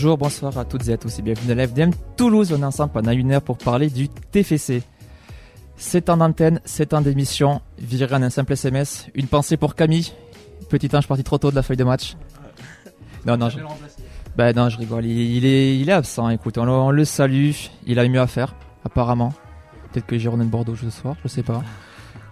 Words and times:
Bonjour, 0.00 0.16
bonsoir 0.16 0.56
à 0.56 0.64
toutes 0.64 0.88
et 0.88 0.94
à 0.94 0.96
tous 0.96 1.18
et 1.18 1.20
bienvenue 1.20 1.52
à 1.52 1.54
l'FDM 1.54 1.90
Toulouse. 2.16 2.54
On 2.56 2.62
est 2.62 2.64
ensemble 2.64 2.90
pendant 2.90 3.10
une 3.10 3.32
heure 3.32 3.42
pour 3.42 3.58
parler 3.58 3.90
du 3.90 4.08
TFC. 4.08 4.82
C'est 5.76 6.08
en 6.08 6.22
antenne, 6.22 6.58
c'est 6.64 6.94
en 6.94 7.02
d'émission. 7.02 7.60
Virer 7.78 8.14
un 8.14 8.30
simple 8.30 8.54
SMS. 8.54 9.08
Une 9.14 9.26
pensée 9.26 9.58
pour 9.58 9.74
Camille. 9.74 10.10
Petit 10.70 10.88
ange 10.96 11.06
parti 11.06 11.22
trop 11.22 11.36
tôt 11.36 11.50
de 11.50 11.54
la 11.54 11.62
feuille 11.62 11.76
de 11.76 11.84
match. 11.84 12.16
Non, 13.26 13.36
non, 13.36 13.50
je... 13.50 13.58
Bah 14.38 14.54
non, 14.54 14.70
je 14.70 14.78
rigole. 14.78 15.04
Il, 15.04 15.44
est, 15.44 15.78
il 15.78 15.90
est 15.90 15.92
absent. 15.92 16.30
Écoute, 16.30 16.56
on, 16.56 16.66
on, 16.66 16.90
le 16.90 17.04
salue. 17.04 17.50
Il 17.84 17.98
a 17.98 18.08
mieux 18.08 18.20
à 18.20 18.26
faire, 18.26 18.54
apparemment. 18.86 19.34
Peut-être 19.92 20.06
que 20.06 20.16
Girondin 20.16 20.46
de 20.46 20.50
Bordeaux 20.50 20.76
ce 20.76 20.88
soir, 20.88 21.14
je 21.22 21.28
sais 21.28 21.42
pas. 21.42 21.62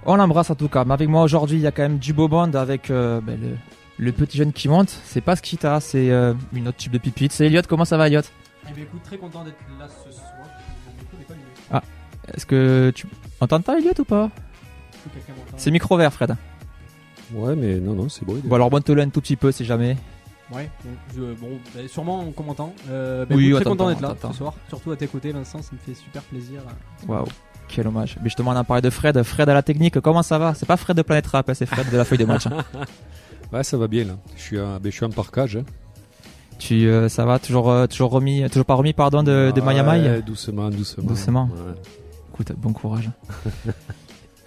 On 0.06 0.16
l'embrasse 0.16 0.48
en 0.48 0.54
tout 0.54 0.70
cas. 0.70 0.86
Mais 0.86 0.94
avec 0.94 1.10
moi 1.10 1.22
aujourd'hui, 1.22 1.58
il 1.58 1.62
y 1.62 1.66
a 1.66 1.70
quand 1.70 1.82
même 1.82 1.98
du 1.98 2.14
beau 2.14 2.28
bond 2.28 2.54
avec 2.54 2.90
euh, 2.90 3.20
bah, 3.20 3.32
le, 3.38 3.58
le, 3.98 4.12
petit 4.12 4.38
jeune 4.38 4.52
qui 4.52 4.68
monte. 4.68 4.88
C'est 5.04 5.20
pas 5.20 5.36
Skita, 5.36 5.80
c'est 5.80 6.10
euh, 6.10 6.34
une 6.52 6.68
autre 6.68 6.78
type 6.78 6.92
de 6.92 6.98
pipite. 6.98 7.32
C'est 7.32 7.46
Elliot. 7.46 7.62
Comment 7.68 7.84
ça 7.84 7.96
va, 7.96 8.06
Elliot? 8.06 8.22
Eh 8.68 8.72
bien, 8.72 8.84
écoute, 8.84 9.02
très 9.02 9.18
content 9.18 9.44
d'être 9.44 9.58
là 9.78 9.86
ce 9.88 10.12
soir. 10.12 10.24
Ah, 11.70 11.82
est-ce 12.34 12.46
que 12.46 12.92
tu 12.94 13.06
entends 13.40 13.60
ta 13.60 13.78
Elliot 13.78 13.92
ou 13.98 14.04
pas? 14.04 14.30
C'est 15.56 15.70
micro 15.70 15.96
vert, 15.96 16.12
Fred. 16.12 16.36
Ouais, 17.32 17.54
mais 17.54 17.76
non, 17.76 17.94
non, 17.94 18.08
c'est 18.08 18.24
beau. 18.24 18.38
Bon, 18.42 18.54
alors 18.54 18.70
monte-le 18.70 19.02
un 19.02 19.08
tout 19.10 19.20
petit 19.20 19.36
peu 19.36 19.52
si 19.52 19.64
jamais. 19.64 19.96
Ouais, 20.50 20.70
bon, 20.82 20.90
je, 21.14 21.20
bon 21.34 21.58
bah, 21.74 21.80
sûrement 21.88 22.20
en 22.20 22.30
commentant. 22.32 22.74
Euh, 22.88 23.26
bah, 23.26 23.34
oui, 23.36 23.48
écoute, 23.48 23.62
très 23.62 23.70
content 23.70 23.88
d'être 23.88 24.00
là 24.00 24.10
attends. 24.10 24.32
ce 24.32 24.38
soir. 24.38 24.54
Surtout 24.68 24.92
à 24.92 24.96
tes 24.96 25.06
côtés, 25.06 25.32
Vincent, 25.32 25.60
ça 25.60 25.70
me 25.72 25.78
fait 25.78 25.98
super 25.98 26.22
plaisir. 26.22 26.62
Waouh, 27.06 27.26
quel 27.68 27.86
hommage. 27.86 28.16
Mais 28.22 28.30
justement, 28.30 28.52
on 28.52 28.56
a 28.56 28.64
parlé 28.64 28.80
de 28.80 28.88
Fred. 28.88 29.22
Fred 29.22 29.48
à 29.48 29.54
la 29.54 29.62
technique, 29.62 30.00
comment 30.00 30.22
ça 30.22 30.38
va? 30.38 30.54
C'est 30.54 30.64
pas 30.64 30.78
Fred 30.78 30.96
de 30.96 31.02
Planète 31.02 31.26
Rap, 31.26 31.50
hein, 31.50 31.54
c'est 31.54 31.66
Fred 31.66 31.90
de 31.90 31.96
la 31.96 32.04
feuille 32.04 32.18
de 32.18 32.24
match. 32.24 32.44
Ouais, 33.52 33.62
ça 33.64 33.76
va 33.78 33.88
bien 33.88 34.04
là. 34.04 34.18
Je 34.36 34.42
suis, 34.42 34.58
à, 34.58 34.78
ben, 34.78 34.90
je 34.90 34.96
suis 34.96 35.04
en 35.04 35.10
parcage. 35.10 35.56
hein. 35.56 35.64
Tu, 36.58 36.88
euh, 36.88 37.08
ça 37.08 37.24
va? 37.24 37.38
Toujours, 37.38 37.70
euh, 37.70 37.86
toujours 37.86 38.10
remis, 38.10 38.42
toujours 38.50 38.66
pas 38.66 38.74
remis, 38.74 38.92
pardon, 38.92 39.22
de, 39.22 39.52
de 39.54 39.60
Mayamai 39.60 40.00
Ouais, 40.08 40.22
Doucement, 40.22 40.70
doucement. 40.70 41.04
Doucement. 41.08 41.44
Ouais. 41.52 41.74
Écoute, 42.32 42.52
bon 42.58 42.72
courage. 42.72 43.10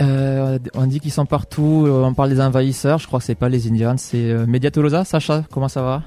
Euh, 0.02 0.58
on 0.74 0.88
dit 0.88 1.00
qu'ils 1.00 1.12
sont 1.12 1.28
partout, 1.28 1.86
on 1.88 2.14
parle 2.16 2.30
des 2.32 2.42
envahisseurs, 2.42 2.98
je 2.98 3.06
crois 3.06 3.20
que 3.20 3.26
c'est 3.26 3.36
pas 3.36 3.50
les 3.50 3.68
Indians, 3.68 3.98
c'est 3.98 4.32
euh, 4.32 4.48
Media 4.48 4.72
Tolosa, 4.72 5.06
Sacha, 5.06 5.44
comment 5.52 5.68
ça 5.68 5.84
va? 5.84 6.02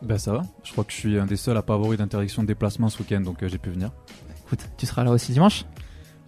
Ben 0.00 0.16
ça 0.16 0.30
va, 0.32 0.44
je 0.62 0.70
crois 0.70 0.84
que 0.84 0.92
je 0.92 0.96
suis 0.96 1.18
un 1.18 1.26
des 1.26 1.34
seuls 1.34 1.56
à 1.56 1.62
pas 1.62 1.74
avoir 1.74 1.92
eu 1.92 1.96
d'interdiction 1.96 2.42
de 2.42 2.46
déplacement 2.46 2.88
ce 2.88 3.00
week-end, 3.00 3.20
donc 3.22 3.42
euh, 3.42 3.48
j'ai 3.48 3.58
pu 3.58 3.70
venir. 3.70 3.90
Écoute, 4.46 4.60
tu 4.76 4.86
seras 4.86 5.02
là 5.02 5.10
aussi 5.10 5.32
dimanche? 5.32 5.64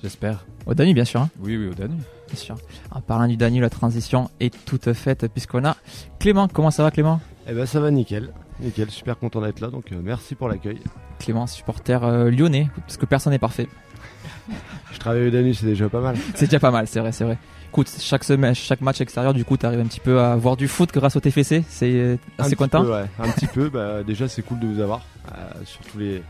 J'espère. 0.02 0.44
Au 0.66 0.74
Danube, 0.74 0.96
bien 0.96 1.04
sûr. 1.04 1.20
hein, 1.20 1.30
Oui, 1.40 1.56
oui, 1.56 1.68
au 1.68 1.74
Danube. 1.74 2.00
Bien 2.28 2.36
sûr. 2.36 2.56
En 2.90 3.00
parlant 3.00 3.26
du 3.26 3.36
Danube, 3.36 3.62
la 3.62 3.70
transition 3.70 4.30
est 4.40 4.54
toute 4.64 4.92
faite 4.92 5.26
puisqu'on 5.28 5.64
a 5.64 5.76
Clément. 6.18 6.48
Comment 6.48 6.70
ça 6.70 6.82
va, 6.82 6.90
Clément? 6.90 7.20
Eh 7.48 7.52
ben 7.52 7.66
ça 7.66 7.80
va 7.80 7.90
nickel, 7.90 8.30
nickel, 8.60 8.90
super 8.90 9.18
content 9.18 9.40
d'être 9.40 9.60
là, 9.60 9.68
donc 9.68 9.90
euh, 9.92 10.00
merci 10.02 10.34
pour 10.34 10.48
l'accueil. 10.48 10.78
Clément, 11.18 11.46
supporter 11.46 12.04
euh, 12.04 12.30
lyonnais, 12.30 12.68
parce 12.80 12.96
que 12.98 13.06
personne 13.06 13.32
n'est 13.32 13.38
parfait. 13.38 13.68
Je 14.92 14.98
travaille 14.98 15.26
au 15.26 15.30
Danus, 15.30 15.58
c'est 15.60 15.66
déjà 15.66 15.88
pas 15.88 16.00
mal. 16.00 16.16
C'est 16.34 16.46
déjà 16.46 16.60
pas 16.60 16.70
mal, 16.70 16.86
c'est 16.86 17.00
vrai, 17.00 17.12
c'est 17.12 17.24
vrai. 17.24 17.38
Écoute, 17.70 17.90
chaque 18.00 18.24
semaine, 18.24 18.54
chaque 18.54 18.80
match 18.80 19.00
extérieur, 19.00 19.34
du 19.34 19.44
coup, 19.44 19.56
t'arrives 19.56 19.80
un 19.80 19.86
petit 19.86 20.00
peu 20.00 20.20
à 20.20 20.36
voir 20.36 20.56
du 20.56 20.68
foot 20.68 20.90
grâce 20.92 21.16
au 21.16 21.20
TFC. 21.20 21.64
C'est 21.68 21.92
euh, 21.92 22.16
Un 22.38 22.44
assez 22.44 22.56
content? 22.56 22.82
peu, 22.82 22.92
ouais, 22.92 23.04
Un 23.18 23.30
petit 23.30 23.46
peu, 23.46 23.68
bah, 23.68 24.02
déjà 24.02 24.26
c'est 24.28 24.42
cool 24.42 24.58
de 24.60 24.66
vous 24.66 24.80
avoir, 24.80 25.02
euh, 25.32 25.50
surtout 25.64 25.98
les, 25.98 26.22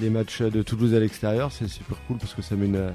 les 0.00 0.10
matchs 0.10 0.42
de 0.42 0.62
Toulouse 0.62 0.94
à 0.94 1.00
l'extérieur, 1.00 1.50
c'est 1.52 1.68
super 1.68 1.96
cool 2.06 2.18
parce 2.18 2.34
que 2.34 2.42
ça 2.42 2.54
met 2.54 2.66
une, 2.66 2.92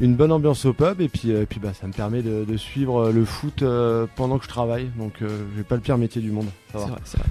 une 0.00 0.16
bonne 0.16 0.32
ambiance 0.32 0.64
au 0.64 0.72
pub 0.72 1.00
et 1.00 1.08
puis, 1.08 1.32
euh, 1.32 1.46
puis 1.48 1.60
bah, 1.60 1.72
ça 1.78 1.86
me 1.86 1.92
permet 1.92 2.22
de, 2.22 2.44
de 2.44 2.56
suivre 2.56 3.10
le 3.12 3.24
foot 3.24 3.62
euh, 3.62 4.06
pendant 4.16 4.38
que 4.38 4.44
je 4.44 4.48
travaille, 4.48 4.90
donc 4.98 5.14
euh, 5.22 5.44
j'ai 5.56 5.62
pas 5.62 5.76
le 5.76 5.80
pire 5.80 5.98
métier 5.98 6.20
du 6.20 6.30
monde. 6.30 6.46
Ça 6.72 6.78
C'est 6.78 6.78
va. 6.78 6.86
vrai, 6.86 7.00
c'est 7.04 7.18
vrai. 7.18 7.28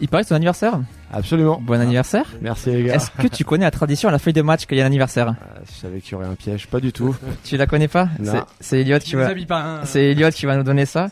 Il 0.00 0.08
paraît 0.08 0.22
que 0.22 0.28
c'est 0.28 0.34
ton 0.34 0.36
anniversaire? 0.36 0.80
Absolument. 1.12 1.60
Bon 1.62 1.78
anniversaire? 1.80 2.26
Merci 2.40 2.70
les 2.70 2.82
gars. 2.84 2.94
Est-ce 2.96 3.10
que 3.10 3.28
tu 3.28 3.44
connais 3.44 3.64
la 3.66 3.70
tradition 3.70 4.08
à 4.08 4.12
la 4.12 4.18
feuille 4.18 4.32
de 4.32 4.42
match 4.42 4.66
qu'il 4.66 4.76
y 4.76 4.80
a 4.80 4.84
un 4.84 4.86
anniversaire? 4.86 5.28
Euh, 5.28 5.60
je 5.66 5.72
savais 5.80 6.00
qu'il 6.00 6.12
y 6.12 6.14
aurait 6.16 6.26
un 6.26 6.34
piège, 6.34 6.66
pas 6.66 6.80
du 6.80 6.92
tout. 6.92 7.14
Tu 7.44 7.56
la 7.56 7.66
connais 7.66 7.86
pas? 7.88 8.08
Non. 8.18 8.32
C'est- 8.32 8.42
C'est 8.60 8.80
Elliot 8.80 8.98
qui 8.98 9.10
Je 9.10 9.18
va. 9.18 9.24
les 9.26 9.30
habille 9.30 9.46
pas. 9.46 9.60
hein. 9.62 9.80
C'est 9.84 10.02
Elliot 10.10 10.30
qui 10.30 10.46
va 10.46 10.56
nous 10.56 10.64
donner 10.64 10.86
ça. 10.86 11.08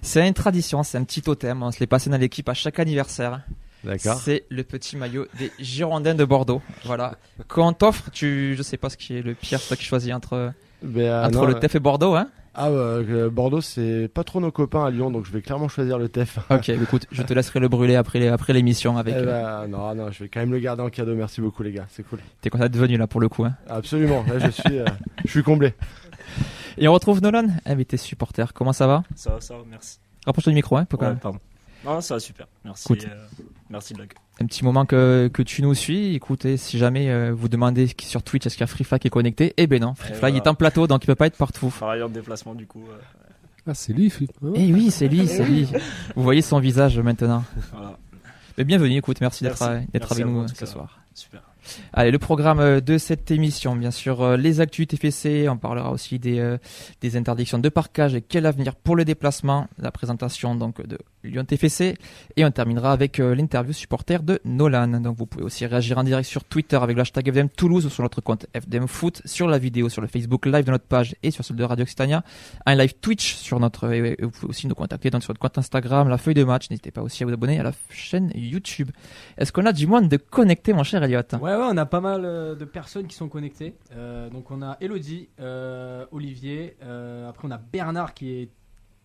C'est 0.00 0.26
une 0.26 0.34
tradition, 0.34 0.82
c'est 0.82 0.98
un 0.98 1.04
petit 1.04 1.22
totem. 1.22 1.62
On 1.62 1.70
se 1.70 1.78
l'est 1.78 1.86
passé 1.86 2.10
dans 2.10 2.16
l'équipe 2.16 2.48
à 2.48 2.54
chaque 2.54 2.80
anniversaire. 2.80 3.42
D'accord. 3.84 4.20
C'est 4.20 4.44
le 4.48 4.62
petit 4.62 4.96
maillot 4.96 5.26
des 5.38 5.50
Girondins 5.58 6.14
de 6.14 6.24
Bordeaux. 6.24 6.62
Voilà. 6.84 7.16
Quand 7.48 7.72
t'offre, 7.72 8.10
tu, 8.12 8.54
je 8.56 8.62
sais 8.62 8.76
pas 8.76 8.90
ce 8.90 8.96
qui 8.96 9.16
est 9.16 9.22
le 9.22 9.34
pire, 9.34 9.58
c'est 9.60 9.68
toi 9.68 9.76
qui 9.76 9.84
choisis 9.84 10.12
entre, 10.14 10.52
Mais, 10.82 11.08
euh, 11.08 11.24
entre 11.26 11.38
non, 11.40 11.46
le 11.46 11.56
euh, 11.56 11.58
TEF 11.58 11.74
et 11.74 11.80
Bordeaux, 11.80 12.14
hein. 12.14 12.28
Ah, 12.54 12.68
bah, 12.68 12.76
euh, 12.76 13.30
Bordeaux, 13.30 13.62
c'est 13.62 14.10
pas 14.12 14.24
trop 14.24 14.38
nos 14.38 14.50
copains 14.50 14.84
à 14.84 14.90
Lyon, 14.90 15.10
donc 15.10 15.24
je 15.24 15.32
vais 15.32 15.40
clairement 15.40 15.68
choisir 15.68 15.98
le 15.98 16.08
TEF. 16.10 16.38
Ok, 16.50 16.68
écoute, 16.68 17.06
je 17.10 17.22
te 17.22 17.32
laisserai 17.32 17.60
le 17.60 17.68
brûler 17.68 17.96
après, 17.96 18.18
les- 18.20 18.28
après 18.28 18.52
l'émission 18.52 18.98
avec. 18.98 19.14
Eh 19.16 19.20
euh, 19.22 19.62
ben, 19.64 19.68
non, 19.68 19.94
non, 19.94 20.10
je 20.12 20.22
vais 20.24 20.28
quand 20.28 20.40
même 20.40 20.52
le 20.52 20.58
garder 20.58 20.82
en 20.82 20.90
cadeau. 20.90 21.14
Merci 21.14 21.40
beaucoup, 21.40 21.62
les 21.62 21.72
gars. 21.72 21.86
C'est 21.90 22.02
cool. 22.06 22.18
T'es 22.42 22.50
content 22.50 22.64
d'être 22.64 22.76
venu 22.76 22.98
là 22.98 23.06
pour 23.06 23.20
le 23.22 23.28
coup, 23.30 23.44
hein. 23.46 23.54
Absolument. 23.70 24.22
Là, 24.28 24.38
je 24.38 24.50
suis, 24.50 24.78
euh, 24.78 24.84
je 25.24 25.30
suis 25.30 25.42
comblé. 25.42 25.72
Et 26.76 26.86
on 26.88 26.92
retrouve 26.92 27.22
Nolan, 27.22 27.46
invité 27.64 27.96
supporter. 27.96 28.52
Comment 28.52 28.72
ça 28.74 28.86
va? 28.86 29.02
Ça 29.16 29.30
va, 29.30 29.40
ça 29.40 29.54
va, 29.56 29.62
merci. 29.68 29.98
Rapproche-toi 30.26 30.50
du 30.52 30.54
micro, 30.56 30.76
hein, 30.76 30.84
pour 30.84 30.98
quand 30.98 31.06
Ouais, 31.06 31.12
même. 31.12 31.20
pardon. 31.20 31.38
Non, 31.84 32.00
ça 32.02 32.14
va 32.14 32.20
super. 32.20 32.46
Merci. 32.64 32.84
Écoute. 32.92 33.08
euh, 33.10 33.26
merci 33.72 33.94
Doug. 33.94 34.12
un 34.40 34.46
petit 34.46 34.64
moment 34.64 34.86
que, 34.86 35.28
que 35.32 35.42
tu 35.42 35.62
nous 35.62 35.74
suis. 35.74 36.14
Écoutez, 36.14 36.56
si 36.56 36.78
jamais 36.78 37.10
euh, 37.10 37.32
vous 37.34 37.48
demandez 37.48 37.88
sur 38.00 38.22
Twitch 38.22 38.46
est-ce 38.46 38.54
qu'il 38.56 38.62
y 38.62 38.64
a 38.64 38.68
FreeFly 38.68 39.00
qui 39.00 39.08
est 39.08 39.10
connecté, 39.10 39.52
eh 39.56 39.66
ben 39.66 39.80
non, 39.80 39.94
FreeFly 39.94 40.20
voilà. 40.20 40.36
est 40.36 40.46
en 40.46 40.54
plateau 40.54 40.86
donc 40.86 41.02
il 41.02 41.06
peut 41.06 41.14
pas 41.16 41.26
être 41.26 41.36
partout. 41.36 41.74
Par 41.80 41.88
ailleurs 41.90 42.08
de 42.08 42.14
déplacement, 42.14 42.54
du 42.54 42.66
coup. 42.66 42.84
euh, 42.90 42.98
Ah, 43.66 43.74
c'est 43.74 43.92
lui, 43.92 44.10
Philippe. 44.10 44.32
Ouais. 44.42 44.52
Eh 44.56 44.72
oui, 44.72 44.90
c'est 44.90 45.08
lui, 45.08 45.26
c'est 45.26 45.44
lui. 45.44 45.66
Vous 46.16 46.22
voyez 46.22 46.42
son 46.42 46.58
visage 46.60 46.98
maintenant. 47.00 47.42
voilà. 47.72 47.98
Mais 48.58 48.64
bienvenue, 48.64 48.96
écoute, 48.98 49.20
merci 49.20 49.44
d'être 49.44 49.60
Merci. 49.66 49.86
d'être 49.92 50.12
avec 50.12 50.26
nous 50.26 50.46
ce 50.48 50.66
soir. 50.66 50.98
Super. 51.14 51.42
Allez, 51.92 52.10
le 52.10 52.18
programme 52.18 52.60
euh, 52.60 52.80
de 52.80 52.98
cette 52.98 53.30
émission, 53.30 53.76
bien 53.76 53.90
sûr, 53.90 54.22
euh, 54.22 54.36
les 54.36 54.60
actus 54.60 54.86
TFC, 54.88 55.48
on 55.48 55.56
parlera 55.56 55.90
aussi 55.90 56.18
des, 56.18 56.38
euh, 56.38 56.58
des 57.00 57.16
interdictions 57.16 57.58
de 57.58 57.68
parcage 57.68 58.14
et 58.14 58.22
quel 58.22 58.46
avenir 58.46 58.74
pour 58.74 58.96
le 58.96 59.04
déplacement, 59.04 59.66
la 59.78 59.90
présentation 59.90 60.54
donc 60.54 60.86
de 60.86 60.98
Lyon 61.24 61.44
TFC, 61.44 61.96
et 62.36 62.44
on 62.44 62.50
terminera 62.50 62.92
avec 62.92 63.20
euh, 63.20 63.34
l'interview 63.34 63.72
supporter 63.72 64.22
de 64.22 64.40
Nolan. 64.44 64.88
Donc 65.00 65.16
vous 65.16 65.26
pouvez 65.26 65.44
aussi 65.44 65.66
réagir 65.66 65.98
en 65.98 66.04
direct 66.04 66.28
sur 66.28 66.44
Twitter 66.44 66.76
avec 66.76 66.96
le 66.96 67.02
hashtag 67.02 67.30
FDM 67.30 67.48
Toulouse 67.48 67.86
ou 67.86 67.90
sur 67.90 68.02
notre 68.02 68.20
compte 68.20 68.46
FDM 68.54 68.86
Foot, 68.86 69.22
sur 69.24 69.46
la 69.46 69.58
vidéo 69.58 69.88
sur 69.88 70.02
le 70.02 70.08
Facebook 70.08 70.46
Live 70.46 70.64
de 70.64 70.70
notre 70.70 70.84
page 70.84 71.14
et 71.22 71.30
sur 71.30 71.44
celle 71.44 71.56
de 71.56 71.64
Radio 71.64 71.84
Occitania, 71.84 72.24
un 72.66 72.74
live 72.74 72.94
Twitch 73.00 73.34
sur 73.34 73.60
notre, 73.60 73.92
et 73.92 74.16
vous 74.20 74.30
pouvez 74.30 74.50
aussi 74.50 74.66
nous 74.66 74.74
contacter 74.74 75.10
donc 75.10 75.22
sur 75.22 75.30
notre 75.30 75.40
compte 75.40 75.58
Instagram, 75.58 76.08
la 76.08 76.18
feuille 76.18 76.34
de 76.34 76.44
match, 76.44 76.70
n'hésitez 76.70 76.90
pas 76.90 77.02
aussi 77.02 77.22
à 77.22 77.26
vous 77.26 77.32
abonner 77.32 77.60
à 77.60 77.62
la 77.62 77.72
chaîne 77.90 78.32
YouTube. 78.34 78.90
Est-ce 79.38 79.52
qu'on 79.52 79.66
a 79.66 79.72
du 79.72 79.86
monde 79.86 80.08
de 80.08 80.16
connecté, 80.16 80.72
mon 80.72 80.82
cher 80.82 81.02
Elliot 81.02 81.22
ouais, 81.58 81.66
on 81.70 81.76
a 81.76 81.86
pas 81.86 82.00
mal 82.00 82.24
euh, 82.24 82.54
de 82.54 82.64
personnes 82.64 83.06
qui 83.06 83.16
sont 83.16 83.28
connectées. 83.28 83.74
Euh, 83.92 84.28
donc 84.30 84.50
on 84.50 84.62
a 84.62 84.76
Elodie, 84.80 85.28
euh, 85.40 86.04
Olivier, 86.12 86.76
euh, 86.82 87.28
après 87.28 87.48
on 87.48 87.50
a 87.50 87.58
Bernard 87.58 88.14
qui 88.14 88.30
est 88.32 88.50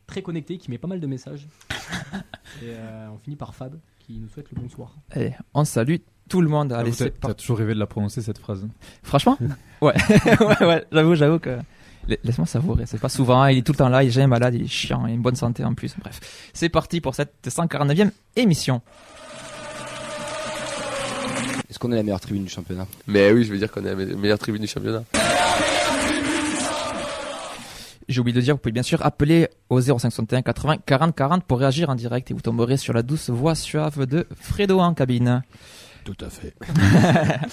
très 0.05 0.21
connecté, 0.21 0.57
qui 0.57 0.69
met 0.71 0.77
pas 0.77 0.87
mal 0.87 0.99
de 0.99 1.07
messages. 1.07 1.47
Et 2.63 2.69
euh, 2.69 3.07
on 3.13 3.17
finit 3.19 3.35
par 3.35 3.53
Fab 3.55 3.77
qui 3.99 4.19
nous 4.19 4.29
souhaite 4.29 4.49
le 4.53 4.61
bonsoir. 4.61 4.95
Allez, 5.11 5.33
on 5.53 5.65
salue 5.65 5.95
tout 6.29 6.41
le 6.41 6.47
monde. 6.49 6.71
Allez, 6.73 6.91
Ah, 6.91 6.95
c'est 6.97 7.19
T'as 7.19 7.33
toujours 7.33 7.57
rêvé 7.57 7.73
de 7.73 7.79
la 7.79 7.87
prononcer 7.87 8.21
cette 8.21 8.37
phrase. 8.37 8.67
Franchement 9.03 9.37
Ouais, 9.81 9.93
ouais, 10.39 10.65
ouais, 10.65 10.85
j'avoue, 10.91 11.15
j'avoue 11.15 11.39
que. 11.39 11.57
La- 12.07 12.15
Laisse-moi 12.23 12.47
savourer, 12.47 12.85
c'est 12.85 13.01
pas 13.01 13.09
souvent, 13.09 13.41
hein, 13.41 13.51
il 13.51 13.57
est 13.57 13.61
tout 13.63 13.73
le 13.73 13.77
temps 13.79 13.89
là, 13.89 14.01
il 14.01 14.07
est 14.07 14.11
jamais 14.11 14.27
malade, 14.27 14.55
il 14.55 14.61
est 14.63 14.67
chiant, 14.67 15.05
il 15.07 15.11
a 15.11 15.13
une 15.13 15.21
bonne 15.21 15.35
santé 15.35 15.65
en 15.65 15.73
plus. 15.73 15.93
Bref, 15.99 16.49
c'est 16.53 16.69
parti 16.69 17.01
pour 17.01 17.15
cette 17.15 17.33
149e 17.45 18.11
émission. 18.37 18.81
Est-ce 21.77 21.83
qu'on 21.83 21.91
est 21.91 21.95
la 21.95 22.01
meilleure 22.01 22.19
tribune 22.19 22.43
du 22.43 22.49
championnat 22.49 22.87
Mais 23.05 23.31
oui, 23.31 23.43
je 23.43 23.51
veux 23.51 23.59
dire 23.59 23.69
qu'on 23.71 23.81
est 23.85 23.89
la 23.89 23.95
me- 23.95 24.15
meilleure 24.15 24.39
tribune 24.39 24.63
du 24.63 24.67
championnat. 24.67 25.03
J'ai 28.09 28.19
oublié 28.19 28.33
de 28.35 28.41
dire, 28.41 28.55
vous 28.55 28.59
pouvez 28.59 28.71
bien 28.71 28.81
sûr 28.81 29.05
appeler 29.05 29.47
au 29.69 29.79
0561 29.79 30.41
80 30.41 30.77
40 30.83 31.15
40 31.15 31.43
pour 31.43 31.59
réagir 31.59 31.91
en 31.91 31.93
direct 31.95 32.31
et 32.31 32.33
vous 32.33 32.41
tomberez 32.41 32.77
sur 32.77 32.93
la 32.93 33.03
douce 33.03 33.29
voix 33.29 33.53
suave 33.53 34.07
de 34.07 34.25
Fredo 34.41 34.79
en 34.79 34.95
cabine. 34.95 35.43
Tout 36.03 36.17
à 36.19 36.31
fait. 36.31 36.55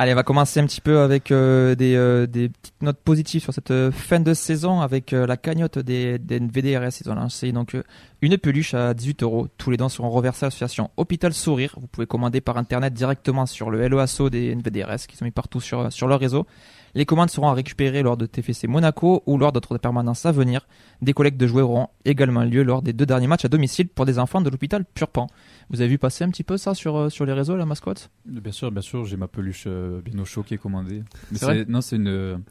Allez, 0.00 0.12
on 0.12 0.16
va 0.16 0.22
commencer 0.22 0.58
un 0.60 0.64
petit 0.64 0.80
peu 0.80 1.00
avec 1.00 1.30
euh, 1.30 1.74
des, 1.74 1.94
euh, 1.94 2.26
des 2.26 2.48
petites 2.48 2.80
notes 2.80 3.00
positives 3.00 3.42
sur 3.42 3.52
cette 3.52 3.70
euh, 3.70 3.92
fin 3.92 4.18
de 4.18 4.32
saison 4.32 4.80
avec 4.80 5.10
la 5.10 5.36
cagnotte 5.36 5.78
des, 5.78 6.18
des 6.18 6.38
VDRS. 6.38 7.02
Ils 7.02 7.10
ont 7.10 7.14
lancé 7.14 7.52
donc 7.52 7.76
une 8.22 8.38
peluche 8.38 8.72
à 8.72 8.94
18 8.94 9.22
euros. 9.24 9.48
Tous 9.58 9.70
les 9.70 9.76
dons 9.76 9.90
seront 9.90 10.08
reversés 10.08 10.46
à 10.46 10.46
l'association 10.46 10.90
Hôpital 10.96 11.34
Sourire. 11.34 11.74
Vous 11.78 11.86
pouvez 11.86 12.06
commander 12.06 12.40
par 12.40 12.56
internet 12.56 12.94
directement 12.94 13.44
sur 13.44 13.68
le 13.68 13.86
LEASO 13.86 14.30
des 14.30 14.54
NVDRS 14.54 15.06
qui 15.06 15.18
sont 15.18 15.26
mis 15.26 15.32
partout 15.32 15.60
sur, 15.60 15.92
sur 15.92 16.08
leur 16.08 16.18
réseau. 16.18 16.46
Les 16.94 17.06
commandes 17.06 17.30
seront 17.30 17.48
à 17.48 17.54
récupérer 17.54 18.02
lors 18.02 18.16
de 18.16 18.26
TFC 18.26 18.66
Monaco 18.66 19.22
ou 19.26 19.38
lors 19.38 19.52
d'autres 19.52 19.78
permanences 19.78 20.26
à 20.26 20.32
venir. 20.32 20.66
Des 21.02 21.12
collectes 21.12 21.38
de 21.38 21.46
jouets 21.46 21.62
auront 21.62 21.88
également 22.04 22.42
lieu 22.44 22.62
lors 22.62 22.82
des 22.82 22.92
deux 22.92 23.06
derniers 23.06 23.26
matchs 23.28 23.44
à 23.44 23.48
domicile 23.48 23.88
pour 23.88 24.06
des 24.06 24.18
enfants 24.18 24.40
de 24.40 24.50
l'hôpital 24.50 24.84
Purpan. 24.84 25.26
Vous 25.70 25.80
avez 25.80 25.88
vu 25.90 25.98
passer 25.98 26.24
un 26.24 26.30
petit 26.30 26.44
peu 26.44 26.56
ça 26.56 26.74
sur, 26.74 26.96
euh, 26.96 27.08
sur 27.08 27.24
les 27.26 27.32
réseaux, 27.32 27.56
la 27.56 27.66
mascotte? 27.66 28.10
Bien 28.26 28.52
sûr, 28.52 28.70
bien 28.72 28.82
sûr, 28.82 29.04
j'ai 29.04 29.16
ma 29.16 29.28
peluche 29.28 29.64
euh, 29.66 30.00
bien 30.02 30.18
au 30.18 30.24
chaud 30.24 30.42
qui 30.42 30.54
est 30.54 30.58
commandée. 30.58 31.02
Mais 31.30 31.38
C'est 31.38 31.44
vrai 31.44 31.64
non, 31.68 31.80
c'est 31.80 31.96
une, 31.96 32.42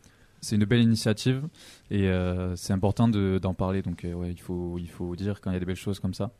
c'est 0.42 0.56
une 0.56 0.66
belle 0.66 0.82
initiative 0.82 1.44
et 1.92 2.08
euh, 2.08 2.56
c'est 2.56 2.72
important 2.74 3.08
de- 3.10 3.40
d'en 3.42 3.54
parler. 3.54 3.82
Donc, 3.82 4.06
euh, 4.06 4.14
ouais, 4.14 4.32
il 4.32 4.40
faut, 4.40 4.78
il 4.80 4.90
faut 4.90 5.16
dire 5.16 5.42
quand 5.42 5.52
il 5.52 5.54
y 5.54 5.58
a 5.58 5.60
des 5.60 5.66
belles 5.66 5.76
choses 5.76 6.00
comme 6.00 6.14
ça. 6.14 6.32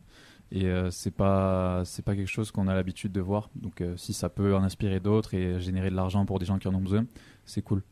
Et 0.52 0.64
euh, 0.64 0.90
c'est 0.90 1.12
pas 1.12 1.82
c'est 1.84 2.04
pas 2.04 2.16
quelque 2.16 2.26
chose 2.26 2.50
qu'on 2.50 2.66
a 2.66 2.74
l'habitude 2.74 3.12
de 3.12 3.20
voir. 3.20 3.50
Donc 3.54 3.80
euh, 3.80 3.94
si 3.96 4.12
ça 4.12 4.28
peut 4.28 4.52
en 4.56 4.64
inspirer 4.64 4.98
d'autres 4.98 5.34
et 5.34 5.60
générer 5.60 5.90
de 5.90 5.94
l'argent 5.94 6.26
pour 6.26 6.40
des 6.40 6.44
gens 6.46 6.58
qui 6.58 6.66
en 6.66 6.74
ont 6.74 6.80
besoin, 6.80 7.04
c'est 7.50 7.62
cool. 7.62 7.82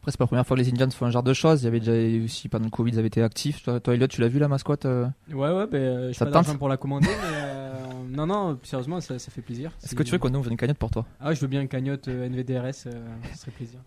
Après, 0.00 0.10
c'est 0.10 0.18
pas 0.18 0.24
la 0.24 0.28
première 0.28 0.46
fois 0.46 0.56
que 0.56 0.62
les 0.62 0.68
Indians 0.68 0.90
font 0.90 1.06
un 1.06 1.10
genre 1.10 1.22
de 1.22 1.32
choses. 1.32 1.62
Il 1.62 1.66
y 1.66 1.68
avait 1.68 1.78
déjà 1.78 1.94
eu 1.94 2.24
aussi 2.24 2.48
pendant 2.48 2.64
le 2.64 2.70
Covid, 2.70 2.90
ils 2.90 2.98
avaient 2.98 3.06
été 3.06 3.22
actifs. 3.22 3.62
Toi, 3.62 3.78
toi 3.78 3.94
Elliot, 3.94 4.08
tu 4.08 4.20
l'as 4.20 4.28
vu 4.28 4.40
la 4.40 4.48
mascotte 4.48 4.84
euh 4.84 5.06
Ouais, 5.32 5.52
ouais, 5.52 5.66
ben, 5.68 6.08
j'ai 6.08 6.14
Ça 6.14 6.24
pas 6.24 6.30
te 6.30 6.34
tente 6.34 6.44
d'argent 6.44 6.58
pour 6.58 6.68
la 6.68 6.76
commander, 6.76 7.06
mais 7.06 7.36
euh, 7.36 7.72
non, 8.10 8.26
non, 8.26 8.58
sérieusement, 8.64 9.00
ça, 9.00 9.18
ça 9.20 9.30
fait 9.30 9.42
plaisir. 9.42 9.70
Est-ce 9.82 9.94
que 9.94 10.02
tu 10.02 10.10
veux 10.10 10.18
qu'on 10.18 10.34
ouvre 10.34 10.50
une 10.50 10.56
cagnotte 10.56 10.78
pour 10.78 10.90
toi? 10.90 11.06
Ah, 11.20 11.28
ouais, 11.28 11.36
je 11.36 11.40
veux 11.40 11.46
bien 11.46 11.60
une 11.60 11.68
cagnotte 11.68 12.08
euh, 12.08 12.26
NVDRS, 12.26 12.86
euh, 12.86 13.06
ça 13.30 13.36
serait 13.36 13.52
plaisir. 13.52 13.78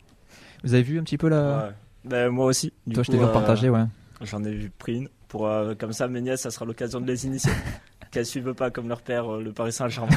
Vous 0.63 0.73
avez 0.73 0.83
vu 0.83 0.99
un 0.99 1.03
petit 1.03 1.17
peu 1.17 1.27
la. 1.27 1.67
Ouais. 1.67 1.73
Ben, 2.05 2.29
moi 2.29 2.45
aussi. 2.45 2.71
Du 2.85 2.93
Toi, 2.93 3.03
je 3.03 3.11
t'ai 3.11 3.17
vu 3.17 3.23
euh, 3.23 3.27
partager, 3.27 3.69
ouais. 3.69 3.83
J'en 4.21 4.43
ai 4.43 4.51
vu 4.51 4.69
pris 4.69 4.95
une. 4.97 5.09
Pour, 5.27 5.47
euh, 5.47 5.73
comme 5.77 5.91
ça, 5.91 6.07
mes 6.07 6.21
nièces, 6.21 6.41
ça 6.41 6.51
sera 6.51 6.65
l'occasion 6.65 7.01
de 7.01 7.07
les 7.07 7.25
initier. 7.25 7.51
Qu'elles 8.11 8.25
suivent 8.25 8.53
pas 8.53 8.71
comme 8.71 8.87
leur 8.87 9.01
père, 9.01 9.31
euh, 9.31 9.41
le 9.41 9.51
Paris 9.51 9.73
Saint-Germain. 9.73 10.15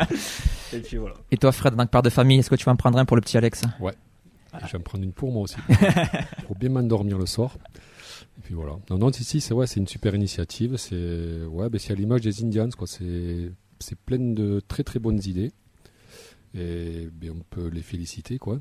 Et 0.72 0.80
puis 0.80 0.96
voilà. 0.96 1.14
Et 1.30 1.36
toi, 1.36 1.52
Fred, 1.52 1.74
en 1.74 1.76
tant 1.76 1.86
que 1.86 1.90
père 1.90 2.02
de 2.02 2.10
famille, 2.10 2.38
est-ce 2.38 2.50
que 2.50 2.56
tu 2.56 2.64
vas 2.64 2.72
en 2.72 2.76
prendre 2.76 2.98
un 2.98 3.04
pour 3.04 3.16
le 3.16 3.20
petit 3.20 3.36
Alex? 3.36 3.62
Je 4.66 4.72
vais 4.72 4.78
me 4.78 4.84
prendre 4.84 5.04
une 5.04 5.12
pour 5.12 5.32
moi 5.32 5.42
aussi. 5.42 5.56
pour 6.46 6.56
bien 6.56 6.70
m'endormir 6.70 7.18
le 7.18 7.26
soir. 7.26 7.56
Et 8.38 8.40
puis 8.42 8.54
voilà. 8.54 8.76
Non, 8.90 8.98
non, 8.98 9.12
si, 9.12 9.24
si, 9.24 9.40
c'est 9.40 9.54
ouais, 9.54 9.66
c'est 9.66 9.80
une 9.80 9.86
super 9.86 10.14
initiative. 10.14 10.76
C'est 10.76 11.44
ouais, 11.44 11.68
ben, 11.68 11.78
c'est 11.78 11.92
à 11.92 11.96
l'image 11.96 12.22
des 12.22 12.42
Indians, 12.42 12.68
quoi. 12.76 12.86
C'est 12.86 13.52
c'est 13.80 13.98
plein 13.98 14.18
de 14.18 14.60
très 14.66 14.82
très 14.82 14.98
bonnes 14.98 15.20
idées. 15.24 15.52
Et 16.54 17.08
ben, 17.12 17.32
on 17.38 17.42
peut 17.50 17.68
les 17.68 17.82
féliciter, 17.82 18.38
quoi. 18.38 18.58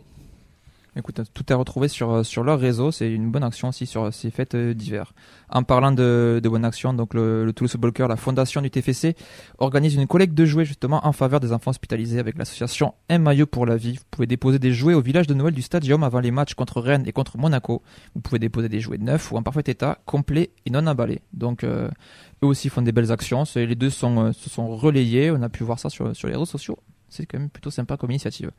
Écoute, 0.98 1.22
tout 1.34 1.44
est 1.52 1.56
retrouvé 1.56 1.88
sur, 1.90 2.12
euh, 2.12 2.24
sur 2.24 2.44
leur 2.44 2.60
réseau. 2.60 2.92
C'est 2.92 3.12
une 3.12 3.30
bonne 3.30 3.44
action 3.44 3.68
aussi 3.68 3.86
sur 3.86 4.12
ces 4.12 4.32
fêtes 4.32 4.56
euh, 4.56 4.74
d'hiver. 4.74 5.14
En 5.50 5.62
parlant 5.62 5.92
de, 5.92 6.40
de 6.42 6.50
bonne 6.50 6.66
action, 6.66 6.92
donc 6.92 7.14
le, 7.14 7.52
Toulouse 7.56 7.76
Club, 7.80 8.10
la 8.10 8.16
fondation 8.16 8.62
du 8.62 8.72
TFC, 8.72 9.16
organise 9.60 9.94
une 9.94 10.08
collecte 10.08 10.34
de 10.34 10.46
jouets 10.46 10.66
justement 10.66 11.06
en 11.06 11.12
faveur 11.12 11.40
des 11.40 11.54
enfants 11.54 11.70
hospitalisés 11.70 12.20
avec 12.20 12.38
l'association 12.38 12.96
Un 13.10 13.20
maillot 13.20 13.46
pour 13.46 13.68
la 13.68 13.78
vie. 13.78 13.94
Vous 13.94 14.04
pouvez 14.10 14.26
déposer 14.26 14.58
des 14.58 14.74
jouets 14.74 14.96
au 14.96 15.02
village 15.02 15.28
de 15.28 15.36
Noël 15.36 15.54
du 15.54 15.62
Stadium 15.62 16.04
avant 16.04 16.20
les 16.20 16.32
matchs 16.32 16.56
contre 16.56 16.82
Rennes 16.82 17.04
et 17.06 17.12
contre 17.12 17.38
Monaco. 17.38 17.84
Vous 18.16 18.22
pouvez 18.22 18.40
déposer 18.40 18.68
des 18.68 18.80
jouets 18.80 18.98
neufs 18.98 19.32
ou 19.32 19.38
en 19.38 19.44
parfait 19.44 19.64
état, 19.68 20.00
complets 20.06 20.50
et 20.66 20.72
non 20.72 20.88
emballés. 20.88 21.22
Donc 21.32 21.64
euh, 21.64 21.90
eux 22.44 22.48
aussi 22.48 22.70
font 22.70 22.82
des 22.82 22.92
belles 22.92 23.12
actions. 23.12 23.44
Les 23.56 23.76
deux 23.76 23.92
euh, 24.04 24.34
se 24.34 24.50
sont 24.50 24.76
relayés. 24.76 25.30
On 25.30 25.44
a 25.44 25.50
pu 25.50 25.64
voir 25.64 25.78
ça 25.78 25.90
sur, 25.90 26.16
sur 26.16 26.28
les 26.28 26.34
réseaux 26.34 26.46
sociaux. 26.46 26.80
C'est 27.10 27.26
quand 27.26 27.40
même 27.40 27.50
plutôt 27.50 27.70
sympa 27.70 27.98
comme 27.98 28.10
initiative. 28.12 28.52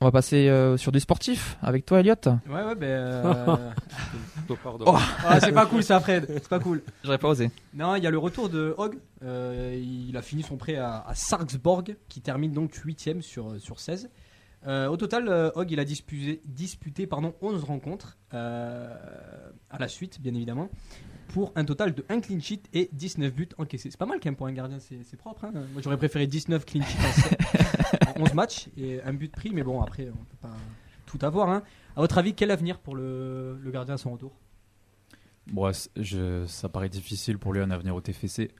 On 0.00 0.04
va 0.04 0.10
passer 0.12 0.48
euh, 0.48 0.76
sur 0.76 0.92
du 0.92 1.00
sportif 1.00 1.56
avec 1.62 1.86
toi, 1.86 2.00
Elliot. 2.00 2.14
Ouais, 2.48 2.62
ouais, 2.64 2.74
ben. 2.74 2.86
euh, 2.86 3.56
pardon. 4.62 4.84
Oh. 4.88 4.96
ah, 5.24 5.40
c'est 5.40 5.52
pas 5.52 5.64
cool 5.64 5.82
ça, 5.82 6.00
Fred, 6.00 6.26
c'est 6.28 6.48
pas 6.48 6.58
cool. 6.58 6.82
J'aurais 7.02 7.16
pas 7.16 7.28
osé. 7.28 7.50
Non, 7.72 7.94
il 7.96 8.04
y 8.04 8.06
a 8.06 8.10
le 8.10 8.18
retour 8.18 8.50
de 8.50 8.74
Hogg. 8.76 8.98
Euh, 9.22 9.74
il 9.82 10.14
a 10.16 10.20
fini 10.22 10.42
son 10.42 10.58
prêt 10.58 10.76
à, 10.76 11.02
à 11.06 11.14
Sarpsborg, 11.14 11.96
qui 12.08 12.20
termine 12.20 12.52
donc 12.52 12.72
8ème 12.74 13.22
sur, 13.22 13.58
sur 13.58 13.80
16. 13.80 14.10
Euh, 14.66 14.88
au 14.88 14.96
total, 14.98 15.52
Hogg 15.54 15.70
il 15.70 15.80
a 15.80 15.84
disputé, 15.84 16.42
disputé 16.44 17.06
pardon, 17.06 17.34
11 17.40 17.64
rencontres 17.64 18.18
euh, 18.34 18.94
à 19.70 19.78
la 19.78 19.88
suite, 19.88 20.20
bien 20.20 20.34
évidemment, 20.34 20.68
pour 21.36 21.52
un 21.54 21.66
total 21.66 21.94
de 21.94 22.02
1 22.08 22.20
clean 22.22 22.40
sheet 22.40 22.62
et 22.72 22.88
19 22.94 23.30
buts 23.30 23.48
encaissés. 23.58 23.90
C'est 23.90 23.98
pas 23.98 24.06
mal 24.06 24.20
quand 24.20 24.30
même 24.30 24.36
pour 24.36 24.46
un 24.46 24.52
gardien, 24.54 24.78
c'est 24.80 25.16
propre. 25.18 25.44
hein. 25.44 25.52
Moi 25.74 25.82
j'aurais 25.84 25.98
préféré 25.98 26.26
19 26.26 26.64
clean 26.64 26.82
sheets 26.82 27.36
en, 28.16 28.20
en 28.22 28.24
11 28.24 28.32
matchs 28.32 28.68
et 28.78 29.02
un 29.02 29.12
but 29.12 29.30
pris, 29.30 29.50
mais 29.50 29.62
bon, 29.62 29.82
après 29.82 30.08
on 30.08 30.24
peut 30.24 30.36
pas 30.40 30.56
tout 31.04 31.18
avoir. 31.20 31.50
Hein. 31.50 31.62
À 31.94 32.00
votre 32.00 32.16
avis, 32.16 32.32
quel 32.32 32.50
avenir 32.50 32.78
pour 32.78 32.96
le, 32.96 33.58
le 33.62 33.70
gardien 33.70 33.96
à 33.96 33.98
son 33.98 34.12
retour? 34.12 34.32
Bon, 35.48 35.70
je, 35.96 36.46
ça 36.46 36.70
paraît 36.70 36.88
difficile 36.88 37.36
pour 37.36 37.52
lui 37.52 37.60
un 37.60 37.70
avenir 37.70 37.94
au 37.94 38.00
TFC. 38.00 38.50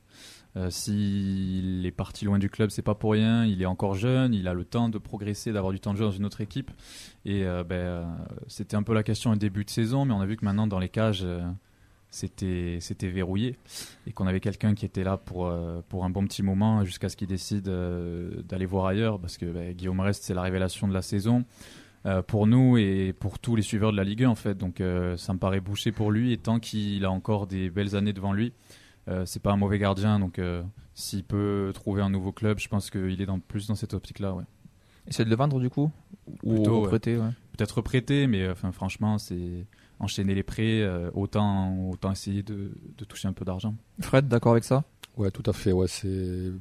Euh, 0.57 0.69
S'il 0.69 1.87
est 1.87 1.91
parti 1.93 2.27
loin 2.27 2.39
du 2.39 2.51
club, 2.51 2.69
c'est 2.69 2.83
pas 2.83 2.95
pour 2.95 3.13
rien. 3.13 3.47
Il 3.47 3.63
est 3.63 3.67
encore 3.67 3.95
jeune, 3.95 4.35
il 4.35 4.49
a 4.49 4.53
le 4.53 4.67
temps 4.67 4.91
de 4.91 4.99
progresser, 4.99 5.51
d'avoir 5.51 5.73
du 5.73 5.81
temps 5.81 5.95
de 5.95 5.99
jeu 5.99 6.05
dans 6.05 6.11
une 6.11 6.27
autre 6.27 6.43
équipe. 6.43 6.71
Et 7.25 7.47
euh, 7.47 7.65
ben, 7.65 7.75
euh, 7.77 8.05
c'était 8.49 8.77
un 8.77 8.83
peu 8.83 8.93
la 8.93 9.03
question 9.03 9.31
au 9.31 9.37
début 9.37 9.65
de 9.65 9.71
saison, 9.71 10.05
mais 10.05 10.13
on 10.13 10.21
a 10.21 10.27
vu 10.27 10.37
que 10.37 10.45
maintenant 10.45 10.67
dans 10.67 10.79
les 10.79 10.91
cages, 10.91 11.23
euh, 11.25 11.43
c'était 12.17 12.79
c'était 12.81 13.09
verrouillé 13.09 13.57
et 14.07 14.13
qu'on 14.13 14.27
avait 14.27 14.41
quelqu'un 14.41 14.75
qui 14.75 14.85
était 14.87 15.05
là 15.05 15.17
pour 15.19 15.47
euh, 15.47 15.83
pour 15.89 16.05
un 16.05 16.11
bon 16.11 16.25
petit 16.27 16.43
moment 16.43 16.85
jusqu'à 16.85 17.09
ce 17.09 17.17
qu'il 17.17 17.29
décide 17.29 17.69
euh, 17.69 18.43
d'aller 18.43 18.67
voir 18.67 18.87
ailleurs, 18.87 19.21
parce 19.21 19.37
que 19.37 19.47
ben, 19.47 19.73
Guillaume 19.75 20.01
Rest 20.01 20.25
c'est 20.25 20.35
la 20.35 20.43
révélation 20.43 20.89
de 20.89 20.95
la 20.95 21.03
saison. 21.03 21.45
euh, 22.07 22.23
pour 22.23 22.47
nous 22.47 22.79
et 22.79 23.13
pour 23.13 23.39
tous 23.39 23.57
les 23.57 23.63
suiveurs 23.63 23.91
de 23.93 23.97
la 23.97 24.05
Ligue 24.05 24.25
1 24.25 24.29
en 24.31 24.35
fait. 24.35 24.57
Donc 24.57 24.83
ça 25.17 25.33
me 25.35 25.39
paraît 25.39 25.61
bouché 25.61 25.93
pour 25.93 26.11
lui 26.11 26.33
et 26.33 26.39
tant 26.39 26.59
qu'il 26.61 27.05
a 27.05 27.11
encore 27.11 27.47
des 27.47 27.69
belles 27.69 27.97
années 27.97 28.13
devant 28.13 28.33
lui, 28.33 28.53
c'est 29.25 29.43
pas 29.43 29.53
un 29.53 29.57
mauvais 29.57 29.79
gardien. 29.79 30.19
Donc 30.21 30.41
s'il 30.95 31.25
peut 31.25 31.71
trouver 31.75 32.03
un 32.03 32.11
nouveau 32.11 32.33
club, 32.33 32.59
je 32.61 32.69
pense 32.69 32.91
qu'il 32.91 33.21
est 33.21 33.27
dans, 33.27 33.41
plus 33.41 33.67
dans 33.67 33.75
cette 33.75 33.93
optique-là. 33.93 34.35
Ouais. 34.35 34.45
Essayer 35.09 35.25
de 35.25 35.31
le 35.31 35.37
vendre 35.37 35.61
du 35.61 35.69
coup? 35.69 35.91
Ou 36.43 36.55
Plutôt, 36.55 36.77
ouais. 36.79 36.83
recruter, 36.85 37.17
ouais. 37.19 37.31
Peut-être 37.57 37.81
prêter, 37.83 38.27
mais 38.27 38.49
enfin 38.49 38.71
franchement 38.73 39.19
c'est 39.19 39.67
enchaîner 39.99 40.35
les 40.35 40.43
prêts, 40.43 40.83
euh, 40.83 41.11
autant 41.15 41.89
autant 41.91 42.13
essayer 42.13 42.43
de, 42.43 42.73
de 42.99 43.05
toucher 43.05 43.29
un 43.29 43.33
peu 43.33 43.45
d'argent. 43.45 43.75
Fred, 44.01 44.29
d'accord 44.29 44.53
avec 44.53 44.65
ça? 44.65 44.85
Ouais, 45.17 45.31
tout 45.31 45.43
à 45.47 45.53
fait. 45.53 45.73
Ouais, 45.73 45.89
c'est 45.89 46.53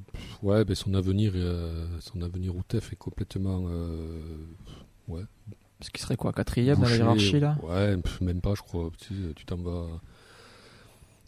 ouais, 0.42 0.64
ben 0.64 0.76
son 0.76 0.94
avenir, 0.94 1.34
euh, 1.36 1.86
son 2.00 2.22
avenir 2.22 2.56
au 2.56 2.62
TEF 2.64 2.94
est 2.94 2.98
complètement 2.98 3.66
euh, 3.68 4.22
ouais. 5.10 5.24
Ce 5.82 5.90
qui 5.90 6.02
serait 6.02 6.16
quoi 6.16 6.32
Quatrième 6.32 6.80
dans 6.80 6.88
la 6.88 6.96
hiérarchie 6.96 7.40
là? 7.40 7.58
Ouais, 7.62 7.98
même 8.22 8.40
pas, 8.42 8.56
je 8.56 8.62
crois. 8.62 8.90
Tu 9.36 9.46
t'en 9.46 9.58
vas. 9.58 9.88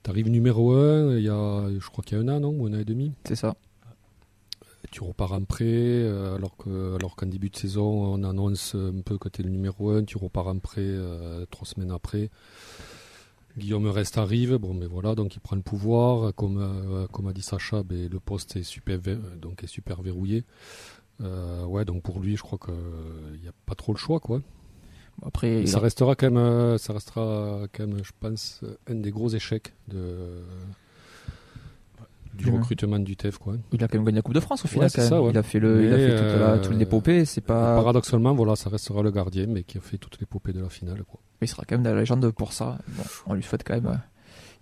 T'arrives 0.04 0.30
numéro 0.30 0.72
1, 0.74 1.18
il 1.18 1.24
y 1.24 1.30
a, 1.30 1.68
je 1.78 1.90
crois 1.90 2.02
qu'il 2.04 2.18
y 2.18 2.22
a 2.22 2.24
un 2.24 2.30
an, 2.30 2.40
non? 2.40 2.50
Ou 2.52 2.68
un 2.68 2.74
an 2.74 2.80
et 2.80 2.86
demi? 2.86 3.12
C'est 3.26 3.36
ça. 3.36 3.56
Tu 4.92 5.04
repars 5.04 5.34
en 5.34 5.44
prêt, 5.44 5.66
euh, 5.66 6.36
alors 6.36 6.56
que, 6.56 6.96
alors 6.96 7.16
qu'en 7.16 7.26
début 7.26 7.50
de 7.50 7.58
saison, 7.58 7.84
on 7.84 8.24
annonce 8.24 8.76
un 8.76 9.02
peu 9.02 9.18
que 9.18 9.28
tu 9.28 9.42
es 9.42 9.44
le 9.44 9.50
numéro 9.50 9.90
1, 9.90 10.06
tu 10.06 10.18
repars 10.18 10.48
en 10.48 10.60
prêt 10.60 10.82
euh, 10.82 11.46
trois 11.52 11.68
semaines 11.68 11.92
après. 11.92 12.30
Guillaume 13.58 13.88
Reste 13.88 14.18
arrive, 14.18 14.56
bon, 14.58 14.74
mais 14.74 14.86
voilà, 14.86 15.16
donc 15.16 15.36
il 15.36 15.40
prend 15.40 15.56
le 15.56 15.62
pouvoir. 15.64 16.34
Comme, 16.36 16.60
euh, 16.60 17.08
comme 17.08 17.28
a 17.28 17.34
dit 17.34 17.42
Sacha, 17.42 17.84
ben, 17.84 18.08
le 18.08 18.20
poste 18.20 18.56
est 18.56 18.64
super, 18.64 19.00
donc 19.42 19.64
est 19.64 19.68
super 19.68 20.02
verrouillé. 20.02 20.44
Euh, 21.22 21.66
ouais, 21.66 21.84
donc 21.84 22.04
pour 22.04 22.20
lui, 22.20 22.38
je 22.38 22.44
crois 22.44 22.60
qu'il 22.60 23.42
n'y 23.42 23.48
a 23.48 23.54
pas 23.66 23.76
trop 23.76 23.94
le 23.94 23.98
choix, 23.98 24.20
quoi. 24.20 24.42
Après, 25.26 25.66
ça 25.66 25.80
restera 25.80 26.16
quand 26.16 26.30
même, 26.30 26.78
ça 26.78 26.94
restera 26.94 27.64
quand 27.74 27.88
même, 27.88 28.04
je 28.04 28.12
pense, 28.20 28.62
un 28.88 28.96
des 28.96 29.10
gros 29.10 29.30
échecs 29.30 29.74
de, 29.88 30.44
du 32.38 32.50
recrutement 32.50 33.00
du 33.00 33.16
TEF, 33.16 33.38
quoi. 33.38 33.56
il 33.74 33.84
a 33.84 33.88
quand 33.88 33.98
même 33.98 34.06
gagné 34.06 34.18
la 34.18 34.22
Coupe 34.22 34.34
de 34.36 34.40
France 34.40 34.64
au 34.66 34.68
final. 34.68 34.86
Ouais, 34.88 34.92
quand 34.96 35.02
ça, 35.02 35.16
même. 35.16 35.24
ouais. 35.26 35.32
Il 35.32 35.38
a 35.38 35.44
fait 35.44 35.60
le, 35.60 35.84
il 35.86 35.94
a 35.94 35.98
fait 35.98 36.16
toute 36.16 36.40
la, 36.40 36.50
euh, 36.52 36.62
toute 36.62 36.78
l'épopée. 36.78 37.26
C'est 37.26 37.42
pas. 37.42 37.76
Paradoxalement, 37.76 38.34
voilà, 38.34 38.56
ça 38.56 38.70
restera 38.70 39.02
le 39.02 39.12
gardien, 39.12 39.46
mais 39.48 39.64
qui 39.64 39.78
a 39.78 39.82
fait 39.82 39.98
toute 39.98 40.20
l'épopée 40.20 40.54
de 40.54 40.62
la 40.62 40.70
finale, 40.70 41.04
quoi. 41.04 41.20
Il 41.42 41.48
sera 41.48 41.64
quand 41.68 41.76
même 41.76 41.84
de 41.84 41.90
la 41.90 42.00
légende 42.00 42.30
pour 42.32 42.54
ça. 42.54 42.78
Bon, 42.90 43.04
on 43.28 43.34
lui 43.34 43.44
souhaite 43.44 43.64
quand 43.66 43.76
même 43.76 43.86
euh, 43.88 43.96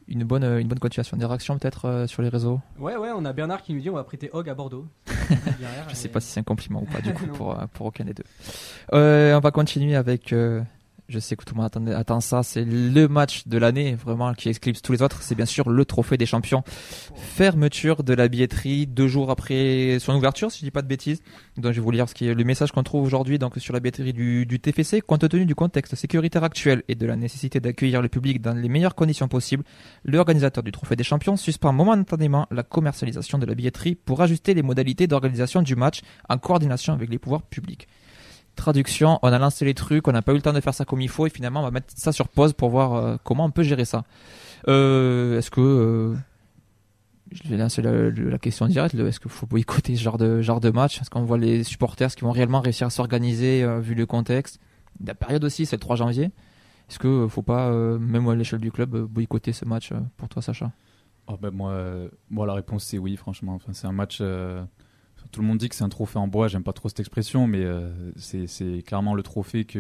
une 0.08 0.24
bonne, 0.24 0.44
euh, 0.44 0.60
une 0.60 0.68
bonne 0.68 0.80
continuation. 0.80 1.16
Des 1.18 1.26
réactions 1.26 1.58
peut-être 1.58 1.86
euh, 1.86 2.08
sur 2.08 2.22
les 2.22 2.30
réseaux. 2.30 2.60
Ouais, 2.80 2.96
ouais, 2.98 3.10
on 3.16 3.24
a 3.26 3.32
Bernard 3.34 3.62
qui 3.62 3.74
nous 3.74 3.80
dit 3.82 3.90
on 3.90 3.96
va 3.96 4.04
prêter 4.04 4.30
Hogg 4.34 4.50
à 4.50 4.54
Bordeaux. 4.56 4.86
Je 5.90 5.96
sais 5.96 6.10
pas 6.10 6.20
si 6.20 6.30
c'est 6.32 6.40
un 6.40 6.44
compliment 6.44 6.82
ou 6.82 6.86
pas 6.86 7.02
du 7.02 7.14
coup 7.14 7.28
pour, 7.28 7.58
euh, 7.60 7.66
pour 7.74 7.86
aucun 7.88 8.04
des 8.06 8.14
deux. 8.14 8.24
Euh, 8.94 9.36
on 9.36 9.40
va 9.40 9.52
continuer 9.52 9.96
avec. 9.96 10.34
euh, 10.34 10.62
je 11.08 11.20
sais 11.20 11.36
que 11.36 11.46
tout 11.46 11.56
le 11.56 11.62
monde 11.62 11.90
attend 11.96 12.20
ça. 12.20 12.44
C'est 12.44 12.66
le 12.66 13.08
match 13.08 13.48
de 13.48 13.58
l'année 13.58 13.96
vraiment 13.96 14.34
qui 14.34 14.50
éclipse 14.50 14.82
tous 14.82 14.92
les 14.92 15.02
autres. 15.02 15.22
C'est 15.22 15.36
bien 15.36 15.46
sûr 15.46 15.70
le 15.70 15.86
trophée 15.86 16.18
des 16.18 16.26
champions. 16.26 16.64
Fermeture 17.16 18.04
de 18.04 18.14
la 18.14 18.28
billetterie 18.28 18.88
deux 18.88 19.08
jours 19.08 19.30
après 19.30 19.98
son 20.00 20.16
ouverture, 20.16 20.52
si 20.52 20.60
je 20.60 20.66
dis 20.66 20.72
pas 20.72 20.82
de 20.82 20.88
bêtises. 20.88 21.22
Donc 21.58 21.74
je 21.74 21.80
vais 21.80 21.84
vous 21.84 21.92
lire 21.92 22.10
ce 22.10 22.16
qui 22.16 22.28
est 22.28 22.34
le 22.34 22.44
message 22.44 22.72
qu'on 22.72 22.84
trouve 22.84 23.04
aujourd'hui 23.04 23.40
donc 23.40 23.58
sur 23.58 23.74
la 23.74 23.80
billetterie 23.80 24.14
du, 24.14 24.46
du 24.46 24.60
TFC. 24.60 25.02
Compte 25.02 25.28
tenu 25.30 25.46
du 25.46 25.56
contexte 25.56 25.96
sécuritaire 25.96 26.44
actuel 26.44 26.84
et 26.88 26.96
de 26.96 27.06
la 27.06 27.16
nécessité 27.16 27.60
d'accueillir 27.60 28.02
le 28.02 28.10
public 28.10 28.42
dans 28.42 28.54
les 28.54 28.70
meilleures 28.70 28.96
conditions 28.96 29.28
possibles, 29.28 29.64
l'organisateur 30.04 30.64
du 30.64 30.72
Trophée 30.72 30.96
des 30.96 31.04
Champions 31.04 31.38
suspend 31.38 31.74
momentanément 31.74 32.48
la 32.52 32.64
commercialisation 32.64 33.38
de 33.38 33.46
la 33.46 33.56
billetterie 33.56 33.96
pour 33.96 34.22
ajuster 34.22 34.54
les 34.54 34.64
modalités 34.64 35.08
d'organisation 35.08 35.62
du 35.62 35.76
match 35.76 36.02
en 36.30 36.38
coordination 36.38 36.94
avec 36.94 37.10
les 37.10 37.20
pouvoirs 37.20 37.44
publics. 37.44 37.88
Traduction, 38.56 39.20
on 39.22 39.28
a 39.34 39.38
lancé 39.38 39.66
les 39.66 39.74
trucs, 39.74 40.08
on 40.08 40.12
n'a 40.12 40.22
pas 40.22 40.32
eu 40.32 40.36
le 40.36 40.42
temps 40.42 40.54
de 40.54 40.62
faire 40.62 40.74
ça 40.74 40.86
comme 40.86 41.02
il 41.02 41.10
faut 41.10 41.28
et 41.28 41.30
finalement 41.30 41.60
on 41.60 41.64
va 41.64 41.72
mettre 41.72 41.88
ça 41.96 42.12
sur 42.12 42.30
pause 42.30 42.54
pour 42.54 42.70
voir 42.70 42.94
euh, 42.94 43.18
comment 43.24 43.46
on 43.46 43.52
peut 43.52 43.64
gérer 43.64 43.86
ça. 43.86 44.06
Euh, 44.68 45.38
est-ce 45.38 45.52
que... 45.52 45.62
euh, 45.62 46.16
je 47.32 47.50
vais 47.50 47.58
lancer 47.58 47.82
la, 47.82 48.38
question 48.38 48.68
directe, 48.68 48.96
est-ce 48.96 49.20
qu'il 49.20 49.32
faut 49.32 49.46
boycotter 49.46 49.96
ce 49.96 50.02
genre 50.02 50.18
de, 50.18 50.70
match? 50.70 51.02
Est-ce 51.02 51.10
qu'on 51.10 51.24
voit 51.24 51.38
les 51.38 51.64
supporters, 51.64 52.08
est-ce 52.08 52.16
qu'ils 52.16 52.26
vont 52.26 52.32
réellement 52.32 52.62
réussir 52.62 52.88
à 52.88 52.90
s'organiser 52.90 53.66
vu 53.82 53.94
le 53.94 54.06
contexte? 54.06 54.60
La 55.04 55.16
période 55.16 55.44
aussi, 55.44 55.66
c'est 55.66 55.76
le 55.76 55.82
3 55.82 55.98
janvier. 55.98 56.32
Est-ce 56.90 57.00
qu'il 57.00 57.10
ne 57.10 57.28
faut 57.28 57.42
pas, 57.42 57.72
même 57.72 58.30
à 58.30 58.36
l'échelle 58.36 58.60
du 58.60 58.72
club, 58.72 58.96
boycotter 58.96 59.52
ce 59.54 59.66
match 59.66 59.92
pour 60.18 60.30
toi 60.30 60.42
Sacha? 60.42 60.72
Oh, 61.28 61.36
ben, 61.42 61.52
moi, 61.52 62.46
la 62.46 62.54
réponse 62.54 62.86
c'est 62.86 63.00
oui, 63.00 63.18
franchement. 63.18 63.58
C'est 63.74 63.88
un 63.88 63.92
match. 63.92 64.22
Tout 65.32 65.42
le 65.42 65.48
monde 65.48 65.58
dit 65.58 65.70
que 65.70 65.76
c'est 65.76 65.84
un 65.84 65.90
trophée 65.90 66.20
en 66.20 66.28
bois. 66.28 66.48
J'aime 66.48 66.64
pas 66.64 66.74
trop 66.74 66.90
cette 66.90 67.00
expression, 67.00 67.48
mais 67.48 67.64
euh, 67.64 68.12
c'est 68.18 68.84
clairement 68.86 69.14
le 69.14 69.24
trophée 69.24 69.66
qui 69.66 69.78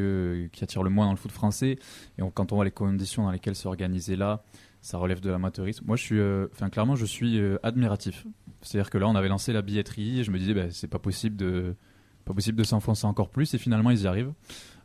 attire 0.61 0.83
le 0.83 0.89
moins 0.89 1.05
dans 1.05 1.11
le 1.11 1.17
foot 1.17 1.31
français. 1.31 1.77
Et 2.17 2.23
quand 2.33 2.51
on 2.51 2.55
voit 2.55 2.65
les 2.65 2.71
conditions 2.71 3.23
dans 3.23 3.31
lesquelles 3.31 3.55
c'est 3.55 3.67
organisé 3.67 4.15
là, 4.15 4.43
ça 4.85 4.99
relève 4.99 5.19
de 5.19 5.31
l'amateurisme. 5.31 5.83
Moi, 5.87 5.95
je 5.95 6.03
suis, 6.03 6.19
euh, 6.19 6.47
clairement, 6.71 6.95
je 6.95 7.05
suis 7.05 7.39
euh, 7.39 7.57
admiratif. 7.63 8.27
C'est-à-dire 8.61 8.91
que 8.91 8.99
là, 8.99 9.07
on 9.07 9.15
avait 9.15 9.29
lancé 9.29 9.51
la 9.51 9.63
billetterie 9.63 10.19
et 10.19 10.23
je 10.23 10.29
me 10.29 10.37
disais, 10.37 10.53
bah, 10.53 10.69
c'est 10.69 10.87
pas 10.87 10.99
possible 10.99 11.35
de, 11.35 11.75
pas 12.23 12.35
possible 12.35 12.57
de 12.57 12.63
s'enfoncer 12.63 13.07
encore 13.07 13.29
plus. 13.29 13.53
Et 13.55 13.57
finalement, 13.57 13.89
ils 13.89 14.03
y 14.03 14.07
arrivent. 14.07 14.33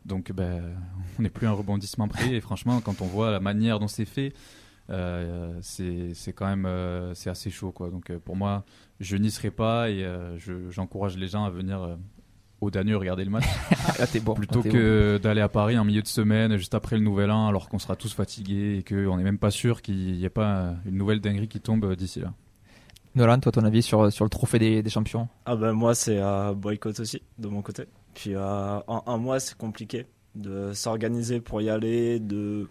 Donc, 0.05 0.31
ben, 0.31 0.63
on 1.19 1.21
n'est 1.21 1.29
plus 1.29 1.45
un 1.45 1.51
rebondissement 1.51 2.07
près. 2.07 2.33
Et 2.33 2.41
franchement, 2.41 2.81
quand 2.81 3.01
on 3.01 3.05
voit 3.05 3.29
la 3.29 3.39
manière 3.39 3.79
dont 3.79 3.87
c'est 3.87 4.05
fait, 4.05 4.33
c'est 5.61 6.13
c'est 6.13 6.33
quand 6.33 6.47
même, 6.47 6.65
euh, 6.65 7.13
c'est 7.13 7.29
assez 7.29 7.49
chaud, 7.49 7.71
quoi. 7.71 7.89
Donc, 7.89 8.09
euh, 8.09 8.19
pour 8.19 8.35
moi, 8.35 8.63
je 8.99 9.15
n'y 9.17 9.31
serai 9.31 9.51
pas 9.51 9.89
et 9.89 10.03
euh, 10.03 10.37
je- 10.37 10.69
j'encourage 10.69 11.17
les 11.17 11.27
gens 11.27 11.43
à 11.45 11.49
venir 11.49 11.81
euh, 11.81 11.95
au 12.59 12.69
Danube 12.69 12.97
regarder 12.97 13.23
le 13.25 13.31
match 13.31 13.45
Là, 13.99 14.05
t'es 14.07 14.19
bon. 14.19 14.33
plutôt 14.35 14.61
Là, 14.63 14.69
que 14.69 15.17
d'aller 15.21 15.41
à 15.41 15.49
Paris 15.49 15.77
en 15.79 15.83
milieu 15.85 16.01
de 16.01 16.07
semaine 16.07 16.55
juste 16.57 16.75
après 16.75 16.95
le 16.97 17.03
nouvel 17.03 17.31
an 17.31 17.47
alors 17.47 17.69
qu'on 17.69 17.79
sera 17.79 17.95
tous 17.95 18.13
fatigués 18.13 18.77
et 18.77 18.83
qu'on 18.83 19.17
n'est 19.17 19.23
même 19.23 19.39
pas 19.39 19.49
sûr 19.51 19.81
qu'il 19.81 19.95
n'y 20.13 20.23
ait 20.25 20.29
pas 20.29 20.55
euh, 20.57 20.73
une 20.85 20.97
nouvelle 20.97 21.21
dinguerie 21.21 21.47
qui 21.47 21.59
tombe 21.59 21.85
euh, 21.85 21.95
d'ici 21.95 22.19
là. 22.19 22.33
Nolan, 23.15 23.39
toi, 23.39 23.51
ton 23.51 23.65
avis 23.65 23.81
sur, 23.81 24.11
sur 24.11 24.23
le 24.25 24.29
trophée 24.29 24.57
des, 24.59 24.81
des 24.83 24.89
champions? 24.89 25.27
Ah 25.45 25.55
ben 25.55 25.73
moi 25.73 25.95
c'est 25.95 26.19
à 26.19 26.53
boycott 26.53 26.99
aussi 26.99 27.21
de 27.39 27.47
mon 27.47 27.61
côté. 27.61 27.83
Puis 28.13 28.35
euh, 28.35 28.79
en 28.87 29.03
un 29.07 29.17
mois 29.17 29.39
c'est 29.39 29.57
compliqué 29.57 30.05
de 30.35 30.71
s'organiser 30.73 31.41
pour 31.41 31.61
y 31.61 31.69
aller, 31.69 32.19
de 32.19 32.69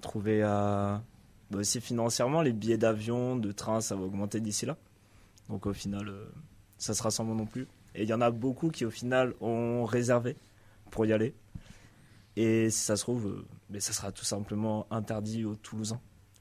trouver 0.00 0.42
à 0.42 1.02
bah, 1.50 1.58
aussi 1.58 1.80
financièrement 1.80 2.42
les 2.42 2.52
billets 2.52 2.78
d'avion, 2.78 3.36
de 3.36 3.52
train 3.52 3.80
ça 3.80 3.94
va 3.96 4.02
augmenter 4.02 4.40
d'ici 4.40 4.66
là. 4.66 4.76
Donc 5.48 5.66
au 5.66 5.72
final 5.72 6.08
euh, 6.08 6.24
ça 6.78 6.94
sera 6.94 7.10
sans 7.10 7.24
moi 7.24 7.34
non 7.36 7.46
plus. 7.46 7.66
Et 7.94 8.02
il 8.02 8.08
y 8.08 8.14
en 8.14 8.20
a 8.20 8.30
beaucoup 8.30 8.68
qui 8.70 8.84
au 8.84 8.90
final 8.90 9.34
ont 9.40 9.84
réservé 9.84 10.36
pour 10.90 11.06
y 11.06 11.12
aller. 11.12 11.34
Et 12.36 12.68
si 12.70 12.80
ça 12.80 12.96
se 12.96 13.02
trouve, 13.02 13.26
euh, 13.28 13.46
mais 13.70 13.80
ça 13.80 13.92
sera 13.92 14.12
tout 14.12 14.24
simplement 14.24 14.86
interdit 14.90 15.44
aux 15.46 15.54
Toulousains 15.56 16.00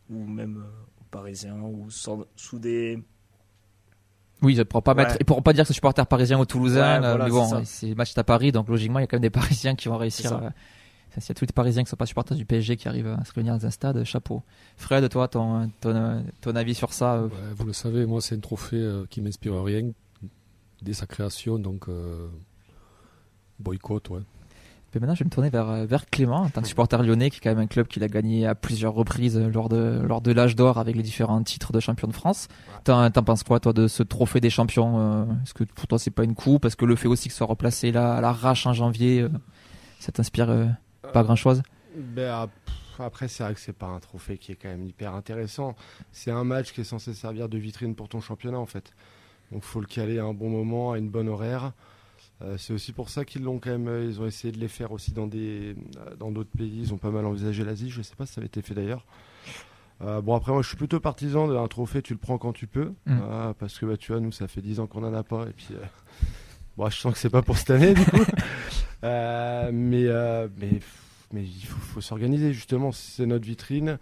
ou 0.10 0.26
même 0.26 0.58
euh, 0.58 1.02
aux 1.02 1.06
Parisiens 1.12 1.62
ou 1.62 1.90
sans- 1.90 2.26
sous 2.36 2.60
des 2.60 3.02
Oui, 4.42 4.54
ils 4.54 4.58
ne 4.58 4.64
pourront 4.64 4.82
pas, 4.82 4.94
Ouais. 4.94 5.06
mettre, 5.06 5.24
pourront 5.24 5.42
pas 5.42 5.54
dire 5.54 5.64
que 5.64 5.68
c'est 5.70 5.74
supporter 5.74 6.06
parisien 6.06 6.38
ou 6.40 6.46
toulousain. 6.46 7.00
Ouais, 7.00 7.06
euh, 7.06 7.10
voilà, 7.12 7.26
mais 7.26 7.32
bon, 7.32 7.64
c'est 7.64 7.96
match 7.96 8.18
à 8.18 8.24
Paris, 8.26 8.52
donc 8.52 8.68
logiquement, 8.68 9.00
il 9.00 9.04
y 9.04 9.06
a 9.06 9.08
quand 9.08 9.16
même 9.16 9.22
des 9.22 9.30
Parisiens 9.42 9.76
qui 9.76 9.88
vont 9.88 9.98
réussir. 9.98 10.34
Euh, 10.34 10.36
enfin, 10.36 10.54
S'il 11.18 11.30
y 11.30 11.32
a 11.32 11.36
tous 11.36 11.46
les 11.46 11.54
Parisiens 11.54 11.84
qui 11.84 11.88
ne 11.88 11.90
sont 11.90 11.96
pas 11.96 12.06
supporters 12.06 12.38
du 12.38 12.46
PSG 12.46 12.78
qui 12.78 12.88
arrivent 12.88 13.16
à 13.20 13.24
se 13.26 13.34
réunir 13.34 13.58
dans 13.58 13.66
un 13.66 13.72
stade, 13.72 14.04
chapeau. 14.04 14.44
Fred, 14.78 15.08
toi, 15.10 15.28
ton, 15.28 15.70
ton, 15.82 16.24
ton 16.42 16.56
avis 16.56 16.76
sur 16.76 16.94
ça 16.94 17.16
euh, 17.16 17.28
Ouais, 17.28 17.54
vous 17.56 17.66
le 17.66 17.74
savez, 17.74 18.06
moi, 18.06 18.22
c'est 18.22 18.36
un 18.36 18.40
trophée 18.40 18.78
euh, 18.78 19.06
qui 19.10 19.22
m'inspire 19.22 19.62
rien 19.64 19.92
dès 20.82 20.94
sa 20.94 21.06
création, 21.06 21.58
donc 21.58 21.88
euh, 21.90 22.28
boycott, 23.60 24.10
ouais. 24.10 24.22
Mais 24.96 25.02
maintenant, 25.02 25.16
je 25.16 25.20
vais 25.20 25.26
me 25.26 25.30
tourner 25.30 25.50
vers, 25.50 25.70
euh, 25.70 25.86
vers 25.86 26.06
Clément, 26.06 26.44
en 26.44 26.50
tant 26.50 26.62
que 26.62 26.68
supporter 26.70 27.04
lyonnais, 27.04 27.30
qui 27.30 27.38
est 27.38 27.40
quand 27.42 27.50
même 27.50 27.60
un 27.60 27.68
club 27.68 27.88
qu'il 27.88 28.02
a 28.04 28.08
gagné 28.08 28.48
à 28.48 28.56
plusieurs 28.56 28.94
reprises 28.94 29.36
euh, 29.36 29.50
lors 29.50 29.68
de, 29.68 30.02
lors 30.08 30.22
de 30.22 30.32
l'âge 30.32 30.56
d'or 30.56 30.78
avec 30.78 30.96
les 30.96 31.04
différents 31.04 31.44
titres 31.44 31.74
de 31.74 31.82
champion 31.82 32.08
de 32.08 32.14
France. 32.14 32.48
T'en, 32.86 33.12
t'en 33.12 33.24
penses 33.24 33.44
quoi, 33.44 33.60
toi, 33.60 33.74
de 33.74 33.90
ce 33.90 34.04
trophée 34.04 34.40
des 34.40 34.50
champions 34.50 34.98
euh, 34.98 35.26
Est-ce 35.44 35.54
que 35.54 35.66
pour 35.66 35.88
toi, 35.88 36.00
c'est 36.00 36.12
pas 36.12 36.24
une 36.24 36.34
coupe? 36.34 36.62
Parce 36.62 36.76
que 36.76 36.86
le 36.86 36.96
fait 36.96 37.10
aussi 37.10 37.28
que 37.28 37.34
ce 37.34 37.40
soit 37.40 37.48
replacé 37.48 37.92
là, 37.92 38.16
à 38.16 38.22
l'arrache 38.22 38.66
en 38.68 38.74
janvier, 38.74 39.20
euh, 39.20 39.30
ça 40.00 40.14
t'inspire 40.14 40.50
euh, 40.50 40.66
pas 41.14 41.24
grand 41.24 41.36
chose 41.36 41.64
Ben, 41.96 42.30
ap- 42.32 42.52
après, 43.00 43.28
c'est 43.28 43.44
vrai 43.44 43.54
que 43.54 43.60
c'est 43.60 43.74
pas 43.78 43.88
un 43.88 44.00
trophée 44.00 44.38
qui 44.38 44.52
est 44.52 44.56
quand 44.56 44.70
même 44.70 44.86
hyper 44.86 45.14
intéressant. 45.14 45.76
C'est 46.12 46.32
un 46.32 46.44
match 46.44 46.72
qui 46.74 46.82
est 46.82 46.86
censé 46.86 47.14
servir 47.14 47.50
de 47.50 47.58
vitrine 47.58 47.96
pour 47.96 48.08
ton 48.10 48.22
championnat, 48.22 48.58
en 48.60 48.66
fait. 48.66 48.94
Donc, 49.52 49.64
faut 49.64 49.80
le 49.82 49.86
caler 49.88 50.18
à 50.20 50.24
un 50.26 50.34
bon 50.34 50.50
moment, 50.50 50.94
à 50.94 50.98
une 50.98 51.10
bonne 51.10 51.28
horaire. 51.30 51.74
Euh, 52.42 52.58
c'est 52.58 52.74
aussi 52.74 52.92
pour 52.92 53.10
ça 53.10 53.24
qu'ils 53.26 53.44
l'ont 53.44 53.60
quand 53.60 53.70
même. 53.70 53.88
euh, 53.88 54.06
Ils 54.06 54.20
ont 54.22 54.26
essayé 54.26 54.52
de 54.54 54.60
les 54.60 54.68
faire 54.68 54.92
aussi 54.92 55.12
dans 55.14 55.28
des 55.28 55.76
euh, 55.98 56.16
dans 56.18 56.32
d'autres 56.32 56.50
pays. 56.58 56.80
Ils 56.82 56.94
ont 56.94 56.98
pas 56.98 57.10
mal 57.12 57.26
envisagé 57.26 57.64
l'Asie. 57.64 57.90
Je 57.90 58.02
sais 58.02 58.16
pas 58.16 58.26
si 58.26 58.34
ça 58.34 58.42
avait 58.42 58.48
été 58.48 58.62
fait 58.62 58.74
d'ailleurs. 58.74 59.06
Euh, 60.02 60.20
bon 60.20 60.36
après 60.36 60.52
moi 60.52 60.62
je 60.62 60.68
suis 60.68 60.76
plutôt 60.76 61.00
partisan 61.00 61.48
d'un 61.48 61.66
trophée 61.70 62.02
tu 62.02 62.12
le 62.12 62.20
prends 62.20 62.38
quand 62.38 62.52
tu 62.52 62.68
peux 62.68 62.92
Mm. 63.06 63.20
Euh, 63.22 63.54
parce 63.58 63.80
que 63.80 63.86
bah 63.86 63.96
tu 63.96 64.12
vois 64.12 64.20
nous 64.20 64.34
ça 64.34 64.50
fait 64.50 64.60
10 64.62 64.82
ans 64.82 64.88
qu'on 64.88 65.06
en 65.06 65.14
a 65.14 65.24
pas 65.24 65.46
et 65.48 65.54
puis 65.54 65.70
euh, 65.72 65.78
bon 66.78 66.90
je 66.90 66.98
sens 66.98 67.14
que 67.14 67.20
c'est 67.20 67.30
pas 67.30 67.42
pour 67.42 67.58
cette 67.58 67.72
année 67.72 67.94
du 67.94 68.06
coup 68.06 68.24
Euh, 69.04 69.70
mais 69.72 70.06
euh, 70.08 70.48
mais 70.58 70.80
mais 71.32 71.44
il 71.44 71.66
faut, 71.66 71.80
faut 71.80 72.02
s'organiser 72.02 72.54
justement 72.54 72.92
c'est 72.92 73.28
notre 73.28 73.46
vitrine 73.46 74.00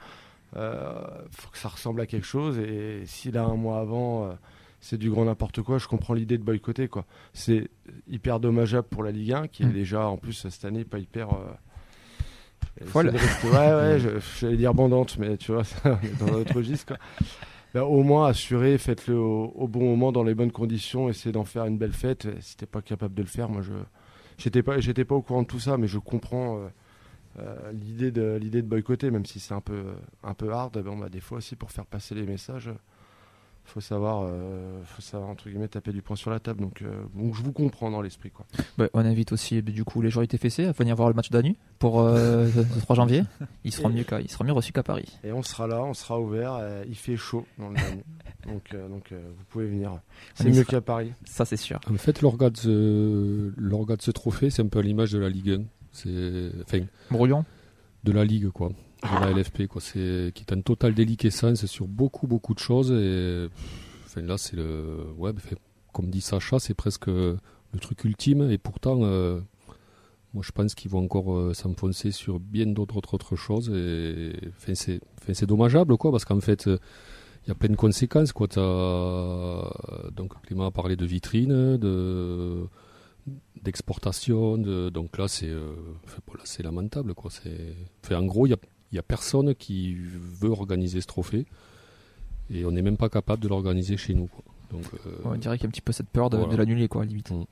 euh, 0.56 0.94
faut 1.32 1.50
que 1.50 1.58
ça 1.58 1.68
ressemble 1.68 2.00
à 2.00 2.06
quelque 2.06 2.27
chose 2.27 2.58
et 2.58 3.01
si 3.06 3.30
là 3.32 3.44
un 3.44 3.56
mois 3.56 3.80
avant 3.82 4.38
c'est 4.80 4.98
du 4.98 5.10
grand 5.10 5.25
n'importe 5.25 5.62
quoi 5.62 5.77
je 5.77 5.88
comprends 5.88 6.13
l'idée 6.13 6.38
de 6.38 6.44
boycotter 6.44 6.88
quoi 6.88 7.03
c'est 7.34 7.70
hyper 8.08 8.39
dommageable 8.39 8.88
pour 8.88 9.03
la 9.03 9.12
Ligue 9.12 9.34
1 9.34 9.48
qui 9.48 9.63
est 9.63 9.65
Mm. 9.65 9.74
déjà 9.74 10.06
en 10.08 10.15
plus 10.15 10.34
cette 10.50 10.63
année 10.63 10.86
pas 10.86 11.00
hyper 11.00 11.30
Folle. 12.86 13.08
ouais 13.10 13.50
ouais 13.74 14.00
je- 14.00 14.10
j'allais 14.39 14.58
dire 14.58 14.74
bandante 14.74 15.18
mais 15.18 15.36
tu 15.38 15.51
vois 15.51 15.63
ça, 15.65 15.80
on 16.01 16.06
est 16.06 16.18
dans 16.20 16.27
un 16.27 16.39
autre 16.42 16.56
registre 16.56 16.86
quoi. 16.96 16.98
Ben, 17.74 17.82
au 17.82 18.03
moins 18.03 18.27
assurer 18.27 18.77
faites-le 18.77 19.18
au, 19.18 19.68
bon 19.68 19.84
moment 19.84 20.12
dans 20.12 20.24
les 20.24 20.36
bonnes 20.36 20.51
conditions 20.51 21.10
essayez 21.10 21.32
d'en 21.32 21.44
faire 21.44 21.65
une 21.65 21.77
belle 21.77 21.94
fête. 21.94 22.27
Si 22.39 22.56
t'es 22.56 22.68
pas 22.68 22.82
capable 22.84 23.15
de 23.15 23.24
le 23.24 23.27
faire 23.27 23.50
moi 23.50 23.62
je 23.63 23.74
j'étais 24.38 24.62
pas 24.62 24.80
j'étais 24.80 25.06
pas 25.06 25.15
au 25.15 25.22
courant 25.24 25.42
de 25.42 25.48
tout 25.48 25.60
ça 25.60 25.77
mais 25.77 25.88
je 25.88 25.98
comprends 25.98 26.60
euh, 26.60 26.68
euh, 27.39 27.72
l'idée 27.72 28.12
de 28.12 28.38
l'idée 28.39 28.62
boycotter 28.62 29.10
même 29.10 29.25
si 29.25 29.39
c'est 29.39 29.56
un 29.56 29.62
peu 29.62 29.86
un 30.24 30.36
peu 30.36 30.51
hard 30.51 30.77
bon 30.84 30.98
bah 30.98 31.10
des 31.10 31.20
fois 31.20 31.39
aussi 31.39 31.56
pour 31.56 31.72
faire 31.72 31.88
passer 31.88 32.13
les 32.13 32.27
messages 32.27 32.70
faut 33.65 33.79
savoir 33.82 34.24
euh, 34.27 34.82
faut 34.86 35.01
savoir 35.01 35.29
entre 35.29 35.50
guillemets 35.50 35.67
taper 35.67 35.91
du 35.93 36.01
poing 36.01 36.15
sur 36.15 36.29
la 36.32 36.39
table 36.39 36.62
donc 36.62 36.82
euh, 36.82 37.03
donc 37.15 37.34
je 37.34 37.41
vous 37.41 37.53
comprends 37.53 37.89
dans 37.89 38.01
l'esprit 38.01 38.29
quoi 38.29 38.46
Bah, 38.77 38.88
On 38.93 39.00
invite 39.05 39.32
aussi 39.32 39.62
du 39.63 39.84
coup 39.86 40.01
les 40.01 40.10
joueurs 40.10 40.27
du 40.27 40.38
TFC 40.38 40.65
à 40.65 40.72
venir 40.74 40.96
voir 40.96 41.08
le 41.10 41.15
match 41.15 41.29
d'Anu 41.29 41.55
pour 41.79 42.01
euh, 42.01 42.48
le 42.55 42.82
3 42.82 42.96
janvier. 42.96 43.24
Ils 43.63 43.72
seront 43.74 43.89
mieux, 43.89 44.05
ils 44.22 44.29
seront 44.29 44.43
mieux 44.43 44.51
reçus 44.53 44.74
qu'à 44.74 44.84
Paris. 44.84 45.17
et 45.24 45.32
on 45.32 45.41
sera 45.43 45.67
là 45.67 45.82
on 45.84 45.93
sera 45.93 46.20
ouvert 46.20 46.53
euh, 46.55 46.84
il 46.88 46.96
fait 46.96 47.15
chaud 47.17 47.46
dans 47.58 47.70
le 47.70 47.75
donc 48.46 48.74
euh, 48.74 48.88
donc 48.89 49.12
euh, 49.12 49.22
vous 49.38 49.43
pouvez 49.50 49.67
venir 49.67 50.00
c'est 50.36 50.46
mieux 50.50 50.53
sera. 50.55 50.65
qu'à 50.65 50.82
Paris 50.82 51.13
Ça, 51.24 51.46
c'est 51.46 51.55
sûr. 51.58 51.79
En 51.89 51.96
fait, 51.96 52.22
l'orga 52.22 52.50
de, 52.50 52.58
ce- 52.58 53.53
l'orga 53.58 53.96
de 53.96 54.01
ce 54.01 54.12
trophée, 54.12 54.50
c'est 54.50 54.62
un 54.62 54.67
peu 54.67 54.79
à 54.79 54.82
l'image 54.82 55.12
de 55.13 55.20
la 55.20 55.29
Ligue 55.29 55.51
1. 55.51 55.63
C'est, 55.93 56.51
enfin, 56.65 56.79
Brouillon? 57.12 57.46
de 58.03 58.12
la 58.12 58.25
Ligue, 58.25 58.50
quoi. 58.50 58.72
De 59.03 59.19
la 59.25 59.31
LFP, 59.31 59.67
quoi. 59.67 59.81
C'est, 59.81 60.31
qui 60.33 60.43
est 60.43 60.53
en 60.53 60.62
totale 60.62 60.93
déliquescence 60.93 61.65
sur 61.65 61.88
beaucoup, 61.88 62.25
beaucoup 62.27 62.53
de 62.53 62.60
choses. 62.60 62.91
Et, 62.91 63.48
enfin, 64.05 64.22
là, 64.22 64.38
c'est 64.38 64.55
le, 64.55 65.05
ouais, 65.17 65.31
enfin, 65.36 65.55
comme 65.91 66.10
dit 66.10 66.22
Sacha, 66.22 66.60
c'est 66.60 66.74
presque 66.74 67.07
le 67.07 67.38
truc 67.81 68.03
ultime. 68.05 68.50
Et 68.50 68.57
pourtant, 68.57 69.00
euh, 69.03 69.39
moi, 70.33 70.43
je 70.45 70.51
pense 70.51 70.74
qu'ils 70.74 70.89
vont 70.89 71.03
encore 71.03 71.33
euh, 71.36 71.53
s'enfoncer 71.53 72.12
sur 72.12 72.39
bien 72.39 72.65
d'autres 72.67 72.95
autres, 72.98 73.13
autres 73.13 73.36
choses. 73.36 73.69
Et, 73.75 74.33
enfin, 74.57 74.74
c'est, 74.75 75.00
enfin, 75.22 75.33
c'est 75.33 75.45
dommageable, 75.45 75.98
quoi, 75.98 76.12
parce 76.12 76.24
qu'en 76.25 76.39
fait, 76.41 76.67
euh, 76.67 76.77
il 77.45 77.50
y 77.50 77.51
a 77.51 77.55
plein 77.55 77.69
de 77.69 77.75
conséquences, 77.75 78.31
quoi. 78.31 78.48
T'as- 78.48 80.12
donc, 80.12 80.41
Clément 80.43 80.65
a 80.67 80.72
parlé 80.72 80.95
de 80.95 81.05
vitrine, 81.05 81.75
de, 81.77 82.63
d'exportation. 83.62 84.57
De, 84.57 84.89
donc 84.89 85.17
là, 85.17 85.27
c'est 85.27 85.50
euh, 85.50 85.74
enfin, 86.05 86.19
bon, 86.25 86.33
lamentable. 86.63 87.13
Quoi. 87.13 87.29
C'est, 87.31 87.75
enfin, 88.03 88.17
en 88.22 88.25
gros, 88.25 88.45
il 88.45 88.50
n'y 88.50 88.55
a, 88.55 88.57
il 88.93 88.95
y 88.95 89.00
a 89.00 89.03
personne 89.03 89.55
qui 89.55 89.95
veut 89.95 90.51
organiser 90.51 91.01
ce 91.01 91.07
trophée 91.07 91.45
et 92.51 92.63
on 92.63 92.71
n'est 92.71 92.83
même 92.83 92.95
pas 92.97 93.09
capable 93.09 93.41
de 93.41 93.47
l'organiser 93.47 93.97
chez 93.97 94.13
nous. 94.13 94.27
Quoi. 94.27 94.43
Donc, 94.71 94.85
euh, 95.07 95.09
On 95.25 95.35
dirait 95.35 95.57
qu'il 95.57 95.63
y 95.63 95.67
a 95.67 95.69
un 95.69 95.71
petit 95.71 95.81
peu 95.81 95.91
cette 95.93 96.09
peur 96.09 96.29
de, 96.29 96.38
Voilà. 96.38 96.51
de 96.53 96.57
l'annuler, 96.57 96.88
quoi, 96.88 97.03
limite. 97.03 97.31
Mm. 97.31 97.45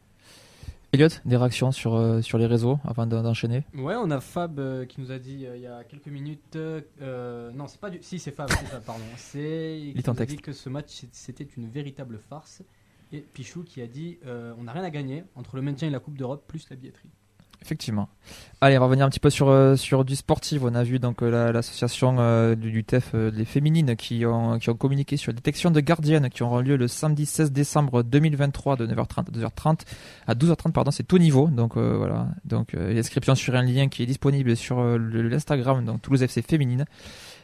Elliot, 0.93 1.07
des 1.25 1.37
réactions 1.37 1.71
sur, 1.71 1.95
euh, 1.95 2.21
sur 2.21 2.37
les 2.37 2.45
réseaux 2.45 2.77
avant 2.83 3.07
d'en- 3.07 3.23
d'enchaîner? 3.23 3.63
Ouais, 3.75 3.95
on 3.97 4.11
a 4.11 4.19
Fab 4.19 4.59
euh, 4.59 4.85
qui 4.85 5.01
nous 5.01 5.11
a 5.11 5.17
dit 5.19 5.45
euh, 5.47 5.55
il 5.57 5.63
y 5.63 5.67
a 5.67 5.83
quelques 5.83 6.07
minutes. 6.07 6.55
non, 6.57 7.65
c'est 7.67 7.79
pas 7.79 7.89
du. 7.89 7.99
Si, 8.01 8.19
c'est 8.19 8.31
Fab, 8.31 8.49
c'est 8.49 8.65
Fab, 8.67 8.83
pardon. 8.83 9.03
C'est. 9.17 9.93
nous 9.95 10.09
a 10.21 10.25
dit 10.25 10.37
que 10.37 10.51
ce 10.53 10.69
match 10.69 11.05
c'était 11.11 11.47
une 11.57 11.67
véritable 11.69 12.19
farce. 12.19 12.61
Et 13.13 13.19
Pichou 13.19 13.63
qui 13.63 13.81
a 13.81 13.87
dit 13.87 14.19
euh, 14.25 14.53
on 14.59 14.63
n'a 14.63 14.71
rien 14.73 14.83
à 14.83 14.89
gagner 14.89 15.23
entre 15.35 15.55
le 15.55 15.61
maintien 15.61 15.87
et 15.87 15.91
la 15.91 15.99
Coupe 15.99 16.17
d'Europe 16.17 16.43
plus 16.47 16.69
la 16.69 16.75
billetterie. 16.77 17.09
Effectivement. 17.63 18.09
Allez, 18.59 18.75
on 18.77 18.79
va 18.81 18.85
revenir 18.87 19.05
un 19.05 19.09
petit 19.09 19.19
peu 19.19 19.29
sur, 19.29 19.49
euh, 19.49 19.75
sur 19.75 20.03
du 20.03 20.15
sportif. 20.15 20.61
On 20.63 20.73
a 20.73 20.83
vu 20.83 20.97
donc 20.97 21.21
euh, 21.21 21.29
la- 21.29 21.51
l'association 21.51 22.15
euh, 22.19 22.55
du, 22.55 22.83
TEF, 22.83 23.11
euh, 23.13 23.29
les 23.33 23.45
féminines, 23.45 23.95
qui 23.95 24.25
ont, 24.25 24.57
qui 24.57 24.69
ont 24.71 24.75
communiqué 24.75 25.15
sur 25.15 25.31
la 25.31 25.35
détection 25.35 25.69
de 25.69 25.79
gardiennes 25.79 26.29
qui 26.29 26.41
auront 26.41 26.59
lieu 26.59 26.75
le 26.75 26.87
samedi 26.87 27.25
16 27.27 27.51
décembre 27.51 28.01
2023 28.03 28.77
de 28.77 28.87
9h30 28.87 29.19
à 29.19 29.23
12h30. 29.31 29.79
À 30.27 30.33
12h30, 30.33 30.71
pardon, 30.71 30.89
c'est 30.91 31.03
tout 31.03 31.19
niveau. 31.19 31.47
Donc 31.49 31.77
euh, 31.77 31.95
voilà. 31.97 32.29
Donc 32.45 32.73
euh, 32.73 32.97
inscription 32.97 33.35
sur 33.35 33.55
un 33.55 33.61
lien 33.63 33.89
qui 33.89 34.01
est 34.03 34.07
disponible 34.07 34.55
sur 34.55 34.79
euh, 34.79 34.97
l'Instagram, 34.97 35.85
donc 35.85 36.01
Toulouse 36.01 36.23
FC 36.23 36.41
féminine. 36.41 36.85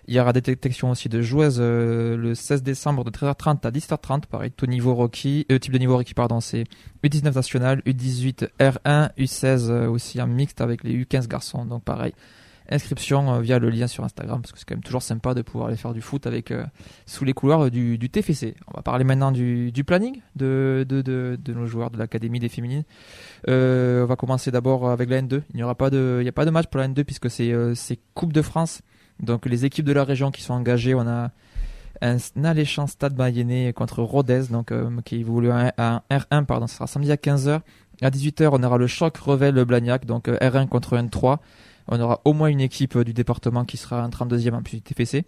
Il 0.07 0.15
y 0.15 0.19
aura 0.21 0.31
des 0.31 0.41
aussi 0.83 1.09
de 1.09 1.21
joueuses 1.21 1.57
euh, 1.59 2.15
le 2.15 2.33
16 2.33 2.63
décembre 2.63 3.03
de 3.03 3.11
13h30 3.11 3.67
à 3.67 3.71
17h30. 3.71 4.25
Pareil, 4.27 4.51
tout 4.55 4.65
niveau 4.65 4.95
requis, 4.95 5.45
euh, 5.51 5.59
type 5.59 5.73
de 5.73 5.77
niveau 5.77 5.97
requis, 5.97 6.13
pardon, 6.13 6.39
c'est 6.39 6.63
U19 7.03 7.35
national, 7.35 7.81
U18 7.85 8.47
R1, 8.57 9.11
U16 9.17 9.69
euh, 9.69 9.89
aussi 9.89 10.21
en 10.21 10.27
mixte 10.27 10.61
avec 10.61 10.85
les 10.85 10.93
U15 11.03 11.27
garçons. 11.27 11.65
Donc 11.65 11.83
pareil, 11.83 12.13
inscription 12.69 13.33
euh, 13.33 13.41
via 13.41 13.59
le 13.59 13.69
lien 13.69 13.87
sur 13.87 14.03
Instagram 14.03 14.41
parce 14.41 14.51
que 14.51 14.59
c'est 14.59 14.65
quand 14.65 14.75
même 14.75 14.83
toujours 14.83 15.01
sympa 15.01 15.33
de 15.33 15.41
pouvoir 15.41 15.67
aller 15.67 15.77
faire 15.77 15.93
du 15.93 16.01
foot 16.01 16.25
avec 16.25 16.51
euh, 16.51 16.63
sous 17.05 17.25
les 17.25 17.33
couloirs 17.33 17.69
du, 17.69 17.97
TFC. 18.09 18.55
On 18.67 18.77
va 18.77 18.83
parler 18.83 19.03
maintenant 19.03 19.31
du, 19.31 19.71
planning 19.85 20.21
de, 20.35 20.85
de, 20.87 21.53
nos 21.53 21.65
joueurs 21.65 21.91
de 21.91 21.97
l'académie 21.97 22.39
des 22.39 22.49
féminines. 22.49 22.83
On 23.47 24.05
va 24.05 24.15
commencer 24.15 24.51
d'abord 24.51 24.89
avec 24.89 25.09
la 25.09 25.21
N2. 25.21 25.41
Il 25.51 25.57
n'y 25.57 25.63
aura 25.63 25.75
pas 25.75 25.89
de, 25.89 26.19
il 26.21 26.27
a 26.27 26.31
pas 26.31 26.45
de 26.45 26.51
match 26.51 26.67
pour 26.67 26.79
la 26.79 26.87
N2 26.87 27.03
puisque 27.03 27.29
c'est 27.29 27.99
Coupe 28.13 28.31
de 28.31 28.41
France. 28.41 28.81
Donc 29.19 29.45
les 29.45 29.65
équipes 29.65 29.85
de 29.85 29.93
la 29.93 30.03
région 30.03 30.31
qui 30.31 30.41
sont 30.41 30.53
engagées, 30.53 30.93
on 30.93 31.07
a 31.07 31.31
un 32.01 32.17
alléchant 32.43 32.87
stade 32.87 33.17
mayennais 33.17 33.73
contre 33.73 34.03
Rodez, 34.03 34.43
donc 34.51 34.71
euh, 34.71 34.89
qui 35.03 35.15
évolue 35.17 35.49
à 35.49 35.73
un 35.77 36.01
R1, 36.11 36.45
pardon, 36.45 36.67
ce 36.67 36.75
sera 36.75 36.87
samedi 36.87 37.11
à 37.11 37.15
15h. 37.15 37.61
À 38.01 38.09
18h, 38.11 38.49
on 38.51 38.61
aura 38.61 38.77
le 38.77 38.85
choc 38.85 39.17
Revel-Blagnac, 39.17 40.05
donc 40.05 40.27
euh, 40.27 40.37
R1 40.37 40.67
contre 40.67 40.95
N3. 40.97 41.37
On 41.87 41.99
aura 41.99 42.21
au 42.25 42.33
moins 42.33 42.49
une 42.49 42.61
équipe 42.61 42.95
euh, 42.95 43.03
du 43.03 43.13
département 43.13 43.65
qui 43.65 43.77
sera 43.77 44.05
en 44.05 44.09
32e 44.09 44.53
en 44.53 44.61
plus 44.61 44.77
du 44.77 44.81
TFC. 44.81 45.25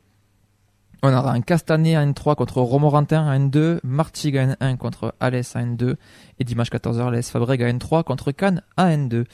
On 1.01 1.13
aura 1.13 1.31
un 1.31 1.41
Castanet 1.41 1.96
à 1.96 2.05
N3 2.05 2.36
contre 2.36 2.60
Romorantin 2.62 3.25
à 3.25 3.39
N2, 3.39 3.79
Martigues 3.84 4.38
à 4.38 4.48
N1 4.48 4.77
contre 4.77 5.15
Alès 5.22 5.55
à 5.55 5.62
N2, 5.62 5.96
et 6.39 6.43
dimanche 6.43 6.69
14h, 6.69 7.10
l'AS 7.10 7.29
Fabreg 7.29 7.63
à 7.63 7.72
N3 7.72 8.03
contre 8.03 8.31
Cannes 8.31 8.62
à 8.75 8.89
N2. 8.89 9.25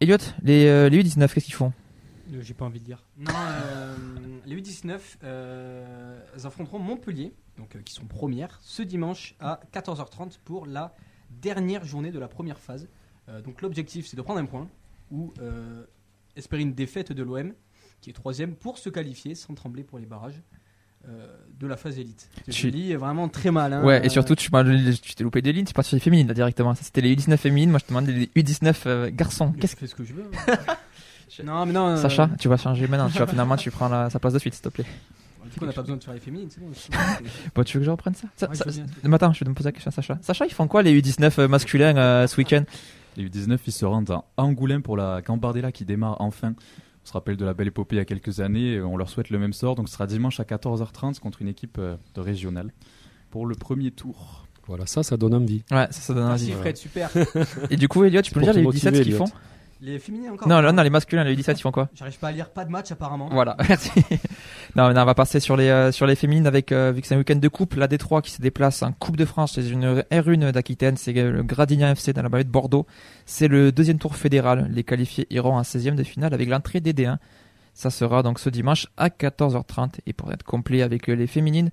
Elliot, 0.00 0.16
les, 0.42 0.66
euh, 0.66 0.88
les 0.88 1.04
U19, 1.04 1.32
qu'est-ce 1.32 1.44
qu'ils 1.44 1.54
font? 1.54 1.72
J'ai 2.40 2.54
pas 2.54 2.64
envie 2.64 2.80
de 2.80 2.84
dire. 2.84 3.02
Non, 3.18 3.32
euh, 3.34 3.96
les 4.46 4.56
U19, 4.56 4.98
euh, 5.24 6.20
elles 6.34 6.46
affronteront 6.46 6.78
Montpellier, 6.78 7.32
donc, 7.58 7.74
euh, 7.76 7.80
qui 7.82 7.92
sont 7.94 8.04
premières, 8.06 8.58
ce 8.62 8.82
dimanche 8.82 9.34
à 9.40 9.60
14h30 9.72 10.38
pour 10.44 10.66
la 10.66 10.94
dernière 11.30 11.84
journée 11.84 12.10
de 12.10 12.18
la 12.18 12.28
première 12.28 12.58
phase. 12.58 12.88
Euh, 13.28 13.40
donc 13.42 13.62
l'objectif, 13.62 14.06
c'est 14.06 14.16
de 14.16 14.22
prendre 14.22 14.40
un 14.40 14.46
point 14.46 14.68
ou 15.10 15.32
euh, 15.40 15.84
espérer 16.36 16.62
une 16.62 16.74
défaite 16.74 17.12
de 17.12 17.22
l'OM, 17.22 17.52
qui 18.00 18.10
est 18.10 18.14
troisième, 18.14 18.54
pour 18.54 18.78
se 18.78 18.88
qualifier 18.88 19.34
sans 19.34 19.54
trembler 19.54 19.82
pour 19.84 19.98
les 19.98 20.06
barrages. 20.06 20.40
euh, 21.08 21.34
de 21.58 21.66
la 21.66 21.78
phase 21.78 21.98
élite. 21.98 22.28
Je 22.46 22.52
Tu- 22.52 22.68
lis 22.70 22.94
vraiment 22.94 23.26
très 23.30 23.50
mal. 23.50 23.72
hein. 23.72 23.82
Ouais, 23.82 24.02
et 24.02 24.06
Euh, 24.06 24.08
surtout, 24.10 24.34
tu, 24.34 24.50
t'es 24.50 25.24
loupé 25.24 25.40
des 25.40 25.50
lignes, 25.54 25.64
tu 25.64 25.72
parti 25.72 25.88
sur 25.88 25.96
les 25.96 26.00
féminines 26.00 26.28
là 26.28 26.34
directement. 26.34 26.74
Ça, 26.74 26.82
c'était 26.84 27.00
les 27.00 27.16
U19 27.16 27.38
féminines, 27.38 27.70
moi 27.70 27.78
je 27.78 27.84
te 27.84 27.88
demande 27.88 28.06
les 28.08 28.26
U19 28.36 28.82
euh, 28.84 29.10
garçons. 29.10 29.50
je 29.56 29.60
Qu'est-ce 29.62 29.76
fais 29.76 29.86
ce 29.86 29.94
que 29.94 30.04
je 30.04 30.12
veux. 30.12 30.30
hein. 30.48 30.56
non, 31.44 31.66
mais 31.66 31.72
non. 31.72 31.86
euh, 31.88 31.96
Sacha, 31.96 32.28
tu 32.38 32.48
vas 32.48 32.56
changer 32.56 32.86
maintenant. 32.88 33.08
Tu 33.08 33.18
vas 33.18 33.26
finalement, 33.28 33.56
tu 33.56 33.70
prends 33.70 33.88
la- 33.88 34.10
sa 34.10 34.18
place 34.18 34.32
de 34.34 34.38
suite, 34.38 34.54
s'il 34.54 34.62
te 34.62 34.68
plaît. 34.68 34.84
Du 35.44 35.58
coup, 35.58 35.64
on 35.64 35.66
n'a 35.66 35.72
pas 35.72 35.80
besoin 35.82 35.96
de 35.96 36.04
faire 36.04 36.14
les 36.14 36.20
féminines, 36.20 36.48
c'est 36.50 36.60
bon. 37.54 37.64
tu 37.64 37.76
veux 37.78 37.80
que 37.80 37.86
je 37.86 37.90
reprenne 37.90 38.14
ça, 38.14 38.28
ça, 38.36 38.48
Ouais, 38.48 38.54
ça- 38.54 38.64
bien. 38.70 39.12
Attends, 39.12 39.32
je 39.32 39.44
vais 39.44 39.48
me 39.50 39.54
poser 39.54 39.68
la 39.68 39.72
question 39.72 39.88
à 39.88 39.92
Sacha. 39.92 40.18
Sacha, 40.22 40.46
ils 40.46 40.52
font 40.52 40.68
quoi 40.68 40.82
les 40.82 41.00
U19 41.00 41.40
euh, 41.40 41.48
masculins 41.48 41.96
euh, 41.96 42.26
ce 42.26 42.36
week-end? 42.36 42.62
Les 43.16 43.28
U19, 43.28 43.58
ils 43.66 43.72
se 43.72 43.84
rendent 43.84 44.10
à 44.10 44.22
Angoulême 44.36 44.82
pour 44.82 44.96
la 44.96 45.20
Gambardella 45.22 45.72
qui 45.72 45.84
démarre 45.84 46.20
enfin. 46.20 46.54
On 47.02 47.08
se 47.08 47.12
rappelle 47.12 47.36
de 47.36 47.44
la 47.44 47.54
belle 47.54 47.68
épopée 47.68 47.96
il 47.96 47.98
y 47.98 48.02
a 48.02 48.04
quelques 48.04 48.40
années. 48.40 48.74
et 48.74 48.80
On 48.82 48.96
leur 48.96 49.08
souhaite 49.08 49.30
le 49.30 49.38
même 49.38 49.52
sort. 49.54 49.74
Donc 49.74 49.88
ce 49.88 49.94
sera 49.94 50.06
dimanche 50.06 50.38
à 50.38 50.44
14h30 50.44 51.18
contre 51.18 51.42
une 51.42 51.48
équipe 51.48 51.80
de 51.80 52.20
régionale 52.20 52.70
pour 53.30 53.46
le 53.46 53.54
premier 53.56 53.90
tour. 53.90 54.46
Voilà, 54.68 54.86
ça, 54.86 55.02
ça 55.02 55.16
donne 55.16 55.34
envie. 55.34 55.64
Ouais, 55.72 55.86
ça, 55.90 56.00
ça 56.00 56.14
donne 56.14 56.28
Merci 56.28 56.52
envie. 56.52 56.60
Fred, 56.60 56.76
super. 56.76 57.10
Et 57.70 57.76
du 57.76 57.88
coup, 57.88 58.04
Elliot, 58.04 58.22
tu 58.22 58.30
peux 58.32 58.38
me 58.40 58.44
dire 58.44 58.52
les 58.54 58.62
U17 58.62 58.94
ce 58.94 59.02
qu'ils 59.02 59.14
font? 59.14 59.24
Elliot. 59.24 59.34
Les 59.82 59.98
féminines 59.98 60.30
encore 60.30 60.46
Non, 60.46 60.60
non, 60.60 60.82
les 60.82 60.90
masculins, 60.90 61.24
les 61.24 61.34
U17, 61.34 61.54
ils 61.56 61.62
font 61.62 61.70
quoi 61.70 61.88
J'arrive 61.94 62.18
pas 62.18 62.28
à 62.28 62.32
lire, 62.32 62.50
pas 62.50 62.66
de 62.66 62.70
match 62.70 62.92
apparemment. 62.92 63.30
Voilà, 63.32 63.56
merci. 63.68 63.90
non, 64.76 64.92
mais 64.92 65.00
on 65.00 65.04
va 65.06 65.14
passer 65.14 65.40
sur 65.40 65.56
les 65.56 65.70
euh, 65.70 65.90
sur 65.90 66.06
les 66.06 66.16
féminines 66.16 66.46
avec 66.46 66.70
euh, 66.70 66.92
vu 66.92 67.00
que 67.00 67.06
c'est 67.06 67.14
un 67.14 67.18
week-end 67.18 67.36
de 67.36 67.48
coupe, 67.48 67.74
la 67.74 67.88
D3 67.88 68.20
qui 68.20 68.30
se 68.30 68.42
déplace 68.42 68.82
en 68.82 68.92
Coupe 68.92 69.16
de 69.16 69.24
France, 69.24 69.52
c'est 69.54 69.66
une 69.70 70.00
R1 70.10 70.52
d'Aquitaine, 70.52 70.98
c'est 70.98 71.14
le 71.14 71.42
Gradignan 71.42 71.92
FC 71.92 72.12
dans 72.12 72.22
la 72.22 72.28
vallée 72.28 72.44
de 72.44 72.50
Bordeaux. 72.50 72.86
C'est 73.24 73.48
le 73.48 73.72
deuxième 73.72 73.98
tour 73.98 74.16
fédéral. 74.16 74.68
Les 74.70 74.84
qualifiés 74.84 75.26
iront 75.30 75.56
en 75.56 75.62
16e 75.62 75.94
de 75.94 76.04
finale 76.04 76.34
avec 76.34 76.48
l'entrée 76.50 76.80
des 76.80 76.92
D1. 76.92 77.16
Ça 77.72 77.88
sera 77.88 78.22
donc 78.22 78.38
ce 78.38 78.50
dimanche 78.50 78.86
à 78.98 79.08
14h30 79.08 80.00
et 80.04 80.12
pour 80.12 80.30
être 80.30 80.42
complet 80.42 80.82
avec 80.82 81.08
euh, 81.08 81.14
les 81.14 81.26
féminines, 81.26 81.70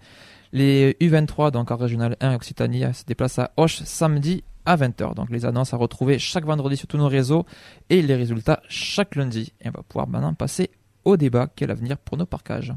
les 0.53 0.93
U23 1.01 1.51
donc 1.51 1.71
en 1.71 1.75
régional 1.75 2.15
1 2.21 2.35
Occitanie 2.35 2.85
se 2.93 3.03
déplacent 3.03 3.39
à 3.39 3.51
Auch 3.57 3.67
samedi 3.67 4.45
à 4.67 4.75
20h. 4.77 5.15
Donc 5.15 5.29
les 5.31 5.45
annonces 5.45 5.73
à 5.73 5.77
retrouver 5.77 6.19
chaque 6.19 6.45
vendredi 6.45 6.77
sur 6.77 6.87
tous 6.87 6.97
nos 6.97 7.07
réseaux 7.07 7.45
et 7.89 8.01
les 8.01 8.15
résultats 8.15 8.61
chaque 8.67 9.15
lundi. 9.15 9.53
Et 9.61 9.69
on 9.69 9.71
va 9.71 9.81
pouvoir 9.83 10.07
maintenant 10.07 10.33
passer 10.33 10.69
au 11.05 11.17
débat 11.17 11.47
quel 11.55 11.71
avenir 11.71 11.97
pour 11.97 12.17
nos 12.17 12.25
parcages. 12.25 12.73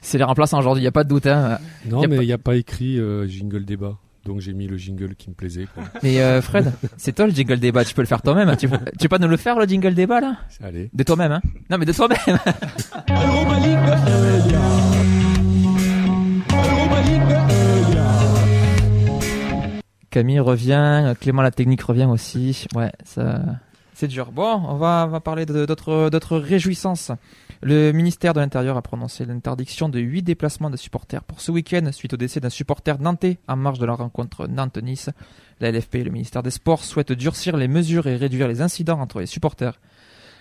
C'est 0.00 0.18
les 0.18 0.24
remplaçants 0.24 0.58
aujourd'hui, 0.58 0.80
il 0.80 0.84
n'y 0.84 0.88
a 0.88 0.92
pas 0.92 1.04
de 1.04 1.08
doute. 1.08 1.26
Hein. 1.26 1.58
Non, 1.86 2.02
a 2.02 2.06
mais 2.06 2.16
pas- 2.16 2.22
il 2.22 2.26
n'y 2.26 2.32
a 2.32 2.38
pas 2.38 2.56
écrit 2.56 2.98
euh, 2.98 3.26
jingle 3.26 3.64
débat. 3.64 3.98
Donc 4.28 4.40
j'ai 4.40 4.52
mis 4.52 4.66
le 4.66 4.76
jingle 4.76 5.14
qui 5.14 5.30
me 5.30 5.34
plaisait. 5.34 5.66
Quoi. 5.74 5.84
Mais 6.02 6.20
euh, 6.20 6.42
Fred, 6.42 6.70
c'est 6.98 7.14
toi 7.14 7.26
le 7.26 7.32
jingle 7.32 7.58
débat, 7.58 7.82
tu 7.82 7.94
peux 7.94 8.02
le 8.02 8.06
faire 8.06 8.20
toi-même. 8.20 8.50
hein. 8.50 8.56
Tu, 8.56 8.68
tu 8.68 9.08
peux 9.08 9.08
pas 9.08 9.18
nous 9.18 9.26
le 9.26 9.38
faire 9.38 9.58
le 9.58 9.64
jingle 9.66 9.94
débat 9.94 10.20
là? 10.20 10.36
Allez. 10.62 10.90
De 10.92 11.02
toi-même, 11.02 11.32
hein 11.32 11.40
Non 11.70 11.78
mais 11.78 11.86
de 11.86 11.92
toi-même 11.94 12.18
Camille 20.10 20.40
revient, 20.40 21.14
Clément 21.20 21.42
la 21.42 21.50
technique 21.50 21.82
revient 21.82 22.06
aussi. 22.06 22.66
Ouais, 22.74 22.90
ça, 23.04 23.42
c'est 23.94 24.08
dur. 24.08 24.32
Bon, 24.32 24.62
on 24.66 24.76
va, 24.76 25.04
on 25.06 25.10
va 25.10 25.20
parler 25.20 25.44
de- 25.44 25.66
d'autres, 25.66 26.08
d'autres 26.10 26.38
réjouissances. 26.38 27.12
Le 27.60 27.90
ministère 27.90 28.34
de 28.34 28.40
l'Intérieur 28.40 28.76
a 28.76 28.82
prononcé 28.82 29.24
l'interdiction 29.24 29.88
de 29.88 29.98
8 29.98 30.22
déplacements 30.22 30.70
de 30.70 30.76
supporters 30.76 31.24
pour 31.24 31.40
ce 31.40 31.50
week-end 31.50 31.90
suite 31.90 32.14
au 32.14 32.16
décès 32.16 32.38
d'un 32.38 32.50
supporter 32.50 33.00
nantais 33.00 33.38
en 33.48 33.56
marge 33.56 33.80
de 33.80 33.86
la 33.86 33.94
rencontre 33.94 34.46
Nantes-Nice. 34.46 35.10
La 35.58 35.72
LFP 35.72 35.96
et 35.96 36.04
le 36.04 36.12
ministère 36.12 36.44
des 36.44 36.52
Sports 36.52 36.84
souhaitent 36.84 37.12
durcir 37.12 37.56
les 37.56 37.66
mesures 37.66 38.06
et 38.06 38.14
réduire 38.14 38.46
les 38.46 38.60
incidents 38.60 39.00
entre 39.00 39.18
les 39.18 39.26
supporters. 39.26 39.80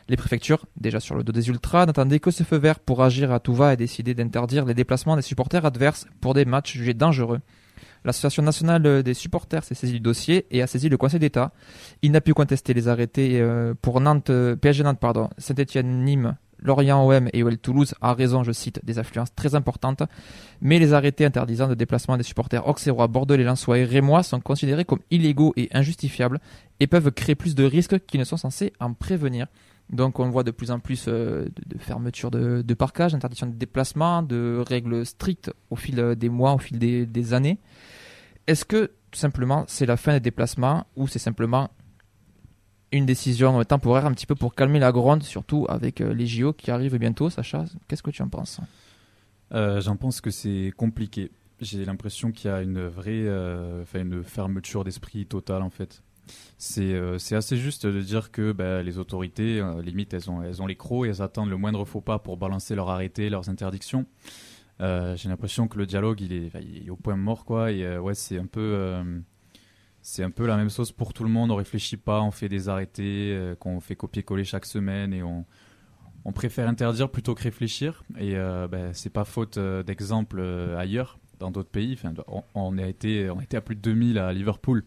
Les 0.10 0.16
préfectures, 0.16 0.66
déjà 0.80 1.00
sur 1.00 1.16
le 1.16 1.24
dos 1.24 1.32
des 1.32 1.50
ultras, 1.50 1.88
n'attendaient 1.88 2.20
que 2.20 2.30
ce 2.30 2.44
feu 2.44 2.58
vert 2.58 2.80
pour 2.80 3.04
agir 3.04 3.32
à 3.32 3.40
tout 3.40 3.56
va 3.56 3.74
et 3.74 3.78
décider 3.78 4.14
d'interdire 4.14 4.66
les 4.66 4.76
déplacements 4.76 5.16
des 5.16 5.24
supporters 5.24 5.66
adverses 5.66 6.06
pour 6.22 6.36
des 6.36 6.46
matchs 6.46 6.78
jugés 6.78 6.94
dangereux. 6.94 7.40
L'Association 8.06 8.44
nationale 8.44 9.02
des 9.02 9.14
supporters 9.16 9.64
s'est 9.64 9.76
saisie 9.76 9.94
du 9.94 10.00
dossier 10.00 10.46
et 10.52 10.62
a 10.62 10.68
saisi 10.68 10.88
le 10.88 10.98
Conseil 10.98 11.20
d'État. 11.20 11.52
Il 12.04 12.12
n'a 12.12 12.22
pu 12.22 12.36
contester 12.36 12.76
les 12.76 12.88
arrêtés 12.88 13.42
euh, 13.42 13.74
pour 13.82 14.02
Nantes, 14.02 14.30
euh, 14.30 14.56
PSG 14.56 14.84
Nantes, 14.84 15.00
pardon, 15.00 15.30
Saint-Etienne, 15.38 16.06
Nîmes, 16.06 16.38
Lorient 16.60 17.06
OM 17.06 17.30
et 17.34 17.44
OL 17.44 17.58
Toulouse 17.58 17.94
à 18.02 18.14
raison, 18.14 18.44
je 18.44 18.52
cite, 18.52 18.80
des 18.84 19.00
affluences 19.00 19.34
très 19.36 19.56
importantes. 19.56 20.04
Mais 20.62 20.80
les 20.80 20.94
arrêtés 20.94 21.26
interdisant 21.26 21.68
le 21.68 21.76
déplacement 21.76 22.18
des 22.18 22.24
supporters 22.24 22.68
auxerrois, 22.68 23.08
bordelais, 23.08 23.44
lensois 23.44 23.80
et 23.80 23.86
rémois 23.86 24.24
sont 24.24 24.40
considérés 24.40 24.86
comme 24.86 25.00
illégaux 25.12 25.54
et 25.56 25.70
injustifiables 25.72 26.40
et 26.80 26.88
peuvent 26.88 27.12
créer 27.12 27.36
plus 27.36 27.56
de 27.56 27.64
risques 27.64 28.06
qu'ils 28.06 28.20
ne 28.20 28.26
sont 28.26 28.38
censés 28.38 28.74
en 28.80 28.94
prévenir. 28.94 29.48
Donc 29.90 30.20
on 30.20 30.30
voit 30.30 30.44
de 30.44 30.52
plus 30.52 30.72
en 30.72 30.80
plus 30.80 31.06
euh, 31.08 31.48
de, 31.66 31.78
fermetures 31.78 32.32
de, 32.32 32.62
de 32.62 32.74
parkage, 32.74 33.14
d'interdiction 33.14 33.48
de 33.48 33.54
déplacement, 33.54 34.22
de 34.22 34.62
règles 34.68 35.06
strictes 35.06 35.52
au 35.70 35.76
fil 35.76 36.16
des 36.16 36.30
mois, 36.30 36.54
au 36.54 36.58
fil 36.58 36.78
des, 36.78 37.06
des 37.06 37.34
années. 37.34 37.58
Est-ce 38.48 38.66
que 38.66 38.92
tout 39.12 39.20
simplement 39.20 39.64
c'est 39.68 39.86
la 39.86 39.98
fin 39.98 40.14
des 40.14 40.20
déplacements 40.20 40.86
ou 40.96 41.08
c'est 41.08 41.20
simplement 41.20 41.70
une 42.92 43.06
décision 43.06 43.64
temporaire 43.64 44.06
un 44.06 44.14
petit 44.14 44.26
peu 44.26 44.36
pour 44.36 44.56
calmer 44.56 44.80
la 44.80 44.92
gronde, 44.92 45.24
surtout 45.24 45.66
avec 45.70 46.02
euh, 46.02 46.14
les 46.14 46.28
JO 46.28 46.54
qui 46.54 46.72
arrivent 46.72 46.98
bientôt, 46.98 47.30
Sacha 47.30 47.66
Qu'est-ce 47.88 48.04
que 48.04 48.12
tu 48.12 48.22
en 48.22 48.30
penses? 48.30 48.60
Euh, 49.54 49.82
J'en 49.82 49.96
pense 49.96 50.22
que 50.22 50.30
c'est 50.30 50.72
compliqué. 50.76 51.32
J'ai 51.60 51.86
l'impression 51.86 52.32
qu'il 52.32 52.52
y 52.52 52.54
a 52.54 52.62
une 52.62 52.86
vraie, 52.88 53.26
euh, 53.26 53.84
une 53.96 54.24
fermeture 54.24 54.84
d'esprit 54.84 55.26
totale 55.26 55.64
en 55.64 55.72
fait. 55.72 56.04
C'est 56.58 56.94
euh, 56.94 57.18
assez 57.32 57.58
juste 57.58 57.88
de 57.88 58.02
dire 58.02 58.32
que 58.32 58.52
bah, 58.52 58.84
les 58.84 59.00
autorités, 59.00 59.60
euh, 59.60 59.82
limite, 59.82 60.14
elles 60.14 60.30
ont, 60.30 60.44
elles 60.44 60.62
ont 60.62 60.68
les 60.68 60.76
crocs 60.76 61.08
et 61.08 61.10
elles 61.10 61.22
attendent 61.22 61.50
le 61.50 61.58
moindre 61.58 61.84
faux 61.86 62.02
pas 62.02 62.20
pour 62.20 62.38
balancer 62.38 62.76
leurs 62.76 62.90
arrêtés, 62.90 63.30
leurs 63.30 63.50
interdictions. 63.50 64.06
J'ai 64.80 65.30
l'impression 65.30 65.68
que 65.68 65.80
le 65.80 65.88
dialogue, 65.88 66.22
il 66.22 66.34
est, 66.34 66.52
il 66.62 66.86
est 66.88 66.90
au 66.92 66.96
point 66.96 67.16
mort, 67.16 67.46
quoi. 67.46 67.72
Et 67.72 67.98
ouais, 67.98 68.14
c'est 68.14 68.38
un 68.38 68.46
peu, 68.46 69.04
c'est 70.08 70.24
un 70.24 70.32
peu 70.32 70.48
la 70.48 70.56
même 70.56 70.70
chose 70.70 70.94
pour 70.94 71.12
tout 71.12 71.26
le 71.26 71.30
monde. 71.30 71.52
On 71.52 71.58
réfléchit 71.58 71.98
pas, 71.98 72.22
on 72.22 72.32
fait 72.32 72.48
des 72.48 72.70
arrêtés, 72.70 73.34
euh, 73.36 73.56
qu'on 73.56 73.82
fait 73.82 73.98
copier-coller 73.98 74.46
chaque 74.46 74.66
semaine 74.66 75.14
et 75.14 75.22
on, 75.22 75.44
préfère 76.34 76.70
interdire 76.70 77.10
plutôt 77.10 77.36
que 77.36 77.44
réfléchir. 77.44 78.06
Et 78.18 78.36
euh, 78.36 78.70
ben, 78.70 78.94
c'est 78.94 79.10
pas 79.10 79.26
faute 79.26 79.58
euh, 79.58 79.84
d'exemples 79.84 80.40
euh, 80.40 80.78
ailleurs, 80.78 81.20
dans 81.40 81.52
d'autres 81.52 81.70
pays. 81.70 81.98
On, 82.56 82.78
a 82.78 82.88
été, 82.88 83.30
on 83.30 83.42
été 83.42 83.58
à 83.58 83.62
plus 83.62 83.76
de 83.76 83.82
2000 83.82 84.18
à 84.18 84.32
Liverpool 84.32 84.86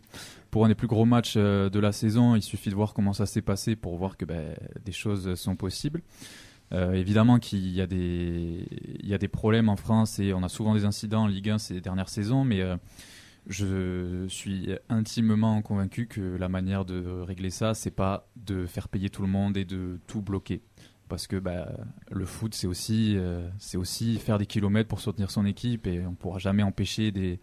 pour 0.51 0.65
un 0.65 0.69
des 0.69 0.75
plus 0.75 0.89
gros 0.89 1.05
matchs 1.05 1.37
de 1.37 1.79
la 1.79 1.93
saison. 1.93 2.35
Il 2.35 2.43
suffit 2.43 2.71
de 2.71 2.75
voir 2.75 2.95
comment 2.95 3.13
ça 3.13 3.27
s'est 3.27 3.43
passé 3.43 3.77
pour 3.77 3.99
voir 3.99 4.17
que 4.17 4.25
ben, 4.25 4.57
des 4.83 4.93
choses 4.93 5.35
sont 5.35 5.55
possibles. 5.55 6.01
Évidemment 6.73 7.39
qu'il 7.41 7.69
y 7.69 7.83
a 7.83 7.87
des, 7.87 9.29
problèmes 9.29 9.69
en 9.69 9.77
France 9.77 10.19
et 10.19 10.33
on 10.33 10.43
a 10.43 10.49
souvent 10.49 10.75
des 10.75 10.85
incidents 10.87 11.25
en 11.25 11.27
Ligue 11.27 11.51
1 11.51 11.59
ces 11.59 11.81
dernières 11.81 12.09
saisons, 12.09 12.45
mais 12.45 12.63
je 13.51 14.27
suis 14.29 14.71
intimement 14.89 15.61
convaincu 15.61 16.07
que 16.07 16.21
la 16.21 16.49
manière 16.49 16.85
de 16.85 17.05
régler 17.21 17.51
ça, 17.51 17.75
c'est 17.75 17.91
pas 17.91 18.29
de 18.37 18.65
faire 18.65 18.89
payer 18.89 19.11
tout 19.11 19.23
le 19.23 19.29
monde 19.29 19.57
et 19.57 19.65
de 19.65 20.01
tout 20.07 20.23
bloquer. 20.23 20.63
parce 21.09 21.27
que 21.27 21.37
bah, 21.37 21.69
le 22.11 22.25
foot 22.25 22.55
c'est 22.55 22.69
aussi 22.69 23.17
euh, 23.17 23.49
c'est 23.59 23.77
aussi 23.77 24.19
faire 24.19 24.39
des 24.39 24.47
kilomètres 24.47 24.89
pour 24.89 25.01
soutenir 25.01 25.31
son 25.33 25.45
équipe 25.45 25.89
et 25.89 26.07
on 26.07 26.15
pourra 26.15 26.39
jamais 26.39 26.63
empêcher 26.63 27.11
des, 27.11 27.41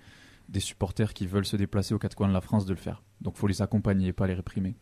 des 0.48 0.62
supporters 0.62 1.14
qui 1.14 1.28
veulent 1.28 1.46
se 1.46 1.58
déplacer 1.58 1.94
aux 1.94 2.00
quatre 2.00 2.16
coins 2.16 2.30
de 2.30 2.34
la 2.34 2.42
France 2.42 2.66
de 2.66 2.74
le 2.74 2.80
faire. 2.80 3.04
Donc 3.22 3.36
faut 3.36 3.48
les 3.48 3.62
accompagner, 3.62 4.14
pas 4.14 4.28
les 4.28 4.34
réprimer. 4.34 4.76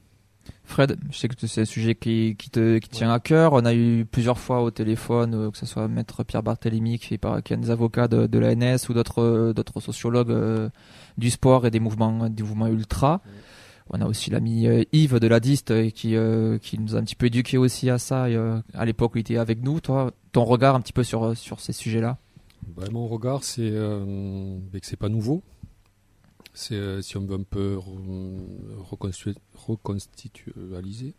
Fred, 0.66 0.98
je 1.12 1.18
sais 1.18 1.28
que 1.28 1.36
c'est 1.48 1.62
un 1.62 1.66
sujet 1.66 1.96
qui, 1.96 2.36
te 2.36 2.80
qui 2.80 2.90
tient 2.90 3.12
à 3.12 3.20
cœur. 3.20 3.54
On 3.54 3.66
a 3.66 3.74
eu 3.74 4.06
plusieurs 4.06 4.40
fois 4.40 4.62
au 4.62 4.72
téléphone, 4.72 5.34
euh, 5.36 5.52
que 5.52 5.58
ce 5.58 5.66
soit 5.66 5.88
Maître 5.88 6.24
Pierre 6.24 6.44
Barthélémy 6.44 6.98
qui 6.98 7.14
est, 7.14 7.26
un 7.26 7.58
des 7.58 7.70
avocats 7.70 8.08
de, 8.08 8.26
de 8.26 8.40
l'ANS 8.40 8.90
ou 8.90 8.94
d'autres 8.94 9.22
euh, 9.22 9.54
d'autres 9.54 9.80
sociologues 9.80 10.32
euh, 10.32 10.70
du 11.18 11.30
sport 11.30 11.66
et 11.68 11.72
des 11.72 11.80
mouvements 11.80 12.30
du 12.30 12.44
mouvement 12.44 12.68
ultra. 12.68 13.22
On 13.92 14.02
a 14.02 14.08
aussi 14.08 14.32
l'ami 14.32 14.68
Yves 14.92 15.20
de 15.20 15.28
la 15.28 15.40
Diste 15.40 15.92
qui 15.92 16.16
qui 16.62 16.80
nous 16.80 16.96
a 16.96 17.00
un 17.00 17.04
petit 17.04 17.16
peu 17.16 17.28
éduqué 17.28 17.60
aussi 17.60 17.92
à 17.92 18.00
ça 18.00 18.26
euh, 18.26 18.60
à 18.74 18.84
l'époque 18.86 19.12
il 19.16 19.20
était 19.20 19.38
avec 19.38 19.62
nous. 19.62 19.80
Toi, 19.80 20.12
ton 20.32 20.44
regard 20.44 20.74
un 20.74 20.82
petit 20.82 20.94
peu 20.94 21.04
sur 21.04 21.38
sur 21.38 21.60
ces 21.60 21.74
sujets-là? 21.74 22.18
Bah, 22.76 22.86
mon 22.92 23.08
regard, 23.08 23.44
c'est 23.44 23.70
que 23.70 24.80
c'est 24.82 24.98
pas 24.98 25.10
nouveau. 25.10 25.44
C'est 26.58 26.76
euh, 26.76 27.02
si 27.02 27.18
on 27.18 27.26
veut 27.26 27.36
un 27.36 27.44
peu 27.44 27.76
re- 27.76 28.40
reconstitu- 28.90 29.36
reconstitualiser. 29.56 31.14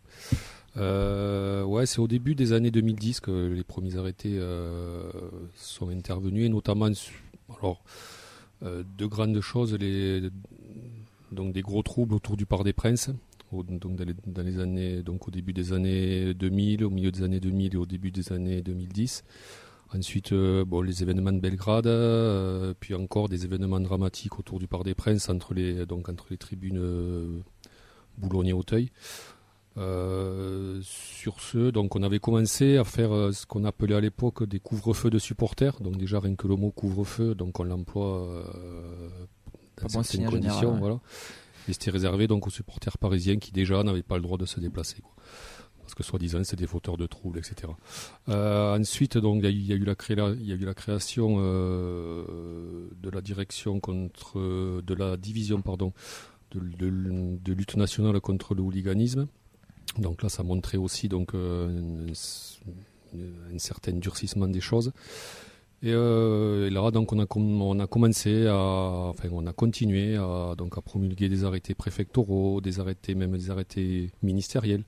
Euh, 0.79 1.63
ouais, 1.63 1.85
c'est 1.87 1.99
au 2.01 2.09
début 2.09 2.35
des 2.35 2.53
années 2.53 2.71
2010 2.71 3.21
que 3.21 3.49
les 3.49 3.63
premiers 3.63 3.97
arrêtés 3.97 4.37
euh, 4.39 5.11
sont 5.55 5.91
intervenus, 5.91 6.47
et 6.47 6.49
notamment 6.49 6.89
alors 7.59 7.85
euh, 8.63 8.83
deux 8.99 9.09
grandes 9.09 9.39
choses, 9.41 9.75
les 9.75 10.23
donc 11.33 11.53
des 11.53 11.63
gros 11.63 11.83
troubles 11.83 12.15
autour 12.15 12.37
du 12.37 12.47
Parc 12.47 12.65
des 12.65 12.73
Princes. 12.73 13.11
donc 13.53 13.97
dans 13.97 14.05
les, 14.05 14.15
dans 14.27 14.43
les 14.43 14.59
années, 14.59 15.03
donc 15.03 15.29
au 15.29 15.31
début 15.31 15.53
des 15.53 15.73
années 15.75 16.33
2000, 16.35 16.83
au 16.85 16.91
milieu 16.91 17.13
des 17.13 17.23
années 17.23 17.41
2000 17.41 17.75
et 17.75 17.77
au 17.77 17.87
début 17.87 18.11
des 18.11 18.33
années 18.33 18.63
2010. 18.63 19.23
Ensuite, 19.95 20.33
euh, 20.33 20.65
bon, 20.65 20.83
les 20.83 21.03
événements 21.03 21.33
de 21.33 21.41
Belgrade, 21.41 21.87
euh, 21.87 22.75
puis 22.79 22.95
encore 22.95 23.29
des 23.29 23.45
événements 23.45 23.81
dramatiques 23.81 24.39
autour 24.39 24.59
du 24.59 24.67
Parc 24.67 24.85
des 24.85 24.95
Princes, 24.95 25.29
entre 25.29 25.55
les, 25.55 25.87
donc 25.87 26.09
entre 26.09 26.27
les 26.31 26.39
tribunes 26.39 26.79
euh, 26.79 27.39
Boulogne 28.19 28.49
et 28.49 28.53
Auteuil. 28.53 28.91
Euh, 29.79 30.81
sur 30.83 31.41
ce, 31.41 31.71
donc 31.71 31.97
on 31.97 32.03
avait 32.03 32.19
commencé 32.19 32.79
à 32.79 32.85
faire 32.85 33.13
euh, 33.13 33.33
ce 33.33 33.45
qu'on 33.45 33.65
appelait 33.65 33.95
à 33.95 34.01
l'époque 34.01 34.43
des 34.45 34.59
couvre-feux 34.59 35.11
de 35.11 35.19
supporters. 35.19 35.81
Donc 35.81 35.99
déjà 35.99 36.19
rien 36.19 36.35
que 36.35 36.49
le 36.49 36.57
mot 36.57 36.71
couvre-feu, 36.71 37.35
donc 37.35 37.61
on 37.61 37.65
l'emploie 37.65 38.27
euh, 38.27 38.43
dans 39.77 39.83
bon 39.83 39.89
certaines 40.03 40.23
général, 40.23 40.41
conditions, 40.41 40.73
ouais. 40.73 40.81
voilà. 40.81 41.01
Et 41.69 41.75
c'était 41.75 41.91
réservé 41.91 42.27
donc 42.27 42.47
aux 42.47 42.51
supporters 42.51 42.97
parisiens 42.97 43.37
qui 43.37 43.53
déjà 43.53 43.83
n'avaient 43.83 44.03
pas 44.03 44.17
le 44.17 44.23
droit 44.23 44.39
de 44.39 44.47
se 44.47 44.61
déplacer. 44.61 45.03
Quoi. 45.03 45.13
Parce 45.87 45.95
que 45.95 46.03
soi-disant 46.03 46.43
c'est 46.43 46.57
des 46.57 46.67
fauteurs 46.67 46.97
de 46.97 47.07
troubles, 47.07 47.39
etc. 47.39 47.73
Euh, 48.29 48.77
ensuite, 48.77 49.19
donc 49.19 49.45
il 49.45 49.63
y 49.65 49.73
a 49.73 49.77
eu- 49.77 49.85
la 49.85 49.95
création 50.75 51.37
euh, 51.39 52.89
de 53.01 53.09
la 53.09 53.21
direction 53.21 53.79
contre, 53.79 54.83
de 54.83 54.95
la 54.95 55.17
division, 55.17 55.63
pardon, 55.63 55.93
de, 56.51 57.53
lutte 57.53 57.77
nationale 57.77 58.21
contre 58.21 58.57
le 58.57 58.63
hooliganisme. 58.63 59.29
Donc 59.99 60.25
là, 60.25 60.29
ça 60.29 60.43
montrait 60.43 60.77
aussi 60.77 61.09
donc 61.09 61.35
euh, 61.35 62.09
un, 63.15 63.59
certain 63.59 63.93
durcissement 63.93 64.49
des 64.49 64.61
choses. 64.61 64.93
Et, 65.85 65.93
là, 65.93 66.91
donc, 66.91 67.13
on 67.13 67.21
a, 67.21 67.27
on 67.37 67.79
a 67.79 67.87
commencé 67.87 68.49
à, 68.49 68.57
enfin, 68.57 69.29
on 69.31 69.47
a 69.47 69.53
continué 69.53 70.17
à, 70.17 70.55
donc, 70.59 70.77
à 70.79 70.81
promulguer 70.81 71.29
des 71.29 71.45
arrêtés 71.45 71.77
préfectoraux, 71.77 72.61
des 72.61 72.81
arrêtés, 72.81 73.15
même 73.15 73.37
des 73.37 73.51
arrêtés 73.51 74.11
ministériels. 74.21 74.83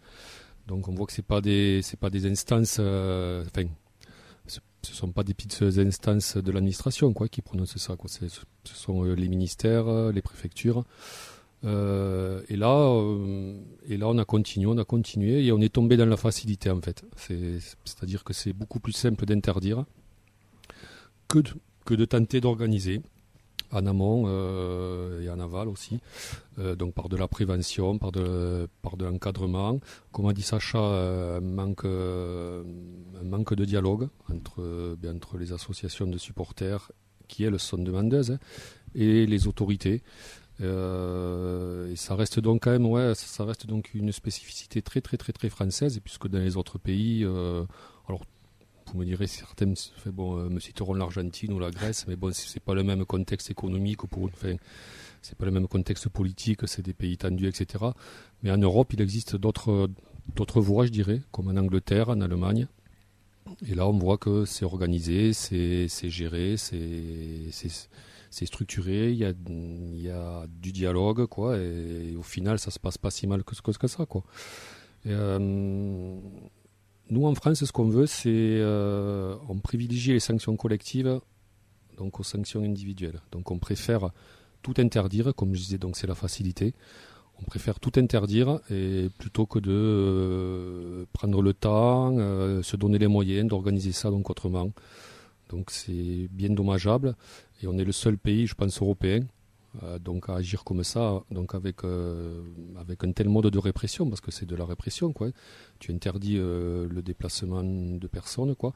Donc, 0.68 0.86
on 0.88 0.94
voit 0.94 1.06
que 1.06 1.12
c'est 1.12 1.22
pas 1.26 1.40
pas 1.40 2.10
des 2.10 2.26
instances, 2.30 2.76
euh, 2.78 3.42
enfin, 3.46 3.68
ce 4.46 4.92
sont 4.94 5.10
pas 5.10 5.24
des 5.24 5.34
petites 5.34 5.60
instances 5.78 6.36
de 6.36 6.52
l'administration, 6.52 7.12
quoi, 7.12 7.28
qui 7.28 7.42
prononcent 7.42 7.78
ça, 7.78 7.96
quoi. 7.96 8.08
Ce 8.08 8.28
sont 8.64 9.04
euh, 9.04 9.14
les 9.14 9.28
ministères, 9.28 9.88
euh, 9.88 10.12
les 10.12 10.22
préfectures. 10.22 10.84
Et 11.64 12.56
là, 12.56 13.02
et 13.88 13.96
là, 13.96 14.06
on 14.08 14.18
a 14.18 14.24
continué, 14.24 14.66
on 14.66 14.78
a 14.78 14.84
continué, 14.84 15.44
et 15.44 15.50
on 15.50 15.60
est 15.60 15.72
tombé 15.74 15.96
dans 15.96 16.06
la 16.06 16.16
facilité 16.16 16.70
en 16.70 16.80
fait. 16.80 17.02
C'est- 17.16 17.58
C'est-à-dire 17.84 18.22
que 18.22 18.32
c'est 18.32 18.52
beaucoup 18.52 18.78
plus 18.78 18.92
simple 18.92 19.26
d'interdire 19.26 19.84
que 21.26 21.40
que 21.84 21.94
de 21.94 22.04
tenter 22.04 22.40
d'organiser 22.40 23.00
en 23.70 23.86
amont 23.86 24.24
euh, 24.26 25.22
et 25.22 25.30
en 25.30 25.40
aval 25.40 25.68
aussi, 25.68 26.00
Euh, 26.58 26.74
donc 26.74 26.92
par 26.92 27.08
de 27.08 27.16
la 27.16 27.28
prévention, 27.28 27.98
par 27.98 28.10
de, 28.10 28.68
par 28.82 28.96
de 28.96 29.04
l'encadrement. 29.04 29.78
Comme 30.10 30.26
a 30.26 30.32
dit 30.32 30.42
Sacha, 30.42 30.78
euh, 30.78 31.38
un 31.38 31.40
manque, 31.40 31.86
manque 33.22 33.54
de 33.54 33.64
dialogue 33.64 34.08
entre, 34.28 34.96
bien, 34.96 35.14
entre 35.14 35.38
les 35.38 35.52
associations 35.52 36.08
de 36.08 36.18
supporters 36.18 36.90
qui 37.28 37.44
elles 37.44 37.60
sont 37.60 37.78
demandeuses 37.78 38.32
hein, 38.32 38.38
et 38.94 39.26
les 39.26 39.46
autorités. 39.46 40.02
Et 40.60 41.94
ça 41.94 42.16
reste 42.16 42.40
donc 42.40 42.64
quand 42.64 42.72
même, 42.72 42.86
ouais, 42.86 43.12
ça 43.14 43.44
reste 43.44 43.66
donc 43.66 43.94
une 43.94 44.10
spécificité 44.10 44.82
très 44.82 45.00
très 45.00 45.16
très 45.16 45.32
très 45.32 45.48
française, 45.48 46.00
puisque 46.02 46.26
dans 46.26 46.40
les 46.40 46.56
autres 46.56 46.78
pays, 46.78 47.24
euh, 47.24 47.64
alors 48.08 48.22
vous 48.92 48.98
me 48.98 49.04
direz 49.04 49.26
certains 49.26 49.72
bon, 50.06 50.38
euh, 50.38 50.48
me 50.48 50.60
citeront 50.60 50.94
l'Argentine 50.94 51.52
ou 51.52 51.58
la 51.58 51.70
Grèce, 51.70 52.06
mais 52.08 52.16
bon, 52.16 52.32
c'est 52.32 52.62
pas 52.62 52.74
le 52.74 52.82
même 52.82 53.04
contexte 53.04 53.50
économique, 53.50 54.06
pour, 54.06 54.24
enfin, 54.24 54.54
c'est 55.22 55.36
pas 55.36 55.44
le 55.44 55.50
même 55.50 55.68
contexte 55.68 56.08
politique, 56.08 56.66
c'est 56.66 56.82
des 56.82 56.94
pays 56.94 57.16
tendus, 57.16 57.48
etc. 57.48 57.84
Mais 58.42 58.50
en 58.50 58.58
Europe, 58.58 58.92
il 58.92 59.00
existe 59.00 59.36
d'autres 59.36 59.88
d'autres 60.34 60.60
voies, 60.60 60.86
je 60.86 60.90
dirais, 60.90 61.22
comme 61.32 61.48
en 61.48 61.56
Angleterre, 61.56 62.10
en 62.10 62.20
Allemagne. 62.20 62.66
Et 63.66 63.74
là, 63.74 63.88
on 63.88 63.98
voit 63.98 64.18
que 64.18 64.44
c'est 64.44 64.64
organisé, 64.64 65.32
c'est 65.32 65.88
géré, 66.10 66.56
c'est 66.58 68.46
structuré, 68.46 69.10
il 69.10 69.16
y 69.16 69.24
a, 69.24 69.32
y 69.32 70.10
a 70.10 70.46
du 70.46 70.72
dialogue, 70.72 71.26
quoi, 71.26 71.56
et, 71.56 72.14
au 72.16 72.22
final, 72.22 72.58
ça 72.58 72.70
se 72.70 72.78
passe 72.78 72.98
pas 72.98 73.10
si 73.10 73.26
mal 73.26 73.42
que, 73.44 73.54
que, 73.54 73.70
que 73.70 73.86
ça, 73.86 74.04
quoi. 74.04 74.22
Euh, 75.06 76.18
nous, 77.10 77.26
en 77.26 77.34
France, 77.34 77.64
ce 77.64 77.72
qu'on 77.72 77.88
veut, 77.88 78.06
c'est 78.06 78.28
euh, 78.28 79.34
on 79.48 79.58
privilégie 79.58 80.12
les 80.12 80.20
sanctions 80.20 80.56
collectives 80.56 81.20
donc 81.98 82.20
aux 82.20 82.22
sanctions 82.22 82.62
individuelles. 82.62 83.20
Donc 83.32 83.50
on 83.50 83.58
préfère 83.58 84.10
tout 84.62 84.74
interdire, 84.78 85.34
comme 85.34 85.54
je 85.54 85.60
disais, 85.60 85.78
c'est 85.94 86.06
la 86.06 86.14
facilité. 86.14 86.74
On 87.40 87.44
préfère 87.44 87.78
tout 87.78 87.92
interdire 87.96 88.60
et 88.70 89.10
plutôt 89.18 89.46
que 89.46 89.58
de 89.58 89.70
euh, 89.70 91.04
prendre 91.12 91.40
le 91.40 91.54
temps, 91.54 92.16
euh, 92.18 92.62
se 92.62 92.76
donner 92.76 92.98
les 92.98 93.06
moyens 93.06 93.48
d'organiser 93.48 93.92
ça 93.92 94.10
autrement. 94.10 94.72
Donc 95.48 95.70
c'est 95.70 96.28
bien 96.30 96.50
dommageable 96.50 97.14
et 97.62 97.66
on 97.66 97.78
est 97.78 97.84
le 97.84 97.92
seul 97.92 98.18
pays, 98.18 98.46
je 98.46 98.54
pense, 98.54 98.80
européen, 98.80 99.20
euh, 99.82 99.98
donc 99.98 100.28
à 100.28 100.34
agir 100.34 100.64
comme 100.64 100.82
ça, 100.84 101.22
donc 101.30 101.54
avec 101.54 101.84
euh, 101.84 102.42
avec 102.78 103.04
un 103.04 103.12
tel 103.12 103.28
mode 103.28 103.46
de 103.46 103.58
répression, 103.58 104.08
parce 104.08 104.20
que 104.20 104.30
c'est 104.30 104.46
de 104.46 104.56
la 104.56 104.64
répression, 104.64 105.12
quoi. 105.12 105.28
Tu 105.78 105.92
interdis 105.92 106.36
euh, 106.38 106.88
le 106.90 107.02
déplacement 107.02 107.62
de 107.62 108.06
personnes, 108.06 108.54
quoi. 108.54 108.72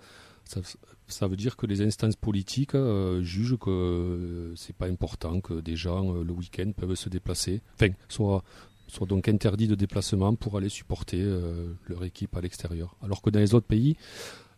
Ça, 1.07 1.29
veut 1.29 1.37
dire 1.37 1.57
que 1.57 1.67
les 1.67 1.83
instances 1.83 2.17
politiques 2.17 2.77
jugent 3.21 3.59
que 3.59 4.53
c'est 4.57 4.75
pas 4.75 4.87
important 4.87 5.41
que 5.41 5.61
des 5.61 5.77
gens 5.77 6.13
le 6.13 6.33
week-end 6.33 6.73
peuvent 6.77 6.97
se 6.97 7.09
déplacer, 7.09 7.63
enfin, 7.75 7.95
soit 8.09 9.07
donc 9.07 9.29
interdits 9.29 9.69
de 9.69 9.77
déplacement 9.77 10.35
pour 10.35 10.57
aller 10.57 10.69
supporter 10.69 11.23
leur 11.87 12.05
équipe 12.05 12.37
à 12.37 12.41
l'extérieur. 12.41 12.97
Alors 13.03 13.23
que 13.23 13.31
dans 13.31 13.39
les 13.39 13.55
autres 13.55 13.69
pays, 13.69 13.97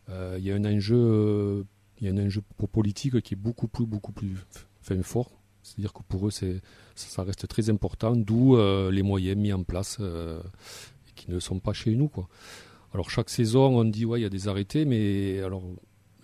il 0.09 0.43
y 0.43 0.51
a 0.51 0.55
un 0.55 0.65
enjeu, 0.65 1.67
y 2.01 2.09
a 2.09 2.13
un 2.13 2.19
enjeu 2.19 2.41
po- 2.57 2.67
politique 2.67 3.21
qui 3.21 3.35
est 3.35 3.37
beaucoup 3.37 3.69
plus, 3.69 3.87
beaucoup 3.87 4.13
plus 4.13 4.37
fort. 5.03 5.31
C'est-à-dire 5.65 5.93
que 5.95 6.03
pour 6.07 6.29
eux, 6.29 6.31
ça, 6.31 7.23
reste 7.23 7.49
très 7.49 7.71
important, 7.71 8.15
d'où 8.15 8.57
euh, 8.57 8.91
les 8.91 9.03
moyens 9.03 9.37
mis 9.37 9.53
en 9.53 9.65
place 9.65 9.97
euh, 9.99 10.41
qui 11.17 11.31
ne 11.31 11.41
sont 11.41 11.59
pas 11.59 11.73
chez 11.73 11.95
nous. 11.95 12.09
Quoi. 12.09 12.29
Alors 12.93 13.11
chaque 13.11 13.31
saison, 13.31 13.79
on 13.79 13.85
dit 13.85 14.05
ouais, 14.05 14.21
il 14.21 14.23
y 14.23 14.27
a 14.27 14.31
des 14.31 14.47
arrêtés, 14.47 14.85
mais 14.85 15.41
alors 15.41 15.63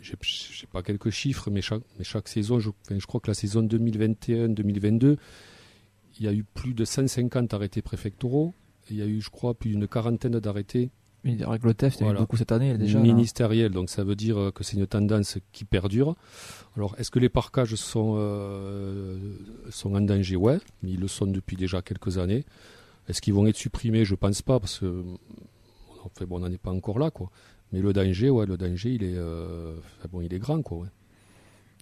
j'ai, 0.01 0.15
j'ai 0.21 0.67
pas 0.67 0.83
quelques 0.83 1.11
chiffres, 1.11 1.51
mais 1.51 1.63
chaque, 1.63 1.83
mais 1.99 2.05
chaque 2.05 2.29
saison, 2.29 2.59
je, 2.61 2.71
je 2.91 3.07
crois 3.07 3.21
que 3.21 3.29
la 3.29 3.35
saison 3.35 3.63
2021-2022, 3.63 5.17
il 6.19 6.25
y 6.25 6.29
a 6.29 6.33
eu 6.35 6.45
plus 6.45 6.75
de 6.75 6.85
150 6.85 7.55
arrêtés 7.55 7.81
préfectoraux. 7.81 8.53
Il 8.91 8.97
y 8.97 9.03
a 9.03 9.07
eu, 9.07 9.23
je 9.23 9.31
crois, 9.31 9.55
plus 9.55 9.71
d'une 9.71 9.89
quarantaine 9.89 10.39
d'arrêtés 10.39 10.91
Mais 11.25 11.43
avec 11.43 11.65
le 11.65 11.75
TEF, 11.75 11.97
il 12.01 12.07
y 12.07 12.09
a 12.09 12.13
eu 12.13 12.17
beaucoup 12.17 12.37
cette 12.37 12.51
année 12.53 12.79
déjà. 12.79 12.99
ministériel, 12.99 13.73
donc 13.73 13.91
ça 13.91 14.05
veut 14.05 14.17
dire 14.17 14.39
euh, 14.39 14.51
que 14.51 14.65
c'est 14.65 14.77
une 14.77 14.87
tendance 14.87 15.39
qui 15.53 15.65
perdure. 15.65 16.17
Alors, 16.77 16.95
est-ce 16.99 17.11
que 17.11 17.19
les 17.19 17.29
parcages 17.29 17.75
sont, 17.75 18.15
euh, 18.17 19.19
sont 19.71 19.95
en 19.95 20.01
danger? 20.01 20.37
Ouais, 20.37 20.59
mais 20.83 20.93
ils 20.93 21.01
le 21.01 21.09
sont 21.09 21.27
depuis 21.27 21.57
déjà 21.57 21.83
quelques 21.83 22.17
années. 22.17 22.45
Est-ce 23.09 23.21
qu'ils 23.21 23.35
vont 23.35 23.47
être 23.47 23.57
supprimés? 23.57 24.05
Je 24.05 24.15
pense 24.15 24.41
pas, 24.41 24.61
parce 24.61 24.79
que 24.79 25.05
enfin, 26.05 26.25
bon, 26.27 26.37
on 26.37 26.41
n'en 26.41 26.51
est 26.51 26.59
pas 26.59 26.71
encore 26.71 26.99
là, 26.99 27.11
quoi. 27.11 27.31
Mais 27.73 27.81
le 27.81 27.93
danger, 27.93 28.31
ouais, 28.31 28.47
le 28.47 28.57
danger, 28.57 28.95
il 28.95 29.05
est, 29.05 29.17
euh, 29.17 29.75
enfin, 29.99 30.09
bon, 30.11 30.21
il 30.23 30.33
est 30.33 30.39
grand, 30.39 30.63
quoi. 30.63 30.79
ouais. 30.79 30.89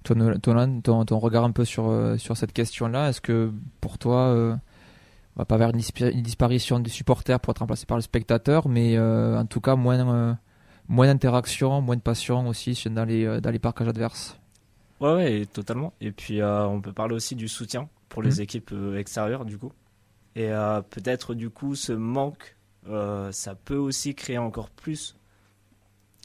Ton, 0.05 0.39
ton, 0.39 0.81
ton, 0.81 1.05
ton 1.05 1.19
regard 1.19 1.45
un 1.45 1.51
peu 1.51 1.65
sur, 1.65 1.89
euh, 1.89 2.17
sur 2.19 2.37
cette 2.37 2.53
question-là, 2.53 3.11
est-ce 3.11 3.21
que 3.21 3.51
pour 3.81 3.99
toi, 3.99 4.29
euh, 4.29 4.55
on 5.39 5.43
va 5.43 5.47
pas 5.47 5.57
vers 5.57 5.71
une, 5.71 5.79
dispa- 5.79 6.13
une 6.13 6.23
disparition 6.23 6.81
des 6.81 6.91
supporters 6.91 7.39
pour 7.39 7.53
être 7.53 7.61
remplacé 7.61 7.87
par 7.87 7.97
le 7.97 8.03
spectateur, 8.03 8.69
mais 8.69 8.97
euh, 8.97 9.39
en 9.39 9.47
tout 9.47 9.61
cas 9.61 9.77
moins, 9.77 9.99
euh, 10.13 10.35
moins 10.89 11.07
d'interaction, 11.07 11.81
moins 11.81 11.97
de 11.97 12.01
passion 12.03 12.49
aussi 12.49 12.77
dans 12.91 13.05
les, 13.05 13.25
euh, 13.25 13.41
dans 13.41 13.51
les 13.51 13.61
parcages 13.61 13.89
adverses. 13.89 14.37
Ouais, 15.01 15.15
ouais, 15.15 15.47
totalement. 15.47 15.93
Et 16.01 16.11
puis, 16.11 16.41
euh, 16.41 16.67
on 16.67 16.81
peut 16.81 16.93
parler 16.93 17.15
aussi 17.15 17.37
du 17.37 17.47
soutien 17.49 17.89
pour 18.09 18.23
les 18.23 18.37
Mhm. 18.37 18.43
équipes 18.43 18.75
extérieures, 18.97 19.45
du 19.45 19.59
coup. 19.59 19.73
Et 20.35 20.51
peut-être, 20.91 21.35
du 21.35 21.51
coup, 21.51 21.75
ce 21.75 21.93
manque, 21.93 22.57
ça 23.33 23.55
peut 23.57 23.77
aussi 23.77 24.15
créer 24.15 24.39
encore 24.39 24.71
plus 24.71 25.17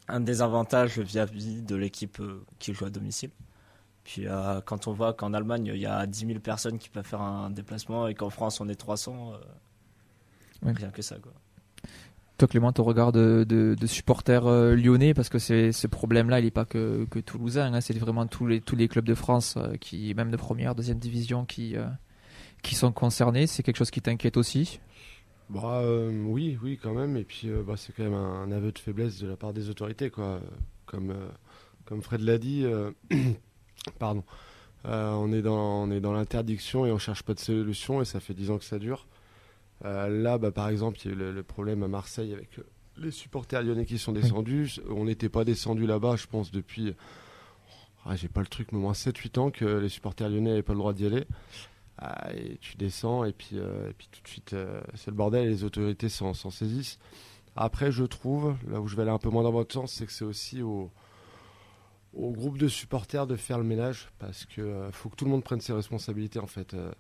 un 0.08 0.20
désavantage 0.20 1.00
vis-à-vis 1.00 1.62
de 1.64 1.76
l'équipe 1.76 2.22
qui 2.60 2.74
joue 2.74 2.86
à 2.86 2.90
domicile. 2.90 3.32
Puis, 4.04 4.28
euh, 4.28 4.60
quand 4.66 4.88
on 4.88 4.92
voit 4.94 5.14
qu'en 5.14 5.34
Allemagne, 5.34 5.72
il 5.74 5.80
y 5.80 5.86
a 5.86 6.06
10 6.06 6.28
000 6.28 6.40
personnes 6.40 6.78
qui 6.78 6.90
peuvent 6.90 7.06
faire 7.06 7.22
un 7.22 7.50
déplacement 7.50 8.08
et 8.08 8.16
qu'en 8.16 8.30
France, 8.30 8.60
on 8.60 8.68
est 8.70 8.76
300, 8.76 9.34
euh, 9.34 9.38
Ouais. 10.66 10.74
rien 10.74 10.90
que 10.92 11.02
ça, 11.02 11.18
quoi. 11.18 11.32
Toi, 12.38 12.48
Clément, 12.48 12.72
ton 12.74 12.84
regard 12.84 13.12
de, 13.12 13.46
de, 13.48 13.76
de 13.80 13.88
supporter 13.88 14.46
euh, 14.48 14.76
lyonnais, 14.76 15.14
parce 15.14 15.30
que 15.30 15.38
c'est, 15.40 15.72
ce 15.72 15.88
problème-là, 15.88 16.40
il 16.40 16.46
n'est 16.46 16.52
pas 16.52 16.66
que, 16.66 17.06
que 17.12 17.20
toulousain, 17.20 17.74
hein, 17.74 17.80
c'est 17.82 17.98
vraiment 17.98 18.26
tous 18.28 18.48
les, 18.48 18.60
tous 18.60 18.76
les 18.76 18.88
clubs 18.88 19.06
de 19.06 19.14
France, 19.14 19.56
euh, 19.58 19.76
qui, 19.76 20.14
même 20.16 20.32
de 20.32 20.38
première, 20.38 20.74
deuxième 20.74 21.00
division, 21.00 21.46
qui, 21.46 21.78
euh, 21.78 21.86
qui 22.64 22.76
sont 22.76 22.92
concernés. 22.92 23.46
C'est 23.48 23.62
quelque 23.64 23.78
chose 23.78 23.92
qui 23.92 24.02
t'inquiète 24.02 24.36
aussi? 24.38 24.80
Bah, 25.50 25.82
euh, 25.82 26.24
oui, 26.26 26.58
oui, 26.64 26.80
quand 26.82 26.94
même. 26.94 27.18
Et 27.18 27.24
puis, 27.24 27.50
euh, 27.50 27.62
bah, 27.66 27.76
c'est 27.78 27.94
quand 27.96 28.04
même 28.04 28.14
un, 28.16 28.42
un 28.44 28.52
aveu 28.52 28.72
de 28.72 28.80
faiblesse 28.80 29.20
de 29.22 29.28
la 29.28 29.38
part 29.38 29.54
des 29.54 29.70
autorités, 29.70 30.10
quoi. 30.10 30.40
Comme, 30.88 31.12
euh, 31.12 31.28
comme 31.86 32.02
Fred 32.02 32.22
l'a 32.22 32.38
dit, 32.40 32.64
euh, 32.66 32.92
pardon. 34.00 34.24
Euh, 34.86 35.12
on 35.12 35.32
est 35.32 35.42
dans, 35.42 35.84
on 35.84 35.92
est 35.92 36.02
dans 36.02 36.14
l'interdiction 36.14 36.86
et 36.86 36.92
on 36.92 36.98
cherche 36.98 37.24
pas 37.24 37.34
de 37.34 37.40
solution 37.40 38.02
et 38.02 38.06
ça 38.06 38.20
fait 38.20 38.34
10 38.34 38.52
ans 38.52 38.58
que 38.58 38.66
ça 38.66 38.80
dure. 38.80 39.08
Euh, 39.86 40.10
là, 40.10 40.38
bah, 40.38 40.52
par 40.52 40.70
exemple, 40.70 41.00
il 41.00 41.06
y 41.06 41.10
a 41.10 41.14
eu 41.14 41.18
le, 41.18 41.32
le 41.32 41.44
problème 41.44 41.84
à 41.84 41.88
Marseille 41.88 42.34
avec 42.34 42.60
euh, 42.60 42.64
les 42.98 43.12
supporters 43.12 43.64
lyonnais 43.64 43.86
qui 43.86 43.98
sont 43.98 44.12
descendus. 44.12 44.80
On 44.90 45.06
n'était 45.06 45.30
pas 45.30 45.46
descendu 45.46 45.86
là-bas, 45.86 46.16
je 46.16 46.28
pense, 46.28 46.52
depuis. 46.52 46.94
Ah, 48.06 48.16
J'ai 48.16 48.28
pas 48.28 48.42
le 48.42 48.48
truc, 48.48 48.72
mais 48.72 48.78
au 48.78 48.82
moins 48.82 48.92
7-8 48.94 49.40
ans 49.40 49.52
que 49.52 49.66
les 49.66 49.90
supporters 49.90 50.30
lyonnais 50.30 50.50
n'avaient 50.52 50.64
pas 50.64 50.74
le 50.74 50.80
droit 50.80 50.94
d'y 50.94 51.06
aller. 51.06 51.26
Ah, 51.98 52.34
et 52.34 52.58
tu 52.60 52.76
descends 52.76 53.24
et 53.24 53.34
puis, 53.34 53.52
euh, 53.54 53.90
et 53.90 53.94
puis 53.94 54.10
tout 54.12 54.22
de 54.22 54.28
suite 54.28 54.54
euh, 54.54 54.82
c'est 54.96 55.12
le 55.12 55.16
bordel 55.16 55.46
et 55.46 55.50
les 55.50 55.64
autorités 55.64 56.10
s'en 56.10 56.34
s'en 56.34 56.50
saisissent. 56.50 56.98
Après 57.56 57.92
je 57.92 58.04
trouve, 58.04 58.56
là 58.70 58.82
où 58.82 58.88
je 58.88 58.96
vais 58.96 59.04
aller 59.04 59.12
un 59.12 59.20
peu 59.20 59.30
moins 59.30 59.44
dans 59.44 59.52
votre 59.52 59.74
sens, 59.74 59.94
c'est 59.94 60.08
que 60.08 60.12
c'est 60.12 60.26
aussi 60.26 60.64
au, 60.64 60.92
au 62.14 62.32
groupe 62.32 62.58
de 62.58 62.68
supporters 62.68 63.26
de 63.28 63.36
faire 63.36 63.58
le 63.58 63.64
ménage 63.64 64.10
parce 64.20 64.46
que 64.46 64.62
euh, 64.62 64.92
faut 64.92 65.10
que 65.10 65.16
tout 65.16 65.26
le 65.26 65.32
monde 65.32 65.44
prenne 65.44 65.62
ses 65.62 65.74
responsabilités 65.74 66.40
en 66.40 66.48
fait. 66.48 66.74
Euh, 66.74 66.92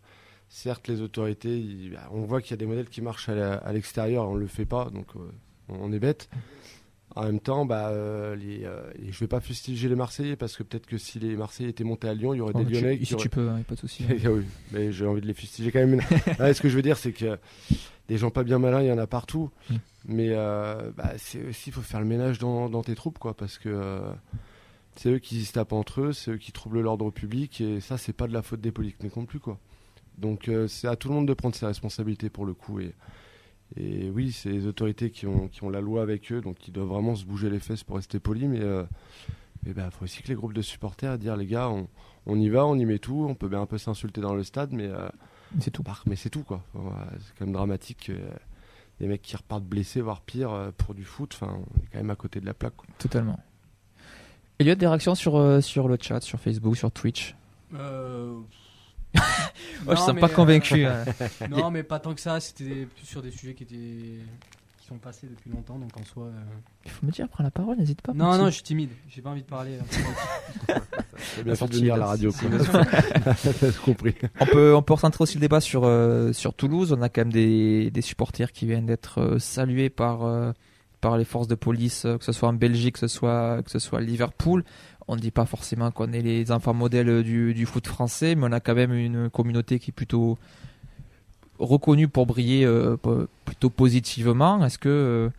certes 0.49 0.87
les 0.87 1.01
autorités, 1.01 1.57
ils- 1.59 1.91
bah, 1.91 2.09
on 2.11 2.21
voit 2.21 2.41
qu'il 2.41 2.51
y 2.51 2.53
a 2.55 2.57
des 2.57 2.65
modèles 2.65 2.89
qui 2.89 3.01
marchent 3.01 3.29
à 3.29 3.73
l'extérieur, 3.73 4.27
on 4.29 4.35
le 4.35 4.47
fait 4.47 4.65
pas 4.65 4.89
donc 4.89 5.07
euh, 5.15 5.19
on 5.69 5.91
est 5.93 5.99
bête. 5.99 6.29
En 7.15 7.25
même 7.25 7.39
temps, 7.39 7.63
bah, 7.63 7.91
les, 8.35 8.67
je 9.11 9.19
vais 9.19 9.27
pas 9.27 9.39
fustiger 9.39 9.87
les 9.87 9.95
Marseillais 9.95 10.35
parce 10.35 10.57
que 10.57 10.63
peut-être 10.63 10.87
que 10.87 10.97
si 10.97 11.19
les 11.19 11.35
Marseillais 11.35 11.69
étaient 11.69 11.83
montés 11.83 12.07
à 12.07 12.15
Lyon, 12.15 12.33
il 12.33 12.37
y 12.37 12.41
aurait 12.41 12.53
Oh, 12.55 12.63
des 12.63 12.65
tu- 12.65 12.71
Lyonnais 12.73 12.97
qui 12.97 13.03
Ici, 13.03 13.13
auraient- 13.13 13.21
tu 13.21 13.29
peux, 13.29 13.49
hein, 13.49 13.61
pas 13.67 13.75
de 13.75 13.79
souci. 13.79 14.03
oui, 14.09 14.45
mais 14.71 14.91
j'ai 14.91 15.05
envie 15.05 15.21
de 15.21 15.27
les 15.27 15.35
fustiger 15.35 15.71
quand 15.71 15.85
même. 15.85 16.01
Ouais, 16.39 16.55
ce 16.55 16.59
que 16.61 16.69
je 16.69 16.75
veux 16.75 16.81
dire, 16.81 16.97
c'est 16.97 17.11
que 17.11 17.37
des 18.07 18.17
gens 18.17 18.31
pas 18.31 18.43
bien 18.43 18.57
malins, 18.57 18.81
il 18.81 18.87
y 18.87 18.91
en 18.91 18.97
a 18.97 19.05
partout. 19.05 19.51
Mm. 19.69 19.75
Mais 20.05 20.29
bah, 20.33 21.13
c'est 21.17 21.43
aussi, 21.47 21.69
faut 21.69 21.81
faire 21.81 21.99
le 21.99 22.07
ménage 22.07 22.39
dans, 22.39 22.67
dans 22.67 22.81
tes 22.81 22.95
troupes, 22.95 23.19
quoi, 23.19 23.35
parce 23.35 23.59
que 23.59 24.01
c'est 24.95 25.09
eux 25.11 25.19
qui 25.19 25.43
se 25.45 25.53
tapent 25.53 25.73
entre 25.73 26.01
eux, 26.01 26.13
c'est 26.13 26.31
eux 26.31 26.37
qui 26.37 26.51
troublent 26.51 26.81
l'ordre 26.81 27.09
public, 27.11 27.61
et 27.61 27.79
ça, 27.81 27.97
c'est 27.97 28.13
pas 28.13 28.27
de 28.27 28.33
la 28.33 28.41
faute 28.41 28.61
des 28.61 28.71
politiques 28.71 29.15
non 29.15 29.25
plus, 29.25 29.39
quoi. 29.39 29.59
Donc, 30.17 30.47
euh, 30.47 30.67
c'est 30.67 30.87
à 30.87 30.95
tout 30.95 31.09
le 31.09 31.15
monde 31.15 31.27
de 31.27 31.33
prendre 31.33 31.55
ses 31.55 31.65
responsabilités 31.65 32.29
pour 32.29 32.45
le 32.45 32.53
coup. 32.53 32.79
Et, 32.79 32.93
et 33.75 34.09
oui, 34.11 34.31
c'est 34.31 34.49
les 34.49 34.67
autorités 34.67 35.09
qui 35.09 35.25
ont, 35.25 35.47
qui 35.47 35.63
ont 35.63 35.69
la 35.69 35.81
loi 35.81 36.01
avec 36.03 36.31
eux, 36.31 36.41
donc 36.41 36.57
qui 36.57 36.71
doivent 36.71 36.89
vraiment 36.89 37.15
se 37.15 37.25
bouger 37.25 37.49
les 37.49 37.59
fesses 37.59 37.83
pour 37.83 37.95
rester 37.95 38.19
polis, 38.19 38.47
mais 38.47 38.61
il 39.65 39.73
faut 39.91 40.03
aussi 40.03 40.21
que 40.21 40.27
les 40.27 40.35
groupes 40.35 40.53
de 40.53 40.61
supporters 40.61 41.17
dire, 41.17 41.35
les 41.37 41.47
gars, 41.47 41.69
on, 41.69 41.87
on 42.25 42.39
y 42.39 42.49
va, 42.49 42.65
on 42.65 42.75
y 42.77 42.85
met 42.85 42.99
tout, 42.99 43.25
on 43.27 43.35
peut 43.35 43.47
bien 43.47 43.61
un 43.61 43.65
peu 43.65 43.77
s'insulter 43.77 44.21
dans 44.21 44.35
le 44.35 44.43
stade, 44.43 44.71
mais, 44.73 44.87
euh, 44.87 45.07
C'est 45.59 45.71
tout. 45.71 45.83
mais 46.05 46.15
c'est 46.15 46.29
tout 46.29 46.43
quoi. 46.43 46.63
C'est 46.73 47.33
quand 47.39 47.45
même 47.45 47.53
dramatique. 47.53 48.09
euh, 48.09 48.29
des 48.99 49.07
mecs 49.07 49.23
qui 49.23 49.35
repartent 49.35 49.65
blessés, 49.65 50.01
voire 50.01 50.21
pire, 50.21 50.51
euh, 50.51 50.71
pour 50.77 50.93
du 50.93 51.03
foot, 51.03 51.31
enfin, 51.33 51.57
on 51.59 51.81
est 51.81 51.87
quand 51.91 51.97
même 51.97 52.11
à 52.11 52.15
côté 52.15 52.39
de 52.39 52.45
la 52.45 52.53
plaque. 52.53 52.75
quoi. 52.75 52.85
Totalement. 52.99 53.39
Elliot, 54.59 54.75
des 54.75 54.87
réactions 54.87 55.15
sur, 55.15 55.35
euh, 55.37 55.61
sur 55.61 55.87
le 55.87 55.97
chat, 55.99 56.21
sur 56.21 56.39
Facebook, 56.39 56.77
sur 56.77 56.91
Twitch 56.91 57.35
Euh, 57.75 58.33
Oh, 59.85 59.91
Je 59.91 59.95
sens 59.95 60.13
mais, 60.13 60.21
pas 60.21 60.27
euh, 60.27 60.33
convaincu. 60.33 60.85
hein. 60.85 61.03
Non, 61.49 61.69
mais 61.69 61.83
pas 61.83 61.99
tant 61.99 62.13
que 62.15 62.21
ça. 62.21 62.39
C'était 62.39 62.85
plus 62.87 63.05
sur 63.05 63.21
des 63.21 63.31
sujets 63.31 63.53
qui 63.53 63.63
étaient 63.63 63.75
qui 64.79 64.87
sont 64.89 64.97
passés 64.97 65.27
depuis 65.27 65.49
longtemps, 65.51 65.77
donc 65.77 65.95
en 65.97 66.03
soi. 66.03 66.25
euh, 66.25 66.31
Il 66.85 66.91
faut 66.91 67.05
me 67.05 67.11
dire, 67.11 67.27
prends 67.29 67.43
la 67.43 67.51
parole, 67.51 67.77
n'hésite 67.77 68.01
pas. 68.01 68.11
Non, 68.13 68.37
non, 68.37 68.45
je 68.47 68.51
suis 68.55 68.63
timide. 68.63 68.89
J'ai 69.09 69.21
pas 69.21 69.29
envie 69.29 69.41
de 69.43 69.47
parler. 69.47 69.77
C'est 71.17 71.43
bien 71.45 71.55
fait 71.55 71.67
de 71.67 71.75
venir 71.75 71.93
à 71.93 71.97
la 71.97 72.05
radio. 72.07 72.31
c'est- 72.31 72.47
quoi. 72.71 72.81
T'as 73.59 73.71
compris. 73.85 74.15
On 74.39 74.45
peut, 74.47 74.75
on 74.75 74.81
peut 74.81 74.93
recentrer 74.93 75.21
aussi 75.21 75.35
le 75.35 75.41
débat 75.41 75.61
sur, 75.61 75.83
euh, 75.85 76.33
sur 76.33 76.53
Toulouse. 76.53 76.91
On 76.97 77.01
a 77.01 77.09
quand 77.09 77.21
même 77.21 77.31
des, 77.31 77.91
des 77.91 78.01
supporters 78.01 78.51
qui 78.51 78.65
viennent 78.65 78.85
d'être 78.87 79.19
euh, 79.21 79.39
salués 79.39 79.89
par, 79.89 80.23
euh, 80.25 80.51
par 81.03 81.17
les 81.17 81.25
forces 81.25 81.49
de 81.49 81.55
police, 81.55 82.05
euh, 82.05 82.17
que 82.17 82.23
ce 82.23 82.31
soit 82.31 82.47
en 82.47 82.53
Belgique, 82.53 82.93
que 82.93 82.99
ce 83.01 83.07
soit, 83.07 83.61
que 83.61 83.69
ce 83.69 83.77
soit 83.77 83.99
à 83.99 84.01
Liverpool. 84.01 84.63
On 85.09 85.17
ne 85.17 85.19
dit 85.19 85.31
pas 85.31 85.45
forcément 85.45 85.91
qu'on 85.91 86.13
est 86.13 86.21
les 86.21 86.49
enfants 86.51 86.73
modèles 86.73 87.23
du, 87.23 87.65
foot 87.65 87.85
français, 87.87 88.35
mais 88.35 88.47
on 88.47 88.53
a 88.53 88.61
quand 88.61 88.73
même 88.73 88.93
une 88.93 89.29
communauté 89.29 89.77
qui 89.77 89.91
est 89.91 89.93
plutôt 89.93 90.37
reconnue 91.59 92.07
pour 92.07 92.25
briller 92.25 92.63
euh, 92.65 92.95
plutôt 93.43 93.69
positivement. 93.69 94.65
Est-ce 94.65 94.77
que 94.77 94.87
euh, 94.87 95.29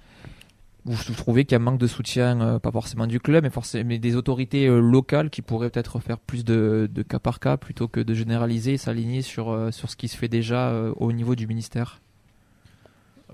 vous 0.85 1.15
trouvez 1.15 1.47
qu'il 1.47 1.53
y 1.53 1.59
a 1.59 1.63
un 1.63 1.65
manque 1.65 1.81
de 1.81 1.87
soutien, 1.87 2.39
euh, 2.43 2.59
pas 2.59 2.71
forcément 2.71 3.07
du 3.07 3.19
club, 3.19 3.43
mais, 3.43 3.51
forcément, 3.51 3.97
des 3.97 4.17
autorités 4.17 4.67
locales 4.69 5.31
qui 5.31 5.41
pourraient 5.41 5.71
peut-être 5.71 5.99
faire 5.99 6.19
plus 6.19 6.45
de, 6.45 6.91
cas 7.09 7.19
par 7.19 7.41
cas 7.41 7.57
plutôt 7.57 7.89
que 7.89 8.01
de 8.01 8.13
généraliser 8.13 8.75
et 8.75 8.79
s'aligner 8.79 9.23
sur, 9.23 9.73
sur 9.73 9.91
ce 9.91 9.97
qui 9.97 10.09
se 10.09 10.17
fait 10.19 10.29
déjà 10.29 10.75
au 10.97 11.11
niveau 11.13 11.35
du 11.35 11.47
ministère? 11.47 12.03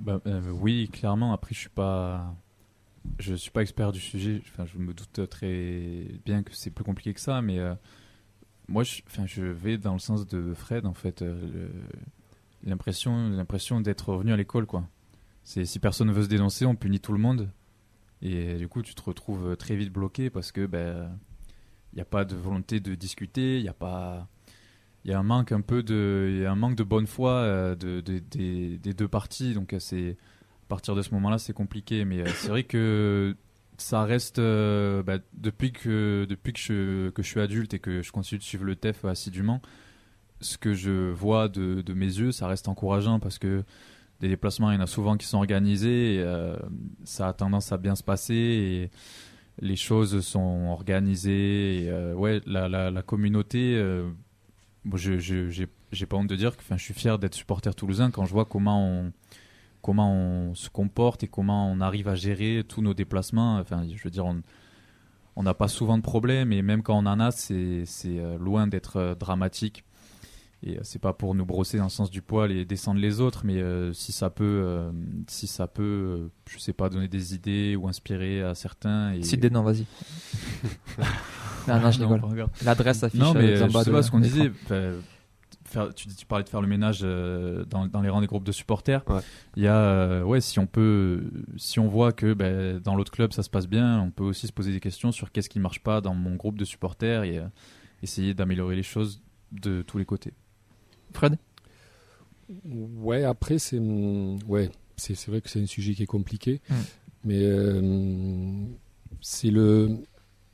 Bah, 0.01 0.21
euh, 0.27 0.51
oui, 0.51 0.89
clairement. 0.93 1.33
Après, 1.33 1.55
je 1.55 1.61
suis 1.61 1.69
pas, 1.69 2.35
je 3.19 3.35
suis 3.35 3.51
pas 3.51 3.63
expert 3.63 3.93
du 3.93 4.01
sujet. 4.01 4.43
Enfin, 4.49 4.65
je 4.67 4.79
me 4.79 4.95
doute 4.95 5.29
très 5.29 6.07
bien 6.25 6.43
que 6.43 6.55
c'est 6.55 6.71
plus 6.71 6.85
compliqué 6.85 7.15
que 7.15 7.21
ça, 7.21 7.43
mais 7.43 7.59
euh, 7.59 7.75
moi, 8.69 8.83
je, 8.83 9.03
enfin, 9.07 9.27
je 9.27 9.45
vais 9.45 9.79
dans 9.79 9.93
le 9.93 9.99
sens 9.99 10.27
de 10.27 10.55
Fred, 10.55 10.87
en 10.87 10.95
fait. 10.95 11.23
euh, 11.23 11.69
l'impression, 12.65 13.31
l'impression 13.31 13.81
d'être 13.81 14.11
revenu 14.13 14.33
à 14.33 14.37
l'école, 14.37 14.67
quoi. 14.67 14.89
C'est 15.45 15.65
si 15.65 15.79
personne 15.79 16.09
ne 16.09 16.13
veut 16.13 16.25
se 16.25 16.29
dénoncer, 16.29 16.67
on 16.67 16.77
punit 16.77 17.01
tout 17.01 17.13
le 17.13 17.19
monde, 17.19 17.51
et 18.23 18.57
du 18.57 18.69
coup, 18.69 18.83
tu 18.83 18.95
te 18.95 19.03
retrouves 19.03 19.57
très 19.57 19.77
vite 19.77 19.93
bloqué 19.93 20.31
parce 20.31 20.53
que 20.53 20.67
ben, 20.67 21.11
il 21.93 21.97
n'y 21.97 22.03
a 22.03 22.05
pas 22.05 22.25
de 22.25 22.37
volonté 22.37 22.81
de 22.81 22.95
discuter, 22.95 23.59
il 23.59 23.65
y 23.65 23.69
a 23.69 23.75
pas 23.75 24.29
il 25.05 25.11
y 25.11 25.15
a 25.15 25.19
un 25.19 25.23
manque 25.23 25.53
un 25.53 25.61
peu 25.63 25.83
de 25.83 26.29
il 26.31 26.43
y 26.43 26.45
a 26.47 26.53
un 26.53 26.57
manque 26.57 26.77
de 26.77 26.83
bonne 26.85 27.07
foi 27.07 27.33
euh, 27.33 27.75
de, 27.75 28.01
de- 28.01 28.19
des- 28.79 28.95
deux 28.95 29.09
parties. 29.09 29.55
Donc 29.55 29.73
euh, 29.73 29.79
c'est 29.79 30.17
à 30.65 30.69
partir 30.69 30.95
de 30.95 31.03
ce 31.03 31.13
moment-là 31.15 31.39
c'est 31.39 31.53
compliqué. 31.53 32.05
Mais 32.05 32.21
euh, 32.21 32.27
c'est 32.35 32.49
vrai 32.49 32.65
que 32.65 33.35
ça 33.79 34.05
reste 34.05 34.37
bah, 34.39 35.19
depuis 35.33 35.73
que 35.73 36.27
depuis 36.29 36.53
que 36.53 36.59
je 36.61 37.09
que 37.11 37.23
je 37.23 37.29
suis 37.29 37.41
adulte 37.41 37.73
et 37.75 37.79
que 37.79 38.03
je 38.03 38.13
continue 38.13 38.39
de 38.39 38.45
suivre 38.45 38.65
le 38.65 38.77
TEF 38.77 39.05
assidûment 39.07 39.63
ce 40.43 40.59
que 40.59 40.75
je 40.75 41.11
vois 41.11 41.49
de, 41.49 41.81
de 41.81 41.95
mes 41.95 42.07
yeux 42.07 42.31
ça 42.31 42.47
reste 42.47 42.69
encourageant 42.69 43.21
parce 43.21 43.39
que 43.39 43.65
des 44.21 44.29
déplacements 44.29 44.71
il 44.71 44.75
y 44.75 44.79
en 44.79 44.83
a 44.83 44.87
souvent 44.87 45.17
qui 45.17 45.27
sont 45.27 45.39
organisés 45.39 46.23
ça 47.05 47.29
a 47.29 47.33
tendance 47.33 47.73
à 47.73 47.79
bien 47.79 47.95
se 47.97 48.03
passer 48.03 48.35
et 48.35 48.91
les 49.63 49.77
choses 49.77 50.21
sont 50.21 50.67
organisées. 50.69 51.91
Ouais 52.17 52.43
la, 52.45 52.69
la, 52.69 53.03
communauté 53.03 53.83
Bon, 54.85 54.97
je 54.97 55.19
j'ai 55.19 56.07
pas 56.07 56.17
honte 56.17 56.29
de 56.29 56.37
dire 56.37 56.57
que 56.57 56.63
je 56.71 56.83
suis 56.83 56.95
fier 56.95 57.19
d'être 57.19 57.35
supporter 57.35 57.75
toulousain 57.75 58.11
quand 58.11 58.25
je 58.25 58.33
vois 58.33 58.45
comment 58.47 58.83
on 58.83 59.13
comment 59.83 60.13
on 60.13 60.55
se 60.55 60.69
comporte 60.71 61.23
et 61.23 61.29
comment 61.29 61.71
on 61.71 61.81
arrive 61.81 62.09
à 62.09 62.15
gérer 62.15 62.65
tous 62.67 62.83
nos 62.83 62.95
déplacements. 62.95 63.57
Enfin, 63.57 63.87
je 63.89 64.03
veux 64.03 64.11
dire, 64.11 64.27
on 65.37 65.43
n'a 65.43 65.55
pas 65.55 65.69
souvent 65.69 65.97
de 65.97 66.03
problèmes 66.03 66.53
et 66.53 66.63
même 66.63 66.83
quand 66.83 66.97
on 66.97 67.07
en 67.07 67.21
a, 67.21 67.31
c'est 67.31 67.85
c'est 67.87 68.19
euh, 68.19 68.39
loin 68.39 68.67
d'être 68.67 68.97
euh, 68.97 69.15
dramatique. 69.15 69.85
Et 70.63 70.77
euh, 70.77 70.81
c'est 70.83 70.99
pas 70.99 71.13
pour 71.15 71.35
nous 71.35 71.47
brosser 71.47 71.79
dans 71.79 71.85
le 71.85 71.91
sens 71.91 72.11
du 72.11 72.21
poil 72.21 72.53
et 72.53 72.65
descendre 72.67 73.01
les 73.01 73.21
autres, 73.21 73.43
mais 73.47 73.57
euh, 73.63 73.93
si 73.95 74.13
ça 74.13 74.29
peut, 74.29 74.45
euh, 74.45 74.93
si 75.27 75.47
ça 75.47 75.67
peut, 75.67 75.83
euh, 75.83 76.29
je 76.51 76.59
sais 76.59 76.75
pas, 76.75 76.91
donner 76.91 77.09
des 77.09 77.35
idées 77.35 77.77
ou 77.77 77.89
inspirer 77.89 78.43
à 78.43 78.55
certains. 78.55 79.13
Et... 79.15 79.23
Cite 79.23 79.41
des 79.41 79.49
noms, 79.51 79.63
vas-y. 79.63 79.87
non, 81.69 81.81
non, 81.81 81.91
je 81.91 82.01
Non, 82.01 82.09
rigole. 82.09 82.21
pas 82.21 82.27
encore. 82.27 82.51
L'adresse 82.65 83.03
affiche 83.03 83.21
Non, 83.21 83.33
mais 83.35 83.63
en 83.63 83.69
je 83.69 83.73
bas 83.73 83.85
sais 83.85 83.91
de 83.91 83.95
pas 83.97 84.03
ce 84.03 84.11
qu'on 84.11 84.21
disait. 84.21 84.51
faire- 85.65 85.95
tu, 85.95 86.09
tu 86.09 86.27
parlais 86.27 86.43
de 86.45 86.49
faire 86.49 86.61
le 86.61 86.67
ménage 86.67 87.01
euh, 87.05 87.65
dans, 87.65 87.87
dans 87.87 88.01
les 88.03 88.09
rangs 88.09 88.21
des 88.21 88.27
groupes 88.27 88.45
de 88.45 88.51
supporters. 88.53 89.03
Ouais. 89.09 89.21
Il 89.57 89.63
y 89.63 89.69
a, 89.69 89.77
euh, 89.77 90.23
ouais, 90.25 90.41
si 90.41 90.59
on 90.59 90.67
peut, 90.67 91.31
si 91.57 91.79
on 91.79 91.87
voit 91.87 92.13
que 92.13 92.35
ben, 92.35 92.81
dans 92.81 92.97
l'autre 92.97 93.13
club 93.13 93.33
ça 93.33 93.43
se 93.45 93.51
passe 93.51 93.69
bien, 93.69 94.01
on 94.01 94.11
peut 94.11 94.25
aussi 94.25 94.47
se 94.49 94.53
poser 94.53 94.73
des 94.73 94.81
questions 94.81 95.13
sur 95.13 95.31
qu'est-ce 95.31 95.49
qui 95.49 95.61
marche 95.61 95.81
pas 95.81 96.01
dans 96.01 96.13
mon 96.15 96.35
groupe 96.35 96.59
de 96.59 96.65
supporters 96.65 97.23
et 97.23 97.39
euh, 97.39 97.47
essayer 98.03 98.35
d'améliorer 98.35 98.75
les 98.77 98.83
choses 98.83 99.23
de 99.53 99.83
tous 99.83 99.99
les 99.99 100.05
côtés. 100.05 100.33
Fred? 101.13 101.37
Ouais, 102.65 103.25
après, 103.25 103.59
c'est 103.59 103.79
ouais, 103.79 104.71
c'est 104.97 105.27
vrai 105.29 105.41
que 105.41 105.49
c'est 105.49 105.61
un 105.63 105.67
sujet 105.67 105.95
qui 105.95 106.03
est 106.03 106.07
compliqué. 106.07 106.61
Mm. 106.69 106.75
Mais 107.25 107.43
euh, 107.43 108.65
c'est 109.21 109.51
le, 109.51 109.99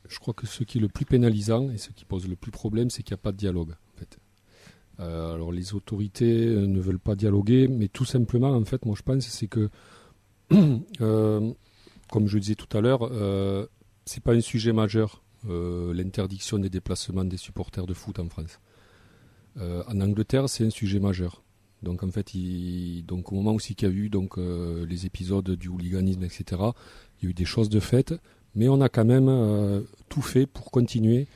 je 0.09 0.19
crois 0.19 0.35
que 0.35 0.47
ce 0.47 0.65
qui 0.65 0.79
est 0.79 0.81
le 0.81 0.89
plus 0.89 1.05
pénalisant 1.05 1.71
et 1.71 1.79
ce 1.79 1.91
qui 1.91 2.05
pose 2.05 2.29
le 2.29 2.37
plus 2.37 2.51
problème, 2.51 2.91
c'est 2.91 3.03
qu'il 3.03 3.15
n'y 3.15 3.21
a 3.21 3.23
pas 3.23 3.33
de 3.33 3.37
dialogue. 3.37 3.71
En 3.95 3.99
fait. 3.99 4.19
Euh, 4.99 5.35
alors 5.35 5.53
les 5.53 5.75
autorités 5.75 6.47
euh, 6.47 6.67
ne 6.67 6.81
veulent 6.81 6.99
pas 6.99 7.15
dialoguer, 7.15 7.69
mais 7.69 7.89
tout 7.89 8.05
simplement, 8.05 8.51
en 8.51 8.65
fait, 8.65 8.85
moi 8.87 8.95
je 8.97 9.03
pense, 9.03 9.27
c'est 9.27 9.49
que, 9.49 9.69
euh, 11.01 11.53
comme 12.11 12.29
je 12.29 12.39
disais 12.39 12.55
tout 12.55 12.75
à 12.77 12.81
l'heure, 12.81 13.11
c'est 14.05 14.23
pas 14.23 14.33
un 14.33 14.41
sujet 14.41 14.73
majeur 14.73 15.23
l'interdiction 15.49 16.59
des 16.59 16.71
déplacements 16.71 17.25
des 17.25 17.37
supporters 17.37 17.87
de 17.87 17.95
foot 17.95 18.19
en 18.19 18.29
France. 18.29 18.59
Euh, 19.59 19.83
en 19.89 20.01
Angleterre, 20.01 20.49
c'est 20.49 20.65
un 20.65 20.71
sujet 20.71 21.01
majeur. 21.01 21.43
Donc 21.83 22.03
en 22.03 22.11
fait, 22.11 22.33
donc 23.07 23.33
au 23.33 23.37
moment 23.37 23.53
aussi 23.53 23.75
qu'il 23.75 23.89
y 23.89 23.93
a 23.93 23.95
eu 23.95 24.09
donc 24.09 24.39
euh, 24.39 24.87
les 24.87 25.07
épisodes 25.07 25.51
du 25.51 25.69
hooliganisme, 25.69 26.25
etc. 26.25 26.45
Il 27.21 27.25
y 27.25 27.27
a 27.27 27.31
eu 27.31 27.35
des 27.35 27.45
choses 27.45 27.69
de 27.69 27.81
fait, 27.81 28.15
mais 28.55 28.69
on 28.69 28.81
a 28.81 28.89
quand 28.89 29.05
même 29.05 29.29
euh, 29.29 29.83
tout 30.09 30.23
fait 30.23 30.47
pour 30.47 30.71
continuer 30.71 31.27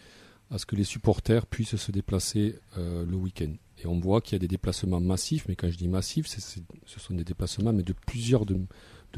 à 0.51 0.59
ce 0.59 0.67
que 0.67 0.77
les 0.77 0.85
supporters 0.85 1.47
puissent 1.47 1.77
se 1.77 1.93
déplacer 1.93 2.57
le 2.77 3.15
week-end. 3.15 3.53
Et 3.79 3.87
on 3.87 4.01
voit 4.01 4.21
qu'il 4.21 4.33
y 4.33 4.37
a 4.37 4.41
des 4.41 4.49
déplacements 4.49 4.99
massifs, 4.99 5.45
mais 5.47 5.55
quand 5.55 5.71
je 5.71 5.77
dis 5.77 5.87
massifs, 5.87 6.27
ce 6.27 7.01
sont 7.01 7.15
des 7.15 7.23
déplacements 7.23 7.73
mais 7.73 7.85
de 7.85 7.93
plusieurs, 7.93 8.45
de, 8.47 8.59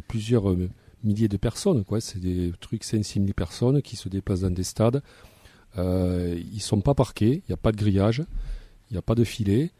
plusieurs 0.06 0.54
milliers 1.02 1.28
de 1.28 1.38
personnes. 1.38 1.84
quoi. 1.84 2.02
C'est 2.02 2.18
des 2.18 2.52
trucs 2.60 2.84
5-6 2.84 3.14
000 3.14 3.26
personnes 3.34 3.80
qui 3.80 3.96
se 3.96 4.10
déplacent 4.10 4.42
dans 4.42 4.50
des 4.50 4.62
stades. 4.62 5.02
Ils 5.78 6.60
sont 6.60 6.82
pas 6.82 6.92
parqués, 6.92 7.36
il 7.36 7.48
n'y 7.48 7.54
a 7.54 7.56
pas 7.56 7.72
de 7.72 7.78
grillage, 7.78 8.22
il 8.92 8.96
n'y 8.96 8.98
a 8.98 9.02
pas 9.02 9.14
de 9.14 9.24
filet, 9.24 9.70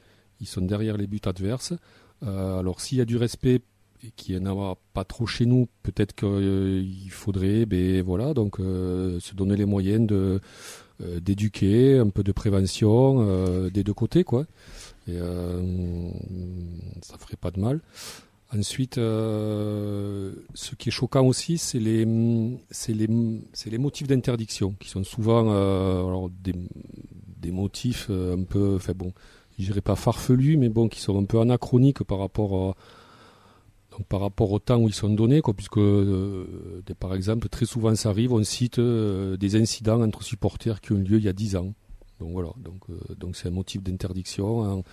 ils 0.41 0.47
sont 0.47 0.63
derrière 0.63 0.97
les 0.97 1.07
buts 1.07 1.21
adverses. 1.27 1.75
Euh, 2.23 2.59
alors 2.59 2.81
s'il 2.81 2.97
y 2.97 3.03
a 3.03 3.05
du 3.05 3.19
respect 3.19 3.61
et 4.03 4.11
qu'il 4.17 4.39
n'y 4.39 4.49
en 4.49 4.59
a 4.59 4.75
pas 4.95 5.05
trop 5.05 5.27
chez 5.27 5.45
nous, 5.45 5.69
peut-être 5.83 6.15
qu'il 6.15 7.11
faudrait 7.11 7.67
ben, 7.67 8.03
voilà, 8.03 8.33
donc, 8.33 8.59
euh, 8.59 9.21
se 9.21 9.35
donner 9.35 9.55
les 9.55 9.67
moyens 9.67 10.11
euh, 10.11 10.41
d'éduquer, 11.21 11.99
un 11.99 12.09
peu 12.09 12.23
de 12.23 12.33
prévention 12.33 13.19
euh, 13.21 13.69
des 13.69 13.85
deux 13.85 13.93
côtés. 13.93 14.25
Quoi. 14.25 14.47
Et, 15.07 15.19
euh, 15.19 16.11
ça 17.03 17.19
ferait 17.19 17.37
pas 17.37 17.51
de 17.51 17.61
mal. 17.61 17.81
Ensuite, 18.55 18.99
euh, 18.99 20.33
ce 20.53 20.75
qui 20.75 20.91
est 20.91 20.93
choquant 20.93 21.25
aussi, 21.25 21.57
c'est 21.57 21.79
les, 21.79 22.05
motifs 23.79 24.07
d'interdiction, 24.07 24.75
qui 24.79 24.91
sont 24.91 25.05
souvent 25.05 25.47
euh, 25.49 26.03
des 27.43 27.51
motifs 27.51 28.07
euh, 28.11 28.37
un 28.37 28.45
peu, 28.45 28.77
enfin 28.77 28.93
bon, 28.95 29.13
je 29.59 29.65
dirais 29.67 29.81
pas 29.81 29.97
farfelus, 29.97 30.57
mais 30.57 30.69
bon, 30.69 30.89
qui 30.89 31.01
sont 31.01 31.19
un 31.21 31.25
peu 31.25 31.41
anachroniques 31.41 32.03
par 32.03 32.19
rapport 32.19 32.75
donc 33.91 34.07
par 34.07 34.21
rapport 34.21 34.51
au 34.51 34.59
temps 34.59 34.79
où 34.79 34.89
ils 34.89 34.95
sont 34.95 35.11
donnés, 35.11 35.43
quoi, 35.43 35.53
puisque 35.53 35.77
euh, 35.77 36.47
par 36.99 37.15
exemple, 37.15 37.51
très 37.51 37.67
souvent 37.67 37.95
ça 37.95 38.09
arrive, 38.09 38.33
on 38.33 38.43
cite 38.43 38.79
euh, 38.79 39.37
des 39.37 39.57
incidents 39.57 40.01
entre 40.01 40.23
supporters 40.23 40.81
qui 40.81 40.93
ont 40.93 40.97
eu 40.97 41.03
lieu 41.05 41.19
il 41.19 41.25
y 41.25 41.29
a 41.29 41.35
10 41.35 41.57
ans. 41.57 41.75
Donc 42.19 42.33
voilà, 42.33 42.51
donc 42.57 42.85
donc 43.19 43.37
c'est 43.37 43.49
un 43.49 43.53
motif 43.53 43.83
d'interdiction 43.83 44.61
en, 44.61 44.85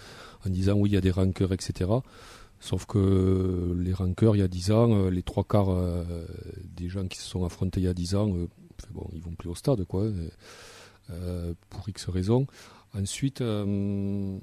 disant 0.47 0.73
oui 0.73 0.89
il 0.89 0.93
y 0.93 0.97
a 0.97 1.01
des 1.01 1.11
rancœurs, 1.11 1.53
etc. 1.53 1.89
Sauf 2.59 2.85
que 2.87 3.77
les 3.79 3.93
rancœurs 3.93 4.35
il 4.35 4.39
y 4.39 4.41
a 4.41 4.47
10 4.47 4.71
ans, 4.71 5.09
les 5.09 5.23
trois 5.23 5.43
quarts 5.43 5.77
des 6.75 6.89
gens 6.89 7.07
qui 7.07 7.19
se 7.19 7.25
sont 7.25 7.45
affrontés 7.45 7.81
il 7.81 7.83
y 7.83 7.87
a 7.87 7.93
10 7.93 8.15
ans, 8.15 8.33
bon, 8.91 9.07
ils 9.13 9.21
vont 9.21 9.35
plus 9.35 9.49
au 9.49 9.55
stade, 9.55 9.83
quoi, 9.85 10.03
euh, 10.03 10.29
pour 11.69 11.87
X 11.89 12.07
raisons. 12.09 12.45
Ensuite, 12.93 13.41
euh, 13.41 14.37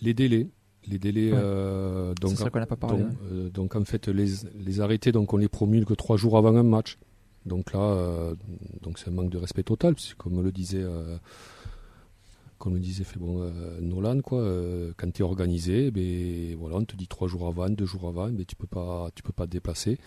les 0.00 0.14
délais. 0.14 0.48
Les 0.88 0.98
délais, 0.98 1.30
Ouais. 1.32 1.38
euh, 1.40 2.12
donc, 2.20 2.32
ça 2.36 2.50
pas 2.50 2.66
parlé. 2.66 3.04
donc, 3.04 3.12
euh, 3.30 3.50
donc 3.50 3.76
en 3.76 3.84
fait, 3.84 4.08
les, 4.08 4.26
les 4.58 4.80
arrêtés, 4.80 5.12
donc 5.12 5.32
on 5.32 5.36
les 5.36 5.48
promulgue 5.48 5.94
trois 5.96 6.16
jours 6.16 6.36
avant 6.36 6.56
un 6.56 6.64
match. 6.64 6.98
Donc 7.46 7.72
là, 7.72 7.80
euh, 7.80 8.34
donc 8.82 8.98
c'est 8.98 9.08
un 9.08 9.12
manque 9.12 9.30
de 9.30 9.38
respect 9.38 9.62
total, 9.62 9.94
puisque 9.94 10.16
comme 10.16 10.42
le 10.42 10.50
disait, 10.50 10.82
euh, 10.82 11.16
comme 12.58 12.74
le 12.74 12.80
disait 12.80 13.04
fait 13.04 13.18
bon, 13.20 13.42
euh, 13.42 13.80
Nolan, 13.80 14.20
quoi, 14.22 14.40
euh, 14.40 14.92
quand 14.96 15.12
tu 15.12 15.22
es 15.22 15.24
organisé, 15.24 15.90
ben 15.92 16.56
voilà, 16.56 16.76
on 16.76 16.84
te 16.84 16.96
dit 16.96 17.06
trois 17.08 17.28
jours 17.28 17.46
avant, 17.46 17.68
deux 17.68 17.86
jours 17.86 18.08
avant, 18.08 18.28
ben 18.28 18.44
tu 18.44 18.56
peux 18.56 18.66
pas, 18.68 19.08
tu 19.14 19.22
peux 19.22 19.32
pas 19.32 19.46
te 19.46 19.52
déplacer. 19.52 19.98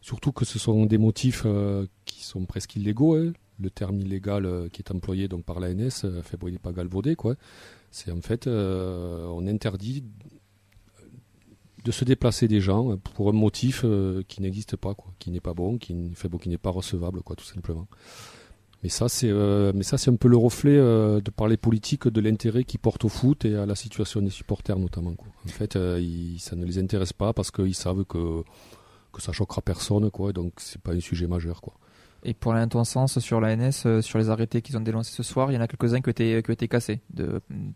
Surtout 0.00 0.32
que 0.32 0.44
ce 0.44 0.58
sont 0.58 0.86
des 0.86 0.98
motifs 0.98 1.42
euh, 1.46 1.86
qui 2.04 2.24
sont 2.24 2.46
presque 2.46 2.74
illégaux. 2.76 3.14
hein. 3.16 3.32
Le 3.62 3.70
terme 3.70 4.00
illégal 4.00 4.46
euh, 4.46 4.68
qui 4.68 4.80
est 4.80 4.90
employé 4.90 5.28
donc 5.28 5.44
par 5.44 5.60
l'ANS, 5.60 6.04
euh, 6.04 6.22
il 6.46 6.52
n'est 6.52 6.58
pas 6.58 6.72
galvaudé, 6.72 7.14
quoi. 7.16 7.34
C'est 7.90 8.10
en 8.10 8.20
fait, 8.22 8.46
euh, 8.46 9.26
on 9.26 9.46
interdit 9.46 10.04
de 11.84 11.90
se 11.92 12.04
déplacer 12.04 12.46
des 12.48 12.60
gens 12.60 12.96
pour 12.98 13.28
un 13.30 13.32
motif 13.32 13.84
qui 14.28 14.42
n'existe 14.42 14.76
pas, 14.76 14.94
quoi, 14.94 15.12
qui 15.18 15.30
n'est 15.30 15.40
pas 15.40 15.54
bon, 15.54 15.78
qui 15.78 15.92
n- 15.92 16.12
fait 16.14 16.28
bon, 16.28 16.38
n'est 16.46 16.58
pas 16.58 16.70
recevable, 16.70 17.22
quoi, 17.22 17.36
tout 17.36 17.44
simplement. 17.44 17.86
Mais 18.82 18.88
ça, 18.90 19.08
c'est, 19.08 19.30
un 19.30 20.16
peu 20.16 20.28
le 20.28 20.36
reflet 20.36 20.76
de 20.76 21.30
par 21.30 21.48
les 21.48 21.56
politiques 21.58 22.08
de 22.08 22.20
l'intérêt 22.20 22.64
qu'ils 22.64 22.80
portent 22.80 23.04
au 23.04 23.08
foot 23.10 23.44
et 23.44 23.54
à 23.56 23.66
la 23.66 23.74
situation 23.74 24.22
des 24.22 24.30
supporters 24.30 24.78
notamment. 24.78 25.14
Quoi. 25.14 25.28
En 25.46 25.48
fait, 25.48 25.72
ça 25.74 26.56
ne 26.56 26.64
les 26.64 26.78
intéresse 26.78 27.12
pas 27.12 27.32
parce 27.32 27.50
qu'ils 27.50 27.74
savent 27.74 28.04
que 28.04 28.42
que 29.12 29.20
ça 29.20 29.32
choquera 29.32 29.60
personne, 29.60 30.10
quoi. 30.10 30.30
et 30.30 30.32
Donc 30.32 30.52
c'est 30.58 30.80
pas 30.80 30.92
un 30.92 31.00
sujet 31.00 31.26
majeur, 31.26 31.60
quoi. 31.62 31.74
Et 32.22 32.34
pour 32.34 32.54
sens 32.84 33.18
sur 33.18 33.40
l'ANS, 33.40 33.86
euh, 33.86 34.02
sur 34.02 34.18
les 34.18 34.28
arrêtés 34.28 34.60
qu'ils 34.60 34.76
ont 34.76 34.82
dénoncés 34.82 35.12
ce 35.12 35.22
soir, 35.22 35.50
il 35.50 35.54
y 35.54 35.58
en 35.58 35.60
a 35.60 35.68
quelques-uns 35.68 36.00
qui 36.00 36.12
qui 36.12 36.50
ont 36.50 36.52
été 36.52 36.68
cassés. 36.68 37.00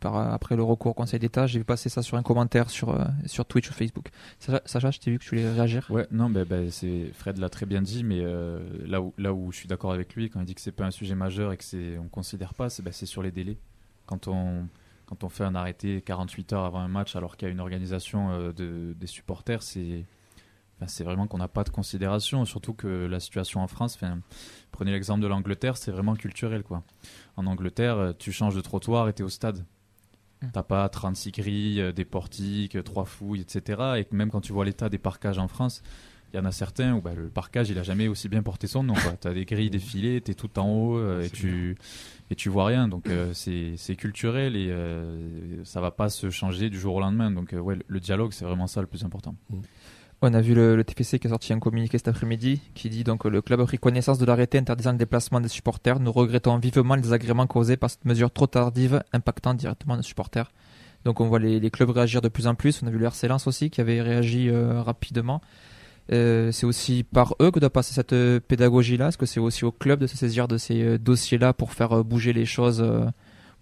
Après 0.03 0.57
le 0.57 0.63
recours 0.63 0.91
au 0.91 0.95
Conseil 0.95 1.19
d'État, 1.19 1.47
j'ai 1.47 1.61
vu 1.61 1.65
passer 1.65 1.89
ça 1.89 2.03
sur 2.03 2.19
un 2.19 2.23
commentaire 2.23 2.69
sur, 2.69 2.91
euh, 2.91 3.05
sur 3.27 3.47
Twitch 3.47 3.71
ou 3.71 3.73
Facebook. 3.73 4.09
Sacha, 4.39 4.61
Sacha, 4.67 4.91
je 4.91 4.99
t'ai 4.99 5.11
vu 5.11 5.19
que 5.19 5.25
tu 5.25 5.31
voulais 5.31 5.51
réagir. 5.51 5.87
Ouais, 5.91 6.07
non, 6.11 6.29
ben, 6.29 6.71
c'est 6.71 7.11
Fred 7.15 7.39
l'a 7.39 7.49
très 7.49 7.65
bien 7.65 7.81
dit, 7.81 8.05
mais 8.05 8.21
euh, 8.21 8.59
là 8.87 9.01
où 9.01 9.15
là 9.17 9.33
où 9.33 9.51
je 9.51 9.57
suis 9.57 9.69
d'accord 9.69 9.93
avec 9.93 10.15
lui 10.15 10.29
quand 10.29 10.41
il 10.41 10.47
dit 10.47 10.55
que 10.55 10.61
c'est 10.61 10.73
pas 10.73 10.85
un 10.85 10.91
sujet 10.91 11.15
majeur 11.15 11.53
et 11.53 11.57
que 11.57 11.65
c'est 11.65 11.97
on 11.99 12.09
considère 12.09 12.55
pas, 12.55 12.69
c'est 12.69 12.85
c'est 12.93 13.07
sur 13.07 13.23
les 13.23 13.31
délais. 13.31 13.57
Quand 14.07 14.29
on 14.29 14.67
quand 15.07 15.25
on 15.25 15.29
fait 15.29 15.45
un 15.45 15.55
arrêté 15.55 16.03
48 16.03 16.53
heures 16.53 16.65
avant 16.65 16.81
un 16.81 16.89
match 16.89 17.17
alors 17.17 17.37
qu'il 17.37 17.49
y 17.49 17.51
a 17.51 17.53
une 17.53 17.61
organisation 17.61 18.53
de, 18.53 18.95
des 18.99 19.07
supporters, 19.07 19.63
c'est 19.63 20.05
enfin, 20.77 20.87
c'est 20.87 21.05
vraiment 21.05 21.27
qu'on 21.27 21.39
n'a 21.39 21.49
pas 21.49 21.65
de 21.65 21.71
considération, 21.71 22.45
surtout 22.45 22.75
que 22.75 23.07
la 23.07 23.21
situation 23.21 23.61
en 23.61 23.67
France, 23.67 23.97
enfin, 23.97 24.19
prenez 24.73 24.93
l'exemple 24.93 25.21
de 25.21 25.27
l'Angleterre, 25.27 25.77
c'est 25.77 25.91
vraiment 25.91 26.15
culturel 26.15 26.63
quoi. 26.63 26.83
En 27.37 27.47
Angleterre, 27.47 27.97
euh, 27.97 28.13
tu 28.19 28.33
changes 28.33 28.55
de 28.55 28.61
trottoir 28.61 29.09
et 29.09 29.13
t'es 29.13 29.23
au 29.23 29.29
stade. 29.29 29.65
Mm. 30.43 30.47
T'as 30.53 30.63
pas 30.63 30.89
36 30.89 31.33
grilles, 31.33 31.81
euh, 31.81 31.93
des 31.93 32.05
portiques, 32.05 32.77
euh, 32.77 32.83
trois 32.83 33.05
fouilles, 33.05 33.41
etc. 33.41 33.83
Et 33.99 34.15
même 34.15 34.31
quand 34.31 34.41
tu 34.41 34.53
vois 34.53 34.65
l'état 34.65 34.89
des 34.89 34.99
parcages 34.99 35.39
en 35.39 35.49
France, 35.49 35.83
il 36.35 36.39
y 36.39 36.41
en 36.41 36.45
a 36.47 36.53
certains 36.53 36.95
où 36.95 37.01
bah, 37.01 37.15
le 37.15 37.29
parcage 37.29 37.71
il 37.71 37.79
a 37.79 37.85
jamais 37.85 38.09
aussi 38.09 38.29
bien 38.29 38.43
porté 38.43 38.67
son 38.67 38.83
nom. 38.83 38.95
Tu 39.21 39.29
as 39.29 39.33
des 39.33 39.45
grilles 39.45 39.71
défilées, 39.71 40.21
tu 40.21 40.33
es 40.33 40.35
tout 40.35 40.59
en 40.59 40.69
haut 40.69 40.99
euh, 40.99 41.23
et, 41.23 41.31
tu, 41.31 41.77
et 42.29 42.35
tu 42.35 42.49
vois 42.49 42.67
rien. 42.67 42.89
Donc 42.89 43.09
euh, 43.09 43.33
c'est 43.33 43.75
c'est 43.77 43.95
culturel 43.95 44.57
et 44.57 44.69
euh, 44.69 45.63
ça 45.65 45.81
va 45.81 45.93
pas 45.93 46.09
se 46.09 46.31
changer 46.31 46.71
du 46.71 46.79
jour 46.81 46.97
au 46.97 47.01
lendemain. 47.01 47.31
Donc 47.31 47.53
ouais, 47.53 47.77
le, 47.77 47.85
le 47.87 48.01
dialogue 48.01 48.33
c'est 48.33 48.45
vraiment 48.45 48.67
ça 48.67 48.81
le 48.81 48.89
plus 48.89 49.05
important. 49.05 49.37
On 50.27 50.33
a 50.33 50.41
vu 50.41 50.55
le, 50.55 50.75
le 50.75 50.85
TPC 50.85 51.19
qui 51.19 51.27
a 51.27 51.31
sorti 51.31 51.53
un 51.53 51.59
communiqué 51.59 51.99
cet 51.99 52.09
après-midi 52.09 52.61
qui 52.75 52.89
dit 52.89 53.05
donc 53.05 53.25
le 53.27 53.43
club 53.43 53.61
a 53.61 53.65
pris 53.67 53.79
connaissance 53.79 54.19
de 54.19 54.25
l'arrêté 54.25 54.57
interdisant 54.57 54.93
le 54.93 54.99
déplacement 54.99 55.41
des 55.41 55.49
supporters. 55.49 56.01
Nous 56.01 56.11
regrettons 56.11 56.57
vivement 56.59 56.95
les 56.95 57.03
désagréments 57.03 57.47
causés 57.47 57.77
par 57.77 57.91
cette 57.91 58.07
mesure 58.07 58.31
trop 58.31 58.47
tardive 58.47 59.03
impactant 59.13 59.53
directement 59.53 59.97
nos 59.97 60.03
supporters. 60.03 60.51
Donc 61.05 61.21
on 61.21 61.29
voit 61.29 61.39
les, 61.39 61.71
clubs 61.71 61.91
réagir 61.91 62.23
de 62.23 62.29
plus 62.29 62.47
en 62.47 62.55
plus. 62.55 62.83
On 62.83 62.87
a 62.87 62.91
vu 62.91 62.99
le 62.99 63.05
RC 63.05 63.29
Lens 63.29 63.47
aussi 63.47 63.69
qui 63.69 63.83
avait 63.83 64.01
réagi 64.01 64.49
euh, 64.49 64.81
rapidement. 64.81 65.43
Euh, 66.13 66.53
c'est 66.53 66.67
aussi 66.67 67.03
par 67.03 67.35
eux 67.41 67.51
que 67.51 67.61
doit 67.61 67.71
passer 67.71 67.93
cette 67.93 68.13
euh, 68.15 68.41
pédagogie-là. 68.41 69.09
Est-ce 69.09 69.19
que 69.19 69.27
c'est 69.27 69.41
aussi 69.41 69.65
au 69.65 69.73
club 69.73 70.01
de 70.01 70.07
se 70.07 70.17
saisir 70.17 70.49
de 70.49 70.57
ces 70.57 70.83
euh, 70.83 70.99
dossiers-là 70.99 71.53
pour 71.53 71.73
faire 71.73 71.93
euh, 71.93 72.03
bouger 72.03 72.33
les 72.33 72.47
choses 72.47 72.81
euh, 72.81 73.07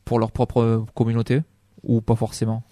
pour 0.05 0.19
leur 0.19 0.33
propre 0.33 0.61
euh, 0.61 0.85
communauté 0.95 1.43
ou 1.83 2.01
pas 2.01 2.17
forcément? 2.17 2.63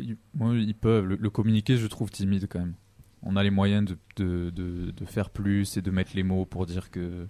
Ils 0.00 0.74
peuvent. 0.74 1.04
Le, 1.04 1.16
le 1.16 1.30
communiqué, 1.30 1.76
je 1.76 1.86
trouve 1.86 2.10
timide 2.10 2.46
quand 2.48 2.60
même. 2.60 2.74
On 3.24 3.36
a 3.36 3.42
les 3.42 3.50
moyens 3.50 3.84
de, 3.84 3.98
de, 4.16 4.50
de, 4.50 4.90
de 4.90 5.04
faire 5.04 5.30
plus 5.30 5.76
et 5.76 5.82
de 5.82 5.90
mettre 5.90 6.12
les 6.14 6.22
mots 6.22 6.44
pour 6.44 6.66
dire 6.66 6.90
que, 6.90 7.26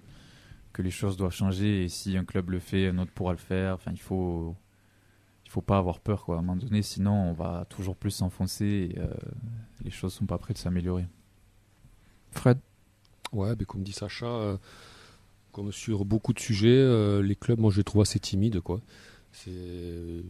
que 0.73 0.83
les 0.83 0.91
choses 0.91 1.17
doivent 1.17 1.33
changer. 1.33 1.85
Et 1.85 1.89
si 1.89 2.17
un 2.17 2.25
club 2.25 2.51
le 2.51 2.59
fait, 2.59 2.89
un 2.89 2.99
autre 2.99 3.13
pourra 3.13 3.33
le 3.33 3.39
faire. 3.39 3.75
Enfin, 3.75 3.93
il 3.93 4.01
faut, 4.01 4.57
il 5.47 5.51
faut 5.51 5.63
pas 5.63 5.79
avoir 5.79 6.01
peur, 6.01 6.25
quoi. 6.25 6.37
À 6.37 6.39
un 6.41 6.43
moment 6.43 6.57
donné, 6.57 6.83
sinon, 6.83 7.31
on 7.31 7.33
va 7.33 7.65
toujours 7.69 7.97
plus 7.97 8.11
s'enfoncer 8.11 8.91
et 8.93 8.99
euh, 8.99 9.09
les 9.85 9.91
choses 9.91 10.13
sont 10.13 10.27
pas 10.27 10.39
prêtes 10.39 10.57
de 10.57 10.63
s'améliorer. 10.63 11.07
Fred? 12.33 12.59
Ouais, 13.33 13.55
ben, 13.57 13.65
comme 13.65 13.83
dit 13.83 13.93
Sacha, 13.93 14.27
euh, 14.27 14.57
comme 15.53 15.71
sur 15.71 16.05
beaucoup 16.05 16.33
de 16.33 16.41
sujets, 16.41 16.69
euh, 16.69 17.23
les 17.23 17.37
clubs, 17.37 17.61
moi 17.61 17.71
je 17.71 17.79
les 17.79 17.85
trouve 17.85 18.03
assez 18.03 18.19
timides, 18.19 18.61
quoi. 18.61 18.81
C'est 19.31 20.25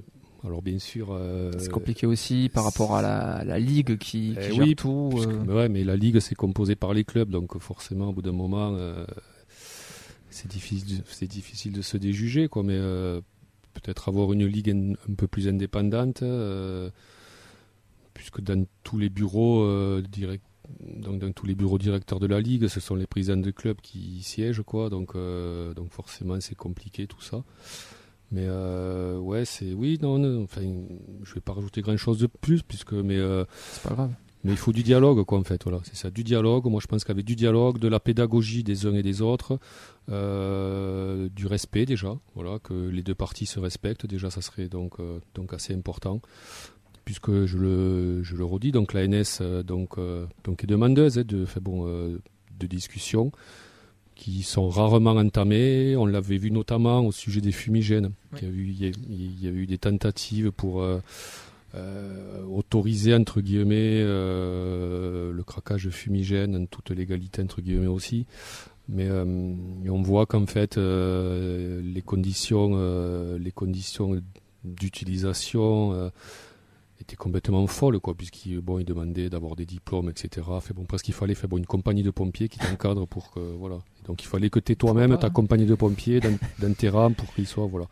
alors 0.45 0.61
bien 0.63 0.79
sûr. 0.79 1.09
euh, 1.11 1.51
C'est 1.59 1.71
compliqué 1.71 2.07
aussi 2.07 2.51
par 2.53 2.65
rapport 2.65 2.95
à 2.97 3.03
la, 3.03 3.45
la 3.45 3.59
ligue 3.59 3.97
qui, 3.99 4.33
qui 4.33 4.37
Eh 4.39 4.53
gère 4.53 4.67
oui, 4.67 4.77
tout. 4.77 5.11
puisque- 5.13 5.29
euh, 5.29 5.43
mais 5.47 5.53
ouais, 5.55 5.69
mais 5.69 5.85
la 5.85 5.97
ligue 5.97 6.21
c'est 6.21 6.35
composé 6.35 6.77
par 6.77 6.93
les 6.95 7.05
clubs, 7.05 7.31
donc 7.31 7.59
forcément 7.59 8.09
au 8.09 8.13
bout 8.13 8.23
d'un 8.23 8.33
moment, 8.33 8.75
euh, 8.75 9.05
c'est 10.31 10.49
difficile, 10.49 11.03
c'est 11.07 11.27
difficile 11.29 11.73
de 11.73 11.83
se 11.83 11.97
déjuger, 11.97 12.49
quoi. 12.49 12.63
Mais 12.63 12.79
peut-être 13.73 14.09
avoir 14.09 14.33
une 14.33 14.47
ligue 14.47 14.71
un, 14.71 14.93
un 15.11 15.15
peu 15.17 15.27
plus 15.27 15.49
indépendante, 15.49 16.23
puisque 18.15 18.41
dans 18.41 18.65
tous 18.83 18.99
les 18.99 19.09
bureaux 19.11 20.01
direct- 20.03 20.45
donc 20.81 21.19
dans 21.19 21.31
tous 21.33 21.45
les 21.47 21.55
bureaux 21.55 21.79
directeurs 21.79 22.21
de 22.21 22.27
la 22.27 22.41
ligue, 22.41 22.69
ce 22.69 22.81
sont 22.81 22.95
les 22.95 23.07
présidents 23.07 23.37
de 23.37 23.51
club 23.51 23.77
qui 23.83 23.99
y 24.19 24.23
siègent, 24.23 24.63
quoi. 24.63 24.89
Donc, 24.91 25.15
euh, 25.15 25.75
donc 25.75 25.91
forcément, 25.91 26.41
c'est 26.41 26.55
compliqué 26.55 27.07
tout 27.07 27.21
ça. 27.21 27.45
Mais 28.31 28.47
euh, 28.49 29.19
ouais, 29.19 29.45
c'est 29.45 29.73
oui, 29.73 29.99
non, 30.03 30.19
non, 30.19 30.43
enfin, 30.45 30.63
je 31.23 31.35
vais 31.35 31.41
pas 31.41 31.53
rajouter 31.53 31.83
grand 31.83 31.97
chose 31.97 32.19
de 32.19 32.27
plus, 32.27 32.63
puisque 32.63 32.93
mais 32.93 33.17
euh, 33.17 33.45
C'est 33.71 33.89
pas 33.89 33.95
grave. 33.95 34.11
mais 34.43 34.53
il 34.53 34.59
faut 34.59 34.73
du 34.73 34.83
dialogue, 34.83 35.23
quoi, 35.25 35.39
en 35.39 35.45
fait. 35.45 35.63
Voilà, 35.63 35.79
c'est 35.85 35.95
ça, 35.95 36.11
du 36.11 36.25
dialogue. 36.25 36.67
Moi, 36.67 36.81
je 36.83 36.87
pense 36.87 37.05
qu'avec 37.05 37.25
du 37.25 37.37
dialogue, 37.37 37.79
de 37.79 37.87
la 37.89 38.01
pédagogie 38.01 38.65
des 38.65 38.87
uns 38.87 38.95
et 38.95 39.03
des 39.03 39.23
autres, 39.23 39.59
euh, 40.11 41.29
du 41.31 41.47
respect 41.47 41.87
déjà, 41.87 42.17
voilà, 42.35 42.59
que 42.59 42.75
les 42.75 43.03
deux 43.03 43.15
parties 43.15 43.47
se 43.47 43.61
respectent. 43.61 44.07
Déjà, 44.07 44.31
ça 44.31 44.41
serait 44.43 44.69
donc 44.69 45.01
euh, 45.01 45.21
donc 45.35 45.53
assez 45.53 45.75
important, 45.75 46.21
puisque 47.05 47.45
je 47.47 47.57
le 47.57 48.23
je 48.23 48.37
le 48.37 48.45
redis. 48.45 48.73
Donc 48.73 48.93
la 48.95 49.07
NS 49.07 49.39
euh, 49.41 49.63
donc 49.63 49.97
donc 50.45 50.65
est 50.65 50.67
demandeuse 50.67 51.19
hein, 51.19 51.25
de 51.25 51.45
fait 51.45 51.61
bon 51.61 51.85
de 51.87 52.67
discussions 52.67 53.33
qui 54.15 54.43
sont 54.43 54.69
rarement 54.69 55.13
entamées. 55.13 55.97
On 55.97 56.07
l'avait 56.07 56.39
vu 56.39 56.51
notamment 56.51 57.01
au 57.01 57.13
sujet 57.13 57.41
des 57.41 57.53
fumigènes. 57.53 58.13
Oui. 58.33 58.39
Il, 58.43 58.45
y 58.45 58.47
a 58.47 58.53
eu, 58.53 58.67
il, 58.67 58.83
y 58.83 58.87
a, 58.87 58.93
il 59.09 59.45
y 59.45 59.49
a 59.49 59.51
eu 59.51 59.67
des 59.67 59.79
tentatives 59.79 60.53
pour 60.53 60.83
euh, 60.83 61.01
euh, 61.75 62.45
autoriser 62.47 63.15
entre 63.15 63.41
guillemets 63.41 64.01
euh, 64.03 65.33
le 65.33 65.43
craquage 65.43 65.85
de 65.85 65.91
fumigène 65.91 66.57
en 66.57 66.67
toute 66.67 66.91
légalité 66.91 67.43
entre 67.43 67.61
guillemets 67.61 67.87
aussi. 67.87 68.27
Mais 68.87 69.09
on 69.11 70.03
voit 70.03 70.27
qu'en 70.27 70.45
fait 70.45 70.77
les 70.77 72.03
conditions, 72.05 73.39
les 73.39 73.51
conditions 73.51 74.21
d'utilisation 74.63 76.11
étaient 77.01 77.17
complètement 77.17 77.67
folles, 77.67 77.99
quoi, 78.01 78.15
puisqu'ils 78.15 78.61
bon, 78.61 78.79
ils 78.79 78.85
demandaient 78.85 79.29
d'avoir 79.29 79.57
des 79.57 79.67
diplômes, 79.67 80.09
etc. 80.11 80.47
Fait 80.61 80.75
bon, 80.75 80.85
presque 80.85 81.09
il 81.09 81.15
fallait 81.15 81.35
faire 81.35 81.49
bon, 81.49 81.59
une 81.59 81.67
compagnie 81.67 82.03
de 82.03 82.11
pompiers 82.11 82.49
qui 82.49 82.59
t'encadre 82.59 83.07
pour 83.07 83.33
que 83.33 83.41
voilà. 83.41 83.77
Et 84.03 84.07
donc 84.07 84.23
il 84.23 84.27
fallait 84.27 84.51
que 84.51 84.61
tu 84.61 84.77
toi-même 84.77 85.11
Pourquoi 85.11 85.29
ta 85.29 85.29
pas, 85.29 85.35
compagnie 85.35 85.67
de 85.67 85.75
pompiers 85.75 86.21
dans, 86.21 86.37
dans 86.61 86.75
tes 86.75 86.89
rames 86.89 87.15
pour 87.15 87.33
qu'ils 87.35 87.47
soient 87.47 87.67
voilà. 87.67 87.87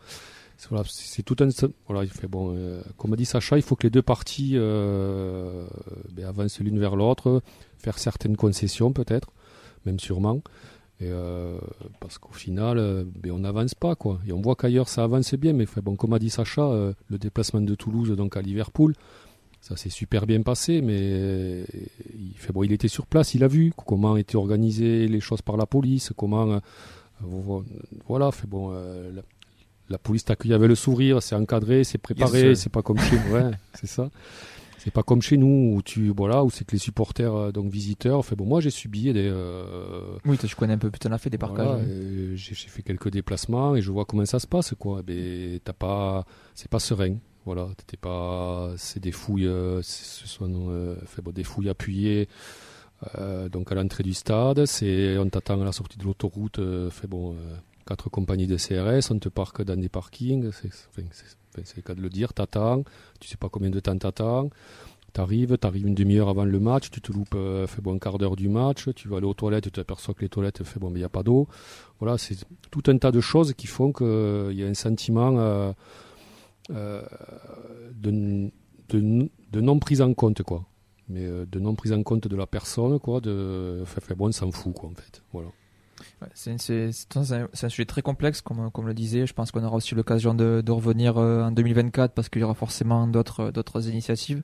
C'est 0.57 0.69
voilà, 0.69 0.85
c'est 0.87 1.07
c'est 1.07 1.23
tout 1.23 1.35
un 1.41 1.49
voilà, 1.87 2.03
il 2.03 2.09
fait 2.09 2.27
bon. 2.27 2.53
euh, 2.55 2.81
comme 2.97 3.13
a 3.13 3.15
dit 3.15 3.25
Sacha, 3.25 3.57
il 3.57 3.63
faut 3.63 3.75
que 3.75 3.83
les 3.83 3.89
deux 3.89 4.01
parties 4.01 4.51
euh, 4.55 5.67
ben, 6.11 6.25
avancent 6.25 6.59
l'une 6.59 6.79
vers 6.79 6.95
l'autre, 6.95 7.41
faire 7.77 7.99
certaines 7.99 8.37
concessions 8.37 8.93
peut-être, 8.93 9.31
même 9.85 9.99
sûrement. 9.99 10.41
Et 10.99 11.07
euh, 11.09 11.57
parce 11.99 12.17
qu'au 12.17 12.31
final, 12.33 12.77
euh, 12.77 13.03
ben, 13.21 13.31
on 13.31 13.39
n'avance 13.39 13.73
pas 13.75 13.95
quoi. 13.95 14.19
Et 14.27 14.31
on 14.31 14.41
voit 14.41 14.55
qu'ailleurs 14.55 14.87
ça 14.87 15.03
avance 15.03 15.33
bien, 15.33 15.51
mais 15.53 15.65
fait, 15.65 15.81
bon, 15.81 15.95
comme 15.95 16.13
a 16.13 16.19
dit 16.19 16.29
Sacha, 16.29 16.61
euh, 16.61 16.93
le 17.09 17.17
déplacement 17.17 17.61
de 17.61 17.75
Toulouse 17.75 18.11
donc 18.15 18.37
à 18.37 18.41
Liverpool, 18.41 18.93
ça 19.59 19.75
s'est 19.75 19.89
super 19.89 20.25
bien 20.25 20.41
passé, 20.43 20.81
mais 20.81 21.65
il 22.17 22.33
fait 22.37 22.53
bon, 22.53 22.63
il 22.63 22.71
était 22.71 22.87
sur 22.89 23.05
place, 23.07 23.33
il 23.33 23.43
a 23.43 23.47
vu 23.47 23.73
comment 23.75 24.17
étaient 24.17 24.35
organisées 24.35 25.07
les 25.07 25.19
choses 25.19 25.41
par 25.41 25.57
la 25.57 25.65
police, 25.65 26.11
comment 26.15 26.59
vo- 27.21 27.63
voilà, 28.07 28.31
fait 28.31 28.47
bon. 28.47 28.71
la, 28.71 29.21
la 29.89 29.97
police 29.97 30.25
t'accueille 30.25 30.53
avec 30.53 30.67
le 30.67 30.75
sourire, 30.75 31.21
c'est 31.23 31.35
encadré, 31.35 31.83
c'est 31.85 31.97
préparé, 31.97 32.49
Yes, 32.49 32.59
c'est 32.59 32.71
pas 32.71 32.81
comme 32.81 32.99
chez 32.99 33.15
ouais, 33.31 33.51
c'est 33.73 33.87
ça. 33.87 34.09
C'est 34.83 34.91
pas 34.91 35.03
comme 35.03 35.21
chez 35.21 35.37
nous 35.37 35.75
où 35.75 35.81
tu 35.81 36.09
voilà 36.09 36.43
où 36.43 36.49
c'est 36.49 36.65
que 36.65 36.73
les 36.73 36.77
supporters 36.77 37.33
euh, 37.33 37.51
donc 37.53 37.71
visiteurs. 37.71 38.25
Fait 38.25 38.35
bon, 38.35 38.43
moi 38.45 38.59
j'ai 38.59 38.69
subi 38.69 39.13
des 39.13 39.29
euh, 39.31 40.17
Oui, 40.25 40.37
toi, 40.37 40.49
tu 40.49 40.55
connais 40.57 40.73
un 40.73 40.77
peu, 40.77 40.91
tu 40.91 41.07
en 41.07 41.11
as 41.13 41.17
fait 41.17 41.29
des 41.29 41.37
voilà, 41.37 41.75
euh, 41.75 42.35
j'ai 42.35 42.53
fait 42.53 42.81
quelques 42.83 43.09
déplacements 43.09 43.77
et 43.77 43.81
je 43.81 43.89
vois 43.91 44.03
comment 44.03 44.25
ça 44.25 44.39
se 44.39 44.47
passe 44.47 44.73
quoi. 44.77 45.01
Ben 45.01 45.57
t'as 45.63 45.71
pas, 45.71 46.25
c'est 46.53 46.69
pas 46.69 46.79
serein. 46.79 47.15
Voilà, 47.45 47.69
t'es 47.87 47.95
pas, 47.95 48.71
c'est 48.75 49.01
des 49.01 49.13
fouilles, 49.13 49.47
euh, 49.47 49.81
ce 49.81 50.27
sont 50.27 50.49
euh, 50.69 50.95
bon, 51.21 51.31
des 51.31 51.43
fouilles 51.45 51.69
appuyées. 51.69 52.27
euh, 53.19 53.47
donc 53.47 53.71
à 53.71 53.75
l'entrée 53.75 54.03
du 54.03 54.13
stade, 54.13 54.65
c'est 54.65 55.17
on 55.17 55.29
t'attend 55.29 55.61
à 55.61 55.65
la 55.65 55.71
sortie 55.71 55.97
de 55.97 56.03
l'autoroute. 56.03 56.59
fait 56.89 57.07
bon, 57.07 57.37
quatre 57.87 58.09
compagnies 58.09 58.47
de 58.47 58.57
CRS, 58.57 59.11
on 59.11 59.19
te 59.19 59.29
parque 59.29 59.61
dans 59.63 59.79
des 59.79 59.89
parkings. 59.89 60.51
C'est 60.51 60.71
c'est- 61.63 61.75
le 61.77 61.81
cas 61.81 61.95
de 61.95 62.01
le 62.01 62.09
dire. 62.09 62.33
T'attends, 62.33 62.83
tu 63.19 63.27
sais 63.27 63.37
pas 63.37 63.49
combien 63.49 63.69
de 63.69 63.79
temps 63.79 63.97
t'attends. 63.97 64.49
T'arrives, 65.13 65.57
t'arrives 65.59 65.85
une 65.85 65.93
demi-heure 65.93 66.27
avant 66.27 66.43
le 66.43 66.59
match, 66.59 66.89
tu 66.89 66.99
te 66.99 67.11
loupes, 67.11 67.35
euh, 67.35 67.67
fait 67.67 67.81
bon 67.83 67.93
un 67.95 67.99
quart 67.99 68.17
d'heure 68.17 68.35
du 68.35 68.49
match, 68.49 68.89
tu 68.95 69.07
vas 69.07 69.17
aller 69.17 69.27
aux 69.27 69.35
toilettes, 69.35 69.65
tu 69.65 69.71
t'aperçois 69.71 70.15
que 70.15 70.21
les 70.21 70.29
toilettes, 70.29 70.63
fait 70.63 70.79
bon, 70.79 70.89
mais 70.89 70.95
il 70.95 71.01
n'y 71.01 71.05
a 71.05 71.09
pas 71.09 71.21
d'eau. 71.21 71.47
Voilà, 71.99 72.17
c'est 72.17 72.35
tout 72.71 72.81
un 72.87 72.97
tas 72.97 73.11
de 73.11 73.21
choses 73.21 73.53
qui 73.53 73.67
font 73.67 73.93
qu'il 73.93 74.57
y 74.57 74.63
a 74.63 74.67
un 74.67 74.73
sentiment 74.73 75.37
euh, 75.37 75.71
euh, 76.71 77.03
de, 77.93 78.49
de, 78.89 79.61
non 79.61 79.77
prise 79.77 80.01
en 80.01 80.13
compte, 80.15 80.41
quoi. 80.41 80.65
Mais 81.09 81.25
euh, 81.25 81.45
de 81.45 81.59
non 81.59 81.75
prise 81.75 81.93
en 81.93 82.01
compte 82.01 82.27
de 82.27 82.35
la 82.35 82.47
personne, 82.47 82.97
quoi. 82.99 83.21
De, 83.21 83.83
fait 83.85 84.15
bon, 84.15 84.29
on 84.29 84.31
s'en 84.31 84.51
fout, 84.51 84.73
quoi, 84.73 84.89
en 84.89 84.95
fait. 84.95 85.21
Voilà. 85.31 85.49
C'est 86.33 86.51
un, 87.15 87.69
sujet 87.69 87.85
très 87.85 88.01
complexe, 88.01 88.41
comme, 88.41 88.71
comme 88.71 88.87
le 88.87 88.93
disait. 88.93 89.25
Je 89.27 89.33
pense 89.33 89.51
qu'on 89.51 89.63
aura 89.63 89.77
aussi 89.77 89.95
l'occasion 89.95 90.33
de, 90.33 90.63
revenir 90.71 91.17
euh, 91.17 91.43
en 91.43 91.51
2024 91.51 92.13
parce 92.13 92.29
qu'il 92.29 92.41
y 92.41 92.43
aura 92.45 92.53
forcément 92.53 93.07
d'autres 93.07 93.51
d'autres 93.51 93.89
initiatives. 93.89 94.41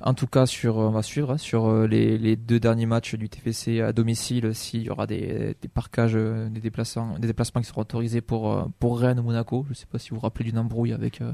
En 0.00 0.14
tout 0.14 0.26
cas, 0.26 0.46
sur, 0.46 0.76
on 0.76 0.90
va 0.90 1.02
suivre 1.02 1.32
hein, 1.32 1.38
sur 1.38 1.66
euh, 1.66 1.86
les, 1.86 2.18
les 2.18 2.36
deux 2.36 2.60
derniers 2.60 2.86
matchs 2.86 3.14
du 3.14 3.28
TFC 3.28 3.80
à 3.80 3.92
domicile, 3.92 4.54
s'il 4.54 4.82
y 4.82 4.90
aura 4.90 5.06
des, 5.06 5.56
des 5.60 5.68
parcages, 5.68 6.16
euh, 6.16 6.48
des 6.48 6.60
déplacements, 6.60 7.18
des 7.18 7.26
déplacements 7.26 7.60
qui 7.60 7.68
seront 7.68 7.82
autorisés 7.82 8.20
pour, 8.20 8.52
euh, 8.52 8.64
pour 8.80 9.00
Rennes 9.00 9.20
ou 9.20 9.22
Monaco. 9.22 9.64
Je 9.66 9.70
ne 9.70 9.74
sais 9.74 9.86
pas 9.86 9.98
si 9.98 10.10
vous 10.10 10.16
vous 10.16 10.22
rappelez 10.22 10.44
d'une 10.44 10.58
embrouille 10.58 10.92
avec 10.92 11.20
euh, 11.20 11.32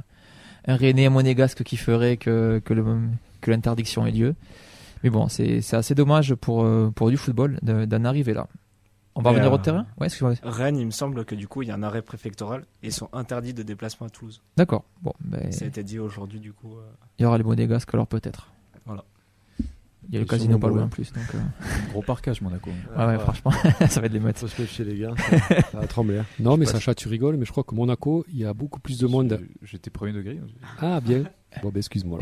un 0.66 0.76
Rennais 0.76 1.08
monégasque 1.08 1.64
qui 1.64 1.76
ferait 1.76 2.16
que, 2.16 2.62
que 2.64 3.50
l'interdiction 3.50 4.06
ait 4.06 4.12
lieu. 4.12 4.34
Mais 5.02 5.10
bon, 5.10 5.28
c'est 5.28 5.74
assez 5.74 5.94
dommage 5.94 6.34
pour, 6.34 6.62
euh, 6.64 6.90
pour 6.94 7.10
du 7.10 7.16
football 7.16 7.58
de- 7.62 7.84
d'en 7.86 8.04
arriver 8.04 8.34
là. 8.34 8.48
On 9.16 9.22
va 9.22 9.30
Et, 9.30 9.34
revenir 9.34 9.52
au 9.52 9.56
euh, 9.56 9.58
terrain 9.58 9.86
Ouais, 9.98 10.06
excuse-moi. 10.06 10.34
Rennes, 10.42 10.76
il 10.76 10.86
me 10.86 10.90
semble 10.92 11.24
que 11.24 11.34
du 11.34 11.48
coup, 11.48 11.62
il 11.62 11.68
y 11.68 11.70
a 11.70 11.74
un 11.74 11.82
arrêt 11.82 12.02
préfectoral 12.02 12.62
et 12.82 12.88
ils 12.88 12.92
sont 12.92 13.08
interdits 13.12 13.54
de 13.54 13.62
déplacement 13.62 14.06
à 14.06 14.10
Toulouse. 14.10 14.40
D'accord. 14.56 14.84
Bon, 15.02 15.12
ben, 15.20 15.50
Ça 15.52 15.64
a 15.64 15.68
été 15.68 15.82
dit 15.82 15.98
aujourd'hui, 15.98 16.38
du 16.40 16.52
coup. 16.52 16.76
euh, 16.76 16.82
il 17.18 17.22
y 17.22 17.26
aura 17.26 17.36
les 17.36 17.44
monégasques 17.44 17.92
alors 17.92 18.06
peut-être. 18.06 18.52
Voilà. 18.86 19.04
Il 20.08 20.14
y 20.14 20.16
a 20.16 20.20
le 20.20 20.26
casino 20.26 20.58
pas 20.58 20.68
loin 20.68 20.84
en 20.84 20.88
plus. 20.88 21.12
Donc, 21.12 21.22
euh, 21.34 21.38
Gros 21.90 22.02
parcage, 22.02 22.40
Monaco. 22.40 22.70
ouais, 22.96 23.04
ouais, 23.06 23.18
franchement, 23.18 23.52
ça 23.88 24.00
va 24.00 24.06
être 24.06 24.12
les 24.12 24.18
mettre. 24.20 24.40
Faut 24.40 24.48
se 24.48 24.60
méfier 24.60 24.84
les 24.84 24.96
gars, 24.98 25.12
ça, 25.16 25.62
ça 25.62 25.78
va 25.80 25.86
trembler. 25.86 26.18
hein. 26.18 26.24
Non, 26.40 26.56
mais 26.56 26.64
Sacha, 26.66 26.94
tu 26.94 27.08
rigoles, 27.08 27.36
mais 27.36 27.44
je 27.44 27.50
crois 27.52 27.62
que 27.64 27.74
Monaco, 27.74 28.24
il 28.28 28.38
y 28.38 28.44
a 28.44 28.54
beaucoup 28.54 28.80
plus 28.80 28.98
de 28.98 29.06
monde. 29.06 29.40
J'étais 29.62 29.90
premier 29.90 30.12
degré. 30.12 30.40
Ah, 30.80 31.00
bien. 31.00 31.24
Bon, 31.62 31.68
ben, 31.70 31.78
excuse-moi. 31.78 32.18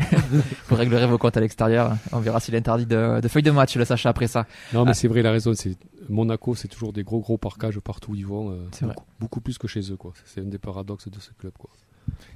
Vous 0.67 0.75
réglerez 0.75 1.05
vos 1.07 1.17
comptes 1.19 1.37
à 1.37 1.39
l'extérieur. 1.39 1.95
On 2.11 2.19
verra 2.19 2.39
s'il 2.39 2.53
est 2.55 2.57
interdit 2.59 2.85
de, 2.87 3.21
de 3.21 3.27
feuille 3.27 3.43
de 3.43 3.51
match, 3.51 3.75
le 3.75 3.85
Sacha, 3.85 4.09
après 4.09 4.27
ça. 4.27 4.45
Non, 4.73 4.83
mais 4.85 4.91
Ah. 4.91 4.93
c'est 4.95 5.07
vrai, 5.07 5.21
la 5.21 5.31
raison, 5.31 5.53
c'est 5.55 5.77
Monaco, 6.09 6.55
c'est 6.55 6.67
toujours 6.67 6.91
des 6.91 7.03
gros, 7.03 7.19
gros 7.19 7.37
parcages 7.37 7.79
partout 7.79 8.11
où 8.11 8.15
ils 8.15 8.25
vont. 8.25 8.51
euh, 8.51 8.67
C'est 8.71 8.85
beaucoup, 8.85 9.05
beaucoup 9.19 9.41
plus 9.41 9.57
que 9.57 9.67
chez 9.67 9.91
eux, 9.91 9.97
quoi. 9.97 10.13
C'est 10.25 10.41
un 10.41 10.45
des 10.45 10.57
paradoxes 10.57 11.07
de 11.07 11.19
ce 11.19 11.31
club, 11.33 11.53
quoi. 11.57 11.69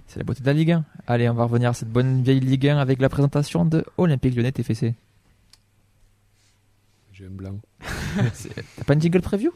C'est 0.07 0.19
la 0.19 0.23
beauté 0.23 0.41
de 0.41 0.45
la 0.45 0.53
Ligue 0.53 0.71
1. 0.71 0.85
Allez, 1.07 1.27
on 1.29 1.33
va 1.33 1.43
revenir 1.45 1.69
à 1.71 1.73
cette 1.73 1.89
bonne 1.89 2.21
vieille 2.21 2.39
Ligue 2.39 2.67
1 2.67 2.77
avec 2.77 3.01
la 3.01 3.09
présentation 3.09 3.65
de 3.65 3.83
Olympique 3.97 4.35
Lyonnais 4.35 4.51
TFC. 4.51 4.93
J'ai 7.11 7.25
un 7.25 7.29
blanc. 7.31 7.55
C'est- 8.33 8.53
T'as 8.77 8.83
pas 8.83 8.93
une 8.93 9.01
jingle 9.01 9.21
preview? 9.21 9.51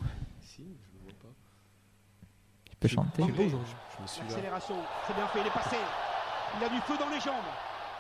Tu 2.70 2.76
peux 2.80 2.88
chanter 2.88 3.24
Accélération, 3.24 4.76
c'est 5.08 5.14
bien 5.16 5.28
fait, 5.28 5.42
il 5.42 5.48
est 5.48 5.52
passé. 5.52 5.76
Il 6.60 6.64
a 6.64 6.70
du 6.70 6.80
feu 6.82 6.94
dans 7.00 7.10
les 7.10 7.20
jambes. 7.20 7.34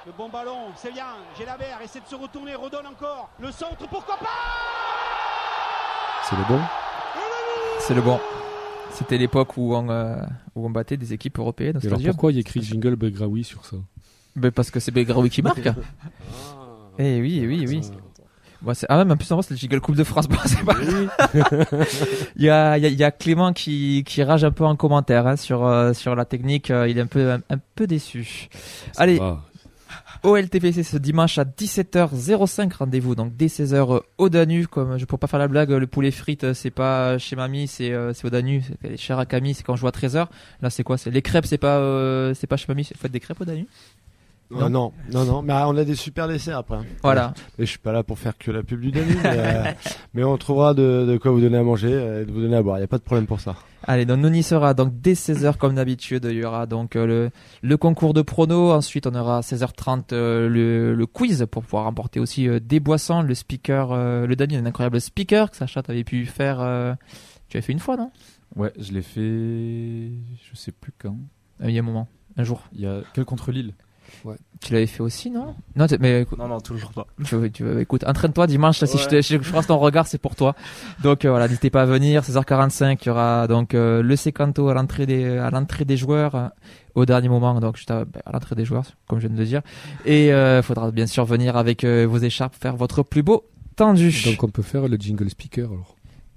Le 0.06 0.12
bon 0.14 0.30
ballon, 0.30 0.68
c'est 0.76 0.92
bien. 0.94 1.08
Gélabert 1.38 1.82
essaie 1.82 2.00
de 2.00 2.06
se 2.06 2.16
retourner, 2.16 2.56
redonne 2.56 2.86
encore. 2.88 3.30
Le 3.40 3.52
centre, 3.52 3.88
pourquoi 3.90 4.18
pas? 4.18 4.26
C'est 6.30 6.36
le 6.36 6.44
bon 6.48 6.60
C'est 7.80 7.94
le 7.94 8.02
bon. 8.02 8.20
C'était 8.92 9.18
l'époque 9.18 9.58
où 9.58 9.76
on, 9.76 9.90
euh, 9.90 10.16
où 10.56 10.66
on 10.66 10.70
battait 10.70 10.98
des 10.98 11.14
équipes 11.14 11.38
européennes 11.40 11.80
Et 11.84 11.88
alors 11.88 12.00
pourquoi 12.02 12.32
il 12.32 12.36
y 12.36 12.38
a 12.38 12.42
écrit 12.42 12.62
Jingle 12.62 12.96
Begraoui 12.96 13.44
sur 13.44 13.66
ça? 13.66 13.78
Ben, 14.36 14.52
Parce 14.52 14.72
que 14.72 14.80
c'est 14.80 14.92
Begraoui 14.92 15.30
qui 15.30 15.42
marque. 15.42 15.60
Eh 17.00 17.22
oui, 17.22 17.40
eh 17.44 17.48
oui, 17.48 17.60
eh 17.64 17.68
oui. 17.68 17.82
Bon, 18.60 18.74
c'est- 18.74 18.88
ah, 18.90 18.98
même 18.98 19.12
en 19.12 19.18
plus, 19.18 19.32
en 19.32 19.36
vrai, 19.36 19.44
c'est 19.48 19.54
le 19.54 19.60
Jingle 19.60 19.80
Coupe 19.82 19.96
de 19.96 20.04
France. 20.04 20.28
Bon, 20.30 20.38
c'est 20.46 20.64
pas 20.66 20.74
il, 22.36 22.44
y 22.44 22.50
a, 22.50 22.76
il, 22.80 22.82
y 22.84 22.88
a, 22.88 22.90
il 22.90 22.96
y 22.96 23.04
a 23.04 23.12
Clément 23.12 23.54
qui, 23.54 24.04
qui 24.04 24.24
rage 24.24 24.44
un 24.44 24.50
peu 24.52 24.66
en 24.66 24.76
commentaire 24.76 25.28
hein, 25.28 25.36
sur, 25.36 25.64
euh, 25.64 25.94
sur 25.94 26.16
la 26.16 26.26
technique. 26.26 26.72
euh, 26.72 26.88
il 26.90 26.98
est 26.98 27.02
un 27.02 27.06
peu, 27.08 27.34
un, 27.34 27.40
un 27.52 27.60
peu 27.76 27.86
déçu. 27.86 28.50
Allez, 28.98 29.20
Ah, 30.28 30.32
OLTPC 30.32 30.84
ce 30.84 30.98
dimanche 30.98 31.38
à 31.38 31.46
17h05 31.46 32.74
rendez-vous 32.74 33.16
donc 33.16 33.38
dès 33.38 33.48
16h 33.48 34.02
au 34.18 34.30
Danu 34.30 34.68
comme 34.68 34.98
je 34.98 35.06
pourrais 35.06 35.20
pas 35.20 35.28
faire 35.28 35.40
la 35.40 35.48
blague 35.48 35.70
le 35.70 35.88
poulet 35.88 36.12
frites 36.12 36.44
euh, 36.44 36.54
c'est 36.54 36.70
pas 36.70 37.18
chez 37.18 37.38
mamie 37.38 37.68
c'est 37.68 37.94
euh, 37.94 38.12
au 38.26 38.30
Danu 38.30 38.62
c'est 38.62 38.90
les 38.90 38.98
chers 38.98 39.20
à 39.20 39.26
Camille 39.26 39.54
c'est 39.54 39.64
quand 39.64 39.78
je 39.78 39.82
joue 39.82 39.88
à 39.88 39.92
13h 39.92 40.28
là 40.62 40.70
c'est 40.70 40.84
quoi? 40.84 40.98
C'est 40.98 41.12
les 41.12 41.22
crêpes 41.22 41.46
c'est 41.46 41.58
pas 41.58 41.78
euh, 41.78 42.34
pas 42.50 42.58
chez 42.58 42.66
mamie 42.68 42.84
c'est 42.84 42.98
faites 42.98 43.12
des 43.12 43.22
crêpes 43.22 43.40
au 43.40 43.46
Danu 43.46 43.68
Non, 44.50 44.70
non, 44.70 44.94
non, 45.12 45.26
non. 45.26 45.42
Mais 45.42 45.54
on 45.66 45.76
a 45.76 45.84
des 45.84 45.96
super 45.96 46.28
desserts 46.28 46.58
après. 46.58 46.78
Voilà. 47.04 47.34
Et 47.60 47.66
je 47.66 47.70
suis 47.70 47.80
pas 47.80 47.92
là 47.92 48.04
pour 48.04 48.18
faire 48.18 48.38
que 48.38 48.50
la 48.50 48.64
pub 48.64 48.80
du 48.80 48.92
Danube, 48.92 49.18
mais, 49.22 49.30
euh, 49.36 49.64
mais 50.14 50.24
on 50.24 50.38
trouvera 50.38 50.74
de, 50.74 51.06
de 51.06 51.18
quoi 51.18 51.32
vous 51.32 51.42
donner 51.42 51.58
à 51.58 51.64
manger 51.64 51.92
et 51.92 52.26
de 52.26 52.32
vous 52.32 52.40
donner 52.42 52.56
à 52.56 52.62
boire. 52.64 52.78
Il 52.78 52.82
n'y 52.82 52.86
a 52.86 52.88
pas 52.88 52.98
de 52.98 53.04
problème 53.04 53.28
pour 53.28 53.40
ça. 53.42 53.56
Allez, 53.84 54.06
donc 54.06 54.20
on 54.24 54.34
y 54.34 54.44
sera 54.44 54.74
donc 54.74 55.00
dès 55.02 55.14
16h 55.14 55.58
comme 55.58 55.76
d'habitude. 55.76 56.26
Il 56.30 56.38
y 56.38 56.46
aura 56.46 56.66
donc 56.66 56.96
euh, 56.96 57.06
le, 57.06 57.30
le 57.62 57.78
concours 57.78 58.14
de 58.14 58.22
pronos. 58.22 58.72
Ensuite, 58.74 59.06
on 59.06 59.16
aura 59.16 59.38
à 59.38 59.42
16h30 59.42 60.14
euh, 60.14 60.48
le, 60.50 60.96
le 60.96 61.06
quiz 61.06 61.46
pour 61.52 61.64
pouvoir 61.64 61.84
remporter 61.84 62.20
aussi 62.22 62.48
euh, 62.48 62.60
des 62.62 62.80
boissons. 62.80 63.22
Le 63.22 63.34
speaker, 63.36 63.92
euh, 63.92 64.26
le 64.28 64.36
Dani, 64.38 64.56
un 64.56 64.66
incroyable 64.66 65.02
speaker 65.02 65.52
que 65.52 65.58
Sacha 65.58 65.84
t'avais 65.84 66.04
pu 66.06 66.26
faire. 66.26 66.60
euh, 66.62 66.94
tu 67.50 67.58
as 67.58 67.62
fait 67.62 67.74
une 67.74 67.80
fois, 67.80 67.98
non? 67.98 68.12
Ouais, 68.56 68.72
je 68.80 68.92
l'ai 68.94 69.02
fait. 69.02 69.22
Je 70.52 70.56
sais 70.56 70.72
plus 70.72 70.94
quand. 70.98 71.18
Euh, 71.62 71.70
Il 71.70 71.76
y 71.76 71.78
a 71.78 71.82
un 71.82 71.86
moment, 71.86 72.08
un 72.38 72.44
jour. 72.44 72.64
Il 72.74 72.82
y 72.82 72.88
a 72.88 73.02
quel 73.14 73.26
contre 73.26 73.52
Lille 73.52 73.74
Tu 74.60 74.74
l'avais 74.74 74.88
fait 74.88 75.02
aussi, 75.02 75.30
non? 75.30 75.56
Non, 75.76 75.86
mais 76.00 76.22
écoute, 76.22 76.40
Non, 76.40 76.48
non, 76.48 76.60
toujours 76.60 76.92
pas. 76.92 77.06
tu, 77.24 77.36
tu, 77.52 77.80
écoute, 77.80 78.04
entraîne-toi 78.06 78.48
dimanche. 78.48 78.82
là, 78.82 78.88
Si 78.88 78.98
je, 78.98 79.08
Ouais. 79.08 79.22
je, 79.22 79.38
je 79.42 79.50
croise 79.50 79.68
ton 79.68 79.78
regard, 79.78 80.08
c'est 80.08 80.18
pour 80.18 80.36
toi. 80.36 80.56
Donc 81.04 81.26
euh, 81.26 81.30
voilà, 81.30 81.48
n'hésitez 81.48 81.70
pas 81.70 81.84
à 81.84 81.86
venir. 81.86 82.24
16h45, 82.24 82.98
il 83.04 83.06
y 83.08 83.10
aura 83.12 83.48
donc 83.48 83.76
euh, 83.76 84.02
le 84.02 84.16
sécanto 84.16 84.68
à 84.70 84.74
l'entrée 84.74 85.06
des 85.06 85.38
à 85.38 85.52
l'entrée 85.52 85.86
des 85.86 85.96
joueurs 85.98 86.34
euh, 86.36 86.48
au 86.96 87.06
dernier 87.06 87.30
moment, 87.30 87.60
donc 87.60 87.76
juste 87.78 87.92
à, 87.92 88.06
bah, 88.06 88.20
à 88.26 88.32
l'entrée 88.32 88.56
des 88.56 88.66
joueurs, 88.66 88.86
comme 89.08 89.20
je 89.20 89.28
viens 89.28 89.36
de 89.36 89.40
le 89.40 89.46
dire. 89.46 89.62
Et 90.06 90.30
il 90.30 90.62
faudra 90.64 90.90
bien 90.92 91.06
sûr 91.06 91.24
venir 91.26 91.56
avec 91.56 91.84
euh, 91.84 92.06
vos 92.08 92.18
écharpes, 92.18 92.56
faire 92.56 92.76
votre 92.76 93.04
plus 93.04 93.22
beau 93.24 93.44
tendu. 93.76 94.12
Donc 94.26 94.42
on 94.44 94.50
peut 94.50 94.64
faire 94.64 94.88
le 94.88 94.98
jingle 94.98 95.30
speaker 95.30 95.70
alors. 95.72 95.96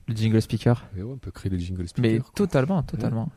le 0.09 0.15
jingle 0.15 0.43
speaker? 0.43 0.85
Et 0.99 1.03
ouais, 1.03 1.11
on 1.15 1.17
peut 1.17 1.31
créer 1.31 1.51
le 1.51 1.57
jingle 1.59 1.89
speaker. 1.89 2.11
Mais 2.13 2.19
quoi. 2.19 2.31
totalement, 2.35 2.83
totalement. 2.83 3.31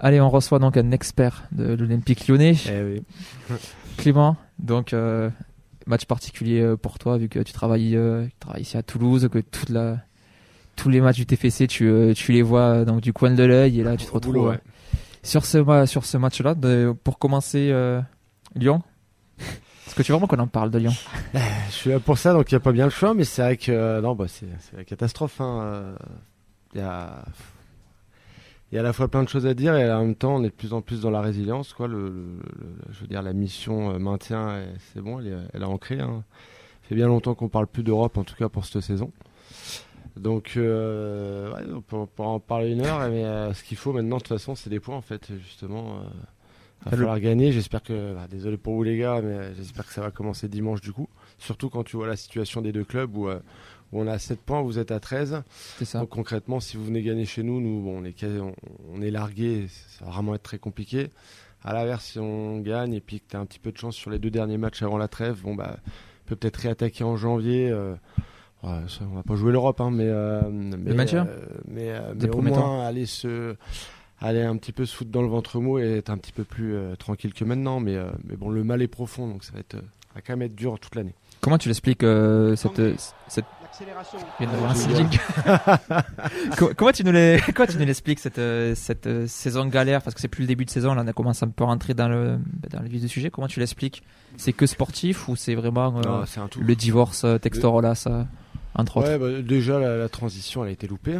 Allez, 0.00 0.20
on 0.20 0.28
reçoit 0.28 0.58
donc 0.58 0.76
un 0.76 0.90
expert 0.90 1.44
de 1.52 1.74
l'Olympique 1.74 2.28
lyonnais, 2.28 2.54
Eh 2.68 2.82
oui. 2.82 3.02
Clément. 3.96 4.36
Donc, 4.58 4.92
euh, 4.92 5.30
match 5.86 6.04
particulier 6.04 6.60
euh, 6.60 6.76
pour 6.76 6.98
toi, 6.98 7.16
vu 7.18 7.28
que 7.28 7.38
tu 7.40 7.52
travailles, 7.52 7.96
euh, 7.96 8.26
tu 8.26 8.32
travailles 8.40 8.62
ici 8.62 8.76
à 8.76 8.82
Toulouse, 8.82 9.28
que 9.32 9.38
toute 9.38 9.70
la, 9.70 9.98
tous 10.76 10.88
les 10.90 11.00
matchs 11.00 11.16
du 11.16 11.26
TFC, 11.26 11.66
tu, 11.66 12.12
tu 12.14 12.32
les 12.32 12.42
vois 12.42 12.84
donc 12.84 13.00
du 13.00 13.12
coin 13.12 13.30
de 13.30 13.42
l'œil, 13.44 13.80
et 13.80 13.82
là, 13.84 13.96
tu 13.96 14.04
te 14.06 14.12
retrouves 14.12 14.34
boulot, 14.34 14.50
ouais. 14.50 14.60
sur 15.22 15.46
ce, 15.46 15.58
ma- 15.58 15.86
sur 15.86 16.04
ce 16.04 16.18
match-là. 16.18 16.54
Pour 17.02 17.18
commencer, 17.18 17.70
euh, 17.72 18.00
Lyon. 18.54 18.82
Est-ce 19.38 19.94
que 19.94 20.02
tu 20.02 20.12
veux 20.12 20.18
vraiment 20.18 20.26
qu'on 20.26 20.38
en 20.42 20.46
parle 20.46 20.70
de 20.70 20.78
Lyon? 20.78 20.92
Je 21.34 21.72
suis 21.72 21.90
là 21.90 22.00
pour 22.00 22.18
ça, 22.18 22.32
donc 22.34 22.50
il 22.50 22.54
n'y 22.54 22.56
a 22.56 22.60
pas 22.60 22.72
bien 22.72 22.84
le 22.84 22.90
choix, 22.90 23.14
mais 23.14 23.24
c'est 23.24 23.42
vrai 23.42 23.56
que 23.56 23.72
euh, 23.72 24.00
non, 24.02 24.14
bah, 24.14 24.26
c'est 24.28 24.46
la 24.76 24.84
catastrophe. 24.84 25.40
hein, 25.40 25.94
Il 26.74 26.80
y, 26.80 26.84
a, 26.84 27.24
il 28.72 28.74
y 28.74 28.78
a 28.78 28.80
à 28.80 28.84
la 28.84 28.92
fois 28.92 29.08
plein 29.08 29.22
de 29.22 29.28
choses 29.28 29.46
à 29.46 29.54
dire 29.54 29.74
et 29.76 29.90
en 29.92 30.00
même 30.04 30.14
temps, 30.16 30.36
on 30.36 30.40
est 30.42 30.48
de 30.48 30.54
plus 30.54 30.72
en 30.72 30.80
plus 30.82 31.00
dans 31.00 31.10
la 31.10 31.20
résilience. 31.20 31.72
Quoi. 31.72 31.86
Le, 31.88 32.08
le- 32.08 32.10
le- 32.10 32.92
je 32.92 33.00
veux 33.00 33.06
dire, 33.06 33.22
la 33.22 33.32
mission 33.32 33.90
euh, 33.94 33.98
maintien, 33.98 34.62
c'est 34.92 35.00
bon, 35.00 35.20
elle 35.20 35.28
est, 35.28 35.36
elle 35.54 35.62
est 35.62 35.66
ancrée. 35.66 36.00
Hein. 36.00 36.24
Ça 36.82 36.88
fait 36.88 36.94
bien 36.96 37.06
longtemps 37.08 37.34
qu'on 37.34 37.48
parle 37.48 37.66
plus 37.66 37.82
d'Europe, 37.82 38.16
en 38.18 38.24
tout 38.24 38.34
cas 38.36 38.48
pour 38.48 38.64
cette 38.64 38.82
saison. 38.82 39.10
Donc, 40.16 40.54
euh, 40.56 41.52
ouais, 41.54 41.62
on 41.74 41.80
peut, 41.80 41.96
on 41.96 42.06
peut 42.06 42.22
en 42.22 42.40
parler 42.40 42.70
une 42.72 42.80
heure, 42.80 43.00
mais 43.10 43.24
euh, 43.24 43.52
ce 43.52 43.62
qu'il 43.62 43.76
faut 43.76 43.92
maintenant, 43.92 44.16
de 44.16 44.22
toute 44.22 44.28
façon, 44.28 44.54
c'est 44.54 44.70
des 44.70 44.80
points, 44.80 44.96
en 44.96 45.02
fait, 45.02 45.30
justement. 45.42 45.96
Euh, 45.96 46.04
va 46.84 46.90
falloir 46.92 47.18
gagner. 47.20 47.52
J'espère 47.52 47.82
que, 47.82 48.14
bah, 48.14 48.26
désolé 48.30 48.56
pour 48.56 48.74
vous 48.74 48.82
les 48.82 48.96
gars, 48.96 49.20
mais 49.20 49.54
j'espère 49.56 49.86
que 49.86 49.92
ça 49.92 50.00
va 50.00 50.10
commencer 50.10 50.48
dimanche 50.48 50.80
du 50.80 50.92
coup. 50.92 51.08
Surtout 51.38 51.68
quand 51.68 51.82
tu 51.82 51.96
vois 51.96 52.06
la 52.06 52.16
situation 52.16 52.62
des 52.62 52.70
deux 52.72 52.84
clubs 52.84 53.14
où, 53.16 53.28
euh, 53.28 53.40
où 53.92 54.00
on 54.00 54.06
a 54.06 54.18
7 54.18 54.40
points, 54.40 54.62
vous 54.62 54.78
êtes 54.78 54.90
à 54.90 55.00
13. 55.00 55.42
C'est 55.78 55.84
ça. 55.84 56.00
Donc 56.00 56.08
concrètement, 56.10 56.60
si 56.60 56.76
vous 56.76 56.84
venez 56.84 57.02
gagner 57.02 57.24
chez 57.24 57.42
nous, 57.42 57.60
nous 57.60 57.80
bon, 57.82 58.00
on 58.02 58.04
est 58.04 58.24
on, 58.24 58.54
on 58.94 59.02
est 59.02 59.10
largué, 59.10 59.66
ça 59.98 60.04
va 60.04 60.10
vraiment 60.12 60.34
être 60.34 60.42
très 60.42 60.58
compliqué. 60.58 61.10
À 61.64 61.72
l'inverse, 61.72 62.04
si 62.12 62.18
on 62.18 62.58
gagne 62.60 62.92
et 62.94 63.00
puis 63.00 63.20
que 63.20 63.24
tu 63.30 63.36
as 63.36 63.40
un 63.40 63.46
petit 63.46 63.58
peu 63.58 63.72
de 63.72 63.78
chance 63.78 63.96
sur 63.96 64.10
les 64.10 64.18
deux 64.18 64.30
derniers 64.30 64.58
matchs 64.58 64.82
avant 64.82 64.98
la 64.98 65.08
trêve, 65.08 65.42
bon 65.42 65.54
bah 65.54 65.76
peut 66.26 66.36
peut-être 66.36 66.56
réattaquer 66.56 67.04
en 67.04 67.16
janvier. 67.16 67.70
euh, 67.70 67.94
ouais, 68.62 68.80
ça, 68.88 69.00
on 69.10 69.14
va 69.14 69.22
pas 69.22 69.36
jouer 69.36 69.52
l'Europe, 69.52 69.80
hein, 69.80 69.90
mais, 69.92 70.06
euh, 70.06 70.42
mais 70.50 70.92
maintien 70.94 71.26
euh, 71.28 71.46
mais, 71.68 71.90
euh, 71.90 72.14
mais 72.20 72.28
au 72.28 72.42
moins 72.42 72.84
aller 72.86 73.06
se 73.06 73.56
aller 74.20 74.42
un 74.42 74.56
petit 74.56 74.72
peu 74.72 74.86
se 74.86 74.96
foutre 74.96 75.10
dans 75.10 75.22
le 75.22 75.28
ventre 75.28 75.60
mou 75.60 75.78
et 75.78 75.98
être 75.98 76.10
un 76.10 76.18
petit 76.18 76.32
peu 76.32 76.42
plus 76.44 76.74
euh, 76.74 76.96
tranquille 76.96 77.34
que 77.34 77.44
maintenant. 77.44 77.80
Mais, 77.80 77.96
euh, 77.96 78.10
mais 78.24 78.36
bon, 78.36 78.48
le 78.48 78.64
mal 78.64 78.80
est 78.82 78.88
profond, 78.88 79.28
donc 79.28 79.44
ça 79.44 79.52
va 79.52 79.60
être, 79.60 79.76
ça 79.76 80.14
va 80.14 80.20
quand 80.22 80.32
même 80.32 80.42
être 80.42 80.54
dur 80.54 80.78
toute 80.80 80.94
l'année. 80.94 81.14
Comment 81.40 81.58
tu 81.58 81.68
l'expliques 81.68 82.02
cette, 82.56 82.80
cette 83.28 83.44
L'accélération. 83.80 84.18
Il 84.40 84.46
vient 84.46 84.52
d'avoir 84.54 84.70
Ah, 84.70 84.72
un 84.72 84.76
je 84.76 84.80
signaling. 84.80 85.18
comment, 86.56 86.70
comment 86.76 86.92
tu 86.92 87.04
nous 87.04 87.12
les- 87.12 87.38
comment 87.54 87.66
tu 87.66 87.76
nous 87.78 87.84
l'expliques 87.84 88.18
cette, 88.20 88.38
euh, 88.38 88.74
cette 88.74 89.06
euh, 89.06 89.26
saison 89.26 89.66
galère? 89.66 90.02
Parce 90.02 90.14
que 90.14 90.20
c'est 90.20 90.28
plus 90.28 90.42
le 90.42 90.46
début 90.48 90.64
de 90.64 90.70
saison 90.70 90.94
là 90.94 91.02
on 91.04 91.08
a 91.08 91.12
commencé 91.12 91.44
un 91.44 91.48
peu 91.48 91.64
à 91.64 91.66
rentrer 91.66 91.94
dans 91.94 92.08
le 92.08 92.38
bah, 92.38 92.68
dans 92.70 92.80
le 92.82 92.88
vif 92.88 93.00
du 93.02 93.08
sujet 93.08 93.30
comment 93.30 93.48
tu 93.48 93.60
l'expliques? 93.60 94.02
C'est 94.36 94.52
que 94.52 94.66
sportif 94.66 95.28
ou 95.28 95.36
c'est 95.36 95.54
vraiment 95.54 95.98
euh, 95.98 96.02
Non, 96.02 96.24
c'est 96.26 96.40
un 96.40 96.48
tout. 96.48 96.60
le 96.60 96.74
divorce 96.74 97.26
Textorola 97.42 97.94
ça 97.94 98.26
entre 98.74 98.98
autres? 98.98 99.16
bah, 99.18 99.42
déjà 99.42 99.78
la, 99.78 99.96
la 99.96 100.08
transition 100.08 100.62
elle 100.64 100.70
a 100.70 100.72
été 100.72 100.86
loupée. 100.86 101.18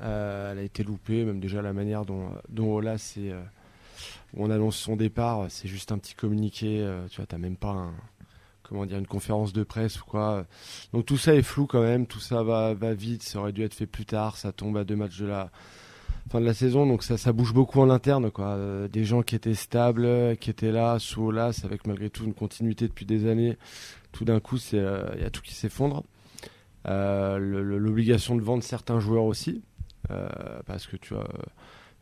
Euh, 0.00 0.52
elle 0.52 0.58
a 0.58 0.62
été 0.62 0.84
loupée, 0.84 1.24
même 1.24 1.40
déjà 1.40 1.60
la 1.62 1.72
manière 1.72 2.04
dont, 2.04 2.28
dont 2.50 2.72
Ola 2.74 2.98
c'est 2.98 3.30
euh, 3.32 3.40
où 4.34 4.44
on 4.44 4.50
annonce 4.50 4.76
son 4.76 4.94
départ, 4.94 5.46
c'est 5.48 5.66
juste 5.68 5.90
un 5.90 5.98
petit 5.98 6.14
communiqué. 6.14 6.80
euh, 6.82 7.06
tu 7.10 7.16
vois, 7.16 7.26
t'as 7.26 7.38
même 7.38 7.56
pas 7.56 7.70
un, 7.70 7.90
comment 8.68 8.86
dire 8.86 8.98
une 8.98 9.06
conférence 9.06 9.52
de 9.52 9.62
presse 9.62 10.00
ou 10.00 10.04
quoi. 10.04 10.46
Donc 10.92 11.06
tout 11.06 11.16
ça 11.16 11.34
est 11.34 11.42
flou 11.42 11.66
quand 11.66 11.82
même, 11.82 12.06
tout 12.06 12.20
ça 12.20 12.42
va, 12.42 12.74
va 12.74 12.94
vite. 12.94 13.22
Ça 13.22 13.40
aurait 13.40 13.52
dû 13.52 13.62
être 13.62 13.74
fait 13.74 13.86
plus 13.86 14.06
tard. 14.06 14.36
Ça 14.36 14.52
tombe 14.52 14.76
à 14.76 14.84
deux 14.84 14.96
matchs 14.96 15.18
de 15.18 15.26
la 15.26 15.50
fin 16.28 16.40
de 16.40 16.44
la 16.44 16.54
saison, 16.54 16.86
donc 16.86 17.02
ça, 17.02 17.16
ça 17.16 17.32
bouge 17.32 17.54
beaucoup 17.54 17.80
en 17.80 17.88
interne. 17.88 18.30
Quoi. 18.30 18.48
Euh, 18.48 18.88
des 18.88 19.04
gens 19.04 19.22
qui 19.22 19.34
étaient 19.34 19.54
stables, 19.54 20.36
qui 20.36 20.50
étaient 20.50 20.72
là 20.72 20.98
sous 20.98 21.22
Olas, 21.22 21.62
avec 21.64 21.86
malgré 21.86 22.10
tout 22.10 22.24
une 22.24 22.34
continuité 22.34 22.86
depuis 22.86 23.06
des 23.06 23.26
années. 23.26 23.56
Tout 24.12 24.24
d'un 24.24 24.40
coup, 24.40 24.58
euh, 24.74 25.10
il 25.16 25.22
y 25.22 25.24
a 25.24 25.30
tout 25.30 25.42
qui 25.42 25.54
s'effondre. 25.54 26.04
Euh, 26.86 27.38
L'obligation 27.38 28.36
de 28.36 28.42
vendre 28.42 28.62
certains 28.62 29.00
joueurs 29.00 29.24
aussi, 29.24 29.62
parce 30.66 30.86
que 30.86 30.96
tu 30.96 31.14
vois, 31.14 31.28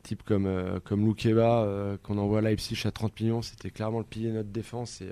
type 0.02 0.22
comme 0.22 0.46
euh, 0.46 0.78
comme 0.84 1.04
Loukeba 1.04 1.98
qu'on 2.02 2.18
envoie 2.18 2.38
à 2.38 2.42
Leipzig 2.42 2.80
à 2.84 2.90
30 2.90 3.20
millions, 3.20 3.42
c'était 3.42 3.70
clairement 3.70 3.98
le 3.98 4.04
pilier 4.04 4.28
de 4.28 4.34
notre 4.34 4.50
défense 4.50 5.00
et 5.00 5.08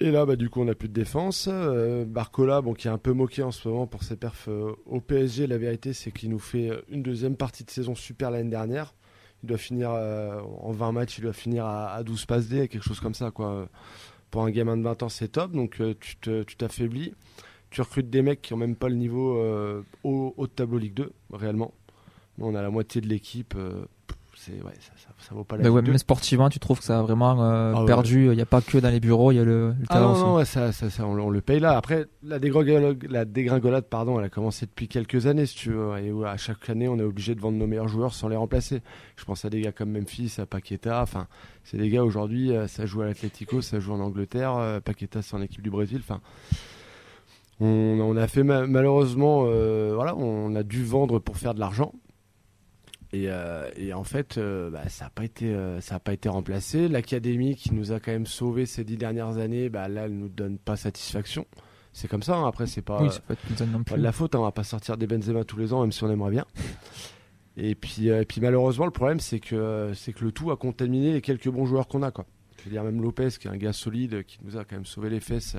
et 0.00 0.10
là, 0.10 0.24
bah, 0.26 0.36
du 0.36 0.48
coup, 0.50 0.60
on 0.60 0.64
n'a 0.66 0.74
plus 0.74 0.88
de 0.88 0.92
défense. 0.94 1.48
Euh, 1.50 2.04
Barcola, 2.04 2.62
qui 2.76 2.86
est 2.88 2.90
un 2.90 2.98
peu 2.98 3.12
moqué 3.12 3.42
en 3.42 3.50
ce 3.50 3.68
moment 3.68 3.86
pour 3.86 4.02
ses 4.04 4.16
perfs 4.16 4.48
euh, 4.48 4.72
au 4.86 5.00
PSG. 5.00 5.46
La 5.46 5.58
vérité, 5.58 5.92
c'est 5.92 6.12
qu'il 6.12 6.30
nous 6.30 6.38
fait 6.38 6.70
euh, 6.70 6.82
une 6.88 7.02
deuxième 7.02 7.36
partie 7.36 7.64
de 7.64 7.70
saison 7.70 7.94
super 7.94 8.30
l'année 8.30 8.50
dernière. 8.50 8.94
Il 9.42 9.48
doit 9.48 9.58
finir 9.58 9.90
en 9.90 10.72
20 10.72 10.90
matchs, 10.92 11.18
il 11.18 11.20
doit 11.22 11.32
finir 11.32 11.64
à, 11.64 11.92
à 11.94 12.02
12 12.02 12.26
passes 12.26 12.48
D, 12.48 12.66
quelque 12.66 12.82
chose 12.82 12.98
comme 12.98 13.14
ça. 13.14 13.30
Pour 13.30 14.42
un 14.42 14.50
gamin 14.50 14.76
de 14.76 14.82
20 14.82 15.04
ans, 15.04 15.08
c'est 15.08 15.28
top. 15.28 15.52
Donc, 15.52 15.80
tu 16.00 16.16
te- 16.16 16.42
tu 16.42 16.56
t'affaiblis. 16.56 17.14
Tu 17.70 17.80
recrutes 17.80 18.10
des 18.10 18.22
mecs 18.22 18.42
qui 18.42 18.52
ont 18.54 18.56
même 18.56 18.74
pas 18.74 18.88
le 18.88 18.96
niveau 18.96 19.38
euh, 19.38 19.82
haut, 20.02 20.34
de 20.40 20.46
tableau 20.46 20.78
Ligue 20.78 20.94
2, 20.94 21.12
réellement. 21.32 21.72
On 22.40 22.54
a 22.56 22.62
la 22.62 22.70
moitié 22.70 23.00
de 23.00 23.06
l'équipe. 23.06 23.54
C'est 24.48 24.62
ouais, 24.64 24.72
ça, 24.80 24.92
ça, 24.96 25.08
ça 25.18 25.34
vaut 25.34 25.44
pas 25.44 25.56
la 25.56 25.62
Mais 25.62 25.68
Ligue 25.68 25.76
ouais, 25.76 25.82
2. 25.82 25.90
même 25.92 25.98
sportivement 25.98 26.48
tu 26.48 26.58
trouves 26.58 26.78
que 26.78 26.84
ça 26.84 26.98
a 26.98 27.02
vraiment 27.02 27.42
euh, 27.42 27.72
Ah 27.76 27.80
ouais. 27.80 27.86
perdu 27.86 28.26
il 28.26 28.32
n'y 28.36 28.40
a 28.40 28.46
pas 28.46 28.60
que 28.60 28.78
dans 28.78 28.88
les 28.90 29.00
bureaux 29.00 29.30
il 29.32 29.36
y 29.36 29.38
a 29.38 29.44
le, 29.44 29.68
le 29.70 29.74
Ah 29.90 30.00
non, 30.00 30.12
aussi 30.12 30.22
non, 30.24 30.44
ça, 30.44 31.06
on, 31.06 31.14
le- 31.14 31.22
on 31.22 31.30
le 31.30 31.40
paye 31.40 31.60
là. 31.60 31.76
Après, 31.76 32.06
la 32.22 32.38
dégringolade, 32.38 33.04
la 33.08 33.24
dégringolade, 33.24 33.84
pardon, 33.84 34.18
elle 34.18 34.24
a 34.24 34.28
commencé 34.28 34.66
depuis 34.66 34.88
quelques 34.88 35.26
années, 35.26 35.46
si 35.46 35.54
tu 35.56 35.70
veux. 35.72 35.96
Et 35.98 36.12
à 36.26 36.36
chaque 36.36 36.68
année, 36.70 36.88
on 36.88 36.98
est 36.98 37.02
obligé 37.02 37.34
de 37.34 37.40
vendre 37.40 37.58
nos 37.58 37.66
meilleurs 37.66 37.88
joueurs 37.88 38.14
sans 38.14 38.28
les 38.28 38.36
remplacer. 38.36 38.80
Je 39.16 39.24
pense 39.24 39.44
à 39.44 39.50
des 39.50 39.60
gars 39.60 39.72
comme 39.72 39.90
Memphis, 39.92 40.34
à 40.38 40.46
Paqueta. 40.46 41.02
Enfin, 41.02 41.26
c'est 41.64 41.76
des 41.76 41.88
gars 41.90 42.02
aujourd'hui, 42.04 42.52
euh, 42.56 42.66
ça 42.66 42.86
joue 42.86 43.02
à 43.02 43.06
l'Atlético, 43.06 43.60
ça 43.60 43.80
joue 43.80 43.92
en 43.92 44.00
Angleterre. 44.00 44.56
euh, 44.56 44.80
Paqueta, 44.80 45.22
c'est 45.22 45.34
en 45.36 45.42
équipe 45.42 45.62
du 45.62 45.70
Brésil. 45.70 46.00
Enfin, 46.02 46.20
on, 47.60 47.66
on 48.00 48.16
a 48.16 48.26
fait 48.28 48.42
ma- 48.44 48.66
malheureusement, 48.66 49.44
euh, 49.46 49.92
voilà, 49.94 50.16
on 50.16 50.54
a 50.54 50.62
dû 50.62 50.84
vendre 50.84 51.18
pour 51.18 51.36
faire 51.36 51.54
de 51.54 51.60
l'argent. 51.60 51.92
Et, 53.12 53.24
euh, 53.28 53.70
et 53.76 53.94
en 53.94 54.04
fait, 54.04 54.36
euh, 54.36 54.68
bah, 54.70 54.86
ça 54.88 55.06
n'a 55.06 55.10
pas 55.10 55.24
été, 55.24 55.46
euh, 55.46 55.80
ça 55.80 55.94
a 55.94 55.98
pas 55.98 56.12
été 56.12 56.28
remplacé. 56.28 56.88
L'académie 56.88 57.56
qui 57.56 57.72
nous 57.72 57.92
a 57.92 58.00
quand 58.00 58.12
même 58.12 58.26
sauvés 58.26 58.66
ces 58.66 58.84
dix 58.84 58.96
dernières 58.98 59.38
années, 59.38 59.70
bah, 59.70 59.88
là, 59.88 60.04
elle 60.04 60.16
nous 60.18 60.28
donne 60.28 60.58
pas 60.58 60.76
satisfaction. 60.76 61.46
C'est 61.94 62.06
comme 62.06 62.22
ça. 62.22 62.36
hein. 62.36 62.46
Après, 62.46 62.66
c'est 62.66 62.82
pas, 62.82 63.00
oui 63.02 63.08
pas 63.84 63.96
de 63.96 64.02
la 64.02 64.12
faute. 64.12 64.34
hein. 64.34 64.40
On 64.40 64.42
va 64.42 64.52
pas 64.52 64.62
sortir 64.64 64.98
des 64.98 65.06
Benzema 65.06 65.44
tous 65.44 65.56
les 65.58 65.72
ans, 65.72 65.80
même 65.80 65.90
si 65.92 66.04
on 66.04 66.10
aimerait 66.10 66.30
bien. 66.32 66.44
Et 67.56 67.74
puis, 67.74 68.08
et 68.08 68.24
puis 68.24 68.40
malheureusement, 68.40 68.84
le 68.84 68.92
problème, 68.92 69.20
c'est 69.20 69.40
que, 69.40 69.90
c'est 69.94 70.12
que 70.12 70.24
le 70.24 70.30
tout 70.30 70.50
a 70.50 70.56
contaminé 70.56 71.12
les 71.14 71.20
quelques 71.22 71.48
bons 71.48 71.64
joueurs 71.66 71.88
qu'on 71.88 72.02
a, 72.02 72.10
quoi. 72.10 72.26
Je 72.58 72.64
veux 72.64 72.70
dire, 72.70 72.84
même 72.84 73.00
Lopez, 73.00 73.30
qui 73.40 73.48
est 73.48 73.50
un 73.50 73.56
gars 73.56 73.72
solide, 73.72 74.22
qui 74.24 74.38
nous 74.44 74.56
a 74.58 74.64
quand 74.64 74.76
même 74.76 74.84
sauvé 74.84 75.08
les 75.10 75.20
fesses 75.20 75.56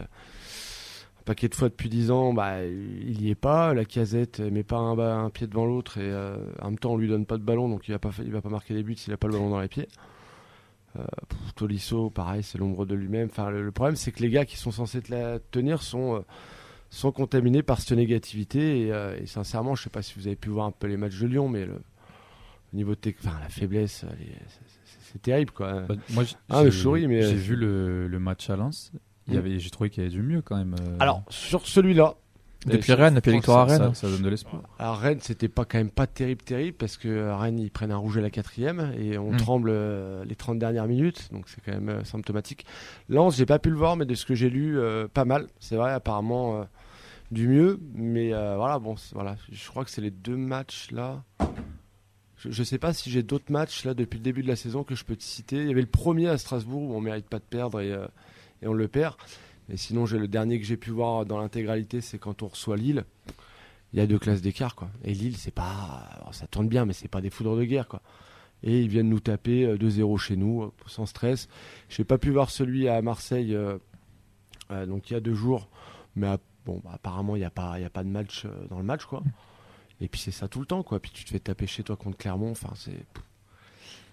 paquet 1.29 1.47
de 1.47 1.53
fois 1.55 1.69
depuis 1.69 1.89
10 1.89 2.09
ans, 2.09 2.33
bah, 2.33 2.65
il 2.65 3.21
y 3.21 3.29
est 3.29 3.35
pas. 3.35 3.73
La 3.75 3.85
casette 3.85 4.39
met 4.39 4.63
pas 4.63 4.77
un, 4.79 5.29
pied 5.29 5.45
devant 5.45 5.65
l'autre 5.67 5.99
et 5.99 6.09
euh, 6.09 6.37
en 6.59 6.65
même 6.71 6.79
temps, 6.79 6.93
on 6.93 6.97
lui 6.97 7.07
donne 7.07 7.25
pas 7.27 7.37
de 7.37 7.43
ballon, 7.43 7.69
donc 7.69 7.87
il 7.87 7.91
va 7.91 7.99
pas, 7.99 8.11
fa- 8.11 8.23
il 8.23 8.31
va 8.31 8.41
pas 8.41 8.49
marquer 8.49 8.73
des 8.73 8.81
buts 8.81 8.95
s'il 8.95 9.13
a 9.13 9.17
pas 9.17 9.27
le 9.27 9.33
ballon 9.33 9.49
dans 9.51 9.61
les 9.61 9.67
pieds. 9.67 9.87
Euh, 10.97 11.03
pff, 11.27 11.53
Tolisso, 11.55 12.09
pareil, 12.09 12.41
c'est 12.41 12.57
l'ombre 12.57 12.87
de 12.87 12.95
lui-même. 12.95 13.27
Enfin, 13.31 13.51
le, 13.51 13.63
le 13.63 13.71
problème, 13.71 13.95
c'est 13.95 14.11
que 14.11 14.21
les 14.23 14.31
gars 14.31 14.43
qui 14.45 14.57
sont 14.57 14.71
censés 14.71 15.01
te 15.03 15.11
la 15.13 15.37
tenir 15.51 15.83
sont, 15.83 16.15
euh, 16.15 16.19
sont 16.89 17.11
contaminés 17.11 17.61
par 17.61 17.79
cette 17.79 17.95
négativité. 17.95 18.87
Et, 18.87 18.91
euh, 18.91 19.15
et 19.21 19.27
sincèrement, 19.27 19.75
je 19.75 19.83
sais 19.83 19.91
pas 19.91 20.01
si 20.01 20.15
vous 20.17 20.25
avez 20.25 20.35
pu 20.35 20.49
voir 20.49 20.65
un 20.65 20.71
peu 20.71 20.87
les 20.87 20.97
matchs 20.97 21.19
de 21.19 21.27
Lyon, 21.27 21.47
mais 21.47 21.65
le, 21.65 21.73
au 21.73 22.75
niveau 22.75 22.95
de 22.95 23.13
enfin, 23.23 23.37
la 23.39 23.49
faiblesse, 23.49 24.03
c'est- 25.11 25.21
terrible 25.21 25.51
quoi. 25.51 25.81
Bah, 25.81 25.95
moi, 26.11 26.23
Ah, 26.49 26.63
mais 26.63 26.65
j'ai- 26.65 26.71
je 26.71 26.81
souris, 26.81 27.07
mais- 27.07 27.21
j'ai 27.21 27.35
vu 27.35 27.55
le, 27.55 28.07
le 28.07 28.19
match 28.19 28.49
à 28.49 28.55
Lens. 28.55 28.91
Il 29.29 29.35
y 29.35 29.37
Mm. 29.37 29.39
avait, 29.39 29.59
j'ai 29.59 29.69
trouvé 29.69 29.89
qu'il 29.89 30.03
y 30.03 30.05
avait 30.05 30.15
du 30.15 30.21
mieux 30.21 30.41
quand 30.41 30.57
même. 30.57 30.75
euh, 30.81 30.97
Alors 30.99 31.23
sur 31.29 31.65
celui-là, 31.67 32.15
Depuis 32.65 32.91
Rennes, 32.93 33.15
depuis 33.15 33.31
victoire 33.31 33.59
à 33.59 33.65
Rennes. 33.65 33.93
Ça, 33.93 34.07
ça 34.07 34.09
donne 34.09 34.21
de 34.21 34.27
l'espoir. 34.29 34.63
À 34.79 34.93
Rennes, 34.93 35.19
c'était 35.21 35.47
pas 35.47 35.63
quand 35.63 35.77
même 35.77 35.89
pas 35.91 36.07
terrible, 36.07 36.41
terrible, 36.43 36.75
parce 36.77 36.97
que 36.97 37.27
à 37.29 37.37
Rennes, 37.37 37.57
ils 37.59 37.71
prennent 37.71 37.91
un 37.91 37.97
rouge 37.97 38.17
à 38.17 38.21
la 38.21 38.29
quatrième 38.29 38.91
et 38.99 39.17
on 39.17 39.31
Mm. 39.31 39.37
tremble 39.37 39.69
euh, 39.71 40.25
les 40.25 40.35
30 40.35 40.59
dernières 40.59 40.87
minutes, 40.87 41.29
donc 41.31 41.47
c'est 41.47 41.61
quand 41.63 41.71
même 41.71 41.87
euh, 41.89 42.03
symptomatique. 42.03 42.65
Lens, 43.07 43.37
j'ai 43.37 43.45
pas 43.45 43.59
pu 43.59 43.69
le 43.69 43.77
voir, 43.77 43.95
mais 43.95 44.05
de 44.05 44.13
ce 44.15 44.25
que 44.25 44.35
j'ai 44.35 44.49
lu, 44.49 44.77
euh, 44.77 45.07
pas 45.07 45.23
mal. 45.25 45.47
C'est 45.61 45.77
vrai, 45.77 45.91
apparemment 45.93 46.59
euh, 46.59 46.63
du 47.31 47.47
mieux, 47.47 47.79
mais 47.93 48.33
euh, 48.33 48.55
voilà, 48.57 48.77
bon, 48.79 48.95
voilà, 49.13 49.37
je 49.51 49.67
crois 49.69 49.85
que 49.85 49.91
c'est 49.91 50.01
les 50.01 50.11
deux 50.11 50.35
matchs 50.35 50.91
là. 50.91 51.23
Je, 52.37 52.49
je 52.51 52.63
sais 52.63 52.77
pas 52.77 52.93
si 52.93 53.09
j'ai 53.09 53.21
d'autres 53.23 53.51
matchs 53.51 53.83
là 53.85 53.93
depuis 53.93 54.17
le 54.17 54.23
début 54.23 54.43
de 54.43 54.47
la 54.47 54.55
saison 54.55 54.83
que 54.83 54.95
je 54.95 55.03
peux 55.03 55.15
te 55.15 55.23
citer. 55.23 55.57
Il 55.57 55.67
y 55.67 55.71
avait 55.71 55.81
le 55.81 55.87
premier 55.87 56.27
à 56.29 56.37
Strasbourg 56.37 56.81
où 56.83 56.93
on 56.95 57.01
mérite 57.01 57.27
pas 57.27 57.39
de 57.39 57.43
perdre 57.43 57.81
et, 57.81 57.91
euh, 57.91 58.05
et 58.61 58.67
on 58.67 58.73
le 58.73 58.87
perd. 58.87 59.15
Et 59.71 59.77
sinon, 59.77 60.05
j'ai 60.05 60.17
le 60.17 60.27
dernier 60.27 60.59
que 60.59 60.65
j'ai 60.65 60.77
pu 60.77 60.89
voir 60.89 61.25
dans 61.25 61.39
l'intégralité, 61.39 62.01
c'est 62.01 62.17
quand 62.17 62.41
on 62.43 62.47
reçoit 62.47 62.77
Lille. 62.77 63.05
Il 63.93 63.99
y 63.99 64.01
a 64.01 64.07
deux 64.07 64.19
classes 64.19 64.41
d'écart, 64.41 64.75
quoi. 64.75 64.89
Et 65.03 65.13
Lille, 65.13 65.37
c'est 65.37 65.53
pas, 65.53 66.07
ça 66.31 66.47
tourne 66.47 66.67
bien, 66.67 66.85
mais 66.85 66.93
c'est 66.93 67.07
pas 67.07 67.21
des 67.21 67.29
foudres 67.29 67.55
de 67.55 67.63
guerre, 67.63 67.87
quoi. 67.87 68.01
Et 68.61 68.81
ils 68.81 68.89
viennent 68.89 69.09
nous 69.09 69.19
taper 69.21 69.65
euh, 69.65 69.77
2-0 69.77 70.17
chez 70.17 70.35
nous, 70.35 70.63
euh, 70.63 70.71
sans 70.85 71.05
stress. 71.05 71.47
J'ai 71.87 72.03
pas 72.03 72.17
pu 72.17 72.29
voir 72.31 72.49
celui 72.49 72.87
à 72.89 73.01
Marseille, 73.01 73.55
euh, 73.55 73.77
euh, 74.71 74.85
donc 74.85 75.09
il 75.09 75.13
y 75.13 75.15
a 75.15 75.19
deux 75.19 75.33
jours, 75.33 75.69
mais 76.15 76.27
euh, 76.27 76.37
bon, 76.65 76.81
bah, 76.83 76.91
apparemment 76.93 77.35
il 77.35 77.41
y 77.41 77.45
a 77.45 77.49
pas, 77.49 77.79
il 77.79 77.85
a 77.85 77.89
pas 77.89 78.03
de 78.03 78.09
match 78.09 78.45
euh, 78.45 78.49
dans 78.69 78.77
le 78.77 78.83
match, 78.83 79.05
quoi. 79.05 79.23
Et 80.01 80.07
puis 80.07 80.19
c'est 80.19 80.31
ça 80.31 80.47
tout 80.47 80.59
le 80.59 80.65
temps, 80.65 80.83
quoi. 80.83 80.99
Puis 80.99 81.11
tu 81.13 81.23
te 81.23 81.29
fais 81.29 81.39
taper 81.39 81.67
chez 81.67 81.83
toi 81.83 81.95
contre 81.95 82.17
Clermont, 82.17 82.51
enfin 82.51 82.73
c'est. 82.75 83.05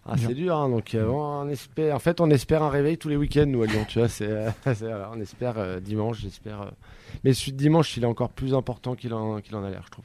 Ah, 0.09 0.17
c'est 0.17 0.35
dur, 0.35 0.57
hein, 0.57 0.69
donc 0.69 0.95
euh, 0.95 1.07
on 1.09 1.49
espère. 1.49 1.95
En 1.95 1.99
fait, 1.99 2.21
on 2.21 2.31
espère 2.31 2.63
un 2.63 2.71
réveil 2.71 2.97
tous 2.99 3.09
les 3.09 3.17
week-ends, 3.17 3.47
nous 3.47 3.63
à 3.63 3.67
Lyon. 3.67 3.85
Tu 3.89 3.99
vois, 3.99 4.09
c'est, 4.09 4.29
euh, 4.29 4.51
voilà, 4.65 5.11
on 5.13 5.21
espère 5.21 5.59
euh, 5.59 5.81
dimanche, 5.81 6.21
j'espère. 6.21 6.63
euh. 6.63 6.71
Mais 7.25 7.33
de 7.33 7.51
dimanche, 7.53 7.97
il 7.97 8.05
est 8.05 8.07
encore 8.07 8.31
plus 8.31 8.55
important 8.55 8.95
qu'il 8.95 9.13
en, 9.15 9.41
qu'il 9.41 9.57
en 9.57 9.65
a 9.65 9.71
l'air, 9.71 9.83
je 9.87 9.91
trouve. 9.91 10.05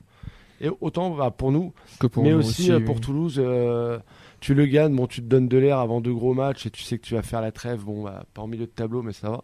Et 0.59 0.69
autant 0.81 1.09
bah, 1.15 1.31
pour 1.31 1.51
nous, 1.51 1.73
Que 1.99 2.07
pour 2.07 2.23
mais 2.23 2.31
nous 2.31 2.37
aussi, 2.39 2.71
euh, 2.71 2.77
oui. 2.77 2.85
pour 2.85 3.01
Toulouse, 3.01 3.35
euh, 3.43 3.97
tu 4.39 4.53
le 4.53 4.65
gagnes, 4.67 4.95
bon, 4.95 5.07
tu 5.07 5.21
te 5.21 5.25
donnes 5.27 5.47
de 5.47 5.57
l'air 5.57 5.79
avant 5.79 6.01
deux 6.01 6.13
gros 6.13 6.33
matchs 6.35 6.65
et 6.67 6.69
tu 6.69 6.83
sais 6.83 6.97
que 6.99 7.03
tu 7.05 7.15
vas 7.15 7.23
faire 7.23 7.41
la 7.41 7.51
trêve. 7.51 7.83
Bon, 7.83 8.03
bah, 8.03 8.25
pas 8.33 8.41
en 8.43 8.47
milieu 8.47 8.65
de 8.65 8.71
tableau, 8.71 9.01
mais 9.01 9.13
ça 9.13 9.29
va. 9.31 9.43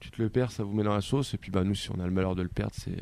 Tu 0.00 0.10
te 0.10 0.20
le 0.20 0.28
perds, 0.30 0.52
ça 0.52 0.62
vous 0.62 0.72
met 0.74 0.82
dans 0.82 0.94
la 0.94 1.00
sauce. 1.00 1.34
Et 1.34 1.38
puis, 1.38 1.50
bah, 1.50 1.62
nous, 1.64 1.74
si 1.74 1.90
on 1.90 2.00
a 2.00 2.04
le 2.04 2.10
malheur 2.10 2.34
de 2.34 2.42
le 2.42 2.48
perdre, 2.48 2.72
c'est. 2.74 2.96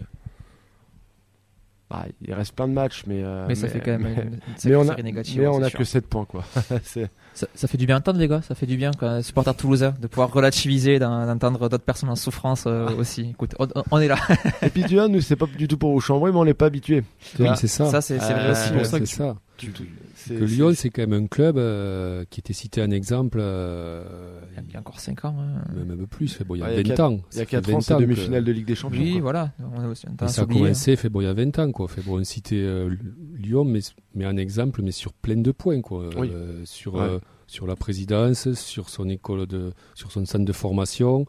Bah, 1.91 2.07
il 2.27 2.33
reste 2.33 2.55
plein 2.55 2.67
de 2.67 2.73
matchs, 2.73 3.05
mais. 3.07 3.23
euh, 3.23 3.45
Mais 3.47 3.55
ça 3.55 3.69
fait 3.69 3.79
quand 3.81 3.91
même 3.93 4.03
mais- 4.03 4.15
une, 4.15 4.21
une 4.65 4.71
mais 4.71 4.77
on 4.77 4.83
a, 4.83 4.87
série 4.87 5.03
négative, 5.05 5.41
mais 5.41 5.47
ouais, 5.47 5.55
on 5.55 5.63
a 5.63 5.69
sûr. 5.69 5.79
que 5.79 5.85
7 5.85 6.07
points, 6.07 6.25
quoi. 6.25 6.43
C'est- 6.83 7.11
Ça, 7.35 7.47
ça 7.55 7.69
fait 7.69 7.77
du 7.77 7.85
bien 7.87 7.97
d'entendre 7.97 8.19
les 8.19 8.27
gars, 8.29 8.41
ça 8.43 8.55
fait 8.55 8.65
du 8.67 8.77
bien 8.77 8.91
quand 8.99 9.23
supporter 9.23 9.55
toulousain 9.55 9.95
de 10.01 10.07
pouvoir 10.07 10.33
relativiser, 10.33 10.99
d'en- 10.99 11.27
d'entendre 11.27 11.69
d'autres 11.69 11.85
personnes 11.85 12.09
en 12.09 12.17
souffrance 12.17 12.65
euh, 12.67 12.89
aussi. 12.97 13.29
Écoute, 13.31 13.55
on, 13.59 13.69
on 13.91 13.99
est 14.01 14.09
là. 14.09 14.17
Et 14.63 14.71
puis, 14.71 14.85
tu 14.85 14.95
vois, 14.95 15.09
nous, 15.09 15.21
c'est 15.21 15.37
pas 15.37 15.47
du 15.59 15.69
tout 15.69 15.77
pour 15.77 15.93
vous 15.93 16.01
chambrer, 16.01 16.33
mais 16.33 16.39
on 16.39 16.45
n'est 16.47 16.55
pas 16.55 16.67
habitué. 16.67 17.05
Oui, 17.39 17.49
c'est 17.57 17.67
ça. 17.69 17.87
Ça 17.87 18.01
c'est 18.01 18.19
c'est 18.19 18.33
vrai 18.33 18.47
Euh, 18.47 18.53
aussi. 18.53 18.73
pour 18.73 18.87
ça 18.87 18.99
que 19.01 19.07
ça. 19.07 19.37
C'est- 19.59 20.35
Que 20.37 20.45
Lyon, 20.45 20.73
c'est 20.75 20.91
quand 20.91 21.03
même 21.07 21.25
un 21.25 21.27
club 21.27 21.59
euh, 21.59 22.25
qui 22.31 22.41
était 22.41 22.53
cité 22.53 22.81
un 22.83 22.91
exemple, 22.91 23.39
euh, 23.41 24.41
Il 24.67 24.73
y 24.73 24.77
a 24.77 24.81
encore 24.81 24.99
5 25.01 25.25
ans. 25.25 25.37
hein. 25.39 25.63
même 25.75 25.91
un 25.93 25.97
peu 25.97 26.07
plus, 26.07 26.33
fait, 26.33 26.45
bon, 26.45 26.55
il 26.57 26.59
y 26.59 26.63
a 26.63 26.67
Ouais, 26.67 26.81
il 26.81 26.89
y 26.89 26.93
a 26.93 26.95
20 26.95 27.05
ans. 27.05 27.13
Il 27.13 27.17
y 27.17 27.19
a 27.19 27.23
Ça 27.31 27.41
fait 27.41 27.47
4 27.47 27.67
20 27.69 27.75
ans, 27.77 27.81
c'est 27.81 27.95
que- 27.95 28.01
demi-finale 28.01 28.45
de 28.45 28.53
Ligue 28.53 28.67
des 28.67 28.75
Champions. 28.75 29.01
Oui, 29.01 29.13
quoi. 29.13 29.21
voilà. 29.23 29.53
On 29.77 29.81
a 29.81 29.89
aussi 29.89 30.07
tendance 30.07 30.23
à 30.23 30.29
ça 30.29 30.41
a 30.43 30.45
oublier. 30.45 30.61
commencé, 30.63 30.97
fait, 30.97 31.09
bon, 31.09 31.21
il 31.21 31.25
y 31.25 31.29
a 31.29 31.35
20 31.35 31.59
ans, 31.59 31.71
quoi. 31.73 31.89
Fait, 31.89 32.03
bon, 32.03 32.21
on 32.21 32.25
citait 32.25 32.57
euh, 32.57 32.95
Lyon, 33.37 33.65
mais, 33.65 33.81
mais 34.15 34.25
un 34.25 34.37
exemple, 34.37 34.83
mais 34.83 34.93
sur 34.93 35.13
plein 35.13 35.37
de 35.37 35.51
points, 35.53 35.81
quoi. 35.83 36.09
Oui. 36.17 36.31
Euh, 36.33 36.63
sur, 36.65 36.95
Ouais. 36.95 37.01
euh, 37.03 37.19
sur 37.47 37.67
la 37.67 37.77
présidence, 37.77 38.53
sur 38.55 38.89
son 38.89 39.09
école 39.09 39.47
de, 39.47 39.73
sur 39.95 40.11
son 40.11 40.25
centre 40.25 40.45
de 40.45 40.53
formation. 40.53 41.27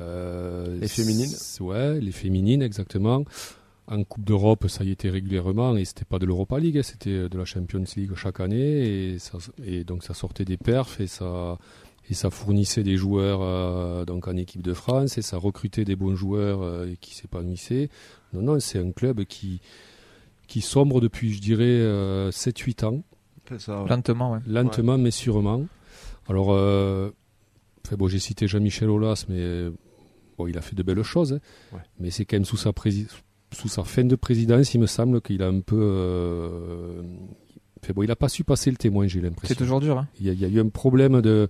euh, 0.00 0.78
Les 0.80 0.88
féminines. 0.88 1.30
Ouais, 1.60 2.00
les 2.00 2.12
féminines, 2.12 2.62
exactement. 2.62 3.24
En 3.88 4.04
Coupe 4.04 4.24
d'Europe, 4.24 4.68
ça 4.68 4.84
y 4.84 4.90
était 4.90 5.10
régulièrement, 5.10 5.76
et 5.76 5.84
c'était 5.84 6.04
pas 6.04 6.18
de 6.18 6.26
l'Europa 6.26 6.58
League, 6.58 6.78
hein, 6.78 6.82
c'était 6.84 7.28
de 7.28 7.38
la 7.38 7.44
Champions 7.44 7.82
League 7.96 8.12
chaque 8.14 8.40
année, 8.40 9.12
et, 9.14 9.18
ça, 9.18 9.38
et 9.64 9.82
donc 9.84 10.04
ça 10.04 10.14
sortait 10.14 10.44
des 10.44 10.56
perfs, 10.56 11.00
et 11.00 11.08
ça, 11.08 11.58
et 12.08 12.14
ça 12.14 12.30
fournissait 12.30 12.84
des 12.84 12.96
joueurs 12.96 13.40
euh, 13.42 14.04
donc 14.04 14.28
en 14.28 14.36
équipe 14.36 14.62
de 14.62 14.72
France, 14.72 15.18
et 15.18 15.22
ça 15.22 15.36
recrutait 15.36 15.84
des 15.84 15.96
bons 15.96 16.14
joueurs 16.14 16.62
euh, 16.62 16.86
et 16.92 16.96
qui 16.96 17.14
s'épanouissaient. 17.16 17.88
Non, 18.32 18.42
non, 18.42 18.60
c'est 18.60 18.78
un 18.78 18.92
club 18.92 19.24
qui, 19.24 19.60
qui 20.46 20.60
sombre 20.60 21.00
depuis, 21.00 21.32
je 21.32 21.40
dirais, 21.40 21.64
euh, 21.64 22.30
7-8 22.30 22.84
ans, 22.84 23.02
C'est 23.48 23.60
ça, 23.60 23.82
ouais. 23.82 23.88
Lentement, 23.90 24.32
ouais. 24.32 24.38
lentement 24.46 24.96
mais 24.96 25.10
sûrement. 25.10 25.66
Alors, 26.28 26.52
euh, 26.52 27.10
bon, 27.98 28.06
j'ai 28.06 28.20
cité 28.20 28.46
Jean-Michel 28.46 28.88
Aulas, 28.88 29.26
mais 29.28 29.40
euh, 29.40 29.70
bon, 30.38 30.46
il 30.46 30.56
a 30.56 30.62
fait 30.62 30.76
de 30.76 30.84
belles 30.84 31.02
choses, 31.02 31.32
hein. 31.32 31.40
Ouais. 31.72 31.80
mais 31.98 32.10
c'est 32.10 32.24
quand 32.24 32.36
même 32.36 32.44
sous 32.44 32.56
sa, 32.56 32.70
prési- 32.70 33.08
sous 33.52 33.68
sa 33.68 33.84
fin 33.84 34.04
de 34.04 34.16
présidence, 34.16 34.74
il 34.74 34.80
me 34.80 34.86
semble 34.86 35.20
qu'il 35.20 35.42
a 35.42 35.48
un 35.48 35.60
peu. 35.60 35.78
euh, 35.78 37.02
bon, 37.94 38.02
il 38.02 38.08
n'a 38.08 38.16
pas 38.16 38.28
su 38.28 38.44
passer 38.44 38.70
le 38.70 38.76
témoin, 38.76 39.06
j'ai 39.06 39.20
l'impression. 39.20 39.54
C'est 39.54 39.58
toujours 39.58 39.80
dur. 39.80 39.98
Hein. 39.98 40.08
Il 40.18 40.26
y, 40.26 40.30
a, 40.30 40.32
il 40.32 40.40
y 40.40 40.44
a 40.44 40.48
eu 40.48 40.60
un 40.60 40.68
problème 40.68 41.20
de, 41.20 41.48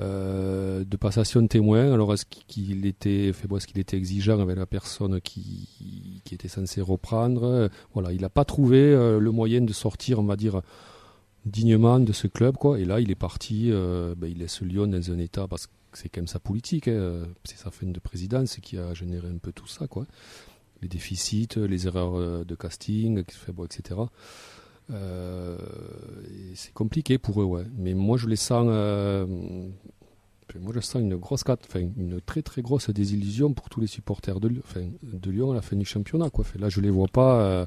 euh, 0.00 0.84
de 0.84 0.96
passation 0.96 1.42
de 1.42 1.48
témoin. 1.48 1.92
Alors, 1.92 2.12
est-ce 2.14 2.24
qu'il 2.26 2.86
était, 2.86 3.32
fait, 3.32 3.46
bon, 3.48 3.56
est-ce 3.56 3.66
qu'il 3.66 3.78
était 3.78 3.96
exigeant 3.96 4.40
avec 4.40 4.56
la 4.56 4.66
personne 4.66 5.20
qui, 5.20 6.20
qui 6.24 6.34
était 6.34 6.48
censée 6.48 6.80
reprendre? 6.80 7.68
Voilà, 7.94 8.12
il 8.12 8.20
n'a 8.20 8.30
pas 8.30 8.44
trouvé 8.44 8.78
euh, 8.78 9.18
le 9.18 9.30
moyen 9.30 9.60
de 9.60 9.72
sortir, 9.72 10.18
on 10.18 10.24
va 10.24 10.36
dire, 10.36 10.62
dignement 11.44 12.00
de 12.00 12.12
ce 12.12 12.26
club. 12.26 12.56
Quoi. 12.56 12.80
Et 12.80 12.84
là, 12.84 13.00
il 13.00 13.10
est 13.10 13.14
parti, 13.14 13.70
euh, 13.70 14.14
ben, 14.16 14.28
il 14.28 14.38
laisse 14.38 14.60
Lyon 14.62 14.86
dans 14.86 15.10
un 15.10 15.18
état, 15.18 15.46
parce 15.46 15.66
que 15.66 15.72
c'est 15.92 16.08
quand 16.08 16.20
même 16.20 16.26
sa 16.26 16.40
politique, 16.40 16.88
hein, 16.88 17.22
c'est 17.44 17.56
sa 17.56 17.70
fin 17.70 17.86
de 17.86 17.98
présidence 18.00 18.56
qui 18.60 18.76
a 18.76 18.92
généré 18.92 19.28
un 19.28 19.38
peu 19.38 19.52
tout 19.52 19.66
ça. 19.66 19.86
Quoi. 19.86 20.06
Les 20.82 20.88
déficits, 20.88 21.48
les 21.56 21.86
erreurs 21.86 22.16
euh, 22.18 22.44
de 22.44 22.54
casting, 22.54 23.22
bon, 23.54 23.64
etc. 23.64 24.00
Euh, 24.90 25.56
c'est 26.54 26.72
compliqué 26.72 27.18
pour 27.18 27.40
eux, 27.42 27.44
ouais. 27.44 27.64
Mais 27.76 27.94
moi, 27.94 28.16
je 28.18 28.26
les 28.28 28.36
sens. 28.36 28.66
euh, 28.68 29.26
moi, 30.60 30.72
je 30.74 30.80
sens 30.80 31.02
une 31.02 31.16
grosse, 31.16 31.42
enfin, 31.48 31.80
une 31.80 32.20
très 32.24 32.40
très 32.42 32.62
grosse 32.62 32.88
désillusion 32.90 33.52
pour 33.52 33.68
tous 33.68 33.80
les 33.80 33.86
supporters 33.88 34.38
de, 34.40 34.48
Lyon- 34.48 34.62
enfin, 34.64 34.86
de 35.02 35.30
Lyon 35.30 35.50
à 35.50 35.54
la 35.54 35.62
fin 35.62 35.76
du 35.76 35.84
championnat. 35.84 36.30
Quoi. 36.30 36.44
Là, 36.58 36.68
je 36.68 36.80
les 36.80 36.90
vois 36.90 37.08
pas. 37.08 37.40
euh, 37.40 37.66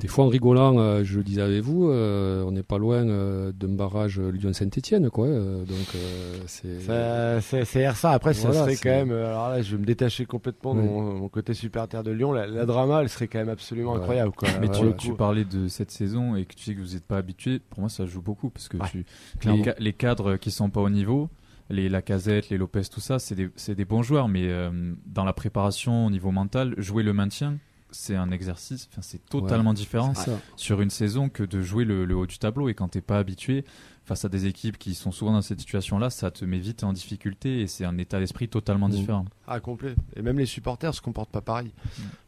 des 0.00 0.08
fois, 0.08 0.24
en 0.24 0.28
rigolant, 0.28 0.78
euh, 0.78 1.02
je 1.04 1.16
le 1.16 1.22
disais 1.24 1.40
avec 1.42 1.62
vous, 1.62 1.88
euh, 1.88 2.42
on 2.44 2.50
n'est 2.52 2.62
pas 2.62 2.78
loin 2.78 3.06
euh, 3.08 3.52
d'un 3.52 3.68
barrage 3.74 4.20
Lyon-Saint-Etienne, 4.20 5.10
quoi. 5.10 5.26
euh, 5.26 5.64
donc, 5.64 5.76
euh, 5.94 6.36
c'est. 6.46 6.80
Ça- 6.80 7.40
C'est 7.40 7.64
ça. 7.94 8.10
Après, 8.12 8.34
ça 8.34 8.52
serait 8.52 8.74
c'est- 8.76 8.82
quand 8.82 8.94
même. 8.96 9.10
euh, 9.10 9.26
Alors 9.28 9.48
là, 9.50 9.62
je 9.62 9.72
vais 9.74 9.80
me 9.80 9.86
détacher 9.86 10.26
complètement 10.26 10.74
de 10.74 10.80
mon, 10.80 11.02
mon 11.14 11.28
côté 11.28 11.54
supporter 11.54 12.02
de 12.02 12.10
Lyon. 12.10 12.32
La, 12.32 12.46
la 12.46 12.66
drama, 12.66 13.00
elle 13.02 13.08
serait 13.08 13.28
quand 13.28 13.38
même 13.38 13.48
absolument 13.48 13.92
Ouais. 13.92 13.98
incroyable. 14.00 14.32
Quoi. 14.36 14.48
Mais 14.60 14.68
tu, 14.68 14.84
tu 14.98 15.14
parlais 15.14 15.44
de 15.44 15.68
cette 15.68 15.90
saison 15.90 16.36
et 16.36 16.44
que 16.44 16.54
tu 16.54 16.64
sais 16.64 16.74
que 16.74 16.80
vous 16.80 16.94
n'êtes 16.94 17.04
pas 17.06 17.18
habitué. 17.18 17.58
Pour 17.70 17.80
moi, 17.80 17.88
ça 17.88 18.06
joue 18.06 18.22
beaucoup 18.22 18.50
parce 18.50 18.68
que 18.68 18.76
Ouais, 18.76 18.88
tu, 18.90 18.98
les, 18.98 19.04
clairement. 19.40 19.64
ca- 19.64 19.74
les 19.78 19.92
cadres 19.92 20.36
qui 20.36 20.50
sont 20.50 20.70
pas 20.70 20.80
au 20.80 20.90
niveau, 20.90 21.28
les 21.70 21.88
Lacazette, 21.88 22.48
les 22.50 22.58
Lopez, 22.58 22.82
tout 22.92 23.00
ça, 23.00 23.18
c'est 23.18 23.34
des, 23.34 23.48
c'est 23.56 23.74
des 23.74 23.84
bons 23.84 24.02
joueurs. 24.02 24.28
Mais 24.28 24.46
euh, 24.48 24.70
dans 25.06 25.24
la 25.24 25.32
préparation 25.32 26.06
au 26.06 26.10
niveau 26.10 26.30
mental, 26.30 26.74
jouer 26.78 27.02
le 27.02 27.12
maintien, 27.12 27.56
c'est 27.90 28.16
un 28.16 28.30
exercice. 28.30 28.88
Enfin, 28.92 29.02
c'est 29.02 29.24
totalement 29.26 29.72
différent 29.74 30.12
sur 30.56 30.80
une 30.80 30.90
saison 30.90 31.28
que 31.28 31.42
de 31.42 31.62
jouer 31.62 31.84
le, 31.84 32.04
le 32.04 32.16
haut 32.16 32.26
du 32.26 32.38
tableau. 32.38 32.68
Et 32.68 32.74
quand 32.74 32.88
t'es 32.88 33.00
pas 33.00 33.18
habitué 33.18 33.64
face 34.04 34.24
à 34.24 34.28
des 34.28 34.46
équipes 34.46 34.78
qui 34.78 34.94
sont 34.94 35.10
souvent 35.12 35.32
dans 35.32 35.42
cette 35.42 35.58
situation-là, 35.60 36.10
ça 36.10 36.30
te 36.30 36.44
met 36.44 36.58
vite 36.58 36.84
en 36.84 36.92
difficulté 36.92 37.60
et 37.60 37.66
c'est 37.66 37.84
un 37.84 37.98
état 37.98 38.18
d'esprit 38.20 38.48
totalement 38.48 38.88
Mm. 38.88 38.92
différent. 38.92 39.24
Ah, 39.48 39.58
complet. 39.60 39.94
Et 40.14 40.22
même 40.22 40.38
les 40.38 40.46
supporters 40.46 40.94
se 40.94 41.00
comportent 41.00 41.30
pas 41.30 41.40
pareil. 41.40 41.72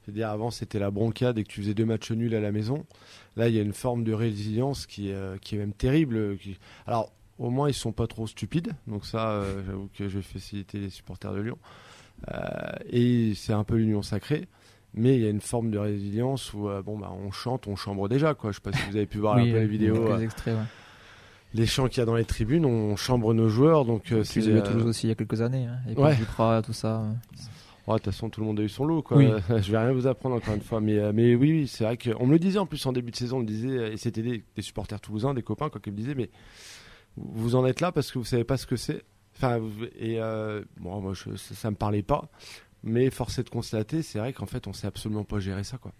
C'est-à-dire, 0.04 0.28
avant, 0.30 0.50
c'était 0.50 0.78
la 0.78 0.90
bronca 0.90 1.32
dès 1.32 1.44
que 1.44 1.48
tu 1.48 1.60
faisais 1.60 1.74
deux 1.74 1.84
matchs 1.86 2.10
nuls 2.12 2.34
à 2.34 2.40
la 2.40 2.50
maison. 2.52 2.84
Là, 3.36 3.48
il 3.48 3.54
y 3.54 3.58
a 3.58 3.62
une 3.62 3.72
forme 3.74 4.02
de 4.04 4.12
résilience 4.12 4.86
qui 4.86 5.10
est, 5.10 5.14
euh, 5.14 5.36
qui 5.38 5.54
est 5.54 5.58
même 5.58 5.72
terrible. 5.74 6.36
qui- 6.38 6.58
Alors, 6.86 7.12
au 7.38 7.50
moins, 7.50 7.68
ils 7.68 7.74
sont 7.74 7.92
pas 7.92 8.06
trop 8.08 8.26
stupides. 8.26 8.72
Donc, 8.88 9.04
ça, 9.06 9.30
euh, 9.30 9.62
j'avoue 9.66 9.88
que 9.94 10.08
je 10.08 10.16
vais 10.16 10.22
faciliter 10.22 10.78
les 10.80 10.90
supporters 10.90 11.32
de 11.34 11.40
Lyon. 11.40 11.58
Euh, 12.32 12.72
et 12.90 13.34
c'est 13.36 13.52
un 13.52 13.62
peu 13.62 13.76
l'union 13.76 14.02
sacrée. 14.02 14.48
Mais 14.98 15.14
il 15.16 15.22
y 15.22 15.26
a 15.26 15.30
une 15.30 15.40
forme 15.40 15.70
de 15.70 15.78
résilience 15.78 16.52
où, 16.52 16.68
euh, 16.68 16.82
bon, 16.82 16.98
bah, 16.98 17.12
on 17.24 17.30
chante, 17.30 17.66
on 17.68 17.76
chambre 17.76 18.08
déjà, 18.08 18.34
quoi. 18.34 18.50
Je 18.50 18.56
sais 18.56 18.60
pas 18.60 18.72
si 18.72 18.82
vous 18.90 18.96
avez 18.96 19.06
pu 19.06 19.18
voir 19.18 19.36
un 19.36 19.44
peu 19.44 19.54
euh, 19.54 19.60
les 19.60 19.66
vidéos. 19.66 19.96
euh, 20.10 20.18
extraits, 20.18 20.54
ouais. 20.56 20.62
les 21.54 21.66
chants 21.66 21.86
qu'il 21.88 21.98
y 21.98 22.02
a 22.02 22.04
dans 22.04 22.16
les 22.16 22.24
tribunes, 22.24 22.64
on 22.66 22.96
chambre 22.96 23.32
nos 23.32 23.48
joueurs. 23.48 23.84
Donc, 23.84 24.10
euh, 24.12 24.24
c'est. 24.24 24.40
Toulouse 24.42 24.86
aussi 24.86 25.06
il 25.06 25.10
y 25.10 25.12
a 25.12 25.14
quelques 25.14 25.40
années. 25.40 25.66
Hein. 25.66 25.78
Et 25.88 25.94
puis 25.94 26.02
Ouais. 26.02 26.62
Tout 26.62 26.72
ça. 26.72 27.04
Ouais, 27.86 27.94
de 27.94 28.02
toute 28.02 28.12
façon, 28.12 28.28
tout 28.28 28.40
le 28.40 28.46
monde 28.46 28.60
a 28.60 28.62
eu 28.64 28.68
son 28.68 28.84
lot. 28.84 29.00
Quoi. 29.02 29.16
Oui. 29.16 29.30
je 29.48 29.70
vais 29.72 29.78
rien 29.78 29.92
vous 29.92 30.06
apprendre 30.06 30.34
encore 30.36 30.54
une 30.54 30.60
fois. 30.62 30.80
Mais, 30.80 31.12
mais 31.12 31.34
oui, 31.34 31.52
oui, 31.52 31.68
c'est 31.68 31.84
vrai 31.84 31.96
qu'on 31.96 32.26
me 32.26 32.32
le 32.32 32.38
disait 32.38 32.58
en 32.58 32.66
plus 32.66 32.84
en 32.84 32.92
début 32.92 33.12
de 33.12 33.16
saison. 33.16 33.38
On 33.38 33.40
me 33.40 33.46
disait, 33.46 33.92
et 33.92 33.96
c'était 33.96 34.22
des, 34.22 34.44
des 34.56 34.62
supporters 34.62 35.00
toulousains, 35.00 35.32
des 35.32 35.42
copains, 35.42 35.70
quoi, 35.70 35.80
qui 35.80 35.90
me 35.90 35.96
disaient, 35.96 36.14
mais 36.14 36.28
vous 37.16 37.54
en 37.54 37.64
êtes 37.64 37.80
là 37.80 37.90
parce 37.92 38.10
que 38.12 38.18
vous 38.18 38.24
savez 38.24 38.44
pas 38.44 38.56
ce 38.56 38.66
que 38.66 38.76
c'est? 38.76 39.04
Enfin, 39.36 39.60
et 39.98 40.20
euh, 40.20 40.62
bon, 40.80 41.00
moi, 41.00 41.12
je, 41.14 41.36
ça, 41.36 41.54
ça 41.54 41.70
me 41.70 41.76
parlait 41.76 42.02
pas. 42.02 42.28
Mais 42.88 43.10
force 43.10 43.38
est 43.38 43.44
de 43.44 43.50
constater, 43.50 44.02
c'est 44.02 44.18
vrai 44.18 44.32
qu'en 44.32 44.46
fait, 44.46 44.66
on 44.66 44.72
sait 44.72 44.86
absolument 44.86 45.24
pas 45.24 45.38
gérer 45.38 45.64
ça, 45.64 45.78
quoi. 45.78 45.92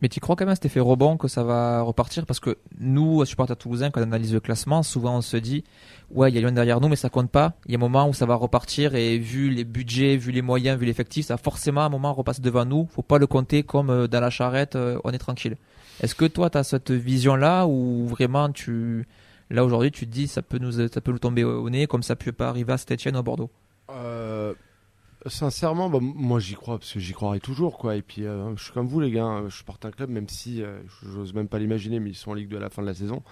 Mais 0.00 0.08
tu 0.08 0.20
crois 0.20 0.36
quand 0.36 0.44
même 0.44 0.52
à 0.52 0.54
cet 0.54 0.66
effet 0.66 0.80
rebond 0.80 1.16
que 1.16 1.28
ça 1.28 1.44
va 1.44 1.82
repartir? 1.82 2.26
Parce 2.26 2.40
que 2.40 2.58
nous, 2.80 3.24
supporters 3.24 3.56
toulousains, 3.56 3.90
quand 3.90 4.00
on 4.00 4.04
analyse 4.04 4.32
le 4.32 4.40
classement, 4.40 4.82
souvent 4.82 5.18
on 5.18 5.20
se 5.20 5.36
dit 5.36 5.64
Ouais, 6.10 6.30
il 6.30 6.34
y 6.34 6.38
a 6.38 6.40
Lyon 6.40 6.52
derrière 6.52 6.80
nous, 6.80 6.88
mais 6.88 6.96
ça 6.96 7.08
compte 7.08 7.30
pas. 7.30 7.54
Il 7.66 7.72
y 7.72 7.74
a 7.74 7.78
un 7.78 7.80
moment 7.80 8.08
où 8.08 8.12
ça 8.12 8.26
va 8.26 8.34
repartir 8.34 8.94
et 8.94 9.18
vu 9.18 9.50
les 9.50 9.64
budgets, 9.64 10.16
vu 10.16 10.30
les 10.30 10.42
moyens, 10.42 10.78
vu 10.78 10.86
l'effectif, 10.86 11.26
ça 11.26 11.36
forcément 11.36 11.82
à 11.82 11.84
un 11.84 11.88
moment 11.88 12.12
repasse 12.12 12.40
devant 12.40 12.64
nous. 12.64 12.86
Faut 12.92 13.02
pas 13.02 13.18
le 13.18 13.26
compter 13.26 13.62
comme 13.62 13.90
euh, 13.90 14.08
dans 14.08 14.20
la 14.20 14.30
charrette, 14.30 14.76
euh, 14.76 14.98
on 15.04 15.10
est 15.10 15.18
tranquille. 15.18 15.56
Est-ce 16.02 16.14
que 16.14 16.24
toi, 16.24 16.50
tu 16.50 16.58
as 16.58 16.64
cette 16.64 16.90
vision-là 16.90 17.66
ou 17.66 18.06
vraiment 18.08 18.50
tu. 18.50 19.06
Là 19.50 19.64
aujourd'hui, 19.64 19.90
tu 19.90 20.06
te 20.06 20.12
dis 20.12 20.28
ça 20.28 20.42
peut 20.42 20.58
nous, 20.58 20.72
ça 20.72 21.00
peut 21.00 21.12
nous 21.12 21.18
tomber 21.18 21.44
au 21.44 21.68
nez 21.70 21.86
comme 21.86 22.02
ça 22.02 22.16
peut 22.16 22.32
pas 22.32 22.48
arriver 22.48 22.72
à 22.72 22.78
Saint-Etienne 22.78 23.16
ou 23.16 23.18
à 23.18 23.22
Bordeaux? 23.22 23.50
Euh, 23.90 24.54
sincèrement, 25.26 25.88
bah, 25.88 25.98
moi 26.00 26.40
j'y 26.40 26.54
crois 26.54 26.78
parce 26.78 26.92
que 26.92 27.00
j'y 27.00 27.12
croirai 27.12 27.40
toujours 27.40 27.78
quoi. 27.78 27.96
Et 27.96 28.02
puis 28.02 28.24
euh, 28.24 28.54
je 28.56 28.64
suis 28.64 28.72
comme 28.72 28.86
vous 28.86 29.00
les 29.00 29.10
gars, 29.10 29.24
hein. 29.24 29.48
je 29.48 29.62
porte 29.62 29.84
un 29.84 29.90
club 29.90 30.10
même 30.10 30.28
si 30.28 30.62
euh, 30.62 30.80
j'ose 31.02 31.34
même 31.34 31.48
pas 31.48 31.58
l'imaginer, 31.58 32.00
mais 32.00 32.10
ils 32.10 32.14
sont 32.14 32.30
en 32.30 32.34
Ligue 32.34 32.48
2 32.48 32.56
à 32.56 32.60
la 32.60 32.70
fin 32.70 32.82
de 32.82 32.86
la 32.86 32.94
saison. 32.94 33.22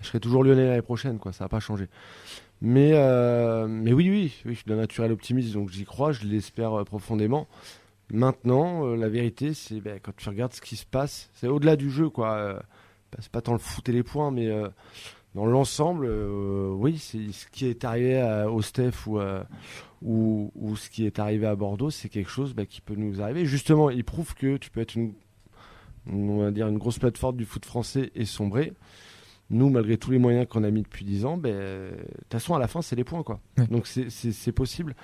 Je 0.00 0.06
serai 0.06 0.20
toujours 0.20 0.44
lyonnais 0.44 0.66
l'année 0.66 0.82
prochaine 0.82 1.18
quoi, 1.18 1.32
ça 1.32 1.44
va 1.44 1.48
pas. 1.48 1.58
Mais 2.60 2.92
euh, 2.94 3.66
mais 3.68 3.92
oui 3.92 4.10
oui, 4.10 4.34
oui, 4.44 4.52
je 4.54 4.58
suis 4.58 4.68
d'un 4.68 4.76
naturel 4.76 5.12
optimiste 5.12 5.52
donc 5.52 5.70
j'y 5.70 5.84
crois, 5.84 6.12
je 6.12 6.24
l'espère 6.24 6.84
profondément. 6.84 7.48
Maintenant, 8.12 8.86
la 8.94 9.08
vérité 9.08 9.54
c'est 9.54 9.80
ben, 9.80 9.98
quand 10.02 10.14
tu 10.16 10.28
regardes 10.28 10.52
ce 10.52 10.60
qui 10.60 10.76
se 10.76 10.86
passe, 10.86 11.30
c'est 11.34 11.48
au-delà 11.48 11.76
du 11.76 11.90
jeu 11.90 12.10
quoi. 12.10 12.60
Bah, 13.12 13.18
c'est 13.20 13.32
pas 13.32 13.40
tant 13.40 13.52
le 13.52 13.58
foot 13.58 13.88
et 13.88 13.92
les 13.92 14.04
points, 14.04 14.30
mais 14.30 14.48
dans 15.34 15.46
l'ensemble, 15.46 16.06
euh, 16.08 16.70
oui, 16.72 16.98
c'est 16.98 17.30
ce 17.32 17.46
qui 17.46 17.66
est 17.66 17.84
arrivé 17.84 18.20
à- 18.20 18.50
au 18.50 18.62
Steph 18.62 19.06
ou, 19.06 19.18
à- 19.18 19.46
ou, 20.02 20.50
ou 20.56 20.76
ce 20.76 20.90
qui 20.90 21.06
est 21.06 21.18
arrivé 21.18 21.46
à 21.46 21.54
Bordeaux, 21.54 21.90
c'est 21.90 22.08
quelque 22.08 22.30
chose 22.30 22.54
bah, 22.54 22.66
qui 22.66 22.80
peut 22.80 22.94
nous 22.96 23.20
arriver. 23.22 23.44
Justement, 23.46 23.90
il 23.90 24.02
prouve 24.04 24.34
que 24.34 24.56
tu 24.56 24.70
peux 24.70 24.80
être 24.80 24.96
une, 24.96 25.12
on 26.10 26.38
va 26.38 26.50
dire 26.50 26.66
une 26.68 26.78
grosse 26.78 26.98
plateforme 26.98 27.36
du 27.36 27.44
foot 27.44 27.64
français 27.64 28.10
et 28.14 28.24
sombrer. 28.24 28.72
Nous, 29.52 29.68
malgré 29.68 29.96
tous 29.98 30.12
les 30.12 30.18
moyens 30.18 30.46
qu'on 30.48 30.62
a 30.62 30.70
mis 30.70 30.82
depuis 30.82 31.04
10 31.04 31.24
ans, 31.24 31.36
ben, 31.36 31.50
de 31.52 31.90
toute 32.22 32.32
façon, 32.32 32.54
à 32.54 32.58
la 32.60 32.68
fin, 32.68 32.82
c'est 32.82 32.94
les 32.94 33.02
points. 33.02 33.24
Quoi. 33.24 33.40
Ouais. 33.58 33.66
Donc, 33.66 33.86
c'est- 33.88 34.52
possible. 34.52 34.94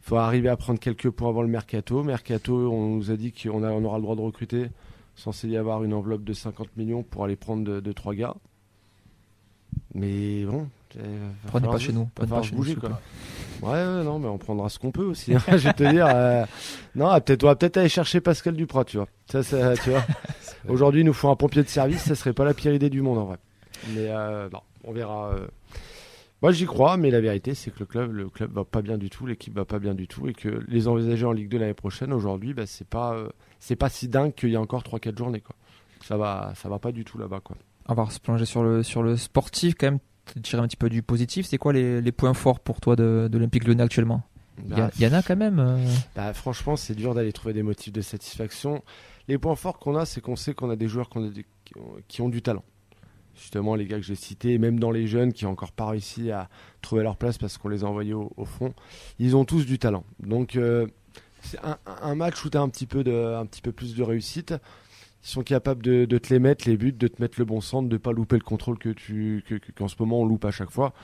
Il 0.00 0.02
faut 0.04 0.16
arriver 0.16 0.50
à 0.50 0.56
prendre 0.58 0.78
quelques 0.78 1.08
points 1.10 1.30
avant 1.30 1.40
le 1.42 1.48
mercato. 1.48 2.02
Mercato, 2.02 2.70
on 2.70 2.96
nous 2.96 3.10
a 3.10 3.16
dit 3.16 3.32
qu'on 3.32 3.62
on 3.64 3.84
aura 3.84 3.96
le 3.96 4.02
droit 4.02 4.16
de 4.16 4.20
recruter. 4.20 4.66
Censé 5.16 5.48
y 5.48 5.56
avoir 5.56 5.82
une 5.82 5.94
enveloppe 5.94 6.24
de 6.24 6.32
50 6.34 6.76
millions 6.76 7.02
pour 7.02 7.24
aller 7.24 7.36
prendre 7.36 7.64
2 7.64 7.80
de, 7.80 7.92
trois 7.92 8.14
gars. 8.14 8.34
Mais 9.94 10.44
bon. 10.44 10.68
euh, 10.98 11.30
Prenez 11.48 11.66
pas 11.68 11.78
chez 11.78 11.92
nous. 11.92 12.08
Prenez 12.14 12.28
pas 12.30 12.42
chez 12.42 12.54
bouger, 12.56 12.74
quoi. 12.76 13.00
Ouais, 13.62 13.68
ouais, 13.72 14.04
non, 14.04 14.18
mais 14.18 14.28
on 14.28 14.38
prendra 14.38 14.68
ce 14.68 14.78
qu'on 14.78 14.90
peut 14.92 15.04
aussi. 15.04 15.34
hein. 15.34 15.38
je 15.48 15.56
vais 15.56 15.72
te 15.72 15.82
dire. 15.84 16.06
euh, 16.08 16.44
Non, 16.94 17.08
ah, 17.08 17.20
peut-être, 17.20 17.44
on 17.44 17.48
va 17.48 17.56
peut-être 17.56 17.76
aller 17.76 17.88
chercher 17.88 18.20
Pascal 18.20 18.54
Duprat, 18.54 18.84
tu 18.84 18.96
vois. 18.96 19.08
Ça, 19.30 19.42
ça, 19.42 19.76
tu 19.76 19.90
vois. 19.90 20.04
Aujourd'hui, 20.68 21.00
il 21.02 21.04
nous 21.06 21.12
faut 21.12 21.28
un 21.28 21.36
pompier 21.36 21.62
de 21.62 21.68
service, 21.68 22.02
ça 22.02 22.14
serait 22.14 22.32
pas 22.32 22.44
la 22.44 22.54
pire 22.54 22.72
idée 22.72 22.90
du 22.90 23.02
monde 23.02 23.18
en 23.18 23.24
vrai. 23.26 23.36
Mais 23.94 24.06
euh, 24.08 24.48
non, 24.50 24.60
on 24.84 24.92
verra. 24.92 25.30
euh. 25.34 25.46
Moi, 26.42 26.52
j'y 26.52 26.64
crois, 26.64 26.96
mais 26.96 27.10
la 27.10 27.20
vérité, 27.20 27.54
c'est 27.54 27.70
que 27.70 27.80
le 27.80 27.86
club, 27.86 28.12
le 28.12 28.28
club 28.30 28.52
va 28.52 28.64
pas 28.64 28.80
bien 28.80 28.96
du 28.96 29.10
tout, 29.10 29.26
l'équipe 29.26 29.54
va 29.54 29.66
pas 29.66 29.78
bien 29.78 29.94
du 29.94 30.08
tout, 30.08 30.26
et 30.26 30.32
que 30.32 30.64
les 30.68 30.88
envisager 30.88 31.26
en 31.26 31.32
Ligue 31.32 31.50
2 31.50 31.58
l'année 31.58 31.74
prochaine, 31.74 32.12
aujourd'hui, 32.14 32.54
bah, 32.54 32.64
c'est 32.66 32.86
pas, 32.88 33.14
c'est 33.58 33.76
pas 33.76 33.90
si 33.90 34.08
dingue 34.08 34.32
qu'il 34.34 34.48
y 34.50 34.56
a 34.56 34.60
encore 34.60 34.82
3-4 34.82 35.18
journées, 35.18 35.40
quoi. 35.42 35.54
Ça 36.02 36.16
va, 36.16 36.52
ça 36.56 36.70
va 36.70 36.78
pas 36.78 36.92
du 36.92 37.04
tout 37.04 37.18
là-bas, 37.18 37.40
quoi. 37.44 37.56
On 37.90 37.94
va 37.94 38.08
se 38.10 38.20
plonger 38.20 38.44
sur 38.46 38.62
le, 38.62 38.82
sur 38.82 39.02
le 39.02 39.16
sportif 39.16 39.74
quand 39.78 39.86
même, 39.88 39.98
tirer 40.42 40.62
un 40.62 40.66
petit 40.68 40.76
peu 40.76 40.88
du 40.88 41.02
positif. 41.02 41.46
C'est 41.46 41.58
quoi 41.58 41.72
les, 41.72 42.00
les 42.00 42.12
points 42.12 42.34
forts 42.34 42.60
pour 42.60 42.80
toi 42.80 42.94
de, 42.96 43.28
de 43.30 43.36
l'Olympique 43.38 43.64
Lyonnais 43.66 43.82
actuellement? 43.82 44.22
Il 44.64 44.72
y, 44.72 44.74
Bah, 44.76 44.90
en 45.08 45.12
a 45.14 45.22
quand 45.22 45.36
même. 45.36 45.58
euh, 45.58 45.78
Bah, 46.14 46.32
franchement, 46.34 46.76
c'est 46.76 46.94
dur 46.94 47.14
d'aller 47.14 47.32
trouver 47.32 47.54
des 47.54 47.62
motifs 47.62 47.92
de 47.92 48.00
satisfaction. 48.02 48.82
Les 49.26 49.38
points 49.38 49.56
forts 49.56 49.78
qu'on 49.78 49.96
a, 49.96 50.04
c'est 50.06 50.20
qu'on 50.20 50.36
sait 50.36 50.54
qu'on 50.54 50.70
a 50.70 50.76
des 50.76 50.86
joueurs 50.86 51.08
qu'on 51.08 51.24
a 51.26 51.30
des- 51.30 51.46
qui, 51.64 51.76
ont, 51.78 51.96
qui 52.08 52.22
ont 52.22 52.28
du 52.28 52.42
talent. 52.42 52.62
Justement, 53.34 53.74
les 53.74 53.86
gars 53.86 53.96
que 53.96 54.02
j'ai 54.04 54.16
cités, 54.16 54.58
même 54.58 54.78
dans 54.78 54.90
les 54.90 55.06
jeunes 55.06 55.32
qui 55.32 55.44
n'ont 55.46 55.52
encore 55.52 55.72
pas 55.72 55.86
réussi 55.86 56.30
à 56.30 56.48
trouver 56.82 57.02
leur 57.02 57.16
place 57.16 57.38
parce 57.38 57.56
qu'on 57.58 57.68
les 57.70 57.84
a 57.84 57.86
envoyés 57.86 58.12
au, 58.12 58.30
au 58.36 58.44
fond, 58.44 58.74
ils 59.18 59.34
ont 59.34 59.44
tous 59.46 59.64
du 59.64 59.78
talent. 59.78 60.04
Donc, 60.22 60.56
euh, 60.56 60.86
c'est 61.40 61.58
un, 61.64 61.78
un 62.02 62.14
match 62.14 62.44
où 62.44 62.50
tu 62.50 62.58
as 62.58 62.60
un 62.60 62.68
petit, 62.68 62.86
peu 62.86 63.02
de, 63.02 63.34
un 63.34 63.46
petit 63.46 63.62
peu 63.62 63.72
plus 63.72 63.94
de 63.94 64.02
réussite. 64.02 64.54
Ils 65.22 65.28
sont 65.28 65.42
capables 65.42 65.82
de, 65.82 66.06
te 66.18 66.32
les 66.32 66.38
mettre, 66.40 66.68
les 66.68 66.76
buts, 66.76 66.92
de 66.92 67.08
te 67.08 67.20
mettre 67.20 67.38
le 67.38 67.44
bon 67.44 67.60
centre, 67.60 67.88
de 67.88 67.96
pas 67.98 68.12
louper 68.12 68.36
le 68.36 68.42
contrôle 68.44 68.78
que 68.78 68.88
tu, 68.90 69.44
que- 69.46 69.56
que- 69.56 69.72
qu'en 69.72 69.86
ce 69.88 69.96
moment 69.98 70.20
on 70.20 70.24
loupe 70.24 70.44
à 70.46 70.50
chaque 70.50 70.70
fois. 70.70 70.94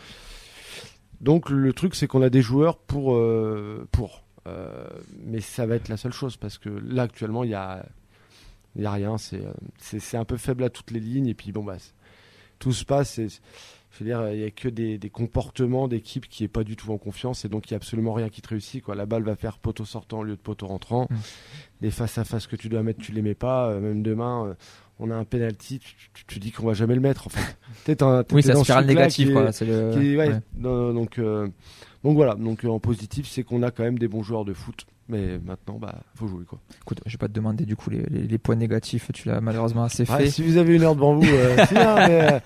Donc 1.20 1.50
le 1.50 1.72
truc 1.72 1.94
c'est 1.94 2.06
qu'on 2.06 2.22
a 2.22 2.30
des 2.30 2.42
joueurs 2.42 2.78
pour 2.78 3.14
euh, 3.14 3.86
pour 3.92 4.22
Euh, 4.48 4.86
mais 5.24 5.40
ça 5.40 5.66
va 5.66 5.74
être 5.74 5.88
la 5.88 5.96
seule 5.96 6.12
chose 6.12 6.36
parce 6.36 6.56
que 6.56 6.68
là 6.68 7.02
actuellement 7.02 7.42
il 7.42 7.50
y 7.50 7.54
a 7.54 7.84
y 8.76 8.86
a 8.86 8.92
rien 8.92 9.18
c'est 9.18 9.44
euh, 9.44 9.52
c'est 9.76 9.98
c'est 9.98 10.16
un 10.16 10.24
peu 10.24 10.36
faible 10.36 10.62
à 10.62 10.70
toutes 10.70 10.92
les 10.92 11.00
lignes 11.00 11.26
et 11.26 11.34
puis 11.34 11.50
bon 11.50 11.64
bah 11.64 11.78
tout 12.60 12.72
se 12.72 12.84
passe 12.84 13.18
et 13.18 13.26
je 13.28 13.98
veux 13.98 14.04
dire 14.04 14.30
il 14.32 14.38
y 14.38 14.44
a 14.44 14.50
que 14.52 14.68
des, 14.68 14.98
des 14.98 15.10
comportements 15.10 15.88
d'équipe 15.88 16.28
qui 16.28 16.44
est 16.44 16.48
pas 16.48 16.62
du 16.62 16.76
tout 16.76 16.92
en 16.92 16.98
confiance 16.98 17.44
et 17.44 17.48
donc 17.48 17.68
il 17.68 17.72
y 17.72 17.74
a 17.74 17.78
absolument 17.78 18.12
rien 18.14 18.28
qui 18.28 18.40
te 18.40 18.48
réussit 18.48 18.84
quoi 18.84 18.94
la 18.94 19.04
balle 19.04 19.24
va 19.24 19.34
faire 19.34 19.58
poteau 19.58 19.84
sortant 19.84 20.20
au 20.20 20.22
lieu 20.22 20.36
de 20.36 20.40
poteau 20.40 20.68
rentrant 20.68 21.08
Mm. 21.10 21.16
Les 21.80 21.90
face 21.90 22.18
à 22.18 22.24
face 22.24 22.46
que 22.46 22.56
tu 22.56 22.68
dois 22.68 22.82
mettre 22.82 23.00
tu 23.00 23.12
les 23.12 23.22
mets 23.22 23.34
pas 23.34 23.68
euh, 23.70 23.80
même 23.80 24.02
demain 24.02 24.46
euh, 24.48 24.54
on 24.98 25.10
a 25.10 25.14
un 25.14 25.24
penalty 25.24 25.78
tu, 25.78 25.94
tu, 26.14 26.24
tu 26.26 26.38
dis 26.38 26.50
qu'on 26.52 26.66
va 26.66 26.72
jamais 26.74 26.94
le 26.94 27.00
mettre 27.00 27.26
en 27.26 27.30
fait 27.30 27.58
T'es 27.84 28.02
un- 28.02 28.22
t'es 28.24 28.34
Oui, 28.34 28.42
dans 28.42 28.62
spirale 28.62 28.86
négative. 28.86 29.32
quoi. 29.32 29.52
C'est 29.52 29.66
le- 29.66 29.90
qui 29.92 30.12
est- 30.12 30.16
ouais, 30.16 30.28
ouais. 30.28 30.40
non, 30.56 30.92
donc, 30.94 31.18
euh, 31.18 31.46
donc 32.02 32.14
voilà, 32.16 32.34
donc 32.34 32.64
en 32.64 32.78
positif, 32.80 33.26
c'est 33.28 33.42
qu'on 33.42 33.62
a 33.62 33.70
quand 33.70 33.82
même 33.84 33.98
des 33.98 34.08
bons 34.08 34.22
joueurs 34.22 34.44
de 34.44 34.52
foot, 34.54 34.86
mais 35.08 35.38
maintenant, 35.44 35.78
bah, 35.80 35.94
faut 36.14 36.26
jouer 36.26 36.44
quoi. 36.44 36.58
Écoute, 36.82 37.00
je 37.06 37.12
vais 37.12 37.18
pas 37.18 37.28
te 37.28 37.32
demander 37.32 37.64
du 37.64 37.76
coup 37.76 37.90
les, 37.90 38.02
les- 38.10 38.26
les 38.26 38.38
points 38.38 38.56
négatifs, 38.56 39.10
tu 39.14 39.28
l'as 39.28 39.40
malheureusement 39.40 39.84
assez 39.84 40.02
Ouais, 40.10 40.18
fait. 40.24 40.30
si 40.30 40.42
vous 40.42 40.56
avez 40.56 40.74
une 40.76 40.82
heure 40.82 40.94
devant 40.94 41.14
vous, 41.14 41.24
euh, 41.26 41.56
si, 41.68 41.76
hein, 41.78 41.94
mais, 42.08 42.32
euh, 42.34 42.38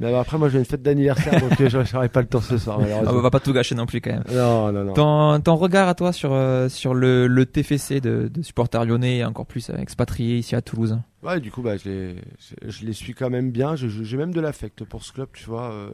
mais 0.00 0.14
après, 0.14 0.38
moi, 0.38 0.48
j'ai 0.48 0.58
une 0.58 0.64
fête 0.64 0.82
d'anniversaire, 0.82 1.40
donc 1.40 1.60
euh, 1.60 1.68
j'aurai 1.84 2.08
pas 2.08 2.20
le 2.20 2.26
temps 2.26 2.40
ce 2.40 2.58
soir, 2.58 2.76
Ah, 2.78 2.82
malheureusement. 2.82 3.12
on 3.18 3.22
va 3.22 3.30
pas 3.30 3.40
tout 3.40 3.52
gâcher 3.52 3.74
non 3.74 3.86
plus 3.86 4.00
quand 4.00 4.10
même. 4.12 4.24
Non, 4.32 4.72
non, 4.72 4.84
non. 4.84 4.92
Ton, 4.94 5.40
ton 5.40 5.56
regard 5.56 5.88
à 5.88 5.94
toi 5.94 6.12
sur, 6.12 6.32
euh, 6.32 6.68
sur 6.68 6.94
le, 6.94 7.26
le 7.26 7.46
TFC 7.46 8.00
de, 8.00 8.30
de 8.32 8.42
supporters 8.42 8.84
lyonnais 8.84 9.18
et 9.18 9.24
encore 9.24 9.46
plus 9.46 9.70
expatriés 9.78 10.38
ici 10.38 10.54
à 10.54 10.62
Toulouse? 10.62 10.98
Ouais, 11.26 11.40
du 11.40 11.50
coup, 11.50 11.62
bah, 11.62 11.76
je 11.76 11.88
les, 11.88 12.14
je, 12.38 12.70
je 12.70 12.86
les 12.86 12.92
suis 12.92 13.14
quand 13.14 13.30
même 13.30 13.50
bien. 13.50 13.74
J'ai 13.76 14.16
même 14.16 14.32
de 14.32 14.40
l'affect 14.40 14.84
pour 14.84 15.02
ce 15.02 15.12
club, 15.12 15.28
tu 15.32 15.44
vois, 15.44 15.72
euh, 15.72 15.90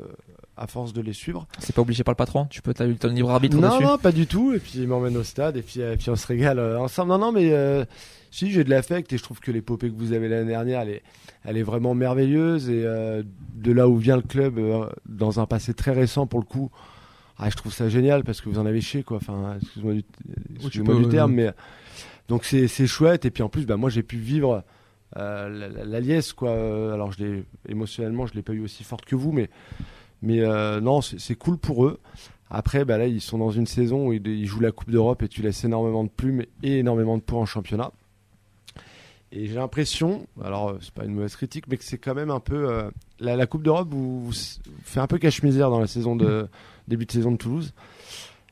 à 0.56 0.66
force 0.66 0.92
de 0.92 1.00
les 1.00 1.12
suivre. 1.12 1.46
C'est 1.58 1.74
pas 1.74 1.82
obligé 1.82 2.04
par 2.04 2.12
le 2.12 2.16
patron, 2.16 2.46
tu 2.46 2.60
peux 2.62 2.74
t'as 2.74 2.86
eu 2.86 2.94
ton 2.96 3.08
libre 3.08 3.30
arbitre 3.30 3.56
non, 3.56 3.68
dessus. 3.68 3.84
non, 3.84 3.98
pas 3.98 4.12
du 4.12 4.26
tout. 4.26 4.52
Et 4.52 4.58
puis 4.58 4.72
il 4.76 4.88
m'emmène 4.88 5.16
au 5.16 5.22
stade 5.22 5.56
et 5.56 5.62
puis, 5.62 5.80
puis 5.98 6.10
on 6.10 6.16
se 6.16 6.26
régale 6.26 6.58
euh, 6.58 6.78
ensemble. 6.78 7.10
Non, 7.10 7.18
non, 7.18 7.32
mais 7.32 7.52
euh, 7.52 7.84
si 8.30 8.50
j'ai 8.50 8.64
de 8.64 8.70
l'affect 8.70 9.12
et 9.12 9.18
je 9.18 9.22
trouve 9.22 9.40
que 9.40 9.50
l'épopée 9.50 9.90
que 9.90 9.96
vous 9.96 10.12
avez 10.12 10.28
l'année 10.28 10.50
dernière, 10.50 10.80
elle 10.80 10.90
est, 10.90 11.02
elle 11.44 11.56
est 11.56 11.62
vraiment 11.62 11.94
merveilleuse 11.94 12.68
et 12.68 12.82
euh, 12.84 13.22
de 13.54 13.72
là 13.72 13.88
où 13.88 13.96
vient 13.96 14.16
le 14.16 14.22
club 14.22 14.60
dans 15.06 15.40
un 15.40 15.46
passé 15.46 15.74
très 15.74 15.92
récent 15.92 16.26
pour 16.26 16.40
le 16.40 16.46
coup. 16.46 16.70
Ah, 17.38 17.50
je 17.50 17.56
trouve 17.56 17.72
ça 17.72 17.88
génial 17.88 18.22
parce 18.22 18.40
que 18.40 18.48
vous 18.48 18.58
en 18.58 18.66
avez 18.66 18.80
chier 18.80 19.02
quoi. 19.02 19.16
Enfin, 19.16 19.56
excuse-moi 19.60 19.94
du, 20.70 21.08
terme, 21.08 21.32
mais 21.32 21.50
donc 22.28 22.44
c'est 22.44 22.86
chouette. 22.86 23.24
Et 23.24 23.30
puis 23.30 23.42
en 23.42 23.48
plus, 23.48 23.66
bah 23.66 23.76
moi 23.76 23.88
j'ai 23.90 24.02
pu 24.02 24.18
vivre 24.18 24.62
la, 25.16 25.68
la- 25.68 25.84
la 25.84 26.00
liesse 26.00 26.32
quoi. 26.32 26.50
Euh, 26.50 26.92
Alors 26.94 27.12
je 27.12 27.24
l'ai 27.24 27.44
émotionnellement, 27.68 28.26
je 28.26 28.34
l'ai 28.34 28.42
pas 28.42 28.52
eu 28.52 28.60
aussi 28.60 28.84
forte 28.84 29.04
que 29.04 29.16
vous, 29.16 29.32
mais 29.32 29.50
mais 30.22 30.40
euh, 30.40 30.80
non, 30.80 31.00
c'est 31.00 31.18
c'est 31.20 31.34
cool 31.34 31.58
pour 31.58 31.84
eux. 31.86 31.98
Après, 32.54 32.84
bah 32.84 32.98
là, 32.98 33.06
ils 33.06 33.20
sont 33.22 33.38
dans 33.38 33.50
une 33.50 33.66
saison 33.66 34.08
où 34.08 34.12
ils, 34.12 34.26
ils 34.26 34.46
jouent 34.46 34.60
la 34.60 34.72
Coupe 34.72 34.90
d'Europe 34.90 35.22
et 35.22 35.28
tu 35.28 35.40
laisses 35.40 35.64
énormément 35.64 36.04
de 36.04 36.10
plumes 36.10 36.42
et 36.62 36.78
énormément 36.80 37.16
de 37.16 37.22
points 37.22 37.40
en 37.40 37.46
championnat. 37.46 37.92
Et 39.34 39.46
j'ai 39.46 39.54
l'impression, 39.54 40.26
alors 40.44 40.68
euh, 40.70 40.78
c'est 40.82 40.92
pas 40.92 41.04
une 41.06 41.14
mauvaise 41.14 41.34
critique, 41.34 41.64
mais 41.68 41.78
que 41.78 41.84
c'est 41.84 41.96
quand 41.96 42.14
même 42.14 42.30
un 42.30 42.40
peu 42.40 42.68
euh, 42.70 42.90
la, 43.18 43.34
la 43.36 43.46
Coupe 43.46 43.62
d'Europe 43.62 43.88
vous, 43.90 44.20
vous 44.26 44.32
fait 44.84 45.00
un 45.00 45.06
peu 45.06 45.16
cache-misère 45.16 45.70
dans 45.70 45.80
la 45.80 45.86
saison 45.86 46.14
de 46.16 46.46
début 46.88 47.06
de 47.06 47.12
saison 47.12 47.32
de 47.32 47.38
Toulouse. 47.38 47.72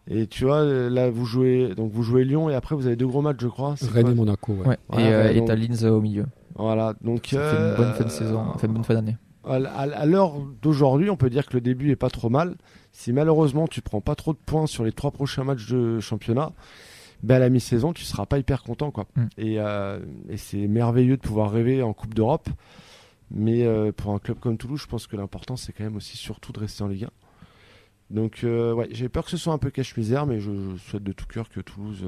Et 0.09 0.27
tu 0.27 0.45
vois, 0.47 0.61
euh, 0.63 0.89
là 0.89 1.11
vous 1.11 1.27
jouez 1.27 1.75
donc 1.75 1.93
vous 1.93 2.03
jouez 2.03 2.25
Lyon 2.25 2.49
et 2.49 2.55
après 2.55 2.75
vous 2.75 2.87
avez 2.87 2.97
deux 2.97 3.07
gros 3.07 3.21
matchs, 3.21 3.41
je 3.43 3.49
crois. 3.49 3.75
c'est 3.77 3.91
Rennes 3.91 4.09
et 4.13 4.15
Monaco. 4.15 4.55
Ouais. 4.55 4.67
Ouais. 4.67 4.77
Ouais, 4.97 5.03
et 5.03 5.13
euh, 5.13 5.25
ouais, 5.25 5.35
et 5.37 5.39
donc- 5.39 5.49
t'as 5.49 5.55
Linz 5.57 5.85
au 5.85 6.01
milieu. 6.01 6.25
Voilà, 6.57 6.94
donc 7.01 7.28
Ça 7.30 7.51
fait 7.51 7.57
une 7.57 7.76
bonne 7.76 7.92
fin 7.94 8.05
de 8.05 8.09
euh, 8.09 8.11
saison, 8.11 8.40
enfin 8.55 8.66
une 8.66 8.74
bonne 8.74 8.84
fin 8.84 8.94
d'année. 8.94 9.16
à 9.44 10.07
l'heure 10.07 10.34
d'aujourd'hui, 10.62 11.11
on 11.11 11.16
peut 11.16 11.30
dire 11.30 11.46
que 11.46 11.55
le 11.55 11.61
début 11.61 11.90
est 11.90 11.96
pas 11.96 12.11
trop 12.11 12.28
mal. 12.28 12.57
Si 12.92 13.12
malheureusement 13.12 13.68
tu 13.68 13.82
prends 13.82 14.01
pas 14.01 14.14
trop 14.14 14.32
de 14.32 14.38
points 14.38 14.66
sur 14.66 14.84
les 14.84 14.92
trois 14.92 15.11
prochains 15.11 15.44
matchs 15.44 15.68
de 15.68 16.01
championnat, 16.01 16.53
ben 17.22 17.36
à 17.36 17.38
la 17.38 17.48
mi-saison 17.51 17.92
tu 17.92 18.05
seras 18.05 18.26
pas 18.26 18.38
hyper 18.38 18.62
content 18.62 18.90
quoi. 18.90 19.07
Mm. 19.16 19.26
Et, 19.38 19.55
euh, 19.59 20.01
et 20.28 20.36
c'est 20.36 20.66
merveilleux 20.66 21.16
de 21.16 21.22
pouvoir 21.22 21.51
rêver 21.51 21.82
en 21.82 21.92
Coupe 21.92 22.14
d'Europe, 22.14 22.48
mais 23.30 23.64
euh, 23.64 23.92
pour 23.92 24.12
un 24.12 24.18
club 24.18 24.38
comme 24.38 24.57
Toulouse, 24.57 24.80
je 24.80 24.86
pense 24.86 25.07
que 25.07 25.16
l'important 25.16 25.57
c'est 25.57 25.72
quand 25.72 25.84
même 25.84 25.96
aussi 25.96 26.16
surtout 26.16 26.53
de 26.53 26.61
rester 26.61 26.82
en 26.82 26.88
Ligue 26.88 27.05
1. 27.05 27.11
Donc 28.11 28.40
euh, 28.42 28.72
ouais, 28.72 28.88
j'ai 28.90 29.09
peur 29.09 29.24
que 29.24 29.30
ce 29.30 29.36
soit 29.36 29.53
un 29.53 29.59
peu 29.59 29.70
cache-misère, 29.70 30.26
mais 30.26 30.40
je, 30.40 30.51
je 30.51 30.76
souhaite 30.78 31.05
de 31.05 31.12
tout 31.12 31.26
cœur 31.26 31.48
que 31.48 31.61
Toulouse, 31.61 32.05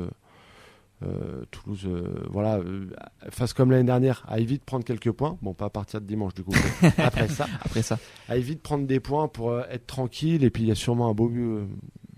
euh, 1.07 1.45
Toulouse, 1.51 1.83
euh, 1.87 2.25
voilà, 2.31 2.57
euh, 2.59 2.87
fasse 3.31 3.53
comme 3.53 3.71
l'année 3.71 3.85
dernière, 3.85 4.25
aille 4.29 4.45
vite 4.45 4.65
prendre 4.65 4.85
quelques 4.85 5.11
points. 5.13 5.37
Bon, 5.43 5.55
pas 5.55 5.67
à 5.67 5.71
partir 5.71 6.01
de 6.01 6.07
dimanche 6.07 6.35
du 6.35 6.43
coup, 6.45 6.53
après 6.99 7.29
ça 7.29 7.47
Après 7.65 7.83
ça. 7.83 7.99
à 8.29 8.37
vite 8.39 8.63
prendre 8.63 8.87
des 8.87 9.01
points 9.01 9.29
pour 9.29 9.51
euh, 9.51 9.63
être 9.71 9.87
tranquille. 9.87 10.45
Et 10.45 10.51
puis 10.51 10.63
il 10.63 10.69
y 10.69 10.73
a 10.73 10.75
sûrement 10.75 11.09
un 11.09 11.15
beau, 11.15 11.31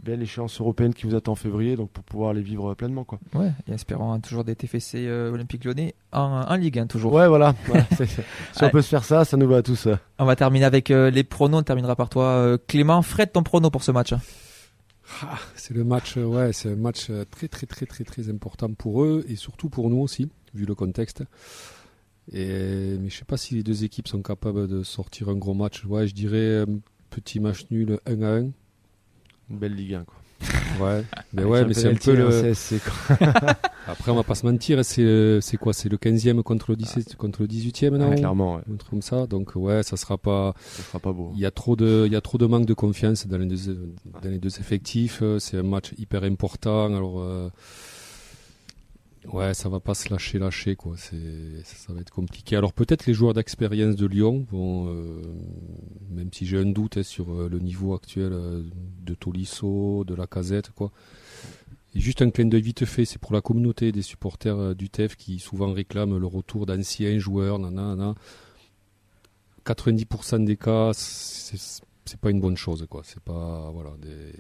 belle 0.03 0.23
échéance 0.23 0.61
européenne 0.61 0.93
qui 0.93 1.07
vous 1.07 1.15
attend 1.15 1.33
en 1.33 1.37
février, 1.37 1.77
donc 1.77 1.91
pour 1.91 2.05
pouvoir 2.05 2.35
les 2.35 2.43
vivre 2.43 2.75
pleinement. 2.75 3.05
Quoi. 3.05 3.19
Ouais, 3.35 3.53
et 3.67 3.73
espérons 3.73 4.13
hein, 4.13 4.21
toujours 4.21 4.45
des 4.45 4.55
TFC 4.55 5.09
Olympique 5.09 5.65
Lyonnais 5.65 5.95
en, 6.13 6.43
en 6.47 6.55
Ligue 6.57 6.79
1 6.79 6.87
toujours. 6.89 7.13
Ouais, 7.15 7.27
voilà. 7.27 7.55
si 7.97 8.05
on 8.61 8.65
Ouais. 8.67 8.71
peut 8.71 8.83
se 8.83 8.89
faire 8.89 9.05
ça, 9.05 9.25
ça 9.25 9.37
nous 9.39 9.49
va 9.49 9.57
à 9.59 9.63
tous. 9.63 9.89
On 10.19 10.25
va 10.27 10.37
terminer 10.37 10.67
avec 10.67 10.91
les 10.91 11.25
pronos. 11.25 11.61
On 11.61 11.63
terminera 11.63 11.97
par 11.97 12.11
toi, 12.11 12.59
Clément. 12.69 13.01
Fred, 13.03 13.33
ton 13.33 13.43
prono 13.43 13.71
pour 13.71 13.83
ce 13.83 13.93
match 13.93 14.13
Ah, 15.23 15.39
c'est 15.55 15.75
le 15.75 15.85
match, 15.85 16.17
euh, 16.17 16.25
ouais, 16.25 16.53
c'est 16.53 16.73
un 16.73 16.77
match 16.77 17.09
euh, 17.11 17.25
très 17.31 17.49
très 17.49 17.67
très 17.67 17.87
très 17.87 18.05
très 18.05 18.29
important 18.29 18.73
pour 18.75 19.05
eux 19.05 19.25
et 19.29 19.37
surtout 19.37 19.69
pour 19.69 19.89
nous 19.89 19.99
aussi, 19.99 20.29
vu 20.55 20.65
le 20.67 20.75
contexte. 20.75 21.23
Mais 22.33 23.09
je 23.09 23.15
sais 23.17 23.25
pas 23.25 23.37
si 23.37 23.55
les 23.55 23.63
deux 23.63 23.85
équipes 23.85 24.09
sont 24.09 24.23
capables 24.23 24.67
de 24.67 24.83
sortir 24.83 25.29
un 25.29 25.37
gros 25.37 25.55
match. 25.55 25.85
Ouais, 25.85 26.09
je 26.09 26.15
dirais 26.15 26.61
un 26.63 26.81
petit 27.11 27.39
match 27.39 27.67
nul 27.71 27.99
1 28.07 28.23
à 28.23 28.37
1. 28.39 28.39
Une 29.51 29.59
belle 29.59 29.75
Ligue 29.75 29.95
1. 29.95 30.05
Quoi. 30.05 30.17
Ouais, 30.81 31.05
mais 31.33 31.43
Avec 31.43 31.53
ouais, 31.53 31.65
mais 31.67 31.75
c'est 31.75 31.89
un 31.89 31.95
peu 31.95 32.15
le. 32.15 32.31
CSC, 32.31 32.81
quoi. 32.81 33.17
Après, 33.87 34.11
on 34.11 34.15
va 34.15 34.23
pas 34.23 34.35
se 34.35 34.47
mentir, 34.47 34.85
c'est 34.85 35.41
c'est 35.41 35.57
quoi? 35.57 35.73
C'est 35.73 35.89
le 35.89 35.97
15e 35.97 36.43
contre 36.43 36.71
le 36.71 36.77
17 36.77 37.17
contre 37.17 37.43
le 37.43 37.49
18e 37.49 37.91
non? 37.97 38.09
Ouais, 38.11 38.17
clairement, 38.17 38.57
ouais. 38.57 38.63
Un 38.73 38.77
truc 38.77 38.91
comme 38.91 39.03
ça. 39.03 39.27
Donc 39.27 39.53
ouais, 39.55 39.83
ça 39.83 39.97
sera 39.97 40.19
pas. 40.19 40.55
ça 40.67 40.83
sera 40.83 40.99
pas 40.99 41.13
beau. 41.13 41.33
Il 41.35 41.41
y 41.41 41.47
a 41.47 41.51
trop 41.51 41.77
de, 41.77 42.05
il 42.07 42.13
y 42.13 42.17
a 42.17 42.21
trop 42.21 42.39
de 42.39 42.47
manque 42.47 42.67
de 42.67 42.75
confiance 42.75 43.27
dans 43.27 43.39
les 43.39 43.47
deux, 43.47 43.57
dans 44.23 44.31
les 44.31 44.39
deux 44.39 44.59
effectifs. 44.59 45.23
C'est 45.39 45.59
un 45.59 45.63
match 45.63 45.93
hyper 45.99 46.25
important. 46.25 46.87
Alors, 46.97 47.21
euh, 47.21 47.49
ouais, 49.33 49.55
ça 49.55 49.69
va 49.69 49.81
pas 49.81 49.95
se 49.95 50.09
lâcher, 50.11 50.39
lâcher 50.39 50.77
quoi. 50.77 50.95
C'est, 50.97 51.63
ça, 51.65 51.77
ça 51.77 51.93
va 51.93 52.01
être 52.01 52.11
compliqué. 52.11 52.57
Alors 52.57 52.73
peut-être 52.73 53.07
les 53.07 53.15
joueurs 53.15 53.35
d'expérience 53.35 53.97
de 53.97 54.07
Lyon 54.07 54.47
vont, 54.51 54.89
euh, 54.89 55.23
même 56.11 56.33
si 56.33 56.47
j'ai 56.47 56.59
un 56.59 56.67
doute 56.67 56.99
hein, 56.99 57.03
sur 57.03 57.33
euh, 57.33 57.49
le 57.49 57.59
niveau 57.59 57.95
actuel 57.95 58.33
euh, 58.33 58.63
de 59.03 59.15
Tolisso, 59.15 60.05
de 60.05 60.15
la 60.15 60.27
Casette, 60.27 60.71
quoi. 60.71 60.91
Juste 61.95 62.23
un 62.23 62.31
clin 62.31 62.47
d'œil 62.47 62.63
vite 62.63 62.85
fait, 62.87 63.05
c'est 63.05 63.21
pour 63.21 63.33
la 63.33 63.41
communauté 63.41 63.93
des 63.93 64.03
supporters 64.03 64.75
du 64.75 64.91
TEF 64.91 65.15
qui 65.15 65.39
souvent 65.39 65.73
réclament 65.73 66.19
le 66.19 66.27
retour 66.27 66.67
d'anciens 66.67 67.19
joueurs, 67.21 67.61
nanana. 67.61 68.17
90% 69.65 70.45
des 70.45 70.57
cas, 70.57 70.91
c'est 70.93 71.85
c'est 72.05 72.21
pas 72.21 72.31
une 72.31 72.41
bonne 72.41 72.57
chose, 72.57 72.87
quoi. 72.89 73.03
C'est 73.05 73.21
pas, 73.21 73.71
voilà, 73.73 73.91
des... 74.01 74.33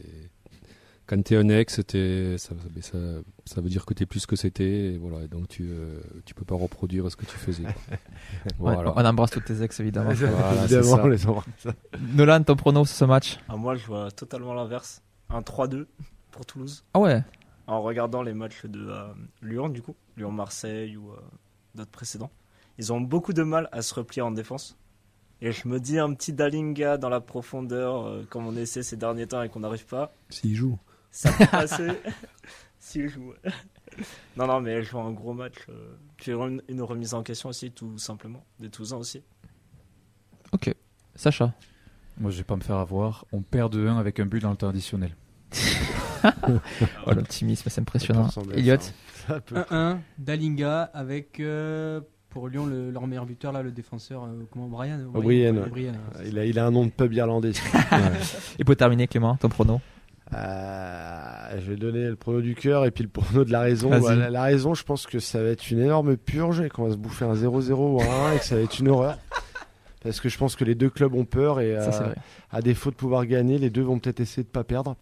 Quand 1.06 1.22
t'es 1.22 1.36
un 1.36 1.48
ex, 1.50 1.80
t'es- 1.86 2.36
ça, 2.38 2.54
ça, 2.80 2.98
ça 3.44 3.60
veut 3.60 3.68
dire 3.68 3.84
que 3.84 3.92
t'es 3.92 4.06
plus 4.06 4.24
que 4.24 4.36
c'était, 4.36 4.92
et 4.94 4.98
voilà. 4.98 5.26
Donc 5.28 5.48
tu, 5.48 5.68
euh, 5.68 6.00
tu 6.24 6.34
peux 6.34 6.46
pas 6.46 6.54
reproduire 6.54 7.10
ce 7.10 7.16
que 7.16 7.26
tu 7.26 7.36
faisais. 7.36 7.64
voilà. 8.58 8.92
On 8.96 9.04
embrasse 9.04 9.30
toutes 9.32 9.44
tes 9.44 9.62
ex, 9.62 9.78
évidemment. 9.80 10.10
Voilà, 10.14 10.52
c'est 10.66 10.74
Évidemment, 10.74 10.96
ça. 10.96 11.02
on 11.04 11.08
les 11.08 11.26
embrasse. 11.26 11.66
Nolan, 12.14 12.42
ton 12.42 12.56
prono 12.56 12.84
sur 12.86 12.96
ce 12.96 13.04
match? 13.04 13.38
Ah, 13.48 13.56
moi, 13.56 13.74
je 13.74 13.86
vois 13.86 14.10
totalement 14.10 14.54
l'inverse. 14.54 15.02
Un 15.28 15.40
3-2 15.40 15.86
pour 16.30 16.46
Toulouse. 16.46 16.84
Ah 16.94 17.00
ouais? 17.00 17.22
En 17.66 17.82
regardant 17.82 18.22
les 18.22 18.34
matchs 18.34 18.64
de 18.66 18.88
euh, 18.88 19.04
Lyon, 19.42 19.68
du 19.68 19.82
coup, 19.82 19.96
Lyon-Marseille 20.16 20.96
ou 20.96 21.10
euh, 21.12 21.16
d'autres 21.74 21.90
précédents, 21.90 22.30
ils 22.78 22.92
ont 22.92 23.00
beaucoup 23.00 23.32
de 23.32 23.42
mal 23.42 23.68
à 23.72 23.82
se 23.82 23.94
replier 23.94 24.22
en 24.22 24.30
défense. 24.30 24.76
Et 25.42 25.52
je 25.52 25.68
me 25.68 25.78
dis, 25.80 25.98
un 25.98 26.14
petit 26.14 26.32
Dalinga 26.32 26.96
dans 26.96 27.08
la 27.10 27.20
profondeur, 27.20 28.06
euh, 28.06 28.24
comme 28.30 28.46
on 28.46 28.56
essaie 28.56 28.82
ces 28.82 28.96
derniers 28.96 29.26
temps 29.26 29.42
et 29.42 29.48
qu'on 29.50 29.60
n'arrive 29.60 29.84
pas, 29.86 30.12
S'il 30.30 30.54
joue. 30.54 30.78
Ça 31.16 31.32
peut 31.32 31.46
passer 31.46 31.88
s'il 32.78 33.08
joue. 33.08 33.32
non, 34.36 34.46
non, 34.46 34.60
mais 34.60 34.82
je 34.82 34.90
vois 34.90 35.02
un 35.02 35.12
gros 35.12 35.32
match. 35.32 35.54
euh, 35.68 35.94
puis 36.16 36.32
une 36.32 36.60
une 36.68 36.82
remise 36.82 37.14
en 37.14 37.22
question 37.22 37.48
aussi, 37.48 37.70
tout 37.70 37.96
simplement, 37.98 38.44
des 38.58 38.68
Toulousains 38.68 38.96
aussi. 38.98 39.22
Ok. 40.52 40.74
Sacha 41.14 41.52
Moi, 42.18 42.30
je 42.30 42.38
vais 42.38 42.44
pas 42.44 42.56
me 42.56 42.62
faire 42.62 42.76
avoir. 42.76 43.24
On 43.32 43.40
perd 43.42 43.74
2-1 43.76 43.98
avec 43.98 44.18
un 44.20 44.26
but 44.26 44.40
dans 44.40 44.50
le 44.50 44.56
temps 44.56 44.68
additionnel. 44.68 45.14
Oh, 47.06 47.12
l'optimisme, 47.12 47.68
c'est 47.68 47.80
impressionnant. 47.82 48.28
Elliot 48.54 48.76
ça. 48.80 48.92
Ça 49.26 49.40
peut- 49.40 49.56
1-1, 49.70 49.98
Dalinga 50.18 50.84
avec 50.94 51.38
euh, 51.38 52.00
pour 52.30 52.48
Lyon 52.48 52.64
le- 52.66 52.90
leur 52.90 53.06
meilleur 53.06 53.26
buteur 53.26 53.52
là, 53.52 53.62
le 53.62 53.70
défenseur 53.72 54.24
euh, 54.24 54.42
comment 54.50 54.66
Brian? 54.68 55.00
O'Brien, 55.12 55.54
ouais. 55.54 55.66
O'Brien, 55.66 55.92
ouais. 55.92 56.28
Il 56.28 56.38
a, 56.38 56.44
il 56.46 56.58
a 56.58 56.66
un 56.66 56.70
nom 56.70 56.86
de 56.86 56.90
pub 56.90 57.12
irlandais. 57.12 57.52
Et 58.58 58.64
pour 58.64 58.74
terminer, 58.74 59.06
Clément, 59.06 59.36
ton 59.36 59.48
prono? 59.50 59.80
Euh, 60.32 61.60
je 61.60 61.70
vais 61.70 61.76
donner 61.76 62.06
le 62.08 62.16
prono 62.16 62.40
du 62.40 62.54
cœur 62.54 62.86
et 62.86 62.90
puis 62.90 63.04
le 63.04 63.10
prono 63.10 63.44
de 63.44 63.52
la 63.52 63.60
raison. 63.60 63.90
Voilà, 63.98 64.30
la 64.30 64.42
raison, 64.42 64.74
je 64.74 64.82
pense 64.84 65.06
que 65.06 65.18
ça 65.18 65.42
va 65.42 65.50
être 65.50 65.70
une 65.70 65.80
énorme 65.80 66.16
purge 66.16 66.60
et 66.60 66.68
qu'on 66.68 66.84
va 66.84 66.92
se 66.92 66.96
bouffer 66.96 67.24
un 67.24 67.34
0-0 67.34 67.72
ou 67.72 68.00
un 68.02 68.26
1 68.30 68.32
et 68.34 68.38
que 68.38 68.44
ça 68.44 68.56
va 68.56 68.62
être 68.62 68.78
une 68.78 68.88
horreur. 68.88 69.18
Parce 70.02 70.20
que 70.20 70.28
je 70.28 70.36
pense 70.38 70.56
que 70.56 70.64
les 70.64 70.74
deux 70.74 70.90
clubs 70.90 71.14
ont 71.14 71.24
peur 71.24 71.60
et 71.60 71.76
Ça, 71.80 72.02
euh, 72.04 72.14
à 72.50 72.62
défaut 72.62 72.90
de 72.90 72.96
pouvoir 72.96 73.26
gagner, 73.26 73.58
les 73.58 73.70
deux 73.70 73.82
vont 73.82 73.98
peut-être 73.98 74.20
essayer 74.20 74.42
de 74.42 74.48
pas 74.48 74.64
perdre. 74.64 74.96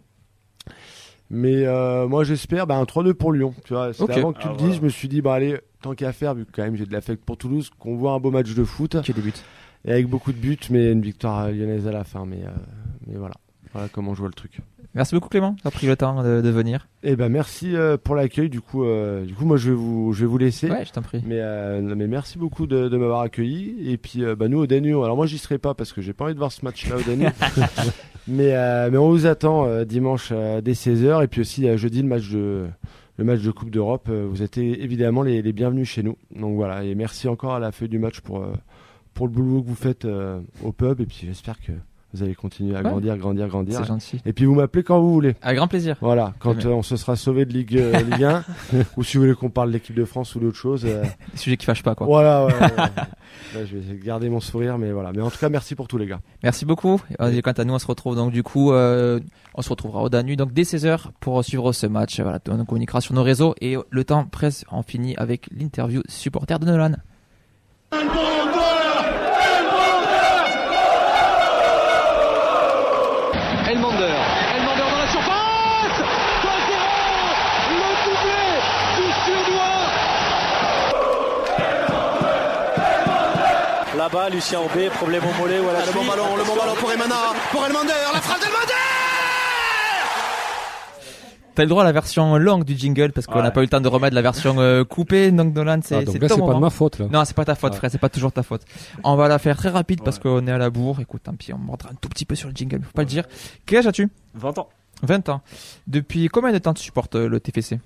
Mais 1.30 1.64
euh, 1.66 2.06
moi 2.06 2.24
j'espère 2.24 2.66
bah, 2.66 2.76
un 2.76 2.84
3-2 2.84 3.14
pour 3.14 3.32
Lyon. 3.32 3.54
Tu 3.64 3.72
vois, 3.74 3.86
avant 3.86 4.32
que 4.32 4.38
tu 4.40 4.46
Ah, 4.46 4.50
le 4.50 4.56
voilà. 4.56 4.68
dises, 4.70 4.76
je 4.76 4.82
me 4.84 4.88
suis 4.90 5.08
dit 5.08 5.22
bah 5.22 5.34
allez, 5.34 5.58
tant 5.80 5.94
qu'à 5.94 6.12
faire, 6.12 6.34
vu 6.34 6.44
que 6.44 6.50
quand 6.52 6.62
même 6.62 6.76
j'ai 6.76 6.84
de 6.86 6.92
l'affect 6.92 7.24
pour 7.24 7.36
Toulouse, 7.36 7.70
qu'on 7.78 7.96
voit 7.96 8.12
un 8.12 8.20
beau 8.20 8.30
match 8.30 8.54
de 8.54 8.64
foot 8.64 9.00
Qui 9.02 9.12
débute 9.12 9.42
et 9.84 9.90
avec 9.90 10.06
beaucoup 10.06 10.32
de 10.32 10.38
buts, 10.38 10.56
mais 10.70 10.92
une 10.92 11.02
victoire 11.02 11.50
lyonnaise 11.50 11.88
à 11.88 11.92
la 11.92 12.04
fin. 12.04 12.24
Mais, 12.24 12.42
euh, 12.44 12.50
mais 13.08 13.16
voilà, 13.16 13.34
voilà 13.72 13.88
comment 13.88 14.14
je 14.14 14.20
vois 14.20 14.28
le 14.28 14.34
truc. 14.34 14.60
Merci 14.94 15.14
beaucoup, 15.14 15.30
Clément, 15.30 15.52
d'avoir 15.52 15.72
pris 15.72 15.86
le 15.86 15.96
temps 15.96 16.22
de, 16.22 16.42
de 16.42 16.50
venir. 16.50 16.86
Eh 17.02 17.16
ben 17.16 17.30
merci 17.30 17.74
euh, 17.74 17.96
pour 17.96 18.14
l'accueil. 18.14 18.50
Du 18.50 18.60
coup, 18.60 18.84
euh, 18.84 19.24
du 19.24 19.32
coup, 19.32 19.46
moi 19.46 19.56
je 19.56 19.70
vais 19.70 19.76
vous, 19.76 20.12
je 20.12 20.20
vais 20.20 20.26
vous 20.26 20.36
laisser. 20.36 20.70
Ouais, 20.70 20.84
je 20.84 20.92
t'en 20.92 21.00
prie. 21.00 21.22
Mais, 21.26 21.38
euh, 21.40 21.80
mais 21.96 22.06
merci 22.06 22.36
beaucoup 22.36 22.66
de, 22.66 22.88
de 22.88 22.96
m'avoir 22.98 23.22
accueilli. 23.22 23.90
Et 23.90 23.96
puis, 23.96 24.22
euh, 24.22 24.36
bah, 24.36 24.48
nous 24.48 24.58
au 24.58 24.66
Danube, 24.66 25.02
alors 25.02 25.16
moi 25.16 25.24
j'y 25.26 25.38
serai 25.38 25.56
pas 25.56 25.72
parce 25.72 25.94
que 25.94 26.02
j'ai 26.02 26.12
pas 26.12 26.26
envie 26.26 26.34
de 26.34 26.38
voir 26.38 26.52
ce 26.52 26.62
match-là 26.64 26.96
au 26.96 27.02
Danube. 27.02 27.30
mais, 28.28 28.54
euh, 28.54 28.90
mais 28.90 28.98
on 28.98 29.08
vous 29.08 29.24
attend 29.26 29.66
euh, 29.66 29.84
dimanche 29.86 30.28
euh, 30.32 30.60
dès 30.60 30.72
16h. 30.72 31.24
Et 31.24 31.26
puis 31.26 31.40
aussi 31.40 31.66
euh, 31.66 31.78
jeudi 31.78 32.02
le 32.02 32.08
match 32.08 32.28
de 32.28 32.66
le 33.16 33.24
match 33.24 33.40
de 33.40 33.50
Coupe 33.50 33.70
d'Europe. 33.70 34.08
Euh, 34.10 34.26
vous 34.28 34.42
êtes 34.42 34.58
évidemment 34.58 35.22
les, 35.22 35.40
les 35.40 35.52
bienvenus 35.54 35.88
chez 35.88 36.02
nous. 36.02 36.18
Donc 36.36 36.56
voilà. 36.56 36.84
Et 36.84 36.94
merci 36.94 37.28
encore 37.28 37.54
à 37.54 37.60
la 37.60 37.72
feuille 37.72 37.88
du 37.88 37.98
match 37.98 38.20
pour 38.20 38.42
euh, 38.42 38.52
pour 39.14 39.26
le 39.26 39.32
boulot 39.32 39.62
que 39.62 39.68
vous 39.68 39.74
faites 39.74 40.04
euh, 40.04 40.38
au 40.62 40.72
pub. 40.72 41.00
Et 41.00 41.06
puis 41.06 41.20
j'espère 41.24 41.58
que 41.62 41.72
vous 42.14 42.22
allez 42.22 42.34
continuer 42.34 42.74
à 42.76 42.78
Ouais. 42.82 42.90
grandir, 42.90 43.16
grandir, 43.16 43.48
grandir. 43.48 43.78
C'est 43.78 43.86
gentil. 43.86 44.20
Et 44.26 44.32
puis 44.32 44.44
vous 44.44 44.54
m'appelez 44.54 44.82
quand 44.82 45.00
vous 45.00 45.12
voulez. 45.12 45.34
Avec 45.42 45.56
grand 45.56 45.68
plaisir. 45.68 45.96
Voilà, 46.00 46.34
quand 46.38 46.64
euh, 46.66 46.70
on 46.70 46.82
se 46.82 46.96
sera 46.96 47.16
sauvé 47.16 47.44
de 47.46 47.52
Ligue, 47.52 47.76
euh, 47.78 47.92
Ligue 48.02 48.24
1, 48.24 48.44
ou 48.96 49.02
si 49.04 49.16
vous 49.16 49.22
voulez 49.24 49.34
qu'on 49.34 49.48
parle 49.50 49.68
de 49.68 49.74
l'équipe 49.74 49.94
de 49.96 50.04
France 50.04 50.34
ou 50.34 50.40
d'autre 50.40 50.56
chose. 50.58 50.84
euh, 50.84 51.02
Des 51.32 51.38
sujets 51.38 51.56
qui 51.56 51.64
fâchent 51.66 51.82
pas, 51.82 51.94
quoi. 51.94 52.06
voilà, 52.06 52.44
ouais, 52.46 52.52
ouais, 52.54 52.60
ouais. 52.60 52.68
Là, 53.54 53.64
je 53.64 53.76
vais 53.76 53.96
garder 53.98 54.28
mon 54.30 54.40
sourire, 54.40 54.78
mais 54.78 54.92
voilà. 54.92 55.12
Mais 55.14 55.22
en 55.22 55.30
tout 55.30 55.38
cas, 55.38 55.48
merci 55.48 55.74
pour 55.74 55.88
tous 55.88 55.98
les 55.98 56.06
gars. 56.06 56.20
Merci 56.42 56.64
beaucoup. 56.64 57.00
Et 57.32 57.42
quant 57.42 57.52
à 57.52 57.64
nous, 57.64 57.74
on 57.74 57.78
se 57.78 57.86
retrouve 57.86 58.14
donc 58.16 58.30
du 58.32 58.42
coup, 58.42 58.72
euh, 58.72 59.20
on 59.54 59.62
se 59.62 59.68
retrouvera 59.68 60.02
au 60.02 60.08
Danu 60.08 60.36
donc 60.36 60.52
dès 60.52 60.62
16h 60.62 61.06
pour 61.20 61.42
suivre 61.44 61.72
ce 61.72 61.86
match. 61.86 62.20
Voilà, 62.20 62.38
on 62.48 62.64
communiquera 62.64 63.00
sur 63.00 63.14
nos 63.14 63.22
réseaux 63.22 63.54
et 63.60 63.76
le 63.90 64.04
temps 64.04 64.24
presse. 64.24 64.64
On 64.70 64.82
finit 64.82 65.14
avec 65.16 65.48
l'interview 65.56 66.02
supporter 66.08 66.58
de 66.58 66.66
Nolan. 66.66 66.92
Elmander, 73.70 74.16
Elmander 74.56 74.86
dans 74.90 74.98
la 74.98 75.08
surface 75.08 75.98
2-0 76.42 76.48
Le 77.70 77.88
doublé 78.04 78.42
du 78.96 79.08
Lucien 84.30 84.60
Aubé, 84.60 84.88
problème 84.90 85.22
au 85.24 85.40
mollet 85.42 85.58
ou 85.60 85.68
à 85.68 85.72
la 85.72 85.78
Ah, 85.80 85.86
le 85.86 85.92
bon 85.92 86.04
ballon, 86.06 86.36
le 86.36 86.44
bon 86.44 86.56
ballon 86.56 86.74
pour 86.78 86.92
Emana, 86.92 87.14
pour 87.50 87.64
Elmander, 87.66 87.92
la 88.14 88.20
frappe 88.20 88.40
d'Elmander 88.40 88.72
T'as 91.54 91.64
le 91.64 91.68
droit 91.68 91.82
à 91.82 91.84
la 91.84 91.92
version 91.92 92.38
longue 92.38 92.64
du 92.64 92.74
jingle 92.78 93.12
parce 93.12 93.26
qu'on 93.26 93.40
n'a 93.40 93.48
Ouais. 93.48 93.50
pas 93.52 93.60
eu 93.60 93.64
le 93.64 93.68
temps 93.68 93.80
de 93.82 93.88
remettre 93.88 94.14
la 94.14 94.22
version 94.22 94.58
euh, 94.58 94.84
coupée. 94.84 95.30
Donc 95.30 95.54
Nolan, 95.54 95.80
c'est 95.84 95.96
Ah, 95.96 96.02
donc 96.04 96.14
c'est 96.14 96.18
là, 96.22 96.28
ton 96.28 96.36
c'est 96.36 96.40
pas 96.46 96.54
de 96.54 96.58
ma 96.60 96.70
faute, 96.70 96.98
là. 96.98 97.06
Non, 97.10 97.24
c'est 97.26 97.36
pas 97.36 97.44
ta 97.44 97.54
faute, 97.54 97.72
Ouais. 97.72 97.76
frère. 97.78 97.90
C'est 97.90 97.98
pas 97.98 98.08
toujours 98.08 98.32
ta 98.32 98.42
faute. 98.42 98.62
On 99.04 99.16
va 99.16 99.28
la 99.28 99.38
faire 99.38 99.56
très 99.58 99.68
rapide 99.68 100.00
parce 100.02 100.18
qu'on 100.18 100.46
est 100.46 100.50
à 100.50 100.56
la 100.56 100.70
bourre. 100.70 101.00
Écoute, 101.00 101.22
tant 101.24 101.34
pis, 101.34 101.52
on 101.52 101.58
mordra 101.58 101.90
un 101.90 101.94
tout 101.94 102.08
petit 102.08 102.24
peu 102.24 102.34
sur 102.36 102.48
le 102.48 102.54
jingle. 102.54 102.80
Faut 102.82 102.92
pas 102.94 103.02
le 103.02 103.06
dire. 103.08 103.24
Quel 103.66 103.80
âge 103.80 103.86
as-tu? 103.86 104.08
20 104.34 104.56
ans. 104.56 104.68
20 105.02 105.28
ans. 105.28 105.42
Depuis 105.86 106.28
combien 106.28 106.52
de 106.52 106.58
temps 106.58 106.72
tu 106.72 106.82
supportes 106.82 107.16
euh, 107.16 107.28
le 107.28 107.38
TFC 107.38 107.78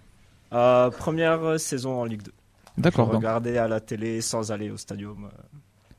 Euh, 0.53 0.91
première 0.91 1.59
saison 1.59 2.01
en 2.01 2.05
Ligue 2.05 2.22
2. 2.22 2.32
D'accord. 2.78 3.09
Je 3.11 3.16
regardais 3.16 3.59
à 3.59 3.66
la 3.66 3.80
télé 3.80 4.20
sans 4.20 4.53
aller 4.53 4.70
au 4.70 4.76
stadium. 4.76 5.28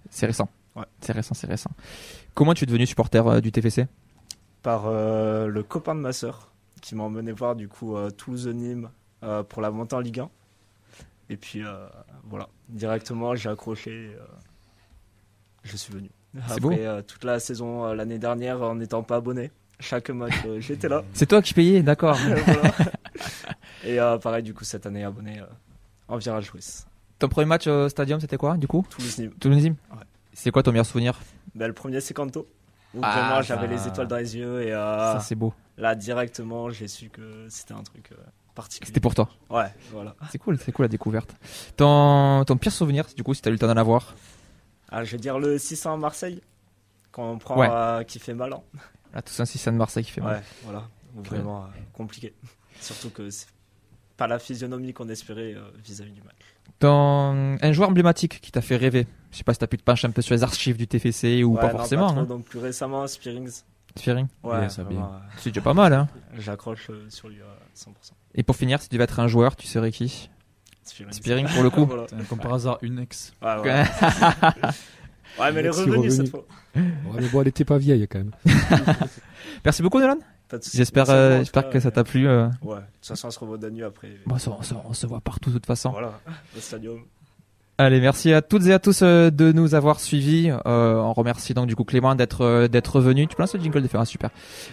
C'est 0.10 0.26
récent. 0.26 0.50
Ouais. 0.76 0.86
C'est 1.02 1.12
récent, 1.14 1.34
c'est 1.34 1.48
récent. 1.48 1.72
Comment 2.34 2.54
tu 2.54 2.64
es 2.64 2.68
devenu 2.68 2.86
supporter 2.86 3.26
euh, 3.28 3.42
du 3.42 3.52
TFC 3.52 3.88
par 4.62 4.86
euh, 4.88 5.48
le 5.48 5.64
copain 5.64 5.96
de 5.96 6.00
ma 6.02 6.14
sœur 6.14 6.52
qui 6.82 6.94
m'a 6.96 7.04
emmené 7.04 7.32
voir 7.32 7.56
du 7.56 7.68
coup 7.68 7.96
euh, 7.96 8.10
Toulouse-Nîmes 8.12 8.90
pour 9.50 9.62
la 9.62 9.72
montée 9.72 9.96
en 9.96 10.00
Ligue 10.00 10.20
1. 10.20 10.30
Et 11.30 11.38
puis 11.38 11.64
voilà, 12.26 12.48
directement 12.70 13.36
j'ai 13.36 13.50
accroché. 13.50 14.16
je 15.64 15.76
suis 15.76 15.92
venu. 15.92 16.10
Après 16.44 16.60
beau. 16.60 16.72
euh, 16.72 17.02
toute 17.02 17.24
la 17.24 17.40
saison 17.40 17.86
euh, 17.86 17.96
l'année 17.96 18.20
dernière 18.20 18.62
en 18.62 18.76
n'étant 18.76 19.04
pas 19.04 19.16
abonné, 19.18 19.52
chaque 19.80 20.10
match 20.10 20.34
euh, 20.46 20.60
j'étais 20.60 20.88
là. 20.90 21.04
C'est 21.14 21.26
toi 21.26 21.42
qui 21.42 21.54
payais, 21.54 21.82
d'accord. 21.82 22.18
Et 23.86 23.98
pareil 24.22 24.44
du 24.44 24.54
coup 24.54 24.64
cette 24.64 24.86
année 24.86 25.04
abonné 25.04 25.42
en 26.08 26.18
virage 26.18 26.50
Russe. 26.52 26.86
Ton 27.20 27.28
premier 27.30 27.46
match 27.48 27.68
au 27.68 27.90
stadium, 27.90 28.20
c'était 28.20 28.38
quoi 28.38 28.58
du 28.58 28.68
coup 28.68 28.86
Toulouse-Nîmes. 28.90 29.32
Toulouse-Nîmes 29.40 29.76
Ouais. 29.92 30.04
C'est 30.34 30.52
quoi 30.52 30.62
ton 30.64 30.72
meilleur 30.72 30.86
souvenir 30.86 31.20
Ben, 31.56 31.68
le 31.68 31.74
premier 31.74 32.00
c'est 32.02 32.14
Kanto. 32.14 32.48
Où 32.94 33.00
Ah, 33.04 33.12
vraiment 33.28 33.42
j'avais 33.42 33.68
ça- 33.68 33.84
les 33.84 33.88
étoiles 33.90 34.08
dans 34.08 34.18
les 34.18 34.38
yeux 34.38 34.62
et 34.64 34.72
euh, 34.74 35.14
Ça, 35.14 35.20
c'est 35.20 35.36
beau. 35.36 35.54
Là, 35.78 35.94
directement, 35.96 36.70
j'ai 36.70 36.88
su 36.88 37.10
que 37.10 37.48
c'était 37.50 37.74
un 37.74 37.84
truc 37.84 38.12
euh, 38.12 38.16
particulier. 38.56 38.88
C'était 38.88 39.00
pour 39.00 39.14
toi. 39.14 39.30
Ouais, 39.50 39.68
voilà. 39.92 40.16
C'est 40.32 40.38
cool, 40.38 40.58
c'est 40.60 40.72
cool 40.72 40.86
la 40.86 40.90
découverte. 40.90 41.36
Ton, 41.76 42.44
ton 42.46 42.56
pire 42.58 42.72
souvenir, 42.72 43.06
du 43.16 43.24
coup, 43.24 43.34
si 43.34 43.42
t'as 43.42 43.50
eu 43.50 43.54
le 43.54 43.60
temps 43.60 43.68
d'en 43.68 43.78
avoir 43.78 44.16
Ah, 44.90 45.04
je 45.04 45.12
vais 45.12 45.18
dire 45.18 45.38
le 45.40 45.58
600 45.58 45.94
à 45.96 45.98
Marseille, 45.98 46.42
quand 47.12 47.30
on 47.32 47.38
prend 47.40 47.58
Ouais. 47.60 47.68
euh, 47.70 48.04
qui 48.04 48.20
fait 48.20 48.34
mal. 48.34 48.54
hein. 48.54 48.62
Là, 49.14 49.22
tout 49.22 49.34
ça, 49.34 49.46
si 49.46 49.58
c'est 49.58 49.72
de 49.72 49.76
Marseille 49.76 50.04
qui 50.06 50.12
fait 50.12 50.22
mal. 50.22 50.38
Ouais, 50.38 50.44
voilà. 50.64 50.84
Vraiment 51.16 51.64
euh, 51.64 51.68
compliqué. 51.94 52.34
Surtout 52.80 53.10
que 53.10 53.30
c'est 53.30 53.48
pas 54.16 54.28
la 54.28 54.40
physionomie 54.40 54.94
qu'on 54.94 55.10
espérait 55.10 55.56
vis-à-vis 55.84 56.12
du 56.14 56.22
match. 56.22 56.36
Ton, 56.80 57.58
un 57.62 57.72
joueur 57.72 57.90
emblématique 57.90 58.40
qui 58.42 58.52
t'a 58.52 58.62
fait 58.62 58.76
rêver 58.76 59.08
Je 59.32 59.38
sais 59.38 59.44
pas 59.44 59.54
si 59.54 59.60
t'as 59.60 59.68
pu 59.68 59.78
te 59.78 59.84
pencher 59.84 60.08
un 60.08 60.12
peu 60.12 60.22
sur 60.22 60.36
les 60.36 60.44
archives 60.44 60.78
du 60.78 60.88
TFC 60.88 61.44
ou 61.44 61.56
Ouais, 61.56 61.62
pas 61.62 61.72
non, 61.72 61.78
forcément. 61.80 62.08
trop, 62.08 62.20
hein. 62.20 62.24
donc 62.24 62.46
plus 62.46 62.60
récemment, 62.60 63.06
Spearings. 63.08 63.62
Spearing 63.96 64.28
Ouais, 64.44 64.70
ça 64.70 64.84
bien. 64.84 65.00
euh, 65.00 65.18
C'est 65.38 65.50
déjà 65.50 65.62
pas 65.62 65.74
mal, 65.74 65.92
hein. 65.94 66.08
J'accroche 66.38 66.88
euh, 66.92 67.06
sur 67.10 67.30
lui 67.30 67.42
à 67.42 67.76
100%. 67.76 67.90
Et 68.36 68.44
pour 68.44 68.56
finir, 68.56 68.80
si 68.82 68.90
tu 68.90 68.96
devais 68.96 69.06
être 69.06 69.20
un 69.20 69.28
joueur, 69.28 69.56
tu 69.56 69.66
serais 69.66 69.92
qui? 69.92 70.30
Spearings. 70.84 71.14
Spearing 71.14 71.48
pour 71.48 71.64
le 71.64 71.70
coup 71.72 71.86
Voilà. 71.88 72.06
Comme 72.30 72.40
par 72.40 72.54
hasard, 72.54 72.78
une 72.84 73.00
ex. 73.00 73.34
Ouais, 73.42 73.58
ouais. 73.62 73.84
Ouais, 75.40 75.52
mais 75.52 75.60
elle 75.60 75.66
est 75.68 75.70
revenue 75.70 75.98
revenu. 75.98 76.12
cette 76.12 76.30
fois. 76.30 76.46
Ouais, 76.76 76.82
mais 77.20 77.28
bon, 77.30 77.42
elle 77.42 77.48
était 77.50 77.66
pas 77.66 77.78
vieille 77.78 78.08
quand 78.08 78.18
même. 78.18 78.32
Merci 79.66 79.84
beaucoup, 79.84 80.00
Nolan. 80.00 80.18
J'espère 80.74 81.10
euh, 81.10 81.40
j'espère 81.40 81.70
que 81.70 81.80
ça 81.80 81.90
et- 81.90 81.92
t'a 81.92 82.04
plu. 82.04 82.28
euh. 82.28 82.48
Ouais, 82.62 82.76
de 82.76 82.82
toute 83.02 83.08
façon, 83.08 83.28
on 83.28 83.32
se 83.32 83.40
revoit 83.40 83.58
Danu 83.58 83.84
après. 83.84 84.10
Bon, 84.26 84.38
ça, 84.38 84.52
on, 84.58 84.62
se, 84.64 84.74
on 84.74 84.94
se 84.94 85.06
voit 85.08 85.20
partout 85.22 85.50
de 85.50 85.56
toute 85.56 85.66
façon. 85.66 85.90
Voilà, 85.92 86.20
au 86.58 86.60
stadium. 86.60 87.00
Allez, 87.80 88.00
merci 88.02 88.34
à 88.34 88.42
toutes 88.42 88.66
et 88.66 88.74
à 88.74 88.80
tous 88.80 89.02
euh, 89.04 89.30
de 89.30 89.52
nous 89.52 89.76
avoir 89.76 90.00
suivis. 90.00 90.50
Euh, 90.66 90.96
on 90.96 91.14
remercie 91.14 91.54
donc 91.54 91.68
du 91.68 91.76
coup 91.76 91.84
Clément 91.84 92.16
d'être 92.16 92.42
euh, 92.42 92.68
d'être 92.68 93.00
venu. 93.02 93.28
Tu 93.28 93.36
peux 93.36 93.44
lancer 93.44 93.58
le 93.60 93.64
jingle 93.64 93.84
de 93.84 93.88
faire 93.88 94.02
un 94.02 94.06
super. 94.06 94.32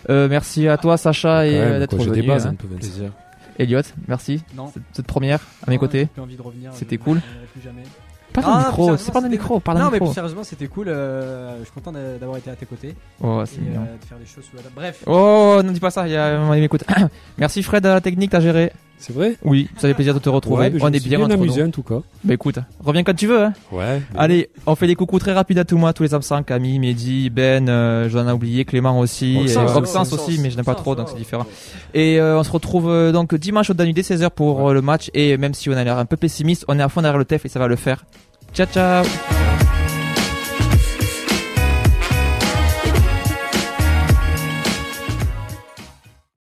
Euh, 0.08 0.26
merci 0.28 0.68
à 0.68 0.78
toi 0.78 0.96
Sacha 0.96 1.46
et 1.46 1.52
même, 1.58 1.72
euh, 1.74 1.78
d'être 1.80 1.96
quoi, 1.96 2.04
j'ai 2.04 2.10
venu. 2.10 2.22
des 2.22 2.26
bases 2.28 2.46
hein. 2.46 2.54
un. 2.62 2.76
Plaisir. 2.76 3.10
Elliot, 3.58 3.82
merci. 4.08 4.42
Non. 4.56 4.68
Cette, 4.72 4.82
cette 4.92 5.06
première 5.06 5.40
à 5.66 5.70
mes 5.70 5.76
Non, 5.76 5.80
côtés. 5.80 5.98
j'ai 6.00 6.06
plus 6.06 6.22
envie 6.22 6.36
de 6.36 6.42
revenir. 6.42 6.70
C'était 6.74 6.96
cool. 6.98 7.20
plus 7.52 7.60
jamais. 7.62 7.82
Parle 8.35 8.47
dans 8.47 8.53
le 8.59 8.64
Ah, 8.64 8.68
micro, 8.68 8.97
c'est 8.97 9.12
pas 9.12 9.20
dans 9.20 9.26
le 9.26 9.30
micro, 9.30 9.61
parle 9.61 9.78
dans 9.78 9.85
Non, 9.85 9.91
le 9.91 9.93
mais 9.93 9.99
plus 9.99 10.05
micro. 10.07 10.14
sérieusement, 10.14 10.45
c'était 10.45 10.66
cool. 10.66 10.89
euh, 10.89 11.57
je 11.61 11.64
suis 11.64 11.72
content 11.72 11.93
d'a- 11.93 12.18
d'avoir 12.18 12.37
été 12.39 12.51
à 12.51 12.57
tes 12.57 12.66
côtés. 12.66 12.95
Oh, 13.22 13.43
c'est 13.47 13.61
mignon. 13.61 13.82
euh, 13.82 13.97
de 13.97 14.05
faire 14.05 14.18
des 14.18 14.26
choses 14.26 14.45
sous 14.45 14.57
la 14.57 14.62
table. 14.62 14.74
Bref. 14.74 15.05
Oh, 15.07 15.61
ne 15.64 15.70
dis 15.70 15.78
pas 15.80 15.91
ça, 15.91 16.07
il 16.09 16.12
y 16.12 16.16
a 16.16 16.35
il 16.57 16.61
m'écoute. 16.61 16.82
Merci 17.39 17.62
Fred 17.62 17.87
à 17.87 17.95
la 17.95 18.01
technique, 18.01 18.30
t'as 18.32 18.41
géré. 18.41 18.72
C'est 18.99 19.12
vrai 19.12 19.36
Oui, 19.45 19.68
ça 19.76 19.86
fait 19.88 19.95
plaisir 19.95 20.14
de 20.14 20.18
te 20.18 20.28
retrouver. 20.28 20.68
Ouais, 20.68 20.78
on 20.80 20.88
est 20.92 21.05
bien, 21.05 21.18
bien 21.18 21.26
entre 21.26 21.34
amusé 21.34 21.61
nous. 21.62 21.68
en 21.68 21.70
tout 21.70 21.82
cas. 21.82 22.01
Bah 22.22 22.34
écoute, 22.34 22.59
reviens 22.82 23.03
quand 23.03 23.14
tu 23.14 23.26
veux. 23.26 23.42
Hein. 23.45 23.53
Ouais. 23.70 24.01
Allez, 24.16 24.49
on 24.66 24.74
fait 24.76 24.86
des 24.86 24.95
coucous 24.95 25.18
très 25.18 25.32
rapides 25.32 25.59
à 25.59 25.64
tout 25.64 25.74
le 25.74 25.80
monde, 25.82 25.90
à 25.90 25.92
tous 25.92 26.05
les 26.05 26.14
absents, 26.14 26.42
Camille, 26.42 26.78
Mehdi, 26.78 27.28
Ben, 27.28 27.68
euh, 27.68 28.09
j'en 28.09 28.26
ai 28.26 28.32
oublié, 28.32 28.64
Clément 28.64 28.99
aussi, 28.99 29.36
et 29.36 29.55
Maxence 29.55 29.74
Maxence, 29.74 30.12
aussi, 30.14 30.38
mais 30.40 30.51
je 30.51 30.57
n'aime 30.57 30.64
pas 30.64 30.74
trop, 30.74 30.95
donc 30.95 31.09
c'est 31.11 31.16
différent. 31.18 31.47
Et 31.92 32.18
euh, 32.18 32.38
on 32.38 32.42
se 32.45 32.51
retrouve 32.51 32.88
euh, 32.88 33.12
donc 33.12 33.34
dimanche 33.34 33.68
au 33.70 33.74
Danu 33.74 33.92
dès 33.92 34.03
16h 34.03 34.30
pour 34.30 34.70
euh, 34.70 34.72
le 34.74 34.80
match, 34.80 35.11
et 35.12 35.36
même 35.36 35.55
si 35.55 35.68
on 35.68 35.72
a 35.72 35.84
l'air 35.84 35.99
un 35.99 36.07
peu 36.07 36.16
pessimiste, 36.16 36.64
on 36.68 36.78
est 36.78 36.82
à 36.82 36.88
fond 36.88 37.03
derrière 37.03 37.18
le 37.18 37.24
TEF 37.24 37.45
et 37.45 37.49
ça 37.49 37.59
va 37.59 37.68
le 37.68 37.76
faire. 37.76 38.05
Ciao 38.55 38.66
ciao 38.66 39.05